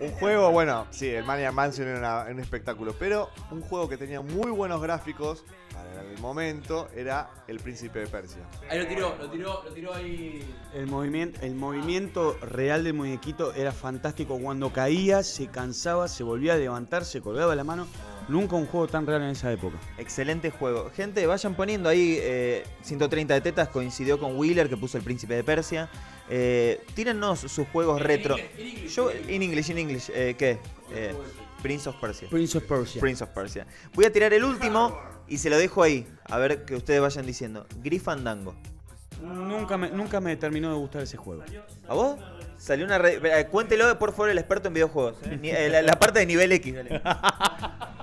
Un 0.00 0.12
juego, 0.12 0.52
bueno, 0.52 0.86
sí, 0.90 1.08
el 1.10 1.24
Mania 1.24 1.50
Mansion 1.50 1.88
era 1.88 1.98
una- 1.98 2.30
un 2.30 2.38
espectáculo, 2.38 2.94
pero 2.98 3.30
un 3.50 3.60
juego 3.62 3.88
que 3.88 3.96
tenía 3.96 4.20
muy 4.20 4.52
buenos 4.52 4.80
gráficos 4.80 5.44
para 5.72 6.02
el 6.02 6.18
momento 6.20 6.88
era 6.94 7.28
El 7.48 7.58
Príncipe 7.58 7.98
de 8.00 8.06
Persia. 8.06 8.42
Ahí 8.70 8.78
lo 8.78 8.86
tiró, 8.86 9.16
lo 9.18 9.28
tiró, 9.28 9.62
lo 9.64 9.72
tiró 9.72 9.94
ahí. 9.94 10.54
El 10.72 10.86
movimiento, 10.86 11.40
el 11.42 11.56
movimiento 11.56 12.36
real 12.42 12.84
del 12.84 12.94
muñequito 12.94 13.52
era 13.54 13.72
fantástico. 13.72 14.38
Cuando 14.38 14.72
caía, 14.72 15.24
se 15.24 15.48
cansaba, 15.48 16.06
se 16.06 16.22
volvía 16.22 16.54
a 16.54 16.56
levantar, 16.58 17.04
se 17.04 17.20
colgaba 17.20 17.56
la 17.56 17.64
mano. 17.64 17.88
Nunca 18.28 18.56
un 18.56 18.66
juego 18.66 18.86
tan 18.88 19.06
real 19.06 19.22
en 19.22 19.30
esa 19.30 19.50
época. 19.50 19.76
Excelente 19.96 20.50
juego. 20.50 20.90
Gente, 20.94 21.26
vayan 21.26 21.54
poniendo 21.54 21.88
ahí 21.88 22.18
eh, 22.20 22.64
130 22.82 23.32
de 23.34 23.40
tetas, 23.40 23.68
coincidió 23.68 24.18
con 24.20 24.36
Wheeler 24.36 24.68
que 24.68 24.76
puso 24.76 24.98
el 24.98 25.04
Príncipe 25.04 25.34
de 25.34 25.42
Persia. 25.44 25.88
Eh, 26.28 26.84
tírennos 26.94 27.40
sus 27.40 27.66
juegos 27.68 28.02
retro. 28.02 28.36
Yo, 28.94 29.10
en 29.10 29.42
English, 29.42 29.70
en 29.70 29.78
English, 29.78 30.10
eh, 30.14 30.34
¿qué? 30.38 30.58
Eh, 30.92 31.14
Prince 31.62 31.88
of 31.88 31.96
Persia. 31.96 32.28
Prince 32.28 32.58
of 32.58 32.64
Persia. 32.64 33.00
Prince 33.00 33.24
of 33.24 33.30
Persia. 33.30 33.66
Voy 33.94 34.04
a 34.04 34.12
tirar 34.12 34.32
el 34.34 34.44
último 34.44 34.98
y 35.26 35.38
se 35.38 35.48
lo 35.48 35.56
dejo 35.56 35.82
ahí. 35.82 36.06
A 36.26 36.36
ver 36.36 36.66
que 36.66 36.74
ustedes 36.76 37.00
vayan 37.00 37.24
diciendo. 37.24 37.66
Grifandango. 37.82 38.54
Nunca 39.22 39.76
me, 39.78 39.90
nunca 39.90 40.20
me 40.20 40.36
terminó 40.36 40.68
de 40.70 40.76
gustar 40.76 41.02
ese 41.02 41.16
juego. 41.16 41.42
¿A 41.88 41.94
vos? 41.94 42.18
Salió 42.58 42.84
una 42.84 42.98
red. 42.98 43.24
eh, 43.24 43.46
Cuéntelo, 43.50 43.98
por 43.98 44.10
favor, 44.12 44.28
el 44.28 44.38
experto 44.38 44.68
en 44.68 44.74
videojuegos. 44.74 45.16
eh. 45.24 45.40
Eh, 45.42 45.82
la 45.82 45.98
parte 45.98 46.20
de 46.20 46.26
nivel 46.26 46.52
X. 46.52 46.74
dale. 46.74 47.00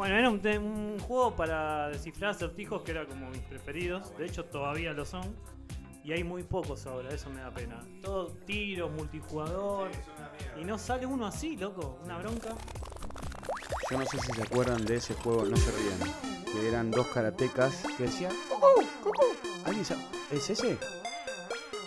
Bueno, 0.00 0.16
era 0.16 0.30
un, 0.30 0.98
juego 1.00 1.36
para 1.36 1.90
descifrar 1.90 2.30
acertijos 2.30 2.80
que 2.80 2.92
era 2.92 3.04
como 3.04 3.28
mis 3.28 3.42
preferidos. 3.42 4.16
De 4.16 4.24
hecho, 4.24 4.46
todavía 4.46 4.94
lo 4.94 5.04
son. 5.04 5.36
Y 6.02 6.12
hay 6.12 6.24
muy 6.24 6.42
pocos 6.42 6.86
ahora, 6.86 7.10
eso 7.10 7.28
me 7.28 7.42
da 7.42 7.50
pena. 7.50 7.84
Todo 8.00 8.28
tiros, 8.46 8.90
multijugador. 8.92 9.90
Y 10.58 10.64
no 10.64 10.78
sale 10.78 11.04
uno 11.04 11.26
así, 11.26 11.54
loco. 11.54 11.98
Una 12.02 12.16
bronca. 12.16 12.54
Yo 13.90 13.98
no 13.98 14.06
sé 14.06 14.18
si 14.20 14.32
se 14.32 14.42
acuerdan 14.42 14.86
de 14.86 14.96
ese 14.96 15.12
juego, 15.12 15.44
no 15.44 15.58
se 15.58 15.70
rían. 15.70 16.14
Que 16.50 16.66
eran 16.66 16.90
dos 16.90 17.06
karatecas 17.08 17.82
que 17.98 18.04
decían. 18.04 18.32
¿Alguien 19.66 19.84
sa- 19.84 19.98
¿Es 20.32 20.48
ese? 20.48 20.78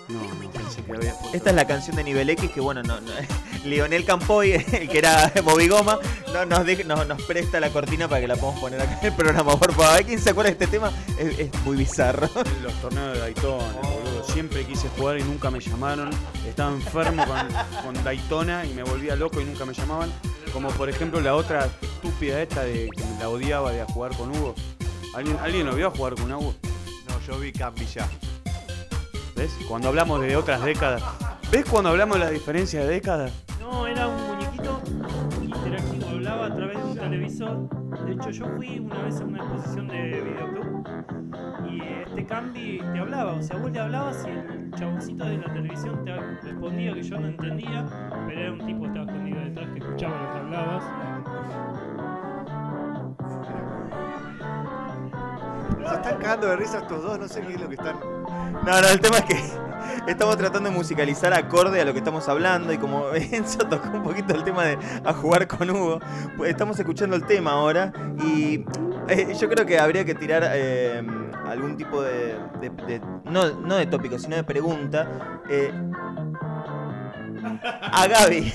No, 0.09 0.19
no 0.21 0.51
pensé 0.51 0.83
que 0.83 0.91
había. 0.93 1.13
Esta 1.33 1.49
es 1.51 1.55
la 1.55 1.65
canción 1.65 1.95
de 1.95 2.03
nivel 2.03 2.29
X 2.31 2.51
que, 2.51 2.59
bueno, 2.59 2.83
no, 2.83 2.99
no- 2.99 3.11
Lionel 3.65 4.03
Campoy, 4.05 4.51
el 4.51 4.65
que 4.89 4.97
era 4.97 5.31
Bobby 5.45 5.67
Goma, 5.69 5.97
no, 6.33 6.45
nos, 6.45 6.65
deja- 6.65 6.83
no- 6.83 7.05
nos 7.05 7.21
presta 7.23 7.59
la 7.59 7.69
cortina 7.69 8.07
para 8.09 8.19
que 8.21 8.27
la 8.27 8.35
podamos 8.35 8.59
poner 8.59 8.81
acá 8.81 8.99
en 8.99 9.07
el 9.07 9.13
programa. 9.13 9.57
Por 9.57 9.73
favor, 9.73 9.91
¿hay 9.95 10.03
quien 10.03 10.19
se 10.19 10.31
acuerda 10.31 10.51
de 10.51 10.63
este 10.63 10.67
tema? 10.67 10.91
Es, 11.17 11.39
es 11.39 11.61
muy 11.63 11.77
bizarro. 11.77 12.29
Los 12.61 12.73
torneos 12.81 13.13
de 13.13 13.19
Daytona, 13.19 13.63
boludo. 13.81 14.23
Siempre 14.25 14.65
quise 14.65 14.89
jugar 14.97 15.19
y 15.19 15.23
nunca 15.23 15.49
me 15.51 15.59
llamaron. 15.59 16.09
Estaba 16.47 16.71
enfermo 16.71 17.23
con, 17.25 17.47
con 17.93 18.03
Daytona 18.03 18.65
y 18.65 18.73
me 18.73 18.83
volvía 18.83 19.15
loco 19.15 19.39
y 19.39 19.45
nunca 19.45 19.65
me 19.65 19.73
llamaban. 19.73 20.11
Como 20.51 20.69
por 20.69 20.89
ejemplo 20.89 21.19
la 21.21 21.35
otra 21.35 21.69
estúpida 21.81 22.41
esta 22.41 22.63
de 22.63 22.89
que 22.95 23.03
me 23.05 23.19
la 23.19 23.29
odiaba 23.29 23.71
de 23.71 23.81
a 23.81 23.85
jugar 23.85 24.15
con 24.17 24.31
Hugo. 24.35 24.53
¿Alguien, 25.15 25.37
¿Alguien 25.41 25.65
lo 25.65 25.75
vio 25.75 25.87
a 25.87 25.91
jugar 25.91 26.15
con 26.15 26.31
Hugo? 26.31 26.53
No, 27.07 27.19
yo 27.27 27.39
vi 27.39 27.51
Cambilla. 27.51 28.07
¿Ves? 29.35 29.57
Cuando 29.67 29.89
hablamos 29.89 30.21
de 30.21 30.35
otras 30.35 30.63
décadas. 30.63 31.03
¿Ves 31.51 31.65
cuando 31.69 31.89
hablamos 31.89 32.19
de 32.19 32.25
la 32.25 32.31
diferencia 32.31 32.81
de 32.81 32.87
décadas? 32.87 33.31
No, 33.59 33.87
era 33.87 34.07
un 34.07 34.27
muñequito 34.27 34.81
interactivo, 35.41 36.07
hablaba 36.09 36.45
a 36.47 36.55
través 36.55 36.77
de 36.77 36.83
un 36.83 36.97
televisor. 36.97 37.69
De 38.05 38.13
hecho, 38.13 38.29
yo 38.29 38.45
fui 38.55 38.79
una 38.79 39.03
vez 39.03 39.19
a 39.19 39.23
una 39.23 39.37
exposición 39.39 39.87
de 39.87 40.21
videoclub 40.21 40.87
y 41.69 41.81
este 42.03 42.25
Cambi 42.25 42.79
te 42.93 42.99
hablaba. 42.99 43.33
O 43.33 43.41
sea, 43.41 43.57
vos 43.57 43.71
le 43.71 43.79
hablabas 43.79 44.25
y 44.25 44.29
el 44.29 44.71
chaboncito 44.75 45.25
de 45.25 45.37
la 45.37 45.53
televisión 45.53 46.05
te 46.05 46.15
respondía 46.15 46.93
que 46.93 47.03
yo 47.03 47.19
no 47.19 47.27
entendía, 47.27 47.85
pero 48.27 48.39
era 48.39 48.51
un 48.51 48.65
tipo 48.65 48.81
que 48.81 48.87
estaba 48.87 49.05
escondido 49.05 49.39
detrás 49.41 49.69
que 49.73 49.79
escuchaba 49.79 50.21
lo 50.21 50.31
que 50.31 50.39
hablabas. 50.39 50.83
Se 55.89 55.95
están 55.95 56.17
cagando 56.17 56.47
de 56.47 56.55
risa 56.55 56.77
estos 56.79 57.03
dos, 57.03 57.19
no 57.19 57.27
sé 57.27 57.41
qué 57.41 57.53
es 57.53 57.61
lo 57.61 57.67
que 57.67 57.75
están. 57.75 57.99
No, 57.99 58.81
no, 58.81 58.87
el 58.89 58.99
tema 58.99 59.17
es 59.17 59.25
que 59.25 59.39
estamos 60.07 60.37
tratando 60.37 60.69
de 60.69 60.75
musicalizar 60.75 61.33
acorde 61.33 61.81
a 61.81 61.85
lo 61.85 61.91
que 61.93 61.99
estamos 61.99 62.27
hablando 62.29 62.71
y 62.73 62.77
como 62.77 63.09
Enzo 63.13 63.59
tocó 63.67 63.89
un 63.89 64.03
poquito 64.03 64.33
el 64.33 64.43
tema 64.43 64.63
de 64.65 64.77
a 65.03 65.13
jugar 65.13 65.47
con 65.47 65.69
Hugo, 65.69 65.99
pues 66.37 66.49
estamos 66.51 66.79
escuchando 66.79 67.15
el 67.15 67.25
tema 67.25 67.51
ahora 67.51 67.91
y 68.23 68.65
eh, 69.09 69.33
yo 69.39 69.49
creo 69.49 69.65
que 69.65 69.77
habría 69.79 70.05
que 70.05 70.15
tirar 70.15 70.43
eh, 70.53 71.05
algún 71.45 71.75
tipo 71.75 72.01
de, 72.01 72.37
de- 72.61 73.01
no, 73.25 73.49
no 73.59 73.75
de 73.75 73.85
tópico, 73.85 74.17
sino 74.17 74.35
de 74.37 74.43
pregunta. 74.43 75.41
eh, 75.49 75.73
a 77.43 78.07
Gaby. 78.07 78.53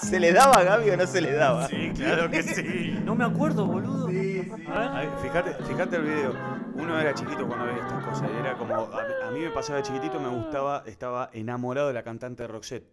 ¿Se 0.00 0.18
le 0.20 0.32
daba 0.32 0.58
a 0.58 0.62
Gaby 0.64 0.90
o 0.90 0.96
no 0.96 1.06
se 1.06 1.20
le 1.20 1.32
daba? 1.32 1.68
Sí, 1.68 1.92
claro 1.94 2.30
que 2.30 2.42
sí. 2.42 2.98
No 3.04 3.14
me 3.14 3.24
acuerdo, 3.24 3.66
boludo. 3.66 4.06
A 4.06 5.00
ver, 5.00 5.08
fíjate, 5.22 5.54
fíjate 5.64 5.96
el 5.96 6.02
video. 6.02 6.34
Uno 6.74 6.98
era 7.00 7.14
chiquito 7.14 7.46
cuando 7.46 7.66
veía 7.66 7.80
estas 7.82 8.04
cosas. 8.04 8.30
y 8.34 8.38
Era 8.40 8.56
como. 8.56 8.74
A, 8.74 9.28
a 9.28 9.30
mí 9.30 9.40
me 9.40 9.50
pasaba 9.50 9.78
de 9.78 9.84
chiquitito, 9.84 10.18
me 10.20 10.28
gustaba, 10.28 10.82
estaba 10.86 11.30
enamorado 11.32 11.88
de 11.88 11.94
la 11.94 12.02
cantante 12.02 12.46
Roxette. 12.46 12.86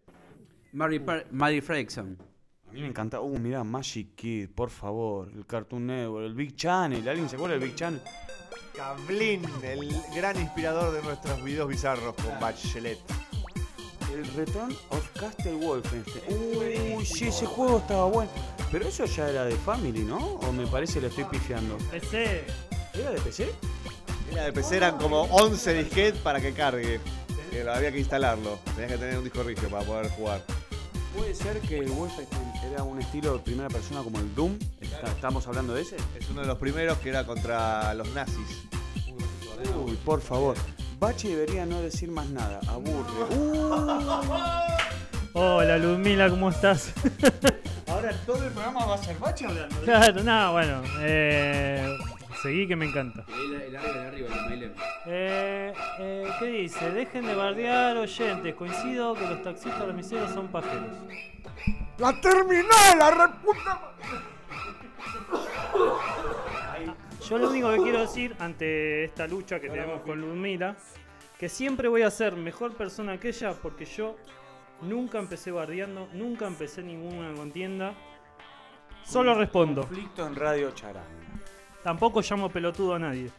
Mary, 0.73 0.99
Par- 0.99 1.25
Mary 1.31 1.61
Fredrickson. 1.61 2.17
A 2.69 2.73
mí 2.73 2.81
me 2.81 2.87
encantaba. 2.87 3.23
Uh, 3.23 3.37
mirá, 3.37 3.63
Magic 3.63 4.15
Kid, 4.15 4.49
por 4.49 4.69
favor. 4.69 5.29
El 5.33 5.45
Cartoon 5.45 5.87
Network, 5.87 6.25
el 6.25 6.33
Big 6.35 6.55
Channel. 6.55 7.07
¿Alguien 7.07 7.27
se 7.29 7.35
acuerda 7.35 7.55
del 7.57 7.63
Big 7.67 7.75
Channel? 7.75 8.01
Cablin, 8.75 9.41
el 9.63 9.89
gran 10.15 10.39
inspirador 10.39 10.93
de 10.93 11.01
nuestros 11.01 11.43
videos 11.43 11.67
bizarros 11.67 12.15
con 12.15 12.39
Bachelet. 12.39 12.97
El 14.13 14.25
Return 14.33 14.75
of 14.89 15.07
Castle 15.19 15.55
Wolfenstein. 15.55 16.23
Uy, 16.97 17.05
sí, 17.05 17.27
ese 17.27 17.45
juego 17.45 17.79
estaba 17.79 18.05
bueno. 18.05 18.31
Pero 18.71 18.87
eso 18.87 19.05
ya 19.05 19.29
era 19.29 19.45
de 19.45 19.55
Family, 19.55 20.03
¿no? 20.03 20.17
O 20.17 20.51
me 20.51 20.67
parece 20.67 20.99
le 20.99 21.07
estoy 21.07 21.23
pifiando. 21.25 21.77
PC. 21.89 22.43
¿Era 22.93 23.11
de 23.11 23.21
PC? 23.21 23.51
Era 24.31 24.45
de 24.45 24.53
PC, 24.53 24.77
eran 24.77 24.97
como 24.97 25.23
11 25.23 25.73
disquetes 25.83 26.21
para 26.21 26.41
que 26.41 26.53
cargue. 26.53 26.99
Que 27.49 27.63
lo 27.63 27.73
había 27.73 27.91
que 27.91 27.99
instalarlo. 27.99 28.59
Tenías 28.75 28.91
que 28.93 28.97
tener 28.97 29.17
un 29.17 29.23
disco 29.23 29.43
rígido 29.43 29.69
para 29.69 29.85
poder 29.85 30.09
jugar. 30.11 30.43
Puede 31.15 31.35
ser 31.35 31.59
que 31.59 31.79
el 31.79 31.89
Wolfenstein 31.91 32.51
era 32.71 32.83
un 32.83 32.99
estilo 32.99 33.33
de 33.33 33.39
primera 33.39 33.69
persona 33.69 34.01
como 34.03 34.19
el 34.19 34.33
Doom. 34.33 34.57
¿Estamos 35.15 35.45
hablando 35.47 35.73
de 35.73 35.81
ese? 35.81 35.97
Es 36.17 36.29
uno 36.29 36.41
de 36.41 36.47
los 36.47 36.57
primeros 36.57 36.97
que 36.99 37.09
era 37.09 37.25
contra 37.25 37.93
los 37.93 38.07
nazis. 38.09 38.63
Uy, 39.85 39.97
por 40.05 40.21
favor. 40.21 40.55
Bachi 41.01 41.29
debería 41.29 41.65
no 41.65 41.81
decir 41.81 42.11
más 42.11 42.29
nada. 42.29 42.59
Aburre. 42.69 43.09
Uh. 45.33 45.39
Hola 45.39 45.77
Ludmila, 45.77 46.29
¿cómo 46.29 46.49
estás? 46.49 46.93
Ahora 47.87 48.11
todo 48.25 48.45
el 48.45 48.51
programa 48.51 48.85
va 48.85 48.95
a 48.95 48.97
ser 48.99 49.17
Bachi 49.17 49.45
hablando. 49.45 49.75
claro, 49.81 50.21
no, 50.23 50.51
bueno. 50.51 50.83
Eh, 50.99 51.97
seguí 52.43 52.67
que 52.67 52.75
me 52.75 52.85
encanta. 52.85 53.23
El, 53.29 53.61
el 53.61 53.75
arriba, 53.77 53.93
el 53.93 54.07
arriba, 54.07 54.27
el 54.35 54.41
Mailem. 54.45 54.71
Eh, 55.07 55.73
eh, 55.99 56.27
¿Qué 56.37 56.45
dice? 56.45 56.91
Dejen 56.91 57.25
de 57.25 57.33
bardear 57.33 57.97
oyentes. 57.97 58.53
Coincido 58.53 59.15
que 59.15 59.25
los 59.25 59.41
taxistas 59.41 59.87
remiseros 59.87 60.31
son 60.31 60.49
pajeros. 60.49 60.97
¡La 61.97 62.21
terminal, 62.21 62.99
la 62.99 63.11
reputa! 63.11 63.81
Yo 67.31 67.37
lo 67.37 67.49
único 67.49 67.71
que 67.71 67.77
quiero 67.77 68.01
decir 68.01 68.35
ante 68.39 69.05
esta 69.05 69.25
lucha 69.25 69.61
que 69.61 69.69
tenemos 69.69 70.01
con 70.01 70.19
Ludmila, 70.19 70.75
que 71.39 71.47
siempre 71.47 71.87
voy 71.87 72.01
a 72.01 72.11
ser 72.11 72.35
mejor 72.35 72.75
persona 72.75 73.17
que 73.17 73.29
ella 73.29 73.53
porque 73.53 73.85
yo 73.85 74.17
nunca 74.81 75.17
empecé 75.17 75.49
bardeando, 75.49 76.09
nunca 76.11 76.45
empecé 76.45 76.83
ninguna 76.83 77.33
contienda. 77.33 77.93
Solo 79.05 79.33
respondo. 79.33 79.83
Conflicto 79.83 80.27
en 80.27 80.35
Radio 80.35 80.71
Charanga. 80.71 81.07
Tampoco 81.81 82.19
llamo 82.19 82.49
pelotudo 82.49 82.95
a 82.95 82.99
nadie. 82.99 83.31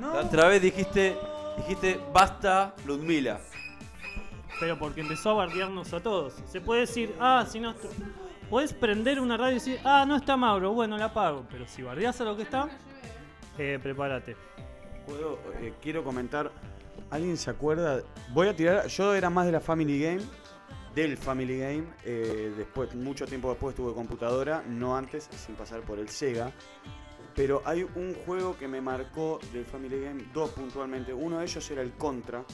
La 0.00 0.20
otra 0.20 0.46
vez 0.46 0.62
dijiste, 0.62 1.16
dijiste 1.56 1.98
basta 2.12 2.72
Ludmila. 2.86 3.40
Pero 4.60 4.78
porque 4.78 5.00
empezó 5.00 5.30
a 5.30 5.34
bardearnos 5.34 5.92
a 5.92 5.98
todos. 5.98 6.34
Se 6.46 6.60
puede 6.60 6.82
decir, 6.82 7.16
ah, 7.18 7.44
si 7.50 7.58
no. 7.58 7.74
Puedes 8.48 8.72
prender 8.72 9.18
una 9.18 9.36
radio 9.36 9.50
y 9.50 9.54
decir, 9.54 9.80
ah, 9.82 10.04
no 10.06 10.14
está 10.14 10.36
Mauro, 10.36 10.72
bueno, 10.72 10.96
la 10.96 11.06
apago. 11.06 11.46
Pero 11.50 11.66
si 11.66 11.82
bardeas 11.82 12.20
a 12.20 12.24
lo 12.24 12.36
que 12.36 12.42
está, 12.42 12.68
eh, 13.60 13.78
prepárate. 13.82 14.36
Eh, 15.60 15.72
quiero 15.82 16.02
comentar. 16.04 16.50
¿Alguien 17.10 17.36
se 17.36 17.50
acuerda? 17.50 18.02
Voy 18.32 18.48
a 18.48 18.56
tirar. 18.56 18.86
Yo 18.86 19.14
era 19.14 19.30
más 19.30 19.46
de 19.46 19.52
la 19.52 19.60
Family 19.60 20.00
Game. 20.00 20.20
Del 20.94 21.16
Family 21.16 21.58
Game. 21.58 21.84
eh, 22.04 22.52
después, 22.56 22.94
mucho 22.94 23.26
tiempo 23.26 23.50
después 23.50 23.74
tuve 23.76 23.92
computadora. 23.94 24.62
No 24.66 24.96
antes, 24.96 25.28
sin 25.44 25.54
pasar 25.56 25.80
por 25.82 25.98
el 25.98 26.08
Sega. 26.08 26.52
Pero 27.34 27.62
hay 27.64 27.82
un 27.82 28.14
juego 28.26 28.56
que 28.58 28.66
me 28.66 28.80
marcó 28.80 29.38
del 29.52 29.64
Family 29.64 30.00
Game, 30.00 30.24
dos 30.34 30.50
puntualmente. 30.50 31.12
Uno 31.14 31.38
de 31.38 31.44
ellos 31.44 31.70
era 31.70 31.82
el 31.82 31.92
Contra. 31.92 32.44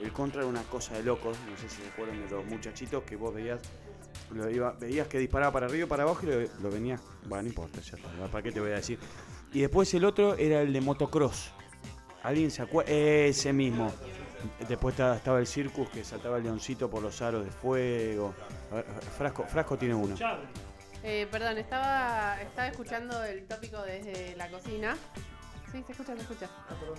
El 0.00 0.12
Contra 0.12 0.40
era 0.40 0.48
una 0.48 0.62
cosa 0.64 0.94
de 0.94 1.02
locos. 1.04 1.36
No 1.48 1.56
sé 1.56 1.68
si 1.68 1.82
se 1.82 1.88
acuerdan 1.88 2.20
de 2.20 2.28
los 2.30 2.44
muchachitos 2.46 3.04
que 3.04 3.16
vos 3.16 3.32
veías. 3.34 3.60
Lo 4.32 4.50
iba- 4.50 4.72
veías 4.72 5.06
que 5.06 5.18
disparaba 5.18 5.52
para 5.52 5.66
arriba 5.66 5.84
y 5.84 5.88
para 5.88 6.02
abajo 6.02 6.20
y 6.24 6.26
lo, 6.26 6.40
lo 6.62 6.70
venías. 6.70 7.00
Bueno, 7.26 7.42
no 7.42 7.48
importa, 7.48 7.80
ya 7.80 7.96
está. 7.96 8.08
¿Para 8.30 8.42
qué 8.42 8.50
te 8.52 8.60
voy 8.60 8.70
a 8.72 8.76
decir? 8.76 8.98
Y 9.54 9.60
después 9.60 9.94
el 9.94 10.04
otro 10.04 10.34
era 10.34 10.60
el 10.60 10.72
de 10.72 10.80
motocross. 10.80 11.52
¿Alguien 12.24 12.50
se 12.50 12.60
acuerda? 12.60 12.90
Ese 12.90 13.52
mismo. 13.52 13.90
Después 14.68 14.98
estaba, 14.98 15.38
el 15.38 15.46
circus 15.46 15.88
que 15.90 16.04
saltaba 16.04 16.38
el 16.38 16.42
leoncito 16.42 16.90
por 16.90 17.00
los 17.00 17.22
aros 17.22 17.44
de 17.44 17.52
fuego. 17.52 18.34
Frasco, 19.16 19.44
Frasco 19.44 19.78
tiene 19.78 19.94
uno. 19.94 20.16
Eh, 21.04 21.28
perdón, 21.30 21.58
estaba, 21.58 22.40
estaba 22.42 22.66
escuchando 22.66 23.22
el 23.22 23.46
tópico 23.46 23.80
desde 23.82 24.34
la 24.36 24.48
cocina. 24.48 24.96
Sí, 25.70 25.84
se 25.86 25.92
escucha, 25.92 26.16
se 26.16 26.22
escucha. 26.22 26.50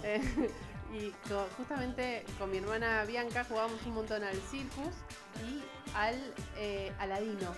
Eh, 0.03 0.22
y 0.94 1.11
justamente 1.57 2.23
con 2.40 2.49
mi 2.52 2.60
hermana 2.60 3.03
Bianca 3.03 3.44
jugábamos 3.44 3.86
un 3.86 3.95
montón 3.95 4.23
al 4.23 4.36
Circus 4.49 4.95
y 5.45 5.61
al 5.94 6.34
eh, 6.57 6.94
Aladino. 6.99 7.53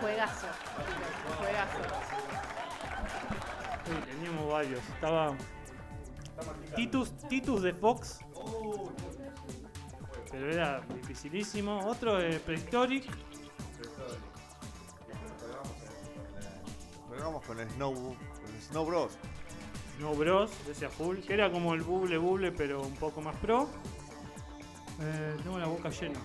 Juegazo. 0.00 0.46
Juegazo. 1.38 2.65
Sí, 3.84 3.92
teníamos 4.06 4.52
varios. 4.52 4.80
Estaba. 4.94 5.34
Titus, 6.74 7.16
Titus 7.28 7.62
de 7.62 7.72
Fox. 7.72 8.20
Pero 10.30 10.52
era 10.52 10.80
dificilísimo. 10.80 11.78
Otro 11.86 12.16
de 12.16 12.38
Prehistoric. 12.40 13.06
Vamos 17.18 17.44
con 17.44 17.58
el 17.58 17.68
Snow, 17.70 17.94
con 17.94 18.54
el 18.54 18.62
Snow 18.62 18.86
Bros. 18.86 19.18
No 19.98 20.14
Bros, 20.14 20.50
ese 20.70 20.86
a 20.86 20.90
full. 20.90 21.18
Que 21.20 21.34
era 21.34 21.50
como 21.50 21.74
el 21.74 21.82
Buble 21.82 22.18
Buble, 22.18 22.52
pero 22.52 22.82
un 22.82 22.94
poco 22.96 23.20
más 23.22 23.34
pro. 23.36 23.68
Eh, 25.00 25.36
tengo 25.42 25.58
la 25.58 25.66
boca 25.66 25.88
llena. 25.88 26.20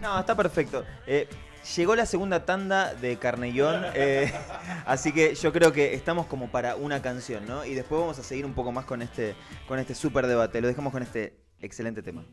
No, 0.00 0.18
está 0.18 0.36
perfecto. 0.36 0.84
Eh, 1.06 1.28
llegó 1.76 1.94
la 1.96 2.06
segunda 2.06 2.44
tanda 2.44 2.94
de 2.94 3.16
Carnellón, 3.18 3.84
eh, 3.94 4.32
así 4.86 5.12
que 5.12 5.34
yo 5.34 5.52
creo 5.52 5.72
que 5.72 5.94
estamos 5.94 6.26
como 6.26 6.50
para 6.50 6.76
una 6.76 7.02
canción, 7.02 7.46
¿no? 7.46 7.64
Y 7.64 7.74
después 7.74 8.00
vamos 8.00 8.18
a 8.18 8.22
seguir 8.22 8.46
un 8.46 8.54
poco 8.54 8.72
más 8.72 8.84
con 8.84 9.02
este, 9.02 9.34
con 9.66 9.78
este 9.78 9.94
super 9.94 10.26
debate. 10.26 10.60
Lo 10.60 10.68
dejamos 10.68 10.92
con 10.92 11.02
este 11.02 11.40
excelente 11.60 12.02
tema. 12.02 12.24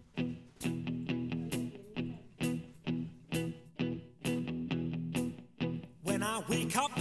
When 6.04 6.24
I 6.24 6.42
wake 6.50 6.76
up, 6.78 6.92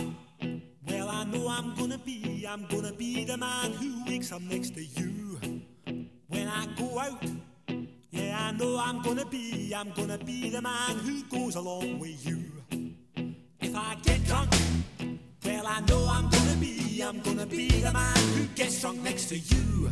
well, 0.87 1.09
I 1.09 1.25
know 1.25 1.49
I'm 1.49 1.75
gonna 1.77 1.99
be, 1.99 2.47
I'm 2.47 2.67
gonna 2.69 2.93
be 2.93 3.25
the 3.25 3.37
man 3.37 3.73
who 3.73 4.05
wakes 4.11 4.33
up 4.33 4.43
next 4.43 4.75
to 4.75 4.85
you. 4.85 5.15
I 8.35 8.51
know 8.53 8.79
I'm 8.79 9.01
gonna 9.03 9.25
be, 9.25 9.73
I'm 9.75 9.91
gonna 9.93 10.19
be 10.19 10.51
the 10.51 10.61
man 10.61 10.99
who 10.99 11.23
goes 11.25 11.55
along 11.55 11.99
with 11.99 12.27
you. 12.27 12.43
If 13.61 13.77
I 13.77 13.97
get 14.03 14.25
drunk, 14.25 14.51
well, 15.45 15.67
I 15.67 15.81
know 15.81 16.09
I'm 16.11 16.29
gonna 16.29 16.57
be, 16.59 17.01
I'm 17.01 17.21
gonna 17.21 17.47
be 17.47 17.69
the 17.69 17.93
man 17.93 18.17
who 18.35 18.47
gets 18.55 18.81
drunk 18.81 19.03
next 19.03 19.27
to 19.27 19.39
you. 19.39 19.91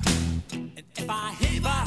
And 0.53 0.83
if 0.97 1.09
I 1.09 1.35
heaver, 1.41 1.85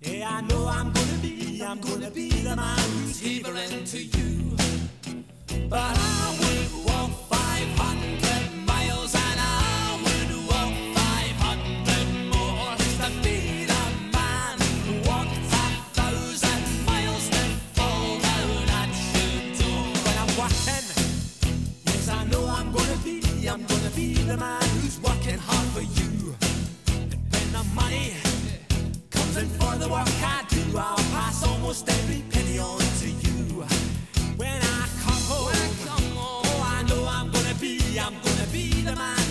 yeah, 0.00 0.28
I 0.30 0.40
know 0.42 0.66
I'm 0.68 0.90
gonna 0.92 1.18
be, 1.20 1.62
I'm 1.62 1.80
gonna 1.80 2.10
be 2.10 2.30
the 2.30 2.56
man 2.56 2.78
who's 2.78 3.20
heavering 3.20 3.84
to 3.84 4.02
you. 4.02 4.56
But 5.68 5.96
I 5.98 6.36
would 6.40 6.86
walk 6.86 7.10
500 7.28 8.57
be 23.98 24.14
the 24.30 24.36
man 24.36 24.62
who's 24.74 25.00
working 25.00 25.38
hard 25.48 25.68
for 25.74 25.84
you. 25.98 26.10
The 27.56 27.64
money 27.74 28.14
comes 29.10 29.36
in 29.36 29.48
for 29.58 29.74
the 29.82 29.88
work 29.88 30.08
I 30.22 30.44
do, 30.48 30.62
I'll 30.78 30.96
pass 31.14 31.44
almost 31.44 31.88
every 31.88 32.22
penny 32.30 32.60
on 32.60 32.78
to 33.02 33.08
you. 33.24 33.64
When 34.36 34.58
I 34.78 34.82
come 35.04 35.22
home, 35.32 35.50
oh, 36.16 36.76
I 36.76 36.82
know 36.88 37.02
I'm 37.16 37.28
gonna 37.32 37.56
be, 37.60 37.98
I'm 37.98 38.14
gonna 38.26 38.48
be 38.52 38.82
the 38.82 38.94
man 38.94 39.27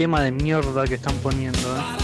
tema 0.00 0.22
de 0.22 0.32
mierda 0.32 0.86
que 0.86 0.94
están 0.94 1.14
poniendo, 1.16 1.58
¿eh? 1.76 1.99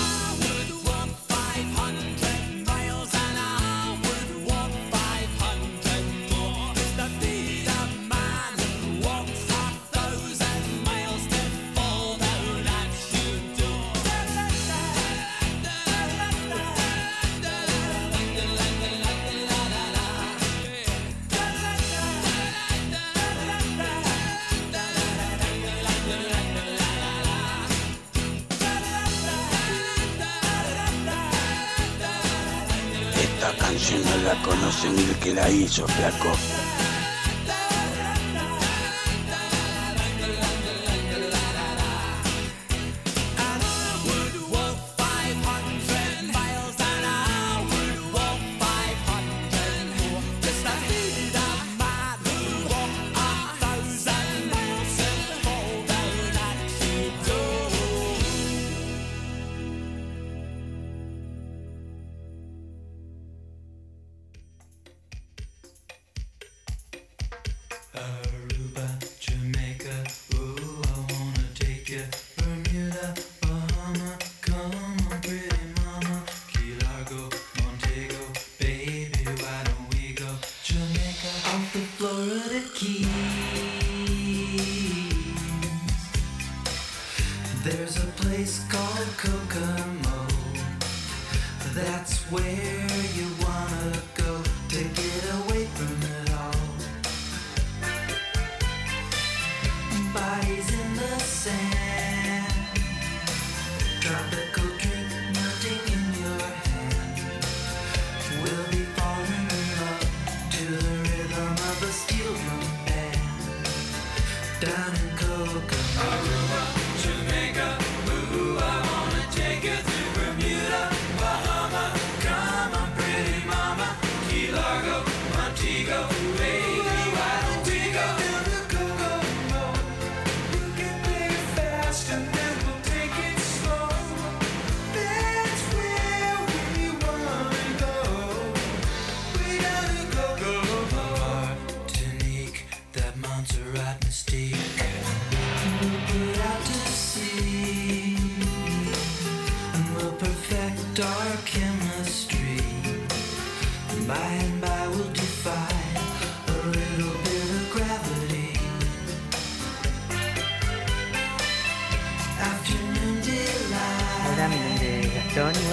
Flaco. 36.11 36.46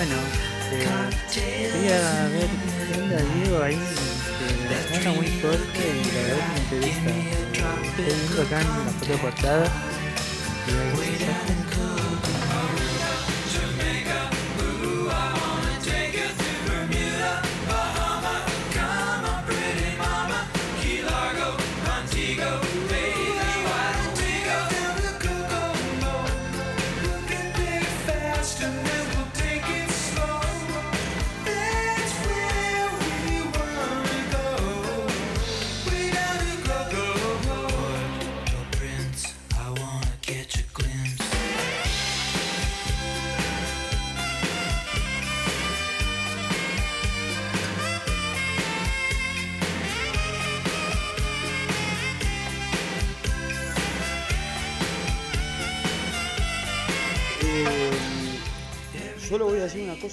Bueno, 0.06 0.22
eh, 0.72 0.86
quería 1.34 2.28
ver 2.28 2.50
qué 2.92 3.02
onda 3.02 3.18
Diego 3.36 3.64
ahí, 3.64 3.80
que 3.80 4.96
suena 4.96 5.12
muy 5.14 5.28
fuerte 5.28 5.80
y 5.80 6.12
la 6.12 6.22
verdad 6.22 6.44
que 6.46 6.76
me 6.76 6.88
interesa. 6.88 7.12
Estoy 7.84 8.06
viendo 8.06 8.42
acá 8.42 8.62
en 8.62 8.68
la 8.68 8.92
foto 8.92 9.18
portada 9.20 9.72
y 10.68 10.72
hay 10.72 11.63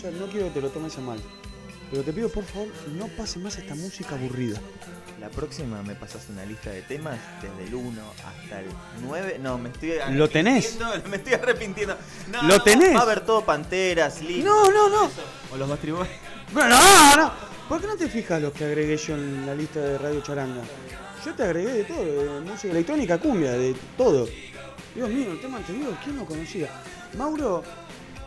voy 0.02 0.08
a 0.08 0.12
decir 0.12 0.12
una 0.12 0.20
cosa, 0.20 0.26
no 0.26 0.26
quiero 0.30 0.46
que 0.46 0.52
te 0.52 0.60
lo 0.60 0.68
tomes 0.70 0.96
a 0.98 1.00
mal. 1.00 1.20
Pero 1.90 2.02
te 2.04 2.12
pido 2.12 2.28
por 2.28 2.44
favor, 2.44 2.68
no 2.96 3.08
pase 3.08 3.38
más 3.40 3.58
esta 3.58 3.74
música 3.74 4.14
aburrida. 4.14 4.60
La 5.20 5.28
próxima 5.28 5.82
me 5.82 5.94
pasas 5.94 6.28
una 6.30 6.46
lista 6.46 6.70
de 6.70 6.82
temas 6.82 7.18
desde 7.42 7.68
el 7.68 7.74
1 7.74 8.00
hasta 8.24 8.60
el 8.60 8.66
9. 9.02 9.38
No, 9.40 9.58
me 9.58 9.70
estoy 9.70 9.94
¿Lo 10.12 10.28
tenés? 10.28 10.78
Me 11.10 11.16
estoy 11.16 11.34
arrepintiendo. 11.34 11.96
No, 12.30 12.42
¿Lo 12.44 12.62
tenés? 12.62 12.94
Va 12.94 13.00
a 13.00 13.02
haber 13.02 13.20
todo 13.20 13.44
Panteras, 13.44 14.22
Lee. 14.22 14.42
No, 14.42 14.70
no, 14.70 14.88
no. 14.88 15.10
O 15.52 15.56
los 15.56 15.68
Bastard 15.68 15.92
Boys. 15.92 16.10
Bueno, 16.52 16.70
no, 16.70 17.16
no. 17.16 17.32
¿Por 17.68 17.80
qué 17.80 17.86
no 17.86 17.96
te 17.96 18.08
fijas 18.08 18.42
los 18.42 18.52
que 18.52 18.64
agregué 18.64 18.96
yo 18.96 19.14
en 19.14 19.46
la 19.46 19.54
lista 19.54 19.78
de 19.78 19.98
Radio 19.98 20.20
Charanga? 20.20 20.62
Yo 21.24 21.34
te 21.34 21.44
agregué 21.44 21.72
de 21.72 21.84
todo, 21.84 22.34
de 22.34 22.40
música 22.40 22.72
electrónica, 22.72 23.18
cumbia, 23.18 23.52
de 23.52 23.76
todo. 23.96 24.26
Dios 24.94 25.08
mío, 25.08 25.30
el 25.30 25.40
tema 25.40 25.58
anterior, 25.58 25.94
¿quién 26.02 26.16
lo 26.16 26.24
conocía? 26.24 26.68
Mauro 27.16 27.62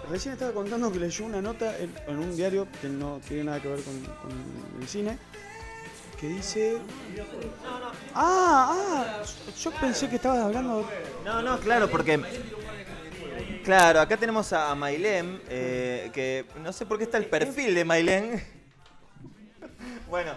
recién 0.09 0.33
estaba 0.33 0.51
contando 0.51 0.91
que 0.91 0.99
leyó 0.99 1.25
una 1.25 1.41
nota 1.41 1.75
en, 1.77 2.17
un 2.17 2.35
diario 2.35 2.67
que 2.81 2.89
no 2.89 3.19
tiene 3.27 3.45
nada 3.45 3.61
que 3.61 3.67
ver 3.67 3.81
con, 3.83 3.99
con 4.01 4.81
el 4.81 4.87
cine, 4.87 5.17
que 6.19 6.27
dice... 6.27 6.77
Ah, 8.13 8.69
ah, 8.71 9.23
yo 9.61 9.71
pensé 9.71 10.09
que 10.09 10.15
estabas 10.15 10.39
hablando... 10.39 10.87
No, 11.25 11.41
no, 11.41 11.59
claro, 11.59 11.89
porque. 11.89 12.21
Claro, 13.63 14.01
acá 14.01 14.17
tenemos 14.17 14.51
a 14.51 14.75
Mailem, 14.75 15.39
eh, 15.47 16.11
que 16.13 16.45
no 16.61 16.73
sé 16.73 16.85
por 16.85 16.97
qué 16.97 17.05
está 17.05 17.17
el 17.17 17.25
perfil 17.25 17.73
de 17.73 17.85
Mailem. 17.85 18.41
bueno, 20.09 20.33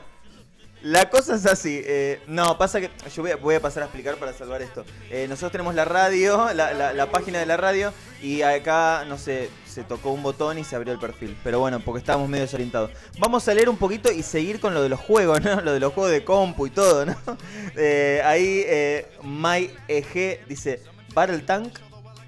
la 0.86 1.10
cosa 1.10 1.34
es 1.34 1.46
así. 1.46 1.80
eh, 1.84 2.20
no, 2.28 2.56
pasa 2.58 2.80
que. 2.80 2.90
Yo 3.14 3.22
voy 3.22 3.32
a, 3.32 3.36
voy 3.36 3.54
a 3.56 3.60
pasar 3.60 3.82
a 3.82 3.86
explicar 3.86 4.16
para 4.16 4.32
salvar 4.32 4.62
esto. 4.62 4.84
Eh, 5.10 5.26
nosotros 5.28 5.52
tenemos 5.52 5.74
la 5.74 5.84
radio, 5.84 6.52
la, 6.54 6.72
la- 6.92 7.10
página 7.10 7.38
de 7.40 7.46
la 7.46 7.56
radio, 7.56 7.92
y 8.22 8.42
acá, 8.42 9.04
no 9.08 9.18
sé, 9.18 9.50
se 9.66 9.82
tocó 9.84 10.10
un 10.12 10.22
botón 10.22 10.58
y 10.58 10.64
se 10.64 10.76
abrió 10.76 10.92
el 10.92 10.98
perfil. 11.00 11.36
Pero 11.42 11.58
bueno, 11.60 11.80
porque 11.80 11.98
estábamos 11.98 12.28
medio 12.28 12.44
desorientados. 12.44 12.90
Vamos 13.18 13.46
a 13.48 13.54
leer 13.54 13.68
un 13.68 13.76
poquito 13.76 14.12
y 14.12 14.22
seguir 14.22 14.60
con 14.60 14.74
lo 14.74 14.82
de 14.82 14.88
los 14.88 15.00
juegos, 15.00 15.42
¿no? 15.42 15.60
Lo 15.60 15.72
de 15.72 15.80
los 15.80 15.92
juegos 15.92 16.12
de 16.12 16.24
compu 16.24 16.66
y 16.66 16.70
todo, 16.70 17.04
¿no? 17.06 17.16
Eh, 17.76 18.22
ahí, 18.24 18.62
eh, 18.66 19.06
MyEG 19.22 20.46
dice: 20.46 20.82
Battle 21.14 21.40
Tank. 21.40 21.78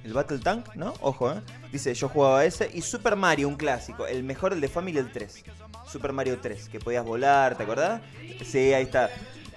El 0.05 0.12
Battle 0.14 0.39
Tank, 0.39 0.74
¿no? 0.74 0.94
Ojo, 1.01 1.32
¿eh? 1.32 1.40
Dice, 1.70 1.93
yo 1.94 2.09
jugaba 2.09 2.44
ese. 2.44 2.70
Y 2.72 2.80
Super 2.82 3.14
Mario, 3.14 3.47
un 3.48 3.56
clásico. 3.56 4.06
El 4.06 4.24
mejor, 4.24 4.52
el 4.55 4.60
de 4.60 4.68
Family, 4.68 4.98
el 4.98 5.12
3. 5.12 5.44
Super 5.90 6.12
Mario 6.12 6.39
3, 6.40 6.69
que 6.69 6.78
podías 6.81 7.05
volar, 7.05 7.56
¿te 7.56 7.62
acordás? 7.65 8.01
Sí, 8.44 8.73
ahí 8.74 8.85
está. 8.85 9.10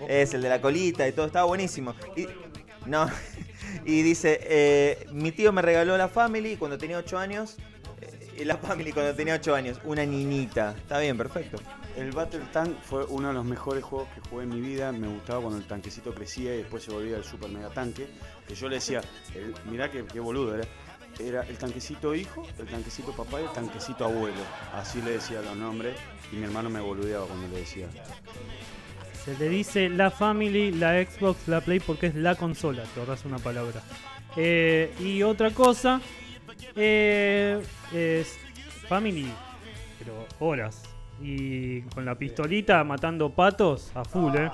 Es 0.07 0.33
el 0.33 0.41
de 0.41 0.49
la 0.49 0.61
colita 0.61 1.07
y 1.07 1.11
todo, 1.11 1.25
estaba 1.27 1.45
buenísimo. 1.45 1.93
Y, 2.15 2.27
no, 2.85 3.07
y 3.85 4.01
dice, 4.01 4.39
eh, 4.43 5.05
mi 5.11 5.31
tío 5.31 5.51
me 5.51 5.61
regaló 5.61 5.97
la 5.97 6.07
Family 6.07 6.55
cuando 6.57 6.77
tenía 6.77 6.97
8 6.97 7.17
años. 7.19 7.57
eh, 8.01 8.45
la 8.45 8.57
Family 8.57 8.91
cuando 8.91 9.13
tenía 9.13 9.35
8 9.35 9.53
años, 9.53 9.79
una 9.83 10.05
niñita. 10.05 10.73
Está 10.77 10.99
bien, 10.99 11.17
perfecto. 11.17 11.57
El 11.95 12.11
Battle 12.11 12.39
Tank 12.53 12.81
fue 12.83 13.03
uno 13.05 13.27
de 13.27 13.33
los 13.33 13.43
mejores 13.45 13.83
juegos 13.83 14.07
que 14.15 14.21
jugué 14.29 14.43
en 14.43 14.49
mi 14.49 14.61
vida. 14.61 14.91
Me 14.93 15.07
gustaba 15.07 15.41
cuando 15.41 15.57
el 15.59 15.67
tanquecito 15.67 16.13
crecía 16.15 16.55
y 16.55 16.59
después 16.59 16.81
se 16.83 16.91
volvía 16.91 17.17
el 17.17 17.23
super 17.25 17.49
mega 17.49 17.69
tanque. 17.69 18.07
Que 18.47 18.55
yo 18.55 18.69
le 18.69 18.75
decía, 18.75 19.01
el- 19.35 19.53
mirá 19.69 19.91
qué, 19.91 20.01
boludo 20.19 20.55
era. 20.55 20.65
Era 21.19 21.41
el 21.41 21.57
tanquecito 21.57 22.15
hijo, 22.15 22.47
el 22.57 22.65
tanquecito 22.67 23.11
papá 23.11 23.41
y 23.41 23.43
el 23.43 23.51
tanquecito 23.51 24.05
abuelo. 24.05 24.39
Así 24.73 25.01
le 25.01 25.11
decía 25.11 25.41
los 25.41 25.55
nombres 25.57 25.93
y 26.31 26.35
mi 26.35 26.43
hermano 26.45 26.69
me 26.69 26.79
boludeaba 26.79 27.25
cuando 27.25 27.47
le 27.49 27.59
decía. 27.61 27.87
Se 29.25 29.37
le 29.37 29.49
dice 29.49 29.89
la 29.89 30.09
Family, 30.09 30.71
la 30.71 30.93
Xbox, 31.03 31.47
la 31.47 31.61
Play 31.61 31.79
porque 31.79 32.07
es 32.07 32.15
la 32.15 32.35
consola, 32.35 32.83
te 32.93 32.99
ahorras 32.99 33.23
una 33.25 33.37
palabra. 33.37 33.81
Eh, 34.35 34.93
y 34.99 35.21
otra 35.23 35.51
cosa, 35.51 36.01
eh, 36.75 37.61
es 37.93 38.37
Family, 38.87 39.31
pero 39.99 40.25
horas. 40.39 40.83
Y 41.21 41.81
con 41.81 42.03
la 42.03 42.15
pistolita 42.15 42.83
matando 42.83 43.29
patos 43.29 43.91
a 43.93 44.03
full, 44.03 44.35
eh. 44.35 44.49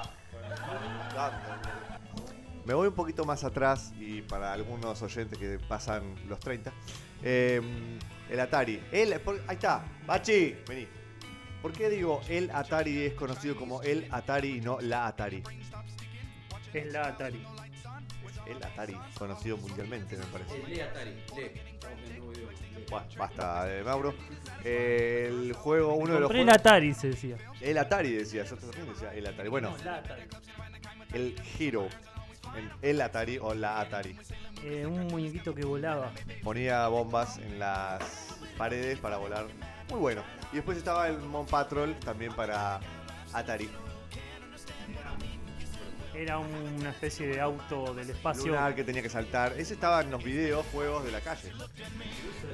Me 2.66 2.74
voy 2.74 2.90
un 2.90 2.94
poquito 2.94 3.24
más 3.24 3.46
atrás 3.46 3.94
y 3.98 4.22
para 4.22 4.52
algunos 4.52 5.02
oyentes 5.02 5.40
que 5.40 5.58
pasan 5.70 6.16
los 6.28 6.40
30. 6.40 6.74
eh, 7.24 7.62
el 8.30 8.40
Atari. 8.42 8.82
El, 8.92 9.14
ahí 9.14 9.22
está. 9.52 9.86
Bachi, 10.06 10.58
vení. 10.68 10.86
¿Por 11.62 11.74
qué 11.74 11.90
digo 11.90 12.22
el 12.30 12.50
Atari 12.52 13.06
es 13.06 13.14
conocido 13.14 13.56
como 13.56 13.82
el 13.82 14.08
Atari 14.12 14.58
y 14.58 14.62
no 14.62 14.80
la 14.80 15.08
Atari? 15.08 15.44
Es 16.74 16.92
la 16.92 17.08
Atari. 17.08 17.44
El 18.46 18.64
Atari, 18.64 18.96
conocido 19.18 19.58
mundialmente, 19.58 20.16
me 20.16 20.24
parece. 20.26 20.58
Lee 20.68 20.80
Atari, 20.80 21.12
lee. 21.36 21.52
Estamos 21.74 22.00
en 22.10 22.22
un 22.22 22.30
video. 22.32 22.48
Bueno, 22.90 23.06
basta, 23.18 23.76
eh, 23.78 23.84
Mauro. 23.84 24.14
Eh, 24.64 25.26
el 25.30 25.54
juego, 25.54 25.96
uno 25.96 26.14
de 26.14 26.20
los 26.22 26.28
Compré 26.30 26.42
el 26.42 26.46
juegos- 26.48 26.60
Atari, 26.62 26.94
se 26.94 27.10
decía. 27.10 27.36
El 27.60 27.78
Atari 27.78 28.12
decía, 28.14 28.46
yo 28.46 28.56
también 28.56 28.88
decía 28.88 29.14
el 29.14 29.26
Atari. 29.28 29.50
Bueno, 29.50 29.72
No, 29.78 29.84
la 29.84 29.96
Atari. 29.98 30.24
el 31.14 31.36
Hero. 31.60 31.90
El 32.82 33.02
Atari 33.02 33.38
o 33.40 33.54
la 33.54 33.82
Atari. 33.82 34.18
Eh, 34.64 34.86
un 34.86 35.08
muñequito 35.08 35.54
que 35.54 35.66
volaba. 35.66 36.14
Ponía 36.44 36.88
bombas 36.88 37.38
en 37.40 37.60
las 37.60 38.38
paredes 38.58 38.98
para 39.00 39.18
volar. 39.18 39.48
Muy 39.90 40.00
bueno. 40.00 40.24
Y 40.52 40.58
después 40.58 40.78
estaba 40.78 41.08
el 41.08 41.18
Mon 41.20 41.46
Patrol 41.46 41.96
también 42.00 42.34
para 42.34 42.80
Atari. 43.34 43.70
Era 46.16 46.40
una 46.40 46.90
especie 46.90 47.28
de 47.28 47.40
auto 47.40 47.94
del 47.94 48.10
espacio. 48.10 48.48
Lunar 48.48 48.74
que 48.74 48.84
tenía 48.84 49.04
que 49.04 49.10
saltar. 49.10 49.54
Ese 49.56 49.76
estaba 49.76 50.02
en 50.02 50.10
los 50.10 50.24
videos, 50.24 50.66
juegos 50.74 51.06
de 51.06 51.12
la 51.12 51.22
calle. 51.22 51.52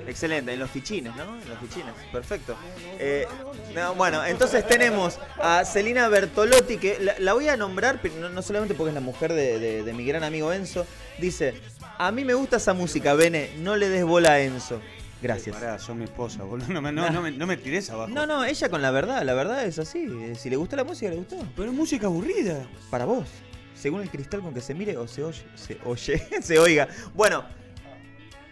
Excelente, 0.06 0.52
en 0.52 0.60
los 0.60 0.70
fichines, 0.70 1.16
¿no? 1.16 1.24
En 1.42 1.48
los 1.50 1.58
fichines, 1.60 1.94
perfecto. 2.12 2.58
Eh, 3.00 3.26
no, 3.74 3.96
bueno, 3.96 4.26
entonces 4.26 4.68
tenemos 4.68 5.18
a 5.42 5.64
Celina 5.64 6.10
Bertolotti, 6.10 6.78
que 6.78 7.00
la, 7.00 7.16
la 7.20 7.32
voy 7.34 7.48
a 7.48 7.56
nombrar, 7.56 8.00
pero 8.02 8.16
no, 8.16 8.28
no 8.28 8.42
solamente 8.42 8.74
porque 8.76 8.90
es 8.90 8.96
la 8.96 9.00
mujer 9.02 9.32
de, 9.32 9.58
de- 9.60 9.84
de 9.84 9.94
mi 9.94 10.04
gran 10.06 10.26
amigo 10.26 10.52
Enzo. 10.52 10.86
Dice, 11.18 11.54
a 11.98 12.12
mí 12.12 12.26
me 12.26 12.34
gusta 12.34 12.58
esa 12.58 12.74
música, 12.74 13.14
Bene, 13.14 13.52
no 13.60 13.78
le 13.78 13.88
des 13.88 14.04
bola 14.04 14.32
a 14.34 14.40
Enzo. 14.42 14.82
Gracias. 15.24 15.56
Pará, 15.56 15.80
sos 15.80 15.96
mi 15.96 16.04
esposa, 16.04 16.44
boludo. 16.44 16.68
No 16.68 16.82
me, 16.82 16.92
no, 16.92 17.10
no 17.10 17.22
me, 17.22 17.32
no 17.32 17.48
me 17.48 17.58
tires 17.58 17.90
abajo. 17.90 18.12
No, 18.12 18.26
no, 18.28 18.44
ella 18.44 18.70
con 18.70 18.82
la 18.82 18.92
verdad, 18.92 19.24
la 19.24 19.34
verdad 19.34 19.66
es 19.66 19.80
así. 19.80 20.06
eh, 20.06 20.36
Si 20.36 20.50
le 20.50 20.58
gustó 20.58 20.76
la 20.76 20.84
música, 20.84 21.10
le 21.10 21.16
gustó. 21.18 21.38
Pero 21.56 21.72
es 21.72 21.76
música 21.76 22.08
aburrida. 22.08 22.68
Para 22.92 23.06
vos. 23.06 23.26
Según 23.74 24.02
el 24.02 24.10
cristal 24.10 24.42
con 24.42 24.54
que 24.54 24.62
se 24.62 24.74
mire 24.76 24.98
o 24.98 25.08
se 25.08 25.24
oye, 25.24 25.44
se 25.56 25.78
oye, 25.86 26.22
se 26.42 26.60
oiga. 26.60 26.88
Bueno, 27.16 27.44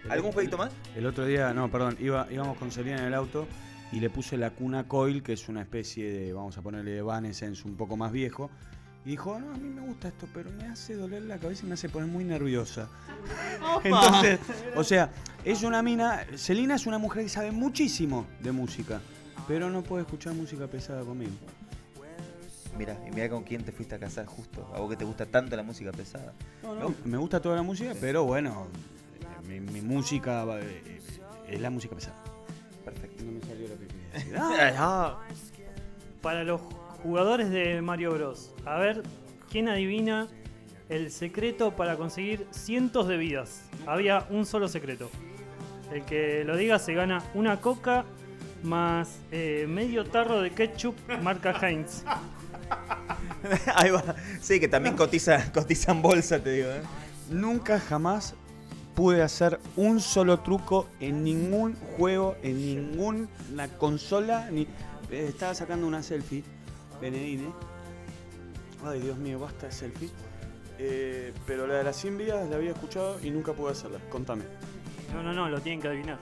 ¿algún 0.10 0.32
jueguito 0.32 0.58
más? 0.58 0.72
El 0.96 1.06
otro 1.06 1.26
día, 1.26 1.54
no, 1.54 1.70
perdón, 1.70 1.98
iba, 2.00 2.28
íbamos 2.32 2.58
con 2.58 2.72
Selena 2.72 3.00
en 3.02 3.06
el 3.06 3.14
auto 3.14 3.48
y 3.92 4.00
le 4.00 4.10
puse 4.10 4.38
la 4.38 4.52
cuna 4.52 4.88
coil, 4.88 5.22
que 5.22 5.34
es 5.34 5.48
una 5.50 5.62
especie 5.62 6.12
de, 6.12 6.34
vamos 6.34 6.58
a 6.58 6.62
ponerle 6.62 6.92
de 6.92 6.98
Evanescence 7.00 7.68
un 7.68 7.76
poco 7.76 7.98
más 7.98 8.12
viejo. 8.12 8.50
Y 9.04 9.12
dijo, 9.12 9.40
no, 9.40 9.54
a 9.54 9.58
mí 9.58 9.70
me 9.70 9.82
gusta 9.82 10.10
esto, 10.10 10.28
pero 10.34 10.52
me 10.52 10.68
hace 10.68 10.96
doler 10.96 11.24
la 11.24 11.40
cabeza 11.40 11.66
y 11.66 11.68
me 11.68 11.74
hace 11.74 11.90
poner 11.90 12.08
muy 12.08 12.24
nerviosa. 12.24 12.88
Entonces, 13.84 14.40
o 14.76 14.84
sea, 14.84 15.12
es 15.44 15.64
una 15.64 15.82
mina, 15.82 16.26
Selena 16.36 16.76
es 16.76 16.86
una 16.86 17.00
mujer 17.00 17.24
que 17.24 17.30
sabe 17.30 17.52
muchísimo 17.52 18.28
de 18.42 18.52
música, 18.52 19.02
pero 19.48 19.70
no 19.70 19.82
puede 19.82 20.04
escuchar 20.04 20.34
música 20.34 20.68
pesada 20.68 21.04
conmigo. 21.04 21.32
Mira, 22.78 22.98
y 23.08 23.12
mira 23.12 23.30
con 23.30 23.44
quién 23.44 23.64
te 23.64 23.72
fuiste 23.72 23.96
a 23.96 24.00
casar 24.00 24.26
justo. 24.26 24.72
A 24.74 24.80
vos 24.80 24.90
que 24.90 24.96
te 24.96 25.04
gusta 25.04 25.26
tanto 25.26 25.56
la 25.56 25.64
música 25.64 25.92
pesada. 25.92 26.34
No, 26.64 26.76
no, 26.76 26.94
me 27.04 27.18
gusta 27.18 27.42
toda 27.42 27.56
la 27.56 27.64
música, 27.64 27.94
pero 28.00 28.24
bueno, 28.24 28.68
mi, 29.48 29.60
mi 29.60 29.82
música 29.82 30.46
eh, 30.60 31.02
es 31.50 31.60
la 31.60 31.70
música 31.70 31.96
pesada. 31.96 32.24
Perfecto. 32.86 33.24
No 33.24 33.32
me 33.34 33.42
salió 33.42 33.68
lo 33.68 33.78
que 33.78 33.88
quería 33.88 34.10
decir. 34.14 34.36
Ah. 34.78 35.20
Para 36.22 36.44
los 36.44 36.62
jugadores 37.04 37.50
de 37.50 37.82
Mario 37.82 38.12
Bros. 38.14 38.54
A 38.66 38.78
ver, 38.78 39.04
¿quién 39.50 39.70
adivina 39.70 40.28
el 40.90 41.12
secreto 41.12 41.76
para 41.76 41.96
conseguir 41.98 42.48
cientos 42.52 43.08
de 43.08 43.18
vidas? 43.18 43.64
Había 43.86 44.26
un 44.30 44.46
solo 44.46 44.68
secreto. 44.68 45.10
El 45.92 46.04
que 46.06 46.44
lo 46.46 46.56
diga 46.56 46.80
se 46.80 46.94
gana 46.94 47.24
una 47.34 47.60
coca 47.60 48.06
más 48.64 49.20
eh, 49.32 49.66
medio 49.68 50.06
tarro 50.06 50.42
de 50.42 50.52
ketchup 50.52 50.96
marca 51.22 51.52
Heinz. 51.62 52.04
Ahí 53.76 53.90
va. 53.90 54.16
Sí, 54.40 54.60
que 54.60 54.68
también 54.68 54.96
cotiza, 54.96 55.52
cotiza 55.52 55.92
en 55.92 56.02
bolsa, 56.02 56.40
te 56.40 56.52
digo. 56.52 56.70
¿eh? 56.70 56.82
Nunca 57.30 57.80
jamás 57.80 58.36
pude 58.96 59.22
hacer 59.22 59.60
un 59.76 60.00
solo 60.00 60.40
truco 60.40 60.88
en 61.00 61.24
ningún 61.24 61.76
juego, 61.98 62.36
en 62.44 62.58
ninguna 62.58 63.68
consola. 63.78 64.50
Ni... 64.52 64.68
Eh, 65.10 65.26
Estaba 65.28 65.54
sacando 65.56 65.88
una 65.88 66.04
selfie, 66.04 66.44
Benedine. 67.02 67.52
Ay, 68.86 69.00
Dios 69.00 69.18
mío, 69.18 69.40
basta 69.40 69.66
de 69.66 69.72
selfie. 69.72 70.10
Eh, 70.78 71.34
pero 71.46 71.68
la 71.68 71.76
de 71.76 71.84
las 71.84 71.96
100 71.98 72.18
vidas 72.18 72.50
la 72.50 72.56
había 72.56 72.72
escuchado 72.72 73.20
y 73.22 73.30
nunca 73.30 73.54
pude 73.54 73.72
hacerla. 73.72 74.00
Contame. 74.10 74.44
No, 75.14 75.22
no, 75.22 75.34
no, 75.34 75.50
lo 75.50 75.60
tienen 75.60 75.82
que 75.82 75.88
adivinar. 75.88 76.18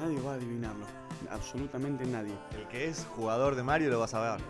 Nadie 0.00 0.20
va 0.20 0.32
a 0.32 0.34
adivinarlo. 0.34 0.86
Absolutamente 1.30 2.04
nadie. 2.06 2.34
El 2.58 2.66
que 2.68 2.88
es 2.88 3.06
jugador 3.14 3.54
de 3.54 3.62
Mario 3.62 3.90
lo 3.90 4.00
vas 4.00 4.14
a 4.14 4.20
ver. 4.20 4.40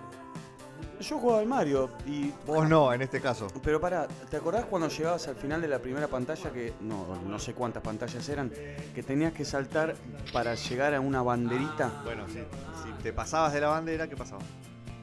Yo 1.01 1.19
jugaba 1.19 1.41
al 1.41 1.47
Mario 1.47 1.91
y. 2.07 2.33
Vos 2.47 2.69
no, 2.69 2.93
en 2.93 3.03
este 3.03 3.21
caso. 3.21 3.49
Pero 3.63 3.81
pará, 3.81 4.07
¿te 4.31 4.37
acordás 4.37 4.65
cuando 4.65 4.89
llegabas 4.89 5.29
al 5.29 5.37
final 5.37 5.61
de 5.61 5.69
la 5.69 5.79
primera 5.81 6.09
pantalla 6.09 6.51
que. 6.51 6.73
No, 6.81 7.07
no 7.27 7.39
sé 7.39 7.53
cuántas 7.53 7.83
pantallas 7.83 8.27
eran. 8.29 8.51
Que 8.95 9.03
tenías 9.03 9.33
que 9.33 9.45
saltar 9.45 9.95
para 10.33 10.55
llegar 10.55 10.95
a 10.95 11.01
una 11.01 11.23
banderita? 11.23 12.03
Bueno, 12.05 12.27
sí. 12.29 12.41
Si 12.83 13.03
te 13.03 13.13
pasabas 13.13 13.53
de 13.53 13.61
la 13.61 13.69
bandera, 13.69 14.09
¿qué 14.09 14.17
pasaba? 14.17 14.43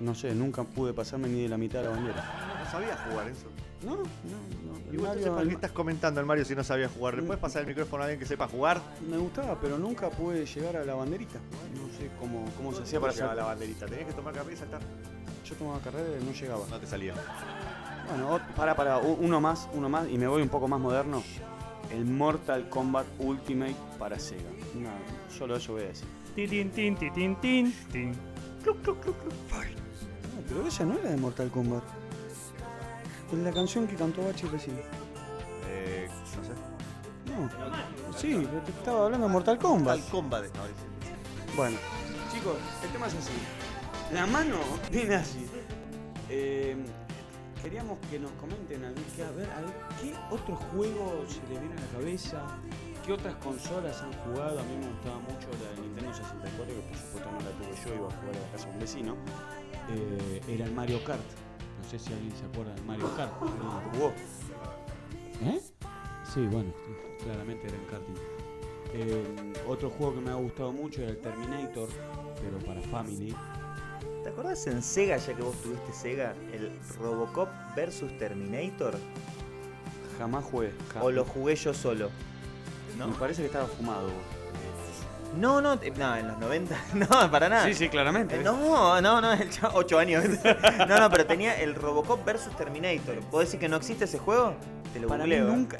No 0.02 0.16
sé, 0.16 0.34
nunca 0.34 0.64
pude 0.64 0.94
pasarme 0.94 1.28
ni 1.28 1.44
de 1.44 1.50
la 1.50 1.58
mitad 1.58 1.80
de 1.80 1.86
la 1.86 1.92
bandera. 1.92 2.58
No 2.64 2.72
sabía 2.72 2.98
jugar 3.08 3.28
eso. 3.28 3.48
No, 3.84 3.96
no, 3.96 4.04
no. 4.04 4.94
¿Y 4.94 4.98
vos 4.98 5.08
entonces 5.08 5.30
para 5.30 5.48
qué 5.48 5.54
estás 5.54 5.72
comentando 5.72 6.20
al 6.20 6.26
Mario 6.26 6.44
si 6.44 6.56
no 6.56 6.64
sabía 6.64 6.90
jugar? 6.90 7.16
¿Le 7.16 7.22
puedes 7.22 7.40
pasar 7.40 7.62
el 7.62 7.68
micrófono 7.68 8.02
a 8.02 8.06
alguien 8.08 8.20
que 8.20 8.26
sepa 8.26 8.48
jugar? 8.48 8.82
Me 9.08 9.18
gustaba, 9.18 9.60
pero 9.60 9.78
nunca 9.78 10.10
pude 10.10 10.46
llegar 10.46 10.78
a 10.78 10.84
la 10.84 10.96
banderita. 10.96 11.40
No 11.76 11.88
sé 11.98 12.10
cómo, 12.20 12.46
cómo 12.58 12.74
se 12.74 12.82
hacía 12.82 13.00
para 13.00 13.14
llegar 13.14 13.30
a 13.30 13.36
la 13.36 13.46
banderita? 13.46 13.86
Tenías 13.86 14.08
que 14.08 14.14
tomar 14.14 14.34
café 14.34 14.54
y 14.54 14.56
saltar. 14.58 14.82
Yo 15.46 15.56
tomaba 15.56 15.80
carrera 15.80 16.10
y 16.20 16.26
no 16.26 16.32
llegaba. 16.32 16.66
No 16.68 16.80
te 16.80 16.88
salía. 16.88 17.14
Bueno, 18.10 18.40
para, 18.56 18.76
para, 18.76 18.98
uno 18.98 19.40
más, 19.40 19.70
uno 19.74 19.88
más, 19.88 20.10
y 20.10 20.18
me 20.18 20.28
voy 20.28 20.42
un 20.42 20.50
poco 20.50 20.68
más 20.68 20.80
moderno. 20.80 21.24
El 21.92 22.06
Mortal 22.06 22.70
Kombat 22.70 23.06
Ultimate 23.20 23.76
para 24.00 24.18
Sega. 24.18 24.50
No, 24.76 24.90
solo 25.36 25.58
eso 25.58 25.74
voy 25.74 25.84
a 25.84 25.88
decir. 25.88 26.08
Tin, 26.36 26.50
tin, 26.50 26.72
tin, 26.72 26.96
tin, 26.96 27.14
tin, 27.14 27.36
tin, 27.36 27.74
tin. 27.92 28.14
Cluc, 28.64 28.82
cluc, 28.82 29.00
cluc, 29.02 29.18
cluc. 29.20 29.81
No, 30.52 30.58
pero 30.58 30.68
esa 30.68 30.84
no 30.84 30.98
era 31.00 31.10
de 31.10 31.18
Mortal 31.18 31.50
Kombat. 31.50 31.84
Es 33.32 33.40
la 33.40 33.52
canción 33.54 33.88
que 33.88 33.96
cantó 33.96 34.24
Bachi 34.26 34.48
recién. 34.48 34.82
Eh, 35.70 36.10
no 36.36 36.44
sé. 36.44 36.52
No, 37.32 38.18
sí, 38.18 38.48
te 38.66 38.72
estaba 38.72 39.06
hablando 39.06 39.28
de 39.28 39.34
Mortal 39.34 39.58
Kombat. 39.58 39.98
Mortal 39.98 40.12
Kombat 40.12 40.44
estaba 40.46 40.68
diciendo. 40.68 40.92
Bueno, 41.56 41.78
chicos, 42.34 42.58
el 42.84 42.90
tema 42.92 43.08
es 43.08 43.14
así. 43.16 43.32
La 44.14 44.28
mano 44.28 44.58
viene 44.92 45.16
así. 45.16 45.48
Eh, 46.30 46.76
queríamos 47.62 47.98
que 48.10 48.20
nos 48.20 48.32
comenten 48.34 48.84
a 48.84 48.90
ver, 48.90 49.04
que, 49.16 49.24
a 49.24 49.32
ver, 49.32 49.50
a 49.52 49.62
ver, 49.62 49.74
qué 50.02 50.14
otros 50.30 50.60
juegos 50.74 51.32
se 51.32 51.40
les 51.50 51.62
viene 51.62 51.76
a 51.78 51.80
la 51.80 51.88
cabeza, 52.00 52.42
qué 53.06 53.14
otras 53.14 53.36
consolas 53.36 54.02
han 54.02 54.12
jugado. 54.24 54.60
A 54.60 54.64
mí 54.64 54.76
me 54.78 54.88
gustaba 54.88 55.20
mucho 55.20 55.48
la 55.64 55.76
de 55.76 55.88
Nintendo 55.88 56.14
64, 56.14 56.66
que 56.66 56.82
por 56.82 56.98
supuesto 56.98 57.32
no 57.32 57.40
la 57.40 57.52
tuve 57.52 57.76
yo, 57.86 57.96
iba 57.96 58.08
a 58.08 58.12
jugar 58.12 58.36
a 58.36 58.40
la 58.40 58.52
casa 58.52 58.68
de 58.68 58.74
un 58.74 58.80
vecino. 58.80 59.16
Eh, 59.90 60.42
era 60.48 60.66
el 60.66 60.72
Mario 60.74 61.04
Kart. 61.04 61.22
No 61.84 61.90
sé 61.90 62.00
si 62.00 62.14
alguien 62.14 62.36
se 62.36 62.46
acuerda 62.46 62.74
del 62.74 62.86
Mario 62.86 63.10
Kart. 63.16 63.32
¿Alguien 63.42 63.92
jugó? 63.94 64.14
¿Eh? 65.44 65.62
Sí, 66.34 66.42
bueno, 66.48 66.72
claramente 67.24 67.68
era 67.68 67.76
en 67.76 67.86
karting. 67.86 68.16
Eh, 68.94 69.54
otro 69.68 69.90
juego 69.90 70.16
que 70.16 70.22
me 70.22 70.32
ha 70.32 70.36
gustado 70.36 70.72
mucho 70.72 71.02
era 71.02 71.12
el 71.12 71.18
Terminator, 71.20 71.90
pero 72.42 72.58
para 72.66 72.82
Family. 72.82 73.36
¿Te 74.24 74.30
acordás 74.30 74.68
en 74.68 74.84
Sega, 74.84 75.18
ya 75.18 75.34
que 75.34 75.42
vos 75.42 75.56
tuviste 75.62 75.92
Sega, 75.94 76.36
el 76.54 76.78
Robocop 77.00 77.50
versus 77.76 78.16
Terminator? 78.18 78.98
Jamás 80.18 80.44
jugué. 80.46 80.72
ja- 80.94 81.02
¿O 81.04 81.10
lo 81.12 81.26
jugué 81.26 81.56
yo 81.56 81.74
solo? 81.74 82.10
¿No? 82.98 83.08
Me 83.08 83.16
parece 83.16 83.42
que 83.42 83.48
estaba 83.48 83.66
fumado. 83.66 84.10
No, 85.38 85.62
no, 85.62 85.76
no, 85.76 86.16
en 86.16 86.28
los 86.28 86.38
90, 86.40 86.76
no, 86.94 87.08
para 87.32 87.48
nada. 87.50 87.66
Sí, 87.66 87.74
sí, 87.74 87.90
claramente. 87.90 88.38
No, 88.44 89.02
no, 89.02 89.22
no, 89.22 89.34
el 89.34 89.50
8 89.74 90.00
años. 90.00 90.24
No, 90.88 91.00
no, 91.00 91.10
pero 91.10 91.26
tenía 91.26 91.60
el 91.62 91.76
Robocop 91.76 92.26
versus 92.26 92.56
Terminator. 92.58 93.20
¿Puedo 93.30 93.44
decir 93.44 93.60
que 93.60 93.70
no 93.70 93.78
existe 93.78 94.06
ese 94.06 94.20
juego? 94.20 94.56
Te 94.94 95.00
lo 95.00 95.08
Para 95.08 95.24
mí 95.26 95.32
googleo, 95.36 95.54
¿eh? 95.54 95.56
nunca. 95.56 95.78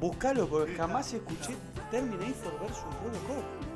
Buscalo, 0.00 0.46
porque 0.46 0.74
jamás 0.74 1.12
escuché 1.12 1.54
Terminator 1.90 2.52
versus 2.60 2.84
Robocop. 3.02 3.73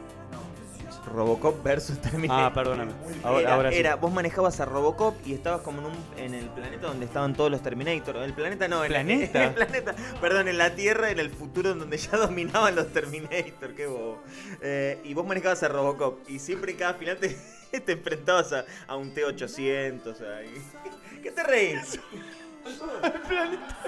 Robocop 1.09 1.62
versus 1.62 1.98
Terminator. 2.02 2.44
Ah, 2.44 2.52
perdóname. 2.55 2.93
Ahora- 3.24 3.40
era, 3.40 3.55
ahora 3.55 3.70
sí. 3.72 3.76
era- 3.78 3.94
vos 3.97 4.12
manejabas 4.12 4.60
a 4.60 4.64
Robocop 4.64 5.14
y 5.26 5.35
estabas 5.35 5.62
como 5.62 5.80
en, 5.80 5.86
un, 5.86 5.97
en 6.16 6.35
el 6.35 6.47
planeta 6.51 6.86
donde 6.86 7.06
estaban 7.06 7.35
todos 7.35 7.51
los 7.51 7.62
Terminator. 7.62 8.16
El 8.18 8.32
planeta 8.35 8.68
no, 8.68 8.85
en 8.85 8.93
la- 8.93 8.98
¿Planeta? 9.01 9.43
en 9.43 9.48
el 9.48 9.55
planeta. 9.55 9.94
Perdón, 10.20 10.48
en 10.48 10.59
la 10.59 10.74
Tierra, 10.74 11.10
en 11.10 11.18
el 11.18 11.30
futuro 11.30 11.72
en 11.72 11.78
donde 11.80 11.97
ya 11.98 12.16
dominaban 12.16 12.76
los 12.76 12.89
Terminator. 12.93 13.74
Qué 13.74 13.86
bobo. 13.86 14.22
Eh, 14.62 15.01
y 15.05 15.14
vos 15.14 15.26
manejabas 15.26 15.62
a 15.62 15.68
Robocop 15.68 16.28
y 16.28 16.39
siempre 16.39 16.72
en 16.72 16.78
cada 16.78 16.94
final 16.94 17.16
te, 17.18 17.36
te 17.80 17.93
enfrentabas 17.93 18.52
a, 18.52 18.64
a 18.86 18.97
un 18.97 19.12
T-800. 19.14 20.20
ahí. 20.36 20.55
¿Qué 21.22 21.30
te 21.32 21.43
reís? 21.43 21.98
el 22.66 22.74
planeta. 23.22 23.78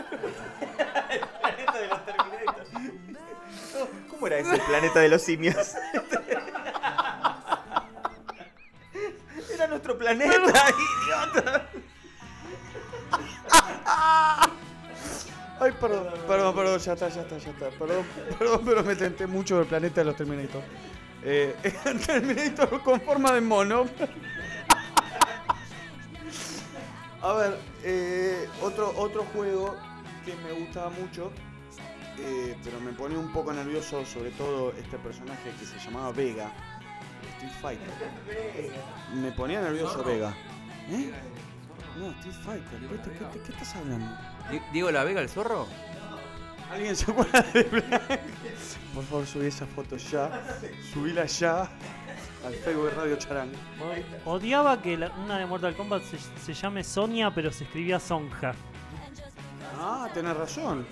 el 1.10 1.20
planeta 1.40 1.78
de 1.78 1.88
los 1.88 2.04
Terminator. 2.06 2.66
¿Cómo 4.08 4.26
era 4.26 4.38
ese 4.38 4.58
planeta 4.58 5.00
de 5.00 5.08
los 5.08 5.22
simios? 5.22 5.56
Planeta, 9.98 10.64
idiota. 11.04 11.68
Ay, 15.60 15.72
perdón, 15.78 16.06
perdón, 16.26 16.54
perdón, 16.54 16.78
ya 16.78 16.92
está, 16.94 17.08
ya 17.08 17.20
está, 17.20 17.36
ya 17.36 17.50
está. 17.50 17.68
Perdón, 17.70 18.06
perdón, 18.38 18.62
pero 18.64 18.82
me 18.82 18.96
tenté 18.96 19.26
mucho 19.26 19.58
del 19.58 19.66
planeta 19.66 20.00
de 20.00 20.04
los 20.06 20.16
Terminator. 20.16 20.62
Eh, 21.22 21.54
Terminator 22.06 22.82
con 22.82 23.00
forma 23.02 23.32
de 23.32 23.42
mono. 23.42 23.86
A 27.22 27.32
ver, 27.34 27.58
eh, 27.84 28.48
otro, 28.62 28.94
otro 28.96 29.24
juego 29.34 29.76
que 30.24 30.34
me 30.36 30.52
gustaba 30.52 30.88
mucho, 30.88 31.30
eh, 32.18 32.56
pero 32.64 32.80
me 32.80 32.92
ponía 32.92 33.18
un 33.18 33.30
poco 33.30 33.52
nervioso, 33.52 34.06
sobre 34.06 34.30
todo 34.30 34.72
este 34.78 34.96
personaje 34.98 35.50
que 35.58 35.66
se 35.66 35.78
llamaba 35.78 36.12
Vega, 36.12 36.50
Street 37.40 37.52
Fighter. 37.60 37.88
Me 39.14 39.32
ponía 39.32 39.60
nervioso 39.60 40.02
Vega. 40.04 40.34
¿Eh? 40.90 41.10
No, 41.98 42.10
Street 42.12 42.34
Fighter, 42.44 42.80
¿qué, 42.80 42.98
te- 42.98 43.10
qué 43.18 43.24
te- 43.24 43.40
qué 43.40 43.52
estás 43.52 43.76
hablando? 43.76 44.06
Di- 44.50 44.60
¿Diego 44.72 44.90
La 44.90 45.04
Vega, 45.04 45.20
el 45.20 45.28
zorro? 45.28 45.66
¿Alguien 46.72 46.94
se 46.94 47.10
acuerda 47.10 47.42
de 47.52 47.62
Blanc? 47.64 48.20
Por 48.94 49.04
favor, 49.04 49.26
subí 49.26 49.46
esa 49.46 49.66
foto 49.66 49.96
ya. 49.96 50.42
Subíla 50.92 51.24
ya 51.26 51.62
al 52.46 52.54
Facebook 52.54 52.90
de 52.90 52.94
Radio 52.94 53.16
Charán. 53.16 53.50
Odiaba 54.24 54.80
que 54.80 54.96
la- 54.96 55.10
una 55.24 55.38
de 55.38 55.46
Mortal 55.46 55.74
Kombat 55.76 56.02
se, 56.04 56.18
se 56.18 56.54
llame 56.54 56.84
Sonia, 56.84 57.32
pero 57.34 57.50
se 57.52 57.64
escribía 57.64 57.98
Sonja. 57.98 58.54
Ah, 59.78 60.08
tenés 60.14 60.36
razón. 60.36 60.86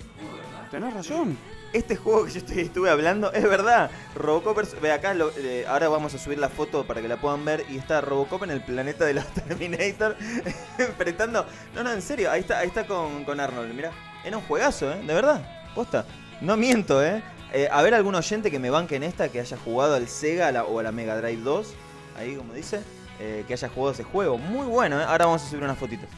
Tenés 0.71 0.93
razón. 0.93 1.37
Este 1.71 1.95
juego 1.95 2.25
que 2.25 2.31
yo 2.31 2.39
estuve 2.61 2.89
hablando 2.89 3.31
es 3.31 3.43
verdad. 3.43 3.91
Robocop 4.15 4.57
Ve 4.81 4.91
acá, 4.91 5.13
lo- 5.13 5.31
eh, 5.37 5.65
ahora 5.67 5.87
vamos 5.87 6.13
a 6.15 6.17
subir 6.17 6.39
la 6.39 6.49
foto 6.49 6.85
para 6.85 6.99
que 7.01 7.07
la 7.07 7.17
puedan 7.17 7.45
ver. 7.45 7.63
Y 7.69 7.77
está 7.77 8.01
Robocop 8.01 8.43
en 8.43 8.51
el 8.51 8.61
planeta 8.61 9.05
de 9.05 9.13
los 9.13 9.27
Terminator. 9.33 10.15
enfrentando. 10.79 11.45
No, 11.75 11.83
no, 11.83 11.91
en 11.91 12.01
serio. 12.01 12.31
Ahí 12.31 12.41
está, 12.41 12.59
ahí 12.59 12.67
está 12.67 12.85
con, 12.87 13.23
con 13.23 13.39
Arnold. 13.39 13.73
Mirá. 13.73 13.91
Era 14.23 14.37
un 14.37 14.43
juegazo, 14.43 14.91
¿eh? 14.91 15.01
De 15.05 15.13
verdad. 15.13 15.41
Posta. 15.75 16.05
No 16.41 16.57
miento, 16.57 17.03
¿eh? 17.03 17.21
Eh, 17.53 17.67
A 17.71 17.81
ver, 17.81 17.93
algún 17.93 18.15
oyente 18.15 18.49
que 18.51 18.59
me 18.59 18.69
banque 18.69 18.95
en 18.95 19.03
esta, 19.03 19.29
que 19.29 19.39
haya 19.39 19.57
jugado 19.57 19.95
al 19.95 20.07
Sega 20.07 20.63
o 20.63 20.79
a 20.79 20.83
la 20.83 20.91
Mega 20.91 21.15
Drive 21.21 21.41
2. 21.43 21.73
Ahí, 22.17 22.35
como 22.35 22.53
dice. 22.53 22.81
eh, 23.19 23.43
que 23.47 23.53
haya 23.53 23.69
jugado 23.69 23.93
ese 23.93 24.03
juego. 24.03 24.37
Muy 24.37 24.65
bueno, 24.65 24.99
¿eh? 24.99 25.03
Ahora 25.03 25.25
vamos 25.25 25.43
a 25.43 25.49
subir 25.49 25.63
unas 25.63 25.77
fotitos. 25.77 26.09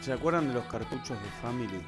¿Se 0.00 0.12
acuerdan 0.12 0.48
de 0.48 0.54
los 0.54 0.64
cartuchos 0.66 1.10
de 1.22 1.28
Family? 1.42 1.80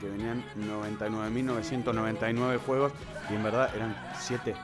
Que 0.00 0.08
venían 0.08 0.44
99.999 0.56 2.58
juegos 2.58 2.92
y 3.30 3.34
en 3.34 3.42
verdad 3.42 3.70
eran 3.74 3.96
7. 4.18 4.54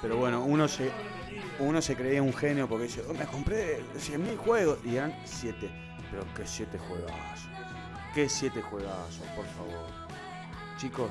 Pero 0.00 0.16
bueno, 0.16 0.44
uno 0.44 0.68
se, 0.68 0.90
uno 1.58 1.82
se 1.82 1.96
creía 1.96 2.22
un 2.22 2.32
genio 2.32 2.68
porque 2.68 2.84
dice, 2.84 3.02
"Oh, 3.08 3.14
me 3.14 3.24
compré 3.26 3.82
100.000 3.98 4.36
juegos 4.36 4.78
y 4.84 4.96
eran 4.96 5.14
7. 5.24 5.70
Pero 6.10 6.24
qué 6.34 6.46
7 6.46 6.78
juegazos. 6.78 7.48
Qué 8.14 8.28
7 8.28 8.62
juegazos, 8.62 9.26
por 9.36 9.46
favor. 9.46 9.86
Chicos. 10.78 11.10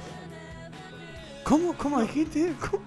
¿Cómo, 1.43 1.73
cómo 1.73 2.01
dijiste? 2.01 2.53
¿Cómo? 2.59 2.83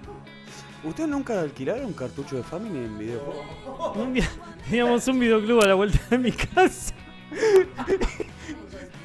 ¿Ustedes 0.85 1.09
nunca 1.09 1.41
alquilaron 1.41 1.93
cartucho 1.93 2.37
de 2.37 2.43
Family 2.43 2.85
en 2.85 2.99
videojuego? 2.99 3.93
Un 3.95 4.15
día 4.15 4.29
teníamos 4.65 5.07
un 5.07 5.21
videoclub 5.21 5.63
a 5.63 5.67
la 5.67 5.75
vuelta 5.75 6.01
de 6.11 6.19
mi 6.19 6.33
casa. 6.33 6.93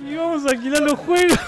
Y 0.03 0.11
íbamos 0.11 0.45
a 0.45 0.49
alquilar 0.49 0.81
los 0.81 0.99
juegos. 0.99 1.39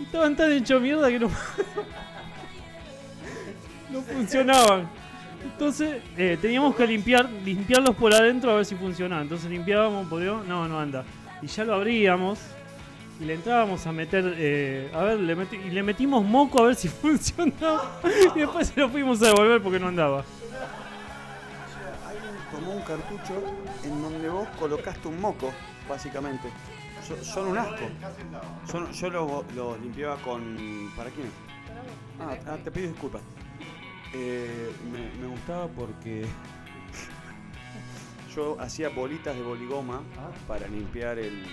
Estaban 0.00 0.36
tan 0.36 0.52
hechos 0.52 0.80
mierda 0.80 1.08
que 1.08 1.18
no, 1.18 1.30
no 3.90 4.02
funcionaban. 4.02 4.88
Entonces 5.44 6.02
eh, 6.16 6.38
teníamos 6.40 6.74
que 6.74 6.86
limpiar, 6.86 7.28
limpiarlos 7.44 7.94
por 7.94 8.14
adentro 8.14 8.50
a 8.50 8.56
ver 8.56 8.64
si 8.64 8.74
funcionaban. 8.74 9.24
Entonces 9.24 9.50
limpiábamos, 9.50 10.08
podíamos, 10.08 10.46
no, 10.46 10.66
no 10.66 10.78
anda. 10.78 11.04
Y 11.42 11.46
ya 11.46 11.64
lo 11.64 11.74
abríamos 11.74 12.38
y 13.20 13.24
le 13.24 13.34
entrábamos 13.34 13.86
a 13.86 13.92
meter, 13.92 14.34
eh, 14.36 14.90
a 14.94 15.02
ver, 15.02 15.18
le 15.18 15.36
y 15.66 15.70
le 15.70 15.82
metimos 15.82 16.24
moco 16.24 16.62
a 16.62 16.66
ver 16.68 16.74
si 16.74 16.88
funcionaba. 17.02 18.00
Y 18.34 18.40
después 18.40 18.68
se 18.68 18.80
lo 18.80 18.88
fuimos 18.88 19.20
a 19.22 19.26
devolver 19.26 19.60
porque 19.60 19.78
no 19.78 19.88
andaba. 19.88 20.24
Tomó 22.50 22.72
un 22.72 22.82
cartucho 22.82 23.42
en 23.84 24.02
donde 24.02 24.28
vos 24.28 24.48
colocaste 24.58 25.08
un 25.08 25.20
moco, 25.20 25.52
básicamente. 25.88 26.48
So- 27.06 27.22
son 27.22 27.48
un 27.48 27.58
asco. 27.58 27.84
Son- 28.66 28.90
yo 28.92 29.10
los 29.10 29.80
limpiaba 29.80 30.16
con. 30.22 30.90
¿Para 30.96 31.10
quién? 31.10 31.30
Ah, 32.20 32.36
ah, 32.46 32.56
te 32.62 32.70
pido 32.70 32.88
disculpas. 32.88 33.22
Eh, 34.14 34.72
me, 34.90 35.10
me 35.22 35.28
gustaba 35.28 35.68
porque 35.68 36.26
yo 38.34 38.56
hacía 38.60 38.88
bolitas 38.88 39.36
de 39.36 39.42
boligoma 39.42 40.02
para 40.46 40.66
limpiar 40.68 41.18
el, 41.18 41.44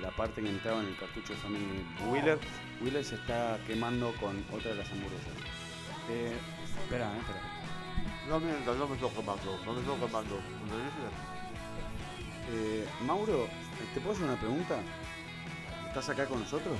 la 0.00 0.10
parte 0.10 0.40
que 0.40 0.48
entraba 0.48 0.80
en 0.80 0.88
el 0.88 0.96
cartucho 0.96 1.32
de 1.32 1.38
Family 1.40 1.84
Wheeler. 2.10 2.38
Wheeler 2.80 3.04
se 3.04 3.16
está 3.16 3.58
quemando 3.66 4.12
con 4.20 4.44
otra 4.54 4.70
de 4.70 4.76
las 4.76 4.90
hamburguesas. 4.90 5.32
Eh, 6.10 6.32
espera, 6.84 7.12
eh, 7.14 7.18
espera. 7.18 7.57
No 8.28 8.38
mientas, 8.40 8.76
no 8.76 8.86
me 8.86 8.94
estoy 8.94 9.08
quemando, 9.10 9.58
no 9.64 9.72
me 9.72 9.80
estoy 9.80 9.96
quemando. 9.96 10.38
Eh, 12.50 12.86
Mauro, 13.06 13.46
¿te 13.94 14.00
puedo 14.00 14.14
hacer 14.14 14.26
una 14.26 14.38
pregunta? 14.38 14.78
¿Estás 15.86 16.10
acá 16.10 16.26
con 16.26 16.40
nosotros? 16.40 16.78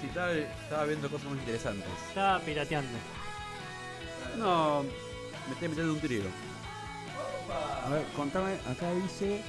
Sí, 0.00 0.06
estaba, 0.06 0.32
estaba 0.32 0.84
viendo 0.84 1.10
cosas 1.10 1.26
muy 1.30 1.38
interesantes. 1.38 1.88
Estaba 2.08 2.38
pirateando. 2.40 2.96
No, 4.38 4.84
me 4.84 5.52
estoy 5.52 5.68
metiendo 5.68 5.94
un 5.94 6.00
trío. 6.00 6.22
A 7.84 7.88
ver, 7.90 8.06
contame, 8.14 8.54
acá 8.70 8.92
dice, 8.92 9.42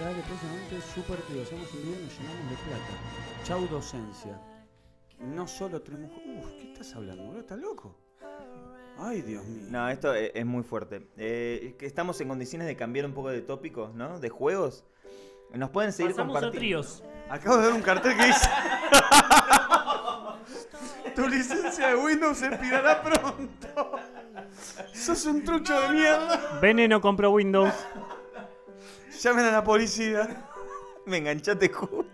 dale 0.00 0.22
próximamente 0.22 0.80
super 0.94 1.20
tío, 1.22 1.42
hacemos 1.42 1.68
un 1.74 1.80
y 1.80 2.04
nos 2.04 2.18
llenamos 2.18 2.50
de 2.50 2.56
plata. 2.56 3.44
Chau 3.44 3.68
docencia. 3.68 4.40
No 5.18 5.46
solo 5.46 5.82
tenemos... 5.82 6.10
Uf, 6.10 6.52
¿qué 6.58 6.72
estás 6.72 6.94
hablando, 6.94 7.22
boludo? 7.24 7.40
¿Estás 7.40 7.58
loco? 7.58 7.99
Ay, 9.02 9.22
Dios 9.22 9.44
mío. 9.46 9.66
No, 9.70 9.88
esto 9.88 10.14
e- 10.14 10.30
es, 10.34 10.44
muy 10.44 10.62
fuerte. 10.62 11.06
Eh, 11.16 11.68
es 11.68 11.74
que 11.74 11.86
estamos 11.86 12.20
en 12.20 12.28
condiciones 12.28 12.68
de 12.68 12.76
cambiar 12.76 13.06
un 13.06 13.14
poco 13.14 13.30
de 13.30 13.40
tópicos, 13.40 13.94
¿no? 13.94 14.20
De 14.20 14.28
juegos. 14.28 14.84
Nos 15.54 15.70
pueden 15.70 15.92
seguir 15.92 16.12
Pasamos 16.12 16.36
a 16.36 16.40
compartiendo. 16.40 16.58
tríos. 16.58 17.02
Acabo 17.30 17.56
de 17.56 17.62
ver 17.66 17.72
un 17.72 17.82
cartel 17.82 18.16
que 18.16 18.26
dice... 18.26 18.48
tu 21.16 21.26
licencia 21.28 21.88
de 21.88 21.96
Windows 21.96 22.42
expirará 22.42 23.02
pronto. 23.02 23.98
Sos 24.92 25.24
un 25.24 25.44
trucho 25.44 25.80
de 25.80 25.88
mierda. 25.90 26.58
Veneno 26.60 27.00
compró 27.00 27.30
Windows. 27.30 27.72
Llamen 29.22 29.46
a 29.46 29.50
la 29.50 29.64
policía. 29.64 30.46
Me 31.06 31.16
enganchaste 31.16 31.70
justo. 31.70 32.04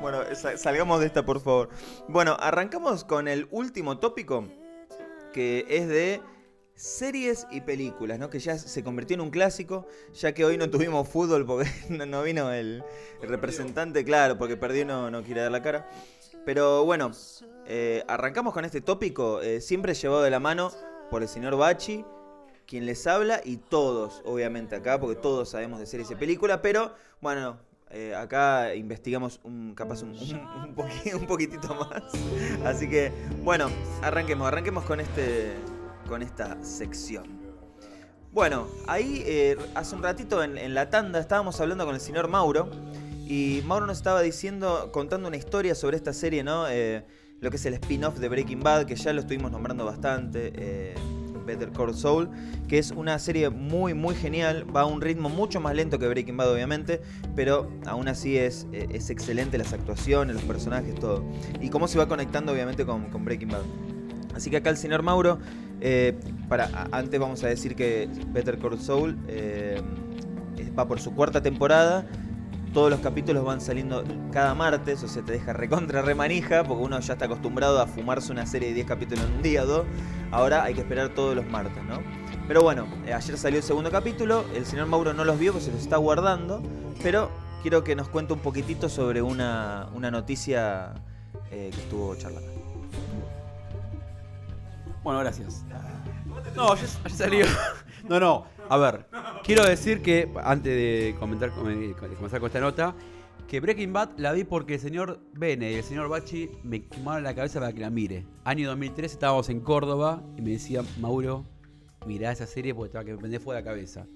Bueno, 0.00 0.22
sa- 0.34 0.56
salgamos 0.56 1.00
de 1.00 1.06
esta, 1.06 1.24
por 1.24 1.40
favor. 1.40 1.68
Bueno, 2.08 2.36
arrancamos 2.38 3.04
con 3.04 3.28
el 3.28 3.48
último 3.50 3.98
tópico, 3.98 4.46
que 5.32 5.64
es 5.68 5.88
de 5.88 6.22
series 6.74 7.46
y 7.50 7.62
películas, 7.62 8.18
¿no? 8.18 8.28
Que 8.28 8.38
ya 8.38 8.58
se 8.58 8.84
convirtió 8.84 9.14
en 9.14 9.22
un 9.22 9.30
clásico, 9.30 9.86
ya 10.12 10.32
que 10.32 10.44
hoy 10.44 10.58
no 10.58 10.68
tuvimos 10.68 11.08
fútbol 11.08 11.46
porque 11.46 11.70
no, 11.88 12.04
no 12.06 12.22
vino 12.22 12.52
el, 12.52 12.84
el 13.22 13.28
representante, 13.28 14.04
claro, 14.04 14.36
porque 14.38 14.56
perdió 14.56 14.82
y 14.82 14.84
no, 14.84 15.10
no 15.10 15.22
quiere 15.22 15.40
dar 15.40 15.52
la 15.52 15.62
cara. 15.62 15.88
Pero 16.44 16.84
bueno, 16.84 17.10
eh, 17.66 18.04
arrancamos 18.06 18.52
con 18.52 18.64
este 18.64 18.80
tópico, 18.80 19.40
eh, 19.40 19.60
siempre 19.60 19.94
llevado 19.94 20.22
de 20.22 20.30
la 20.30 20.38
mano 20.38 20.70
por 21.10 21.22
el 21.22 21.28
señor 21.28 21.56
Bachi, 21.56 22.04
quien 22.66 22.84
les 22.86 23.06
habla, 23.06 23.40
y 23.44 23.56
todos, 23.56 24.22
obviamente, 24.24 24.76
acá, 24.76 25.00
porque 25.00 25.16
todos 25.16 25.48
sabemos 25.48 25.80
de 25.80 25.86
series 25.86 26.10
y 26.10 26.14
películas, 26.14 26.60
pero 26.62 26.92
bueno, 27.20 27.58
eh, 27.90 28.14
acá 28.14 28.74
investigamos 28.74 29.40
un, 29.44 29.74
capaz 29.74 30.02
un, 30.02 30.10
un, 30.10 30.68
un 30.68 30.74
poqui- 30.74 31.14
un 31.14 31.26
poquitito 31.26 31.74
más. 31.74 32.02
Así 32.64 32.88
que, 32.88 33.12
bueno, 33.42 33.68
arranquemos, 34.02 34.48
arranquemos 34.48 34.84
con, 34.84 35.00
este, 35.00 35.54
con 36.08 36.22
esta 36.22 36.62
sección. 36.62 37.44
Bueno, 38.32 38.66
ahí 38.86 39.22
eh, 39.24 39.56
hace 39.74 39.94
un 39.96 40.02
ratito 40.02 40.42
en, 40.42 40.74
la 40.74 40.90
tanda 40.90 41.18
estábamos 41.18 41.58
hablando 41.60 41.86
con 41.86 41.94
el 41.94 42.00
señor 42.02 42.28
Mauro 42.28 42.68
y 43.26 43.62
Mauro 43.64 43.86
nos 43.86 43.96
estaba 43.96 44.20
diciendo, 44.20 44.90
contando 44.92 45.26
una 45.28 45.38
historia 45.38 45.74
sobre 45.74 45.96
esta 45.96 46.12
serie, 46.12 46.44
¿no? 46.44 46.68
Eh, 46.68 47.06
lo 47.40 47.50
que 47.50 47.56
es 47.56 47.66
el 47.66 47.74
spin-off 47.74 48.18
de 48.18 48.28
Breaking 48.28 48.62
Bad, 48.62 48.86
que 48.86 48.94
ya 48.94 49.12
lo 49.12 49.20
estuvimos 49.20 49.50
nombrando 49.52 49.84
bastante, 49.84 50.52
Better 51.46 51.70
Call 51.70 51.94
Saul, 51.94 52.28
que 52.68 52.78
es 52.78 52.90
una 52.90 53.18
serie 53.18 53.48
muy, 53.50 53.94
muy 53.94 54.14
genial, 54.14 54.66
va 54.74 54.82
a 54.82 54.86
un 54.86 55.00
ritmo 55.00 55.28
mucho 55.28 55.60
más 55.60 55.74
lento 55.74 55.98
que 55.98 56.08
Breaking 56.08 56.36
Bad, 56.36 56.52
obviamente, 56.52 57.00
pero 57.34 57.70
aún 57.86 58.08
así 58.08 58.36
es, 58.36 58.66
eh, 58.72 58.88
es 58.90 59.10
excelente 59.10 59.56
las 59.56 59.72
actuaciones, 59.72 60.34
los 60.34 60.44
personajes, 60.44 60.94
todo. 60.96 61.24
Y 61.60 61.70
cómo 61.70 61.88
se 61.88 61.98
va 61.98 62.08
conectando, 62.08 62.52
obviamente, 62.52 62.84
con, 62.84 63.24
Breaking 63.24 63.48
Bad. 63.48 63.62
Así 64.34 64.50
que 64.50 64.58
acá 64.58 64.70
el 64.70 64.76
señor 64.76 65.02
Mauro, 65.02 65.38
eh, 65.80 66.18
para, 66.48 66.88
antes 66.92 67.18
vamos 67.18 67.42
a 67.44 67.48
decir 67.48 67.74
que 67.74 68.08
Better 68.32 68.58
Call 68.58 68.78
Saul 68.78 69.16
eh, 69.28 69.80
va 70.78 70.86
por 70.86 71.00
su 71.00 71.14
cuarta 71.14 71.42
temporada. 71.42 72.06
Todos 72.72 72.90
los 72.90 73.00
capítulos 73.00 73.44
van 73.44 73.60
saliendo 73.60 74.04
cada 74.32 74.54
martes, 74.54 75.02
o 75.02 75.08
sea, 75.08 75.22
te 75.22 75.32
deja 75.32 75.52
recontra 75.52 76.02
remanija, 76.02 76.62
porque 76.64 76.84
uno 76.84 77.00
ya 77.00 77.14
está 77.14 77.24
acostumbrado 77.24 77.80
a 77.80 77.86
fumarse 77.86 78.32
una 78.32 78.44
serie 78.46 78.68
de 78.68 78.74
10 78.74 78.86
capítulos 78.86 79.24
en 79.24 79.32
un 79.36 79.42
día 79.42 79.62
o 79.62 79.66
dos. 79.66 79.86
Ahora 80.30 80.64
hay 80.64 80.74
que 80.74 80.80
esperar 80.80 81.10
todos 81.10 81.34
los 81.34 81.46
martes, 81.46 81.82
¿no? 81.84 82.00
Pero 82.46 82.62
bueno, 82.62 82.86
eh, 83.06 83.14
ayer 83.14 83.38
salió 83.38 83.58
el 83.58 83.64
segundo 83.64 83.90
capítulo, 83.90 84.44
el 84.54 84.66
señor 84.66 84.86
Mauro 84.86 85.14
no 85.14 85.24
los 85.24 85.38
vio, 85.38 85.52
pues 85.52 85.64
se 85.64 85.72
los 85.72 85.80
está 85.80 85.96
guardando, 85.96 86.62
pero 87.02 87.30
quiero 87.62 87.82
que 87.82 87.96
nos 87.96 88.08
cuente 88.08 88.32
un 88.34 88.40
poquitito 88.40 88.88
sobre 88.88 89.22
una, 89.22 89.88
una 89.94 90.10
noticia 90.10 90.94
eh, 91.50 91.70
que 91.72 91.80
estuvo 91.80 92.14
charlando. 92.16 92.50
Bueno, 95.02 95.20
gracias. 95.20 95.64
No, 96.54 96.74
ya, 96.74 96.82
ya 96.82 97.10
salió. 97.10 97.46
No, 98.08 98.20
no. 98.20 98.55
A 98.68 98.76
ver, 98.78 99.06
quiero 99.44 99.64
decir 99.64 100.02
que, 100.02 100.28
antes 100.42 100.74
de 100.74 101.14
comentar, 101.20 101.54
de 101.54 101.94
comenzar 101.94 102.40
con 102.40 102.46
esta 102.48 102.60
nota, 102.60 102.94
que 103.46 103.60
Breaking 103.60 103.92
Bad 103.92 104.18
la 104.18 104.32
vi 104.32 104.42
porque 104.42 104.74
el 104.74 104.80
señor 104.80 105.20
Bene 105.32 105.70
y 105.70 105.74
el 105.76 105.84
señor 105.84 106.08
Bachi 106.08 106.50
me 106.64 106.84
quemaron 106.84 107.22
la 107.22 107.34
cabeza 107.34 107.60
para 107.60 107.72
que 107.72 107.80
la 107.80 107.90
mire. 107.90 108.26
Año 108.44 108.68
2003 108.68 109.12
estábamos 109.12 109.48
en 109.50 109.60
Córdoba 109.60 110.22
y 110.36 110.42
me 110.42 110.50
decían, 110.50 110.84
Mauro, 111.00 111.44
mirá 112.06 112.32
esa 112.32 112.46
serie 112.46 112.74
porque 112.74 112.90
te 112.90 112.98
va 112.98 113.02
a 113.02 113.04
que 113.04 113.12
me 113.12 113.18
prendés 113.18 113.40
fuego 113.40 113.60
la 113.60 113.64
cabeza. 113.64 114.06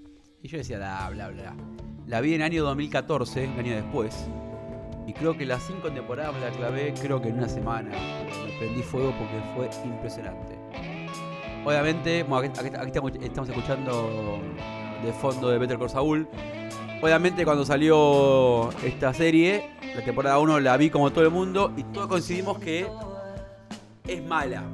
Y 0.43 0.48
yo 0.48 0.59
decía, 0.59 0.78
bla, 0.78 1.09
bla, 1.10 1.28
bla. 1.28 1.56
La 2.06 2.20
vi 2.20 2.35
en 2.35 2.43
año 2.43 2.64
2014, 2.64 3.47
un 3.47 3.59
año 3.59 3.77
después. 3.77 4.27
Y 5.06 5.12
creo 5.12 5.36
que 5.36 5.47
las 5.47 5.62
cinco 5.62 5.93
temporadas 5.93 6.35
me 6.35 6.40
la 6.40 6.51
clavé, 6.51 6.93
creo 7.01 7.22
que 7.22 7.28
en 7.28 7.39
una 7.39 7.48
semana. 7.48 7.90
Me 7.90 8.59
prendí 8.59 8.82
fuego 8.82 9.14
porque 9.16 9.40
fue 9.55 9.89
impresionante. 9.89 10.59
Obviamente, 11.65 12.23
bueno, 12.23 12.51
aquí, 12.53 12.69
aquí- 12.69 12.77
aquí 12.77 12.89
estamos, 13.23 13.49
escuchando 13.49 14.39
de 15.05 15.12
fondo 15.12 15.51
de 15.51 15.59
Better 15.59 15.78
Call 15.78 15.91
Saul. 15.91 16.28
Obviamente 17.03 17.45
cuando 17.45 17.65
salió 17.65 18.70
esta 18.85 19.12
serie, 19.15 19.70
la 19.95 20.03
temporada 20.05 20.39
1 20.39 20.61
la 20.61 20.77
vi 20.77 20.91
como 20.91 21.11
todo 21.11 21.24
el 21.24 21.31
mundo 21.31 21.73
y 21.77 21.82
todos 21.85 22.09
coincidimos 22.09 22.59
que 22.59 22.87
es 24.07 24.24
mala. 24.24 24.65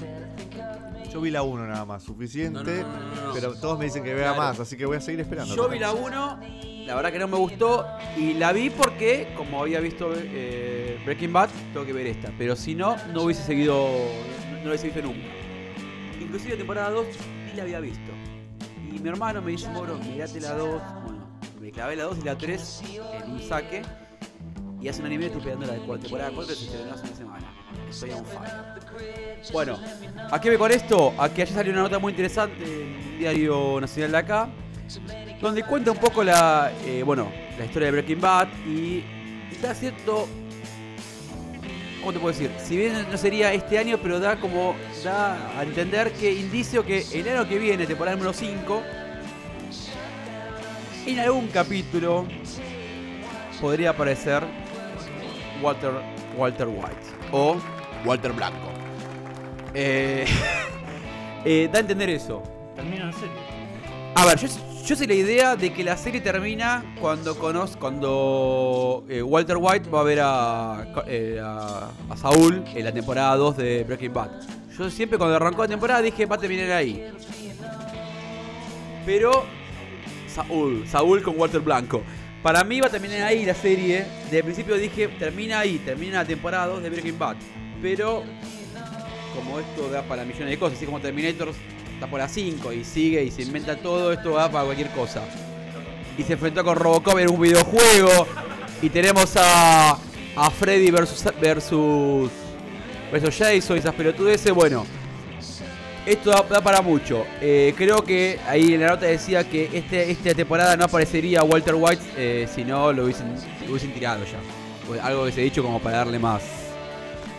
Yo 1.13 1.21
vi 1.21 1.31
la 1.31 1.43
1 1.43 1.67
nada 1.67 1.85
más, 1.85 2.03
suficiente. 2.03 2.59
No, 2.83 2.89
no, 2.89 2.99
no, 2.99 3.15
no, 3.15 3.27
no. 3.29 3.33
Pero 3.35 3.55
todos 3.55 3.79
me 3.79 3.87
dicen 3.87 4.03
que 4.05 4.13
vea 4.13 4.33
Claro. 4.35 4.39
más, 4.43 4.61
así 4.61 4.77
que 4.77 4.87
voy 4.87 4.97
a 4.97 5.01
seguir 5.01 5.21
esperando. 5.21 5.55
Yo 5.55 5.69
vi 5.69 5.79
la 5.79 5.93
1, 5.93 6.41
la 6.85 6.95
verdad 6.95 7.13
que 7.13 7.19
no 7.19 7.29
me 7.29 7.37
gustó 7.37 7.87
y 8.17 8.35
la 8.35 8.53
vi 8.53 8.71
porque, 8.71 9.33
como 9.37 9.63
había 9.63 9.81
visto 9.81 10.11
eh, 10.17 11.01
Breaking 11.05 11.33
Bad, 11.33 11.49
tengo 11.73 11.87
que 11.87 11.93
ver 11.93 12.07
esta. 12.09 12.31
Pero 12.37 12.55
si 12.57 12.75
no, 12.75 12.97
no 13.13 13.23
hubiese 13.23 13.43
seguido, 13.45 13.89
no, 14.53 14.59
lo 14.65 14.69
hubiese 14.71 14.87
visto 14.89 15.03
nunca. 15.03 15.21
Inclusive 16.21 16.57
temporada 16.57 16.91
2 16.91 17.07
ni 17.47 17.53
la 17.57 17.63
había 17.63 17.81
visto. 17.81 18.13
Y 18.95 18.99
mi 18.99 19.09
hermano 19.09 19.43
me 19.43 19.53
dice, 19.53 19.69
Moro, 19.69 19.99
mirate 19.99 20.41
la 20.41 20.53
2. 20.55 20.83
Bueno, 21.05 21.27
me 21.61 21.71
clavé 21.71 21.97
la 21.97 22.05
2 22.05 22.19
y 22.19 22.23
la 22.25 22.37
3 22.39 22.83
en 23.23 23.31
un 23.33 23.43
saque. 23.43 23.83
Y 24.81 24.89
hace 24.89 25.01
un 25.01 25.07
anime 25.07 25.27
estoy 25.27 25.41
esperando 25.41 25.67
la 25.67 25.73
de- 25.75 25.99
temporada 25.99 26.31
4 26.35 26.47
que 26.47 26.55
se 26.55 26.65
estrenó 26.67 26.95
hace 26.95 27.07
una 27.07 27.17
semana. 27.17 27.53
Estoy 27.91 28.11
on 28.11 28.25
fire. 28.25 28.53
Bueno, 29.53 29.79
¿a 30.31 30.41
qué 30.41 30.51
ve 30.51 30.59
con 30.59 30.71
esto? 30.71 31.13
A 31.19 31.29
que 31.29 31.43
ayer 31.43 31.55
salió 31.55 31.73
una 31.73 31.83
nota 31.83 31.99
muy 31.99 32.13
interesante 32.13 32.63
en 32.65 33.13
un 33.13 33.19
diario 33.19 33.81
nacional 33.81 34.13
de 34.13 34.19
acá, 34.19 34.49
donde 35.41 35.63
cuenta 35.65 35.91
un 35.91 35.99
poco 35.99 36.23
la, 36.25 36.73
eh, 36.85 37.03
bueno, 37.05 37.31
la 37.59 37.65
historia 37.65 37.87
de 37.87 37.93
Breaking 37.93 38.21
Bad 38.21 38.49
y 38.67 39.03
da 39.63 39.75
cierto, 39.75 40.29
¿cómo 42.07 42.13
te 42.13 42.21
puedo 42.21 42.39
decir? 42.39 42.53
Si 42.65 42.77
bien 42.77 43.05
no 43.11 43.19
sería 43.19 43.53
este 43.53 43.81
año, 43.81 43.99
pero 44.01 44.21
da 44.21 44.37
como, 44.37 44.77
da 45.03 45.59
a 45.59 45.65
entender 45.65 46.13
que 46.13 46.33
indicio 46.33 46.87
que 46.87 47.05
el 47.13 47.29
año 47.29 47.49
que 47.49 47.59
viene, 47.59 47.85
temporada 47.85 48.17
número 48.17 48.33
5, 48.33 48.83
en 51.07 51.19
algún 51.19 51.49
capítulo 51.49 52.25
podría 53.61 53.91
aparecer 53.91 54.45
Walter, 55.61 55.91
Walter 56.37 56.69
White 56.69 57.33
o 57.33 57.57
Walter 58.05 58.33
Blanco. 58.33 58.69
Eh, 59.75 60.27
eh, 61.45 61.69
da 61.73 61.79
a 61.79 61.81
entender 61.81 62.11
eso. 62.11 62.41
Termina 62.77 63.07
la 63.07 63.13
serie. 63.15 63.35
A 64.15 64.25
ver, 64.27 64.39
yo, 64.39 64.47
yo 64.87 64.95
sé 64.95 65.09
la 65.09 65.15
idea 65.15 65.57
de 65.57 65.73
que 65.73 65.83
la 65.83 65.97
serie 65.97 66.21
termina 66.21 66.95
cuando 67.01 67.37
conoz, 67.37 67.77
cuando 67.77 69.05
eh, 69.09 69.21
Walter 69.21 69.57
White 69.59 69.91
va 69.91 70.01
a 70.01 70.03
ver 70.05 70.21
a, 70.23 70.87
eh, 71.09 71.41
a, 71.43 72.17
Saúl 72.17 72.63
en 72.73 72.85
la 72.85 72.93
temporada 72.93 73.35
2 73.35 73.57
de 73.57 73.83
Breaking 73.83 74.13
Bad. 74.13 74.31
Yo 74.79 74.89
siempre 74.89 75.19
cuando 75.19 75.35
arrancó 75.35 75.63
la 75.63 75.69
temporada 75.69 76.03
dije 76.03 76.25
va 76.25 76.37
a 76.37 76.39
terminar 76.39 76.71
ahí. 76.71 77.05
Pero 79.05 79.45
Saúl, 80.29 80.87
Saúl 80.87 81.21
con 81.21 81.37
Walter 81.37 81.63
Blanco. 81.63 82.05
Para 82.41 82.63
mí 82.63 82.81
va 82.81 82.87
a 82.87 82.91
terminar 82.91 83.23
ahí 83.23 83.45
la 83.45 83.55
serie. 83.55 84.07
Desde 84.25 84.39
el 84.39 84.45
principio 84.45 84.77
dije 84.77 85.09
termina 85.19 85.59
ahí, 85.59 85.79
termina 85.79 86.19
la 86.19 86.25
temporada 86.25 86.67
2 86.67 86.85
de 86.85 86.91
Breaking 86.91 87.19
Bad. 87.19 87.37
Pero 87.83 88.23
como 89.35 89.59
esto 89.59 89.91
da 89.91 90.03
para 90.03 90.25
millones 90.25 90.51
de 90.51 90.59
cosas, 90.61 90.77
así 90.77 90.87
como 90.87 91.01
Terminator 91.01 91.53
está 91.97 92.07
por 92.07 92.21
la 92.21 92.29
5 92.29 92.73
y 92.75 92.85
sigue 92.85 93.25
y 93.25 93.31
se 93.31 93.43
inventa 93.43 93.75
todo, 93.77 94.13
esto 94.13 94.33
va 94.33 94.51
para 94.51 94.67
cualquier 94.67 94.91
cosa. 94.91 95.23
Y 96.19 96.23
se 96.23 96.35
enfrentó 96.35 96.63
con 96.63 96.77
Robocop 96.77 97.19
en 97.19 97.31
un 97.31 97.41
videojuego. 97.41 98.27
Y 98.83 98.91
tenemos 98.91 99.35
a, 99.37 99.99
a 100.37 100.51
Freddy 100.51 100.91
versus, 100.91 101.25
versus, 101.41 102.31
versus 103.11 103.37
Jason 103.37 103.77
y 103.77 103.81
esas 103.81 103.95
pelotudeces. 103.95 104.53
Bueno, 104.53 104.87
esto 106.05 106.31
da, 106.31 106.43
da 106.43 106.61
para 106.61 106.83
mucho. 106.83 107.25
Eh, 107.41 107.73
creo 107.77 108.03
que 108.05 108.39
ahí 108.47 108.75
en 108.75 108.83
la 108.83 108.89
nota 108.89 109.07
decía 109.07 109.49
que 109.49 109.71
este, 109.73 110.11
esta 110.11 110.35
temporada 110.35 110.77
no 110.77 110.85
aparecería 110.85 111.43
Walter 111.43 111.75
White 111.77 112.03
eh, 112.17 112.49
si 112.55 112.65
no 112.65 112.93
lo 112.93 113.05
hubiesen, 113.05 113.35
lo 113.65 113.71
hubiesen 113.71 113.93
tirado 113.95 114.23
ya. 114.25 114.39
Pues 114.87 115.01
Algo 115.03 115.25
que 115.25 115.33
se 115.33 115.41
ha 115.41 115.45
dicho 115.45 115.63
como 115.63 115.81
para 115.81 115.99
darle 115.99 116.19
más. 116.19 116.43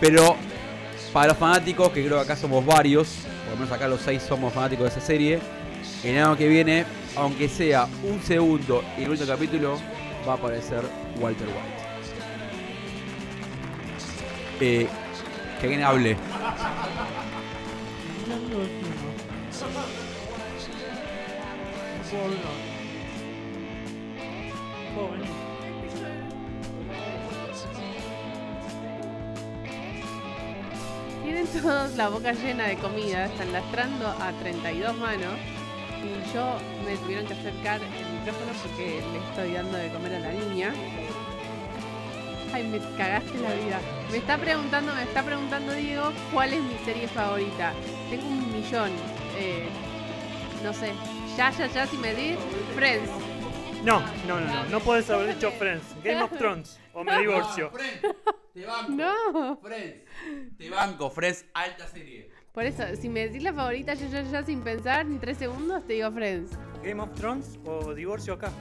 Pero 0.01 0.35
para 1.13 1.29
los 1.29 1.38
fanáticos, 1.38 1.91
que 1.91 2.03
creo 2.03 2.17
que 2.17 2.23
acá 2.23 2.35
somos 2.35 2.65
varios, 2.65 3.27
por 3.48 3.53
lo 3.53 3.60
menos 3.61 3.72
acá 3.72 3.88
los 3.88 4.02
seis 4.02 4.22
somos 4.22 4.53
fanáticos 4.53 4.84
de 4.84 4.90
esa 4.90 4.99
serie, 4.99 5.40
el 6.03 6.18
año 6.18 6.36
que 6.36 6.49
viene, 6.49 6.86
aunque 7.15 7.48
sea 7.48 7.88
un 8.03 8.22
segundo 8.22 8.84
y 8.98 9.03
el 9.03 9.11
último 9.11 9.28
capítulo, 9.28 9.78
va 10.28 10.34
a 10.34 10.36
aparecer 10.36 10.82
Walter 11.18 11.48
White. 11.48 11.88
Eh, 14.60 14.88
que 15.61 15.65
alguien 15.65 15.84
hable. 15.84 16.18
Tienen 31.27 31.45
todos 31.61 31.93
la 31.97 32.07
boca 32.07 32.31
llena 32.31 32.67
de 32.67 32.77
comida, 32.77 33.25
están 33.25 33.51
lastrando 33.51 34.07
a 34.07 34.31
32 34.39 34.95
manos 34.95 35.33
y 36.01 36.33
yo 36.33 36.55
me 36.85 36.95
tuvieron 36.95 37.25
que 37.25 37.33
acercar 37.33 37.81
el 37.81 38.13
micrófono 38.17 38.53
porque 38.63 39.01
le 39.11 39.19
estoy 39.19 39.51
dando 39.51 39.77
de 39.77 39.89
comer 39.89 40.15
a 40.15 40.19
la 40.21 40.31
niña. 40.31 40.73
Ay, 42.53 42.63
me 42.69 42.79
cagaste 42.95 43.37
la 43.39 43.53
vida. 43.55 43.81
Me 44.09 44.19
está 44.19 44.37
preguntando, 44.37 44.95
me 44.95 45.03
está 45.03 45.21
preguntando 45.21 45.73
Diego 45.73 46.13
cuál 46.31 46.53
es 46.53 46.61
mi 46.61 46.77
serie 46.85 47.09
favorita. 47.09 47.73
Tengo 48.09 48.25
un 48.25 48.53
millón. 48.53 48.91
Eh, 49.37 49.67
no 50.63 50.71
sé, 50.71 50.93
ya, 51.35 51.51
ya, 51.51 51.67
ya, 51.67 51.87
si 51.87 51.97
me 51.97 52.15
di, 52.15 52.35
Friends. 52.73 53.26
No, 53.88 54.01
no, 54.27 54.38
no, 54.41 54.45
no. 54.45 54.69
No 54.69 54.80
puedes 54.81 55.09
haber 55.09 55.34
dicho 55.34 55.49
Friends. 55.51 55.95
Game 56.03 56.22
of 56.22 56.38
Thrones. 56.38 56.77
O 56.93 57.05
me 57.05 57.19
divorcio. 57.19 57.72
Te 58.53 58.65
banco. 58.65 58.91
No. 58.91 59.55
Friends. 59.61 60.03
Te 60.57 60.69
banco, 60.69 61.09
Friends, 61.09 61.45
alta 61.53 61.88
serie. 61.88 62.30
Por 62.51 62.65
eso, 62.65 62.84
si 62.97 63.07
me 63.07 63.30
decís 63.30 63.43
la 63.43 63.53
favorita, 63.53 63.93
yo, 63.93 64.07
ya, 64.07 64.23
ya, 64.23 64.43
sin 64.43 64.59
pensar, 64.59 65.05
en 65.05 65.18
tres 65.22 65.38
segundos, 65.38 65.88
te 65.88 65.93
digo 65.93 66.11
Friends. 66.11 66.51
Game 66.84 67.01
of 67.01 67.14
Thrones 67.14 67.57
o 67.64 67.93
divorcio 67.93 68.34
acá. 68.34 68.51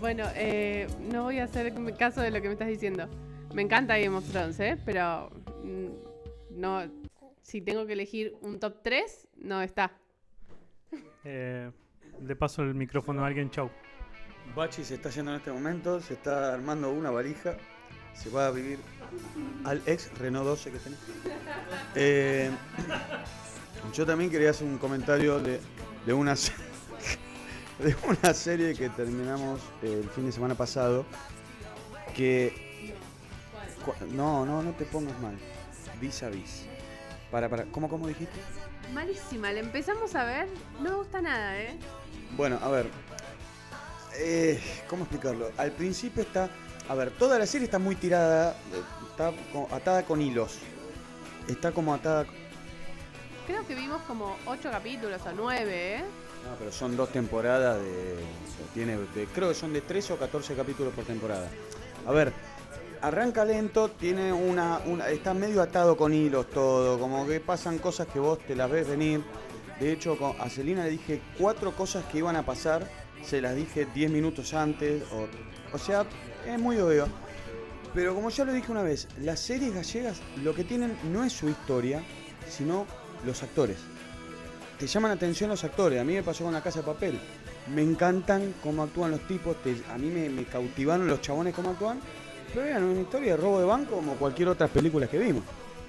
Bueno, 0.00 0.24
eh, 0.34 0.86
no 1.10 1.22
voy 1.22 1.38
a 1.38 1.44
hacer 1.44 1.72
caso 1.96 2.20
de 2.20 2.30
lo 2.30 2.42
que 2.42 2.48
me 2.48 2.52
estás 2.52 2.68
diciendo. 2.68 3.08
Me 3.54 3.62
encanta 3.62 3.96
Game 3.96 4.18
of 4.18 4.30
Thrones, 4.30 4.60
¿eh? 4.60 4.76
Pero 4.84 5.30
mm, 5.64 6.60
no, 6.60 6.82
si 7.40 7.62
tengo 7.62 7.86
que 7.86 7.94
elegir 7.94 8.36
un 8.42 8.60
top 8.60 8.82
3, 8.82 9.28
no 9.38 9.62
está. 9.62 9.92
Eh, 11.24 11.70
le 12.22 12.36
paso 12.36 12.62
el 12.62 12.74
micrófono 12.74 13.24
a 13.24 13.28
alguien, 13.28 13.48
chau. 13.48 13.70
Bachi 14.56 14.82
se 14.84 14.94
está 14.94 15.10
yendo 15.10 15.32
en 15.32 15.36
este 15.36 15.52
momento, 15.52 16.00
se 16.00 16.14
está 16.14 16.54
armando 16.54 16.90
una 16.90 17.10
valija, 17.10 17.58
se 18.14 18.30
va 18.30 18.46
a 18.46 18.50
vivir 18.50 18.78
al 19.64 19.82
ex 19.84 20.10
Renault 20.18 20.46
12 20.46 20.72
que 20.72 20.78
tenés. 20.78 20.98
Eh, 21.94 22.50
yo 23.92 24.06
también 24.06 24.30
quería 24.30 24.50
hacer 24.50 24.66
un 24.66 24.78
comentario 24.78 25.38
de, 25.40 25.60
de 26.06 26.12
una, 26.14 26.34
de 27.78 27.96
una 28.08 28.32
serie 28.32 28.74
que 28.74 28.88
terminamos 28.88 29.60
eh, 29.82 30.00
el 30.02 30.08
fin 30.08 30.24
de 30.24 30.32
semana 30.32 30.54
pasado, 30.54 31.04
que... 32.14 32.94
No, 34.12 34.46
no, 34.46 34.62
no 34.62 34.72
te 34.72 34.86
pongas 34.86 35.20
mal. 35.20 35.36
Vis 36.00 36.22
a 36.22 36.30
vis. 36.30 36.64
Para, 37.30 37.50
para, 37.50 37.66
¿cómo, 37.66 37.90
cómo 37.90 38.08
dijiste? 38.08 38.40
Malísima, 38.94 39.52
la 39.52 39.60
empezamos 39.60 40.14
a 40.14 40.24
ver, 40.24 40.48
no 40.80 40.90
me 40.90 40.96
gusta 40.96 41.20
nada, 41.20 41.60
¿eh? 41.60 41.78
Bueno, 42.36 42.58
a 42.62 42.68
ver. 42.68 42.86
Eh, 44.18 44.60
¿Cómo 44.88 45.02
explicarlo? 45.02 45.50
Al 45.56 45.72
principio 45.72 46.22
está. 46.22 46.48
A 46.88 46.94
ver, 46.94 47.10
toda 47.10 47.38
la 47.38 47.46
serie 47.46 47.64
está 47.66 47.78
muy 47.78 47.96
tirada. 47.96 48.56
Está 49.10 49.32
atada 49.74 50.04
con 50.04 50.20
hilos. 50.22 50.58
Está 51.48 51.72
como 51.72 51.94
atada. 51.94 52.26
Creo 53.46 53.66
que 53.66 53.74
vimos 53.74 54.02
como 54.02 54.36
8 54.46 54.70
capítulos 54.70 55.20
o 55.24 55.32
9, 55.32 55.96
¿eh? 55.96 56.00
No, 56.44 56.56
pero 56.58 56.70
son 56.72 56.96
dos 56.96 57.10
temporadas 57.10 57.80
de. 57.80 58.16
Tiene, 58.74 58.96
de- 59.14 59.26
creo 59.34 59.48
que 59.48 59.54
son 59.54 59.72
de 59.72 59.80
13 59.80 60.12
o 60.14 60.16
14 60.18 60.54
capítulos 60.54 60.92
por 60.94 61.04
temporada. 61.04 61.48
A 62.06 62.12
ver, 62.12 62.32
arranca 63.00 63.44
lento, 63.44 63.90
tiene 63.90 64.32
una, 64.32 64.80
una. 64.86 65.08
Está 65.08 65.34
medio 65.34 65.62
atado 65.62 65.96
con 65.96 66.12
hilos 66.12 66.48
todo. 66.50 66.98
Como 66.98 67.26
que 67.26 67.40
pasan 67.40 67.78
cosas 67.78 68.06
que 68.08 68.18
vos 68.18 68.38
te 68.40 68.54
las 68.54 68.70
ves 68.70 68.86
venir. 68.88 69.22
De 69.80 69.92
hecho, 69.92 70.16
con- 70.18 70.40
a 70.40 70.48
Celina 70.48 70.84
le 70.84 70.90
dije 70.90 71.20
cuatro 71.38 71.72
cosas 71.72 72.04
que 72.06 72.18
iban 72.18 72.36
a 72.36 72.44
pasar. 72.44 72.86
Se 73.26 73.40
las 73.40 73.56
dije 73.56 73.86
10 73.92 74.10
minutos 74.10 74.54
antes. 74.54 75.02
O, 75.12 75.26
o 75.74 75.78
sea, 75.78 76.06
es 76.46 76.58
muy 76.58 76.78
obvio. 76.78 77.08
Pero 77.92 78.14
como 78.14 78.30
ya 78.30 78.44
lo 78.44 78.52
dije 78.52 78.70
una 78.70 78.82
vez, 78.82 79.08
las 79.20 79.40
series 79.40 79.74
gallegas 79.74 80.20
lo 80.42 80.54
que 80.54 80.64
tienen 80.64 80.96
no 81.12 81.24
es 81.24 81.32
su 81.32 81.48
historia, 81.48 82.02
sino 82.48 82.86
los 83.24 83.42
actores. 83.42 83.78
Te 84.78 84.86
llaman 84.86 85.10
la 85.10 85.16
atención 85.16 85.50
los 85.50 85.64
actores. 85.64 86.00
A 86.00 86.04
mí 86.04 86.14
me 86.14 86.22
pasó 86.22 86.44
con 86.44 86.52
La 86.52 86.62
Casa 86.62 86.80
de 86.80 86.86
Papel. 86.86 87.18
Me 87.74 87.82
encantan 87.82 88.54
cómo 88.62 88.82
actúan 88.82 89.10
los 89.10 89.26
tipos. 89.26 89.56
a 89.90 89.98
mí 89.98 90.08
me, 90.08 90.28
me 90.28 90.44
cautivaron 90.44 91.08
los 91.08 91.20
chabones 91.20 91.54
cómo 91.54 91.70
actúan. 91.70 91.98
Pero 92.52 92.66
eran 92.66 92.84
una 92.84 93.00
historia 93.00 93.32
de 93.32 93.36
robo 93.38 93.58
de 93.58 93.64
banco 93.64 93.96
como 93.96 94.14
cualquier 94.14 94.48
otra 94.48 94.68
película 94.68 95.08
que 95.08 95.18
vimos. 95.18 95.42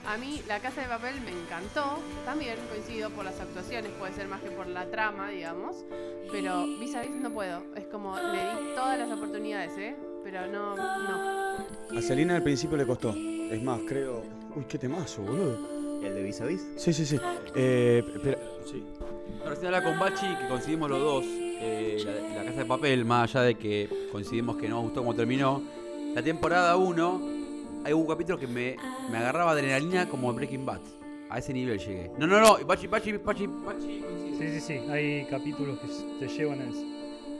A 0.07 0.17
mí 0.17 0.41
La 0.47 0.59
Casa 0.59 0.81
de 0.81 0.87
Papel 0.87 1.19
me 1.21 1.31
encantó, 1.31 1.99
también 2.25 2.55
coincido 2.69 3.09
por 3.09 3.25
las 3.25 3.39
actuaciones, 3.41 3.91
puede 3.99 4.13
ser 4.13 4.27
más 4.27 4.41
que 4.41 4.49
por 4.49 4.67
la 4.67 4.89
trama, 4.89 5.29
digamos, 5.29 5.83
pero 6.31 6.65
vis 6.79 6.95
a 6.95 7.01
vis 7.01 7.11
no 7.11 7.29
puedo, 7.31 7.61
es 7.75 7.85
como 7.87 8.15
le 8.15 8.39
di 8.39 8.73
todas 8.75 8.97
las 8.97 9.11
oportunidades, 9.11 9.77
¿eh? 9.77 9.95
Pero 10.23 10.47
no, 10.47 10.75
no. 10.75 11.97
A 11.97 12.01
Celina 12.01 12.35
al 12.37 12.43
principio 12.43 12.77
le 12.77 12.85
costó. 12.85 13.13
Es 13.13 13.61
más, 13.63 13.79
creo. 13.87 14.23
Uy, 14.55 14.65
qué 14.67 14.77
temazo, 14.77 15.21
boludo. 15.23 16.01
¿El 16.03 16.13
de 16.15 16.23
vis 16.23 16.41
a 16.41 16.45
vis? 16.45 16.65
Sí, 16.77 16.91
sí, 16.93 17.05
sí. 17.05 17.17
Eh, 17.55 18.03
pero. 18.23 18.37
Sí. 18.65 18.83
Recién 19.45 19.67
hablaba 19.67 19.85
con 19.85 19.99
Bachi 19.99 20.25
que 20.35 20.47
coincidimos 20.49 20.89
los 20.89 20.99
dos. 20.99 21.25
eh, 21.25 21.97
la, 22.05 22.39
la 22.39 22.45
casa 22.45 22.59
de 22.59 22.65
papel, 22.65 23.05
más 23.05 23.33
allá 23.35 23.45
de 23.45 23.55
que 23.55 23.89
coincidimos 24.11 24.57
que 24.57 24.67
no 24.67 24.75
nos 24.75 24.83
gustó 24.85 24.99
cómo 25.01 25.15
terminó. 25.15 25.61
La 26.13 26.21
temporada 26.21 26.75
1, 26.75 27.21
hay 27.87 27.93
un 27.93 28.05
capítulo 28.05 28.37
que 28.37 28.47
me, 28.47 28.75
me 29.09 29.17
agarraba 29.17 29.51
adrenalina 29.51 30.09
como 30.09 30.33
Breaking 30.33 30.65
Bad. 30.65 30.81
A 31.29 31.37
ese 31.39 31.53
nivel 31.53 31.79
llegué. 31.79 32.11
No, 32.17 32.27
no, 32.27 32.41
no, 32.41 32.57
Bachi, 32.65 32.87
Bachi, 32.87 33.13
Bachi 33.13 33.47
coincide. 33.47 34.37
Sí, 34.37 34.59
sí, 34.59 34.59
sí. 34.59 34.73
Hay 34.91 35.25
capítulos 35.27 35.79
que 35.79 35.87
te 36.19 36.27
llevan 36.27 36.59
a 36.59 36.65
eso. 36.65 36.83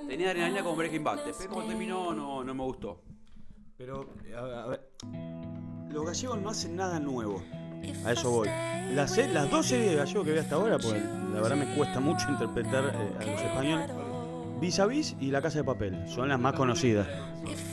Tenía 0.07 0.27
adrenalina 0.29 0.63
como 0.63 0.77
Breaking 0.77 1.03
Bad. 1.03 1.25
Después 1.25 1.49
cuando 1.49 1.67
terminó 1.67 2.13
no, 2.13 2.45
no 2.45 2.53
me 2.53 2.63
gustó. 2.63 3.01
Pero, 3.77 4.07
a, 4.37 4.63
a 4.63 4.67
ver. 4.67 4.89
Los 5.89 6.05
gallegos 6.05 6.41
no 6.41 6.49
hacen 6.49 6.77
nada 6.77 6.97
nuevo. 6.97 7.43
A 8.05 8.13
eso 8.13 8.31
voy. 8.31 8.47
Las, 8.93 9.17
las 9.17 9.51
dos 9.51 9.65
series 9.65 9.91
de 9.91 9.95
gallegos 9.97 10.25
que 10.25 10.31
vi 10.31 10.39
hasta 10.39 10.55
ahora, 10.55 10.77
pues 10.77 10.93
la 11.33 11.41
verdad 11.41 11.57
me 11.57 11.75
cuesta 11.75 11.99
mucho 11.99 12.29
interpretar 12.29 12.85
eh, 12.85 13.15
a 13.19 13.25
los 13.25 13.41
españoles. 13.41 13.91
Vis 14.61 14.79
a 14.79 14.85
vis 14.87 15.15
y 15.19 15.29
La 15.29 15.41
Casa 15.41 15.59
de 15.59 15.65
Papel. 15.65 16.07
Son 16.07 16.29
las 16.29 16.39
más 16.39 16.53
conocidas. 16.55 17.05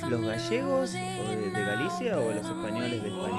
¿Los 0.08 0.20
gallegos 0.20 0.92
de, 0.92 1.63
o 2.02 2.32
los 2.32 2.46
españoles 2.46 3.02
de 3.02 3.08
España? 3.08 3.36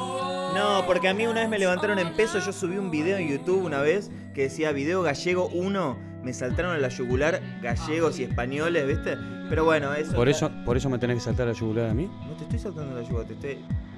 No, 0.55 0.83
porque 0.87 1.09
a 1.09 1.13
mí 1.13 1.27
una 1.27 1.41
vez 1.41 1.49
me 1.49 1.59
levantaron 1.59 1.99
en 1.99 2.13
peso, 2.13 2.39
yo 2.39 2.53
subí 2.53 2.77
un 2.77 2.89
video 2.89 3.17
en 3.17 3.27
YouTube 3.27 3.65
una 3.65 3.81
vez 3.81 4.09
que 4.33 4.43
decía 4.43 4.71
video 4.71 5.01
gallego 5.01 5.49
1, 5.49 5.97
me 6.23 6.33
saltaron 6.33 6.71
a 6.71 6.77
la 6.77 6.87
yugular 6.87 7.41
gallegos 7.61 8.17
y 8.19 8.23
españoles, 8.23 8.87
¿viste? 8.87 9.17
Pero 9.49 9.65
bueno, 9.65 9.93
eso... 9.93 10.13
Por 10.13 10.29
eso, 10.29 10.49
por 10.63 10.77
eso 10.77 10.89
me 10.89 10.97
tenés 10.97 11.17
que 11.17 11.23
saltar 11.23 11.47
a 11.47 11.51
la 11.51 11.57
yugular 11.57 11.89
a 11.89 11.93
mí. 11.93 12.09
No 12.27 12.35
te 12.35 12.43
estoy 12.43 12.59
saltando 12.59 12.95
a 12.95 13.01
la 13.01 13.07
yugular, 13.07 13.27
te 13.27 13.33
estoy... 13.33 13.57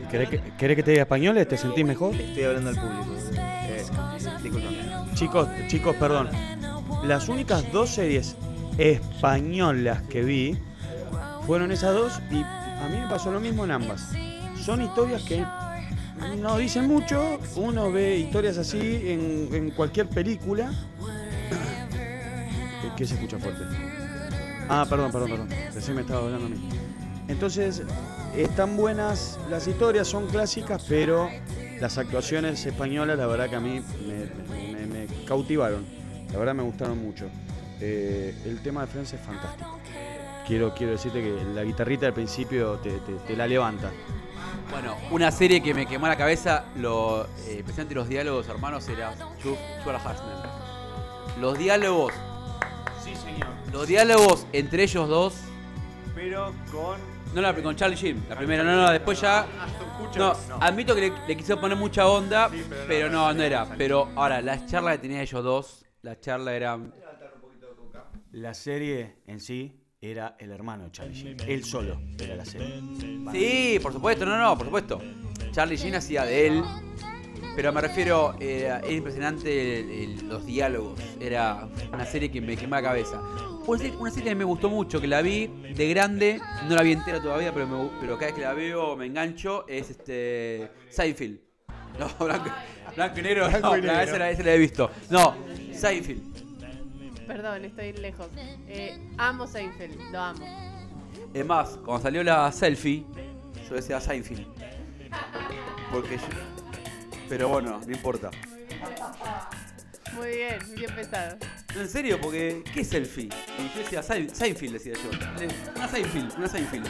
¿Querés 0.10 0.30
que, 0.30 0.42
querés 0.58 0.76
que 0.76 0.84
te 0.84 0.92
diga 0.92 1.04
españoles? 1.04 1.48
¿Te 1.48 1.58
sentís 1.58 1.86
mejor? 1.86 2.16
Estoy 2.16 2.44
hablando 2.44 2.72
al 2.72 2.76
público. 2.76 3.16
Eh. 3.38 3.86
Chicos, 5.14 5.48
chicos, 5.68 5.96
perdón. 5.98 6.30
Las 7.04 7.30
únicas 7.30 7.72
dos 7.72 7.92
series 7.92 8.36
españolas 8.78 10.02
que 10.04 10.24
vi 10.24 10.58
fueron 11.46 11.72
esas 11.72 11.94
dos 11.94 12.20
y 12.32 12.42
a 12.42 12.88
mí 12.92 12.98
me 12.98 13.08
pasó 13.08 13.32
lo 13.32 13.40
mismo 13.40 13.64
en 13.64 13.72
ambas. 13.72 14.12
Son 14.64 14.82
historias 14.82 15.24
que 15.24 15.44
no 16.42 16.58
dicen 16.58 16.88
mucho, 16.88 17.40
uno 17.56 17.92
ve 17.92 18.18
historias 18.18 18.58
así 18.58 18.80
en, 19.06 19.50
en 19.54 19.72
cualquier 19.72 20.08
película. 20.10 20.72
¿Qué, 22.82 22.90
qué 22.98 23.06
se 23.06 23.16
escucha 23.16 23.38
fuerte? 23.38 23.64
Ah, 24.70 24.86
perdón, 24.90 25.12
perdón, 25.12 25.30
perdón. 25.30 25.50
Recién 25.74 25.96
me 25.96 26.02
estaba 26.02 26.26
hablando 26.26 26.48
a 26.48 26.50
mí. 26.50 26.70
Entonces, 27.28 27.84
están 28.36 28.76
buenas, 28.78 29.40
las 29.50 29.68
historias 29.68 30.08
son 30.08 30.28
clásicas, 30.28 30.86
pero 30.88 31.30
las 31.80 31.98
actuaciones 31.98 32.66
españolas, 32.66 33.18
la 33.18 33.28
verdad 33.28 33.50
que 33.50 33.56
a 33.56 33.60
mí 33.60 33.82
me, 34.08 34.72
me- 34.74 34.88
me 34.88 35.08
cautivaron. 35.26 35.86
La 36.32 36.40
verdad 36.40 36.56
me 36.56 36.64
gustaron 36.64 37.02
mucho. 37.02 37.26
Eh, 37.80 38.36
el 38.46 38.60
tema 38.62 38.82
de 38.82 38.88
Friends 38.88 39.14
es 39.14 39.22
fantástico. 39.22 39.78
Quiero, 40.46 40.74
quiero 40.74 40.94
decirte 40.94 41.22
que 41.22 41.34
la 41.54 41.64
guitarrita 41.64 42.08
al 42.08 42.14
principio 42.14 42.74
te, 42.78 42.92
te- 42.92 43.14
te 43.28 43.36
la 43.36 43.48
levanta. 43.48 43.92
Bueno, 44.70 44.98
una 45.12 45.32
serie 45.32 45.62
que 45.62 45.74
me 45.74 45.86
quemó 45.86 46.08
la 46.08 46.18
cabeza, 46.18 46.66
lo, 46.76 47.24
eh, 47.48 47.58
especialmente 47.60 47.96
los 47.96 48.10
diálogos, 48.10 48.48
hermanos, 48.50 48.88
era 48.90 49.14
Chuck 49.42 49.58
Harsner. 49.86 50.50
Los 51.40 51.58
diálogos, 51.58 52.14
Sí, 53.04 53.16
señor. 53.16 53.48
los 53.72 53.88
diálogos 53.88 54.46
entre 54.52 54.84
ellos 54.84 55.08
dos. 55.08 55.36
Pero 56.14 56.54
con. 56.72 57.00
No, 57.34 57.42
la 57.42 57.54
con 57.56 57.76
Charlie 57.76 57.96
Sheen, 57.96 58.26
la 58.30 58.36
primera, 58.38 58.64
no, 58.64 58.76
no, 58.76 58.92
después 58.92 59.20
ya. 59.22 59.46
No, 60.18 60.34
admito 60.60 60.96
que 60.96 61.02
le, 61.02 61.14
le 61.28 61.38
quise 61.38 61.56
poner 61.58 61.78
mucha 61.78 62.08
onda, 62.08 62.50
pero 62.88 63.10
no, 63.10 63.32
no 63.34 63.44
era. 63.44 63.66
Pero 63.78 64.10
ahora, 64.16 64.42
las 64.42 64.66
charlas 64.66 64.96
que 64.96 65.02
tenían 65.04 65.22
ellos 65.22 65.44
dos, 65.44 65.86
las 66.02 66.20
charlas 66.20 66.54
eran. 66.54 66.94
La 68.32 68.54
serie 68.54 69.16
en 69.26 69.40
sí 69.40 69.77
era 70.02 70.36
el 70.40 70.52
hermano 70.52 70.86
de 70.86 70.92
Charlie 70.92 71.14
Sheen. 71.16 71.38
Él 71.48 71.64
solo 71.64 72.00
era 72.20 72.36
la 72.36 72.46
serie. 72.46 72.82
Sí, 73.32 73.80
por 73.82 73.94
supuesto, 73.94 74.26
no, 74.26 74.38
no, 74.38 74.56
por 74.58 74.68
supuesto. 74.68 75.02
Charlie 75.52 75.76
Sheen 75.78 75.96
hacía 75.96 76.24
de 76.26 76.48
él. 76.48 76.64
Pero 77.56 77.74
me 77.74 77.82
refiero, 77.82 78.36
eh, 78.40 78.66
era 78.66 78.88
impresionante 78.92 79.80
el- 79.80 79.90
el- 80.20 80.30
los 80.30 80.46
diálogos. 80.46 81.00
Era 81.20 81.68
una 81.92 82.06
serie 82.06 82.30
que 82.30 82.40
me 82.40 82.56
quemó 82.56 82.76
la 82.76 82.84
cabeza. 82.84 83.20
Una 83.66 83.78
serie, 83.80 83.98
una 83.98 84.12
serie 84.12 84.30
que 84.30 84.36
me 84.36 84.44
gustó 84.44 84.70
mucho, 84.70 85.02
que 85.02 85.08
la 85.08 85.22
vi 85.24 85.48
de 85.76 85.90
grande, 85.90 86.40
no 86.70 86.76
la 86.76 86.84
vi 86.84 86.92
entera 86.92 87.20
todavía, 87.20 87.52
pero, 87.52 87.66
me 87.68 87.76
gu- 87.76 87.92
pero 88.00 88.14
cada 88.16 88.28
vez 88.28 88.36
que 88.36 88.42
la 88.42 88.54
veo 88.54 88.96
me 88.96 89.08
engancho, 89.08 89.68
es 89.68 89.90
este. 89.90 90.70
Seinfeld. 90.90 91.40
No, 92.00 92.08
blanco, 92.26 92.52
blanco 92.96 93.20
y 93.20 93.24
negro, 93.24 93.50
Blanco 93.50 93.68
no, 93.70 93.78
y 93.78 93.82
la- 93.82 93.94
negro. 93.94 94.10
esa, 94.10 94.20
la, 94.20 94.30
esa 94.30 94.44
la 94.44 94.54
he 94.54 94.58
visto. 94.60 94.92
No, 95.10 95.36
Seinfeld. 95.74 96.37
Perdón, 97.28 97.66
estoy 97.66 97.94
lejos. 97.94 98.28
Eh, 98.68 98.98
amo 99.18 99.46
Seinfeld, 99.48 100.00
lo 100.12 100.20
amo. 100.20 100.46
Es 101.34 101.46
más, 101.46 101.78
cuando 101.84 102.04
salió 102.04 102.24
la 102.24 102.52
selfie, 102.52 103.06
yo 103.70 103.76
decía 103.76 104.00
Seinfeld. 104.00 104.46
Porque 105.92 106.18
yo... 106.18 106.24
Pero 107.30 107.50
bueno, 107.50 107.82
no 107.86 107.92
importa. 107.92 108.32
Muy 110.14 110.28
bien, 110.30 110.58
bien 110.76 110.96
pensado. 110.96 111.38
No, 111.76 111.82
en 111.82 111.90
serio, 111.90 112.18
porque 112.22 112.64
¿qué 112.74 112.82
es 112.82 112.88
selfie? 112.90 113.26
Y 113.26 113.74
yo 113.74 113.80
decía 113.84 114.02
Sein- 114.02 114.30
Seinfeld, 114.34 114.74
decía 114.74 114.94
yo. 114.94 115.10
Una 115.76 115.88
Seinfeld, 115.88 116.34
una 116.38 116.48
Seinfeld. 116.48 116.88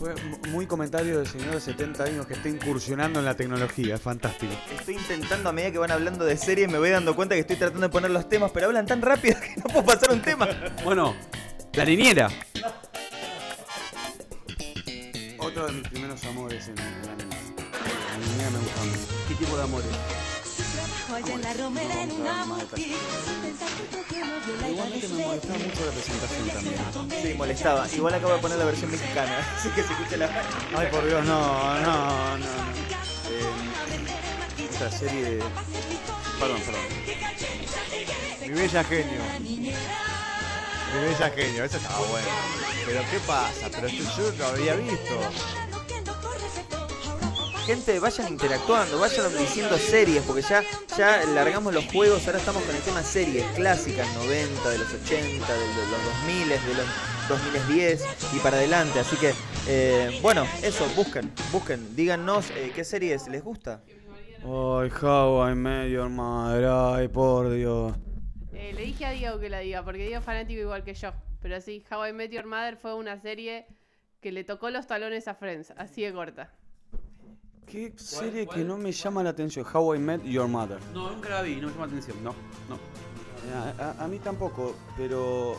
Fue 0.00 0.14
mu- 0.14 0.38
muy 0.52 0.66
comentario 0.66 1.18
del 1.18 1.26
señor 1.26 1.52
de 1.54 1.60
70 1.60 2.04
años 2.04 2.26
que 2.26 2.32
está 2.32 2.48
incursionando 2.48 3.18
en 3.18 3.26
la 3.26 3.36
tecnología, 3.36 3.96
es 3.96 4.00
fantástico. 4.00 4.50
Estoy 4.78 4.94
intentando 4.96 5.50
a 5.50 5.52
medida 5.52 5.72
que 5.72 5.78
van 5.78 5.90
hablando 5.90 6.24
de 6.24 6.38
series, 6.38 6.70
me 6.70 6.78
voy 6.78 6.88
dando 6.88 7.14
cuenta 7.14 7.34
que 7.34 7.42
estoy 7.42 7.56
tratando 7.56 7.82
de 7.82 7.90
poner 7.90 8.10
los 8.10 8.26
temas, 8.26 8.50
pero 8.50 8.66
hablan 8.68 8.86
tan 8.86 9.02
rápido 9.02 9.38
que 9.38 9.56
no 9.56 9.64
puedo 9.64 9.84
pasar 9.84 10.10
un 10.10 10.22
tema. 10.22 10.48
Bueno, 10.84 11.14
la 11.74 11.84
niñera. 11.84 12.30
Otro 15.38 15.66
de 15.66 15.72
mis 15.72 15.88
primeros 15.88 16.24
amores 16.24 16.68
en 16.68 16.78
el 16.78 17.08
anime. 17.10 17.36
La 18.10 18.26
niñera 18.26 18.50
me 18.52 18.58
gusta 18.58 18.80
mucho. 18.84 18.98
¿Qué 19.28 19.34
tipo 19.34 19.56
de 19.58 19.62
amores? 19.62 19.88
Allá 21.14 21.34
en 21.34 21.42
la 21.42 21.52
romera 21.54 22.02
en 22.02 22.12
una 22.12 22.32
Más 22.32 22.46
multi, 22.46 22.84
sin 22.84 23.34
pensar 23.42 23.68
que 23.68 23.82
tu 23.82 23.96
la 24.60 24.66
mucho 24.68 25.84
la 25.84 25.92
presentación 25.92 26.48
también. 26.94 27.22
Sí, 27.22 27.34
molestaba. 27.34 27.88
Igual 27.92 28.14
acabo 28.14 28.32
de 28.34 28.38
poner 28.38 28.58
la 28.58 28.64
versión 28.64 28.90
mexicana, 28.92 29.38
así 29.56 29.68
que 29.70 29.82
se 29.82 29.92
escucha 29.92 30.16
la. 30.18 30.30
Ay, 30.76 30.88
por 30.90 31.04
Dios, 31.04 31.24
no, 31.24 31.80
no, 31.80 32.38
no. 32.38 32.46
Eh, 33.28 34.70
esta 34.70 34.90
serie 34.90 35.22
de... 35.22 35.42
Perdón, 36.38 36.60
perdón. 36.60 36.82
Mi 38.42 38.48
bella 38.48 38.84
genio. 38.84 39.20
Mi 39.40 41.00
bella 41.06 41.30
genio, 41.30 41.64
eso 41.64 41.76
estaba 41.76 41.98
bueno. 42.06 42.28
Pero 42.86 43.00
¿qué 43.10 43.18
pasa? 43.26 43.68
Pero 43.70 43.88
esto 43.88 44.16
yo 44.16 44.30
lo 44.38 44.46
había 44.46 44.74
visto. 44.76 45.69
Gente, 47.70 48.00
vayan 48.00 48.26
interactuando, 48.26 48.98
vayan 48.98 49.30
diciendo 49.38 49.78
series, 49.78 50.24
porque 50.24 50.42
ya, 50.42 50.64
ya 50.98 51.24
largamos 51.26 51.72
los 51.72 51.86
juegos, 51.86 52.26
ahora 52.26 52.40
estamos 52.40 52.64
con 52.64 52.74
el 52.74 52.82
tema 52.82 53.00
series 53.00 53.46
clásicas, 53.52 54.12
90, 54.16 54.70
de 54.70 54.78
los 54.78 54.92
80, 54.92 55.14
de, 55.22 55.60
de 55.60 55.86
los 55.88 56.04
2000, 56.26 56.48
de 56.48 56.74
los 56.74 57.28
2010 57.28 58.04
y 58.34 58.38
para 58.40 58.56
adelante. 58.56 58.98
Así 58.98 59.14
que, 59.18 59.34
eh, 59.68 60.18
bueno, 60.20 60.48
eso, 60.64 60.84
busquen, 60.96 61.30
busquen, 61.52 61.94
díganos 61.94 62.50
eh, 62.56 62.72
qué 62.74 62.82
series 62.82 63.28
les 63.28 63.44
gusta. 63.44 63.84
Ay, 64.42 64.90
how 65.00 65.48
I 65.48 65.54
met 65.54 65.90
your 65.90 66.08
mother, 66.08 66.64
ay, 66.64 67.06
por 67.06 67.50
Dios. 67.50 67.94
Eh, 68.52 68.72
le 68.74 68.82
dije 68.82 69.06
a 69.06 69.10
Diego 69.12 69.38
que 69.38 69.48
la 69.48 69.60
diga, 69.60 69.84
porque 69.84 70.02
Diego 70.02 70.18
es 70.18 70.24
fanático 70.24 70.60
igual 70.60 70.82
que 70.82 70.94
yo. 70.94 71.12
Pero 71.40 71.60
sí, 71.60 71.84
How 71.88 72.08
I 72.08 72.12
Met 72.12 72.32
Your 72.32 72.46
Mother 72.46 72.76
fue 72.76 72.94
una 72.94 73.20
serie 73.20 73.68
que 74.20 74.32
le 74.32 74.42
tocó 74.42 74.70
los 74.70 74.88
talones 74.88 75.28
a 75.28 75.36
Friends, 75.36 75.72
así 75.76 76.02
de 76.02 76.12
corta. 76.12 76.52
¿Qué 77.70 77.92
serie 77.96 78.46
que 78.46 78.64
no 78.64 78.76
me 78.76 78.90
llama 78.92 79.22
la 79.22 79.30
atención? 79.30 79.64
How 79.72 79.94
I 79.94 79.98
Met 79.98 80.22
Your 80.24 80.48
Mother. 80.48 80.78
No, 80.92 81.10
nunca 81.12 81.28
la 81.28 81.42
vi, 81.42 81.56
no 81.56 81.68
me 81.68 81.72
llama 81.74 81.86
la 81.86 81.92
atención. 81.92 82.16
No, 82.24 82.34
no. 82.68 82.78
A, 83.54 83.90
a- 84.00 84.04
a 84.04 84.08
mí 84.08 84.18
tampoco, 84.18 84.74
pero... 84.96 85.56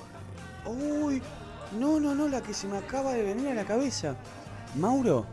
Uy, 0.66 1.22
no, 1.80 2.00
no, 2.00 2.14
no, 2.14 2.28
la 2.28 2.42
que 2.42 2.54
se 2.54 2.68
me 2.68 2.78
acaba 2.78 3.14
de 3.14 3.24
venir 3.24 3.48
a 3.50 3.54
la 3.56 3.66
cabeza. 3.66 4.16
Mauro, 4.76 5.26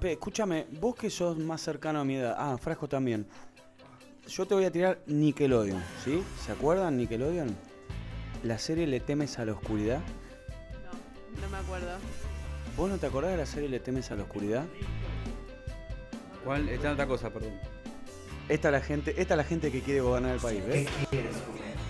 pe- 0.00 0.12
escúchame, 0.12 0.66
vos 0.80 0.94
que 0.94 1.08
sos 1.08 1.38
más 1.38 1.60
cercano 1.62 2.00
a 2.00 2.04
mi 2.04 2.16
edad, 2.16 2.34
ah, 2.38 2.56
Frasco 2.58 2.88
también. 2.88 3.26
Yo 4.28 4.46
te 4.46 4.54
voy 4.54 4.64
a 4.64 4.70
tirar 4.70 5.00
Nickelodeon, 5.06 5.82
¿sí? 6.04 6.22
¿Se 6.44 6.52
acuerdan 6.52 6.96
Nickelodeon? 6.96 7.56
La 8.44 8.58
serie 8.58 8.86
Le 8.86 9.00
temes 9.00 9.38
a 9.38 9.44
la 9.44 9.52
oscuridad. 9.52 10.00
No 11.40 11.48
me 11.48 11.56
acuerdo. 11.56 11.88
¿Vos 12.76 12.88
no 12.90 12.98
te 12.98 13.06
acordás 13.06 13.32
de 13.32 13.36
la 13.38 13.46
serie 13.46 13.68
Le 13.68 13.80
temes 13.80 14.10
a 14.10 14.16
la 14.16 14.22
oscuridad? 14.24 14.64
¿Cuál? 16.44 16.68
Está 16.68 16.88
en 16.88 16.92
otra 16.94 17.06
cosa, 17.06 17.30
perdón. 17.30 17.52
Esta 18.48 18.68
es 18.68 18.72
la 18.72 18.80
gente, 18.80 19.10
esta 19.16 19.34
es 19.34 19.38
la 19.38 19.44
gente 19.44 19.70
que 19.70 19.80
quiere 19.80 20.00
gobernar 20.00 20.34
el 20.34 20.40
país, 20.40 20.66
¿ves? 20.66 20.88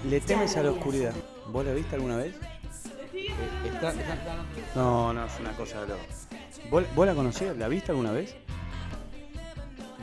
Le 0.05 0.20
temes 0.20 0.56
a 0.56 0.62
la 0.62 0.72
oscuridad. 0.72 1.14
¿Vos 1.48 1.64
la 1.64 1.72
viste 1.72 1.94
alguna 1.94 2.16
vez? 2.16 2.35
Está, 3.64 3.90
está, 3.90 4.14
está- 4.14 4.44
No, 4.74 5.12
no, 5.12 5.24
es 5.24 5.32
una 5.40 5.52
cosa 5.52 5.81
de 5.82 5.89
loco. 5.89 6.01
¿Vos, 6.70 6.85
vos 6.94 7.06
la 7.06 7.14
conocías? 7.14 7.56
¿La 7.56 7.68
viste 7.68 7.93
alguna 7.93 8.12
vez? 8.12 8.35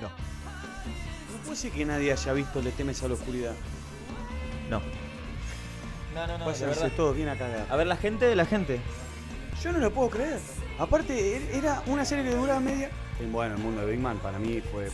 No. 0.02 0.08
No 0.10 1.44
puede 1.44 1.56
ser 1.58 1.72
que 1.72 1.86
nadie 1.86 2.12
haya 2.12 2.34
visto 2.34 2.62
Le 2.62 2.72
temes 2.72 3.02
a 3.04 3.08
la 3.08 3.14
oscuridad. 3.14 3.54
No. 4.70 4.80
No, 6.16 6.26
no, 6.28 6.34
no, 6.34 6.40
de 6.40 6.46
Váyanse 6.52 6.66
verdad. 6.82 6.92
todos 6.98 7.16
bien 7.16 7.30
a 7.30 7.38
cagar. 7.38 7.68
A 7.70 7.76
ver, 7.76 7.86
la 7.88 7.98
gente, 7.98 8.36
la 8.36 8.46
gente. 8.46 8.80
Yo 9.64 9.72
no 9.72 9.78
lo 9.78 9.92
puedo 9.92 10.10
creer. 10.10 10.40
Aparte, 10.80 11.36
er- 11.38 11.56
era 11.56 11.82
una 11.88 12.06
serie 12.06 12.24
que 12.30 12.36
duraba 12.36 12.60
media. 12.60 12.90
Bueno, 13.32 13.56
el 13.56 13.62
mundo 13.62 13.82
de 13.86 13.92
Big 13.92 14.00
Man 14.00 14.18
para 14.20 14.38
mí 14.38 14.62
fue. 14.72 14.90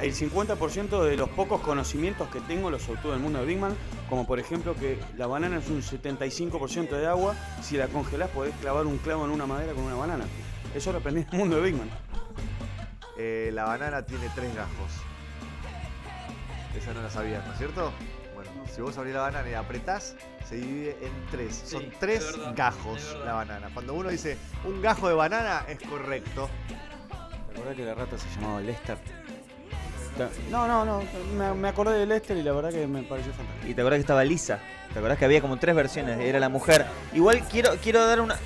El 0.00 0.12
50% 0.14 1.02
de 1.04 1.16
los 1.16 1.28
pocos 1.30 1.60
conocimientos 1.60 2.28
que 2.28 2.40
tengo 2.40 2.70
los 2.70 2.88
obtuve 2.88 3.12
del 3.12 3.20
mundo 3.20 3.38
de 3.40 3.46
Big 3.46 3.58
Man, 3.58 3.74
como 4.08 4.26
por 4.26 4.38
ejemplo 4.40 4.74
que 4.74 4.98
la 5.16 5.26
banana 5.26 5.58
es 5.58 5.68
un 5.68 5.82
75% 5.82 6.90
de 6.90 7.06
agua, 7.06 7.34
si 7.62 7.76
la 7.76 7.86
congelás 7.88 8.28
podés 8.30 8.54
clavar 8.56 8.86
un 8.86 8.98
clavo 8.98 9.24
en 9.24 9.30
una 9.30 9.46
madera 9.46 9.72
con 9.72 9.84
una 9.84 9.94
banana. 9.94 10.24
Eso 10.74 10.92
lo 10.92 10.98
aprendí 10.98 11.20
en 11.22 11.28
el 11.32 11.38
mundo 11.38 11.56
de 11.56 11.62
Big 11.62 11.74
Man. 11.76 11.88
Eh, 13.18 13.50
la 13.52 13.64
banana 13.64 14.02
tiene 14.02 14.28
tres 14.34 14.54
gajos. 14.54 14.92
Esa 16.76 16.92
no 16.94 17.02
la 17.02 17.10
sabías, 17.10 17.44
¿no 17.46 17.52
es 17.52 17.58
cierto? 17.58 17.92
Si 18.74 18.80
vos 18.80 18.96
abrís 18.98 19.14
la 19.14 19.22
banana 19.22 19.48
y 19.48 19.54
apretás, 19.54 20.14
se 20.48 20.56
divide 20.56 20.96
en 21.02 21.12
tres. 21.30 21.62
Son 21.66 21.84
tres 21.98 22.36
verdad, 22.36 22.54
gajos 22.56 23.16
la 23.24 23.34
banana. 23.34 23.68
Cuando 23.74 23.94
uno 23.94 24.10
dice 24.10 24.36
un 24.64 24.80
gajo 24.80 25.08
de 25.08 25.14
banana, 25.14 25.64
es 25.68 25.78
correcto. 25.80 26.48
¿Te 27.48 27.52
acordás 27.52 27.76
que 27.76 27.84
la 27.84 27.94
rata 27.94 28.18
se 28.18 28.28
llamaba 28.36 28.60
Lester? 28.60 28.98
No, 30.50 30.66
no, 30.68 30.84
no. 30.84 31.02
Me, 31.36 31.54
me 31.54 31.68
acordé 31.68 31.98
de 31.98 32.06
Lester 32.06 32.36
y 32.36 32.42
la 32.42 32.52
verdad 32.52 32.70
que 32.70 32.86
me 32.86 33.02
pareció 33.02 33.32
fantástico. 33.32 33.68
Y 33.68 33.74
te 33.74 33.80
acordás 33.80 33.96
que 33.98 34.02
estaba 34.02 34.24
Lisa. 34.24 34.60
¿Te 34.92 34.98
acordás 34.98 35.18
que 35.18 35.24
había 35.24 35.40
como 35.40 35.56
tres 35.56 35.74
versiones? 35.74 36.20
Era 36.20 36.38
la 36.38 36.48
mujer. 36.48 36.86
Igual 37.14 37.42
quiero, 37.48 37.70
quiero 37.82 38.06
dar 38.06 38.20
una. 38.20 38.36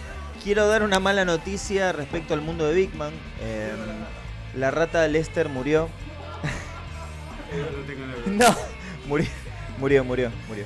Quiero 0.42 0.66
dar 0.68 0.82
una 0.82 1.00
mala 1.00 1.24
noticia 1.24 1.92
respecto 1.92 2.34
al 2.34 2.42
mundo 2.42 2.66
de 2.66 2.74
Big 2.74 2.94
Man. 2.94 3.12
Eh, 3.40 3.72
la 4.56 4.70
rata 4.70 5.06
Lester 5.08 5.48
murió. 5.48 5.88
No, 8.26 8.52
murió, 9.06 9.28
murió, 9.78 10.04
murió, 10.04 10.30
murió. 10.48 10.64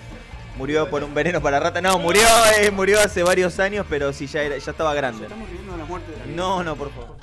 Murió 0.56 0.90
por 0.90 1.04
un 1.04 1.14
veneno 1.14 1.40
para 1.40 1.60
rata. 1.60 1.80
No, 1.80 1.98
murió, 2.00 2.26
eh, 2.60 2.70
murió 2.72 3.00
hace 3.00 3.22
varios 3.22 3.60
años, 3.60 3.86
pero 3.88 4.12
sí 4.12 4.26
ya 4.26 4.42
era, 4.42 4.58
ya 4.58 4.70
estaba 4.72 4.92
grande. 4.92 5.22
Estamos 5.22 5.48
de 5.48 5.76
la 5.76 5.84
muerte 5.84 6.10
de 6.10 6.18
la 6.18 6.26
No, 6.26 6.64
no, 6.64 6.74
por 6.74 6.90
favor. 6.90 7.16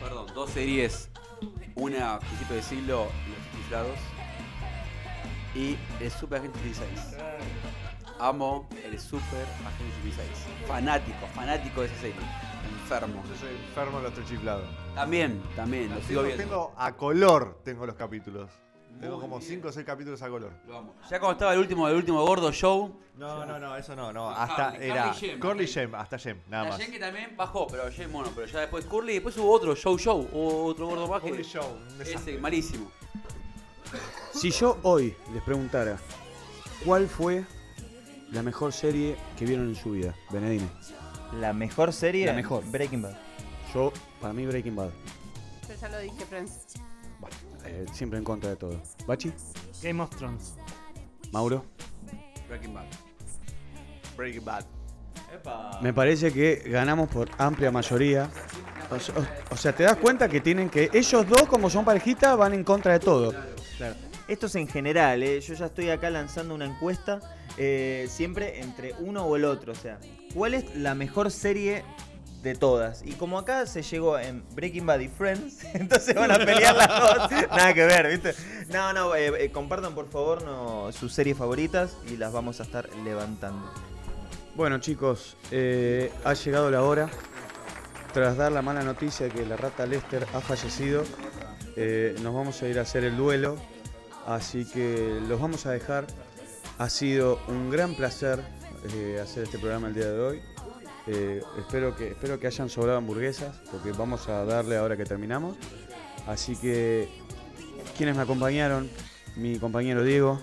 Perdón, 0.00 0.26
dos 0.32 0.50
series. 0.50 1.10
Una 1.74 2.14
a 2.14 2.18
principio 2.20 2.56
de 2.56 2.62
siglo, 2.62 3.04
Los 3.04 3.60
Chiflados. 3.62 3.98
Y 5.54 5.76
El 6.00 6.10
Super 6.10 6.38
Agente 6.38 6.58
16. 6.62 7.16
Amo 8.20 8.68
el 8.84 8.98
Super 8.98 9.46
Agente 9.66 10.02
16. 10.04 10.28
Fanático, 10.66 11.26
fanático 11.34 11.80
de 11.80 11.86
esa 11.86 11.96
serie. 11.96 12.20
Enfermo. 12.82 13.22
Yo 13.28 13.36
soy 13.36 13.56
enfermo 13.68 13.98
de 13.98 14.04
los 14.04 14.14
tres 14.14 14.28
chiflados. 14.28 14.68
También, 14.94 15.42
también, 15.56 15.94
lo 15.94 16.00
sigo 16.02 16.22
viendo. 16.22 16.42
tengo 16.42 16.74
a 16.76 16.92
color, 16.92 17.60
tengo 17.64 17.86
los 17.86 17.96
capítulos. 17.96 18.50
Tengo 19.00 19.20
como 19.20 19.40
cinco 19.40 19.68
o 19.68 19.72
seis 19.72 19.86
capítulos 19.86 20.20
a 20.22 20.28
color. 20.28 20.52
Lo 20.66 20.78
amo. 20.78 20.94
Ya 21.08 21.20
cuando 21.20 21.32
estaba 21.32 21.52
el 21.54 21.60
último, 21.60 21.88
el 21.88 21.96
último 21.96 22.24
gordo 22.24 22.52
show. 22.52 22.98
No, 23.16 23.44
no, 23.44 23.58
no, 23.58 23.76
eso 23.76 23.96
no, 23.96 24.12
no. 24.12 24.30
Hasta 24.30 24.68
Harley, 24.68 24.90
era 24.90 25.10
Harley 25.10 25.20
Jem, 25.20 25.42
Harley. 25.42 25.66
Jem, 25.66 25.94
hasta 25.94 26.18
Jem, 26.18 26.40
nada 26.48 26.64
La 26.64 26.70
más. 26.70 26.78
Jen 26.80 26.90
que 26.92 26.98
también 26.98 27.36
bajó, 27.36 27.66
pero 27.66 27.90
Jen 27.90 28.10
mono, 28.12 28.30
pero 28.34 28.46
ya 28.46 28.60
después 28.60 28.84
Curly 28.84 29.12
y 29.12 29.14
después 29.14 29.36
hubo 29.38 29.50
otro, 29.50 29.74
Show 29.74 29.98
Show, 29.98 30.28
hubo 30.32 30.64
otro 30.66 30.86
gordo 30.86 31.08
más 31.08 31.22
que 31.22 31.30
Curly 31.30 31.42
Show, 31.42 31.64
un 31.66 31.98
desastre. 31.98 32.32
ese, 32.32 32.40
malísimo. 32.40 32.90
Si 34.32 34.50
yo 34.50 34.78
hoy 34.82 35.16
les 35.32 35.42
preguntara 35.42 35.98
cuál 36.84 37.08
fue 37.08 37.44
la 38.30 38.42
mejor 38.42 38.72
serie 38.72 39.16
que 39.36 39.44
vieron 39.44 39.68
en 39.68 39.74
su 39.74 39.92
vida, 39.92 40.14
Benedine. 40.30 40.68
La 41.40 41.52
mejor 41.52 41.92
serie. 41.92 42.26
La 42.26 42.32
mejor. 42.32 42.64
Breaking 42.70 43.02
Bad. 43.02 43.16
Yo, 43.74 43.92
para 44.20 44.32
mí, 44.32 44.46
Breaking 44.46 44.76
Bad. 44.76 44.90
Yo 45.68 45.74
ya 45.74 45.88
lo 45.88 45.98
dije, 45.98 46.24
Friends. 46.24 46.58
Eh, 47.68 47.86
siempre 47.92 48.18
en 48.18 48.24
contra 48.24 48.50
de 48.50 48.56
todo. 48.56 48.80
¿Bachi? 49.06 49.32
Game 49.82 50.02
of 50.02 50.10
Thrones. 50.16 50.54
¿Mauro? 51.32 51.64
Breaking 52.48 52.74
Bad. 52.74 52.86
Breaking 54.16 54.44
Bad. 54.44 54.64
Me 55.82 55.92
parece 55.92 56.32
que 56.32 56.56
ganamos 56.66 57.08
por 57.08 57.28
amplia 57.38 57.70
mayoría. 57.70 58.30
O, 58.90 58.98
se- 58.98 59.12
o- 59.12 59.26
o 59.50 59.56
sea, 59.56 59.74
te 59.74 59.82
das 59.82 59.96
cuenta 59.96 60.28
que 60.28 60.40
tienen 60.40 60.70
que. 60.70 60.88
Ellos 60.92 61.28
dos, 61.28 61.42
como 61.46 61.68
son 61.68 61.84
parejita, 61.84 62.34
van 62.34 62.54
en 62.54 62.64
contra 62.64 62.92
de 62.94 63.00
todo. 63.00 63.34
Claro. 63.76 63.94
Esto 64.26 64.46
es 64.46 64.54
en 64.56 64.68
general, 64.68 65.22
¿eh? 65.22 65.40
yo 65.40 65.54
ya 65.54 65.66
estoy 65.66 65.88
acá 65.90 66.10
lanzando 66.10 66.54
una 66.54 66.66
encuesta, 66.66 67.18
eh, 67.56 68.06
siempre 68.10 68.60
entre 68.60 68.92
uno 69.00 69.24
o 69.24 69.36
el 69.36 69.44
otro, 69.46 69.72
o 69.72 69.74
sea, 69.74 69.98
¿cuál 70.34 70.52
es 70.52 70.74
la 70.76 70.94
mejor 70.94 71.30
serie 71.30 71.82
de 72.42 72.54
todas? 72.54 73.02
Y 73.04 73.12
como 73.12 73.38
acá 73.38 73.66
se 73.66 73.82
llegó 73.82 74.18
en 74.18 74.44
Breaking 74.54 74.86
Bad 74.86 75.00
y 75.00 75.08
Friends, 75.08 75.64
entonces 75.74 76.14
van 76.14 76.30
a 76.30 76.38
pelear 76.38 76.74
las 76.74 76.88
dos, 76.88 77.30
nada 77.50 77.74
que 77.74 77.84
ver, 77.84 78.08
¿viste? 78.08 78.34
No, 78.68 78.92
no, 78.92 79.14
eh, 79.14 79.44
eh, 79.44 79.50
compartan 79.50 79.94
por 79.94 80.08
favor 80.08 80.42
no, 80.42 80.90
sus 80.92 81.12
series 81.12 81.36
favoritas 81.36 81.96
y 82.10 82.16
las 82.16 82.32
vamos 82.32 82.60
a 82.60 82.62
estar 82.64 82.88
levantando. 83.04 83.70
Bueno, 84.54 84.78
chicos, 84.78 85.36
eh, 85.50 86.12
ha 86.24 86.34
llegado 86.34 86.70
la 86.70 86.82
hora. 86.82 87.08
Tras 88.12 88.36
dar 88.36 88.50
la 88.50 88.62
mala 88.62 88.82
noticia 88.82 89.26
de 89.26 89.32
que 89.32 89.44
la 89.44 89.56
rata 89.56 89.86
Lester 89.86 90.26
ha 90.34 90.40
fallecido, 90.40 91.04
nos 92.22 92.34
vamos 92.34 92.60
a 92.62 92.66
ir 92.66 92.78
a 92.78 92.82
hacer 92.82 93.04
el 93.04 93.16
duelo. 93.16 93.56
Así 94.26 94.64
que 94.64 95.20
los 95.26 95.40
vamos 95.40 95.64
a 95.64 95.70
dejar 95.70 96.06
Ha 96.78 96.90
sido 96.90 97.38
un 97.48 97.70
gran 97.70 97.94
placer 97.94 98.42
hacer 99.22 99.44
este 99.44 99.58
programa 99.58 99.88
el 99.88 99.94
día 99.94 100.10
de 100.10 100.20
hoy. 100.20 100.42
Eh, 101.10 101.42
espero, 101.58 101.96
que, 101.96 102.08
espero 102.08 102.38
que 102.38 102.46
hayan 102.48 102.68
sobrado 102.68 102.98
hamburguesas, 102.98 103.56
porque 103.70 103.92
vamos 103.92 104.28
a 104.28 104.44
darle 104.44 104.76
ahora 104.76 104.94
que 104.96 105.04
terminamos. 105.04 105.56
Así 106.26 106.54
que, 106.56 107.08
quienes 107.96 108.14
me 108.14 108.22
acompañaron, 108.22 108.90
mi 109.36 109.58
compañero 109.58 110.04
Diego. 110.04 110.38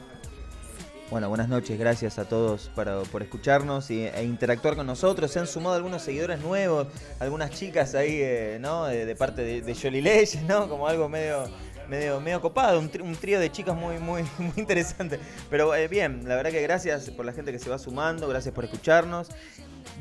Bueno, 1.12 1.30
buenas 1.30 1.50
noches, 1.50 1.78
gracias 1.78 2.18
a 2.18 2.26
todos 2.28 2.72
para- 2.74 3.04
por 3.04 3.22
escucharnos 3.22 3.92
y, 3.92 4.08
e 4.08 4.24
interactuar 4.24 4.76
con 4.76 4.88
nosotros. 4.88 5.30
Se 5.30 5.38
han 5.38 5.46
sumado 5.46 5.76
algunos 5.76 6.02
seguidores 6.02 6.40
nuevos, 6.40 6.88
algunas 7.20 7.52
chicas 7.52 7.94
ahí, 7.94 8.18
eh, 8.20 8.58
¿no? 8.60 8.86
De, 8.86 9.16
parte 9.16 9.44
de, 9.44 9.62
de 9.62 9.76
Jolly 9.76 10.04
¿no? 10.48 10.68
Como 10.68 10.88
algo 10.88 11.08
medio, 11.08 11.44
medio, 11.88 12.20
medio 12.20 12.42
copado, 12.42 12.80
un 12.80 13.16
trío 13.16 13.40
de 13.40 13.52
chicas 13.52 13.76
muy, 13.76 14.00
muy, 14.00 14.24
muy 14.40 14.54
interesante. 14.56 15.20
Pero 15.52 15.76
eh, 15.76 15.88
bien, 15.88 16.28
la 16.28 16.36
verdad 16.38 16.50
que 16.50 16.64
gracias 16.64 17.12
por 17.12 17.24
la 17.24 17.34
gente 17.34 17.52
que 17.52 17.60
se 17.60 17.70
va 17.70 17.78
sumando, 17.78 18.28
gracias 18.28 18.56
por 18.56 18.64
escucharnos. 18.64 19.30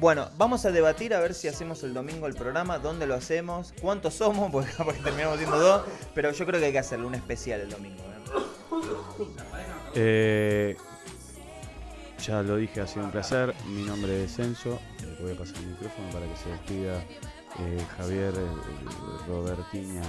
Bueno, 0.01 0.31
vamos 0.36 0.65
a 0.65 0.70
debatir 0.73 1.15
a 1.15 1.20
ver 1.20 1.35
si 1.35 1.48
hacemos 1.48 1.82
el 1.82 1.94
domingo 1.94 2.27
el 2.27 2.35
programa, 2.35 2.78
dónde 2.78 3.06
lo 3.06 3.15
hacemos, 3.15 3.73
cuántos 3.81 4.15
somos, 4.15 4.51
porque 4.52 4.73
terminamos 5.02 5.39
siendo 5.39 5.59
dos, 5.59 5.82
pero 6.15 6.32
yo 6.32 6.47
creo 6.47 6.61
que 6.61 6.66
hay 6.66 6.73
que 6.73 6.78
hacerlo, 6.78 7.06
un 7.06 7.15
especial 7.15 7.61
el 7.61 7.70
domingo. 7.70 8.02
¿eh? 8.02 8.15
Eh, 9.97 10.77
ya 12.24 12.43
lo 12.43 12.56
dije, 12.56 12.81
ha 12.81 12.86
sido 12.86 13.05
un 13.05 13.11
placer. 13.11 13.55
Mi 13.66 13.82
nombre 13.82 14.24
es 14.24 14.39
Enzo. 14.39 14.81
Voy 15.20 15.32
a 15.32 15.39
pasar 15.39 15.59
el 15.59 15.66
micrófono 15.66 16.09
para 16.11 16.27
que 16.27 16.36
se 16.36 16.48
despida 16.48 17.05
eh, 17.59 17.86
Javier 17.98 18.35
eh, 18.35 19.27
Robertiña 19.28 20.02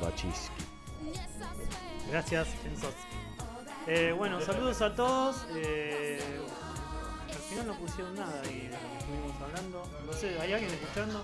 Bachiski. 0.00 0.64
Gracias, 2.10 2.48
Enzo. 2.64 2.90
Eh, 3.86 4.14
bueno, 4.16 4.40
saludos 4.40 4.80
a 4.80 4.94
todos. 4.94 5.46
Al 7.48 7.54
final 7.54 7.66
no 7.66 7.74
pusieron 7.78 8.14
nada 8.14 8.42
y 8.44 8.68
de 8.68 8.76
lo 8.76 8.90
que 8.90 8.98
estuvimos 8.98 9.42
hablando. 9.42 9.90
No 10.04 10.12
sé, 10.12 10.38
¿hay 10.38 10.52
alguien 10.52 10.70
escuchando? 10.70 11.22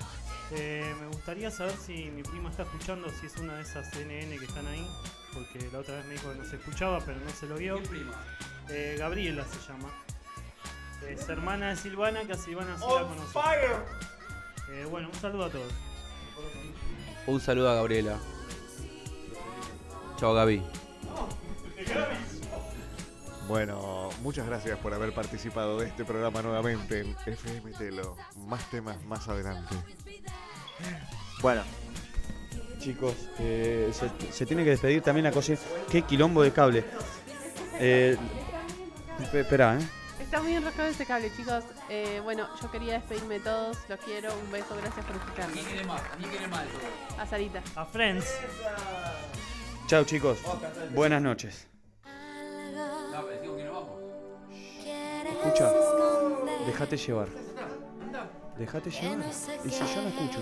Eh, 0.52 0.94
me 0.98 1.06
gustaría 1.08 1.50
saber 1.50 1.76
si 1.76 2.10
mi 2.10 2.22
prima 2.22 2.48
está 2.48 2.62
escuchando, 2.62 3.10
si 3.20 3.26
es 3.26 3.36
una 3.36 3.56
de 3.56 3.62
esas 3.62 3.92
NN 3.94 4.38
que 4.38 4.44
están 4.46 4.66
ahí, 4.66 4.86
porque 5.34 5.68
la 5.70 5.80
otra 5.80 5.96
vez 5.96 6.06
me 6.06 6.14
dijo 6.14 6.32
que 6.32 6.38
no 6.38 6.44
se 6.46 6.56
escuchaba, 6.56 7.00
pero 7.00 7.18
no 7.20 7.30
se 7.30 7.46
lo 7.46 7.56
vio. 7.56 7.78
Eh, 8.70 8.96
Gabriela 8.98 9.44
se 9.44 9.70
llama. 9.70 9.90
Es 11.06 11.28
hermana 11.28 11.68
de 11.68 11.76
Silvana, 11.76 12.24
que 12.24 12.32
a 12.32 12.38
Silvana 12.38 12.74
sí 12.78 12.84
la 12.88 13.02
conoce. 13.02 13.38
Eh, 14.70 14.86
bueno, 14.90 15.08
un 15.12 15.20
saludo 15.20 15.44
a 15.44 15.50
todos. 15.50 15.72
Un 17.26 17.40
saludo 17.40 17.68
a 17.68 17.74
Gabriela. 17.74 18.18
Chao, 20.16 20.32
Gaby. 20.32 20.62
Bueno, 23.48 24.08
muchas 24.22 24.46
gracias 24.46 24.78
por 24.78 24.94
haber 24.94 25.12
participado 25.14 25.78
de 25.80 25.88
este 25.88 26.04
programa 26.04 26.40
nuevamente 26.42 27.00
en 27.00 27.16
FM 27.26 27.72
Telo. 27.72 28.16
Más 28.46 28.70
temas 28.70 29.02
más 29.04 29.28
adelante. 29.28 29.74
Bueno, 31.42 31.62
Chicos, 32.78 33.14
eh, 33.38 33.90
se, 33.94 34.10
se 34.32 34.44
tiene 34.44 34.62
que 34.64 34.70
despedir 34.70 35.00
también 35.02 35.24
la 35.24 35.32
cosa. 35.32 35.54
Qué 35.90 36.02
quilombo 36.02 36.42
de 36.42 36.52
cable. 36.52 36.84
Eh, 37.78 38.14
espe- 39.20 39.40
espera, 39.40 39.78
¿eh? 39.78 39.88
Está 40.20 40.42
muy 40.42 40.54
enroscado 40.54 40.88
ese 40.88 41.06
cable, 41.06 41.30
chicos. 41.34 41.64
Eh, 41.88 42.20
bueno, 42.22 42.46
yo 42.60 42.70
quería 42.70 42.94
despedirme 42.94 43.34
de 43.34 43.40
todos. 43.40 43.78
Los 43.88 43.98
quiero. 44.00 44.34
Un 44.38 44.50
beso. 44.52 44.76
Gracias 44.76 45.04
por 45.06 45.16
escucharnos. 45.16 45.64
A 47.18 47.26
Sarita. 47.26 47.62
A 47.76 47.86
Friends. 47.86 48.26
Chao, 49.86 50.04
chicos. 50.04 50.38
Buenas 50.92 51.22
noches. 51.22 51.66
Escucha, 55.44 55.70
déjate 56.66 56.96
llevar. 56.96 57.28
Déjate 58.58 58.90
llevar. 58.90 59.18
Y 59.64 59.68
si 59.70 59.78
yo 59.94 60.02
no 60.02 60.08
escucho. 60.08 60.38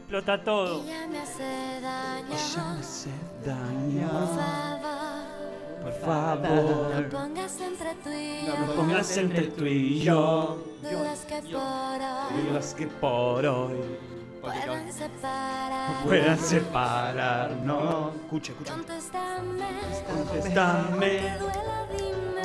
Explota 0.00 0.42
todo. 0.44 0.82
Ella 0.84 1.06
me 1.08 1.18
hace 1.20 1.80
daño. 1.82 2.26
Ella 2.28 2.64
me 2.74 2.80
hace 2.80 3.10
Por 3.42 3.52
daño. 3.54 4.08
favor. 4.34 5.82
Por 5.82 5.92
favor. 6.00 7.02
No 7.02 7.08
pongas 7.10 7.60
entre 7.60 7.94
tú 7.96 8.10
y 8.10 8.46
yo. 8.46 8.54
No 8.58 8.66
me 8.66 8.72
pongas 8.74 9.16
entre 9.16 9.42
tú 9.48 9.66
y 9.66 10.00
yo. 10.00 10.64
Dudas 10.82 11.24
que 11.26 11.42
por 11.42 11.54
hoy 12.00 12.52
Las 12.52 12.74
que 12.74 12.86
por 12.86 13.44
hoy 13.46 13.98
puedan 14.40 14.92
separar. 14.92 16.04
puedan 16.04 16.38
separarnos. 16.38 18.14
Escucha, 18.14 18.52
escucha. 18.52 18.72
Contéstame. 18.74 19.64
Contéstame. 20.08 21.38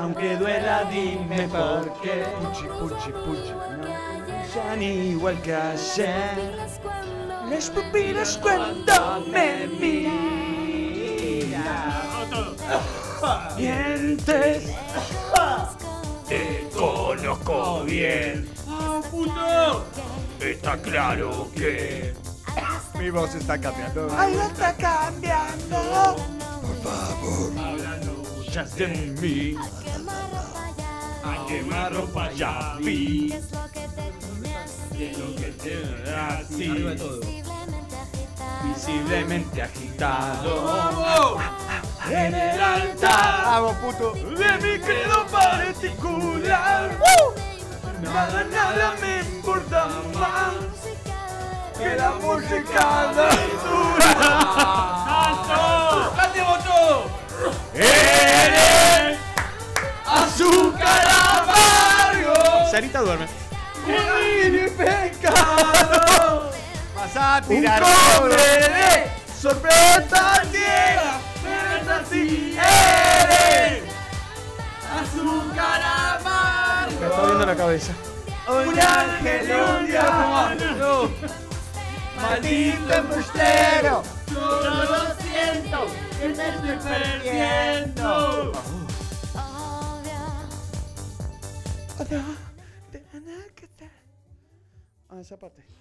Aunque 0.01 0.35
duela, 0.37 0.85
dime. 0.85 1.47
Por 1.49 1.93
qué. 2.01 2.25
Puchi, 2.41 2.67
puchi, 2.67 3.11
puchi. 3.11 3.53
Ya 4.55 4.75
ni 4.75 5.09
igual 5.11 5.41
que 5.41 5.53
ayer. 5.53 6.55
Las 7.49 7.69
pupilas 7.69 8.37
cuando 8.37 9.25
me 9.31 9.67
miras. 9.67 10.19
Mientes. 13.57 14.73
Te 16.29 16.69
conozco 16.75 17.83
bien. 17.83 18.47
¡Ah, 18.67 19.01
puto! 19.09 19.85
Está 20.39 20.77
claro 20.77 21.49
que. 21.55 22.13
Mi 22.99 23.09
voz 23.09 23.35
está 23.35 23.59
cambiando. 23.59 24.09
Algo 24.15 24.41
está 24.43 24.73
cambiando. 24.75 26.15
Por 26.61 26.75
favor. 26.83 27.51
Hablando 27.57 28.18
ya 28.49 28.63
de 28.63 28.87
mí. 29.21 29.55
A 31.23 31.45
quemar 31.47 31.93
ropa 31.93 32.31
ya 32.33 32.77
vi. 32.79 33.33
Es 34.99 35.17
lo 35.17 35.35
que 35.35 35.51
te 35.61 35.75
así. 36.13 36.69
Arriba 36.69 36.89
de 36.91 36.95
todo. 36.97 37.19
Visiblemente 38.63 39.61
agitado. 39.61 41.37
En 42.09 42.33
el 42.33 42.61
altar. 42.61 43.45
Vamos, 43.45 43.75
puto. 43.77 44.13
De 44.13 44.51
mi 44.57 44.79
credo 44.83 45.27
particular. 45.27 46.97
Nada, 48.01 48.43
nada 48.45 48.95
me 49.01 49.19
importa 49.19 49.87
más 50.15 50.55
que 51.77 51.95
la 51.95 52.11
música 52.11 53.13
de 53.13 53.29
¡Alto! 55.09 56.13
¡Cante 56.15 56.39
todo! 56.39 57.28
Eres 57.73 59.17
azúcar 60.05 61.07
amargo. 61.07 62.69
Sarita 62.71 63.01
duerme. 63.01 63.27
Mi 64.51 64.69
pecado. 64.69 66.51
Vas 66.95 67.15
a 67.15 67.41
Un 67.41 67.47
tirar 67.47 67.81
cobre 67.81 68.35
de 68.35 69.11
sorpresa 69.39 70.41
ciega. 70.51 71.19
Pero 71.43 71.69
es 71.81 71.87
así. 71.87 72.57
Eres 72.57 73.83
azúcar 74.91 75.81
amargo. 75.81 76.99
Me 76.99 77.07
está 77.07 77.21
viendo 77.25 77.45
la 77.45 77.55
cabeza. 77.55 77.93
Un 78.47 78.79
ángel 78.79 79.47
y 79.47 79.51
un 79.51 79.87
diablo. 79.87 81.11
Maldito 82.15 82.93
embustero. 82.93 84.18
Yo 84.31 84.39
lo 84.39 85.15
siento. 85.15 85.85
Que 86.19 86.29
te 86.29 86.49
estoy 86.49 86.77
perdiendo. 86.77 88.51
Ah, 95.09 95.19
esa 95.19 95.37
parte. 95.37 95.78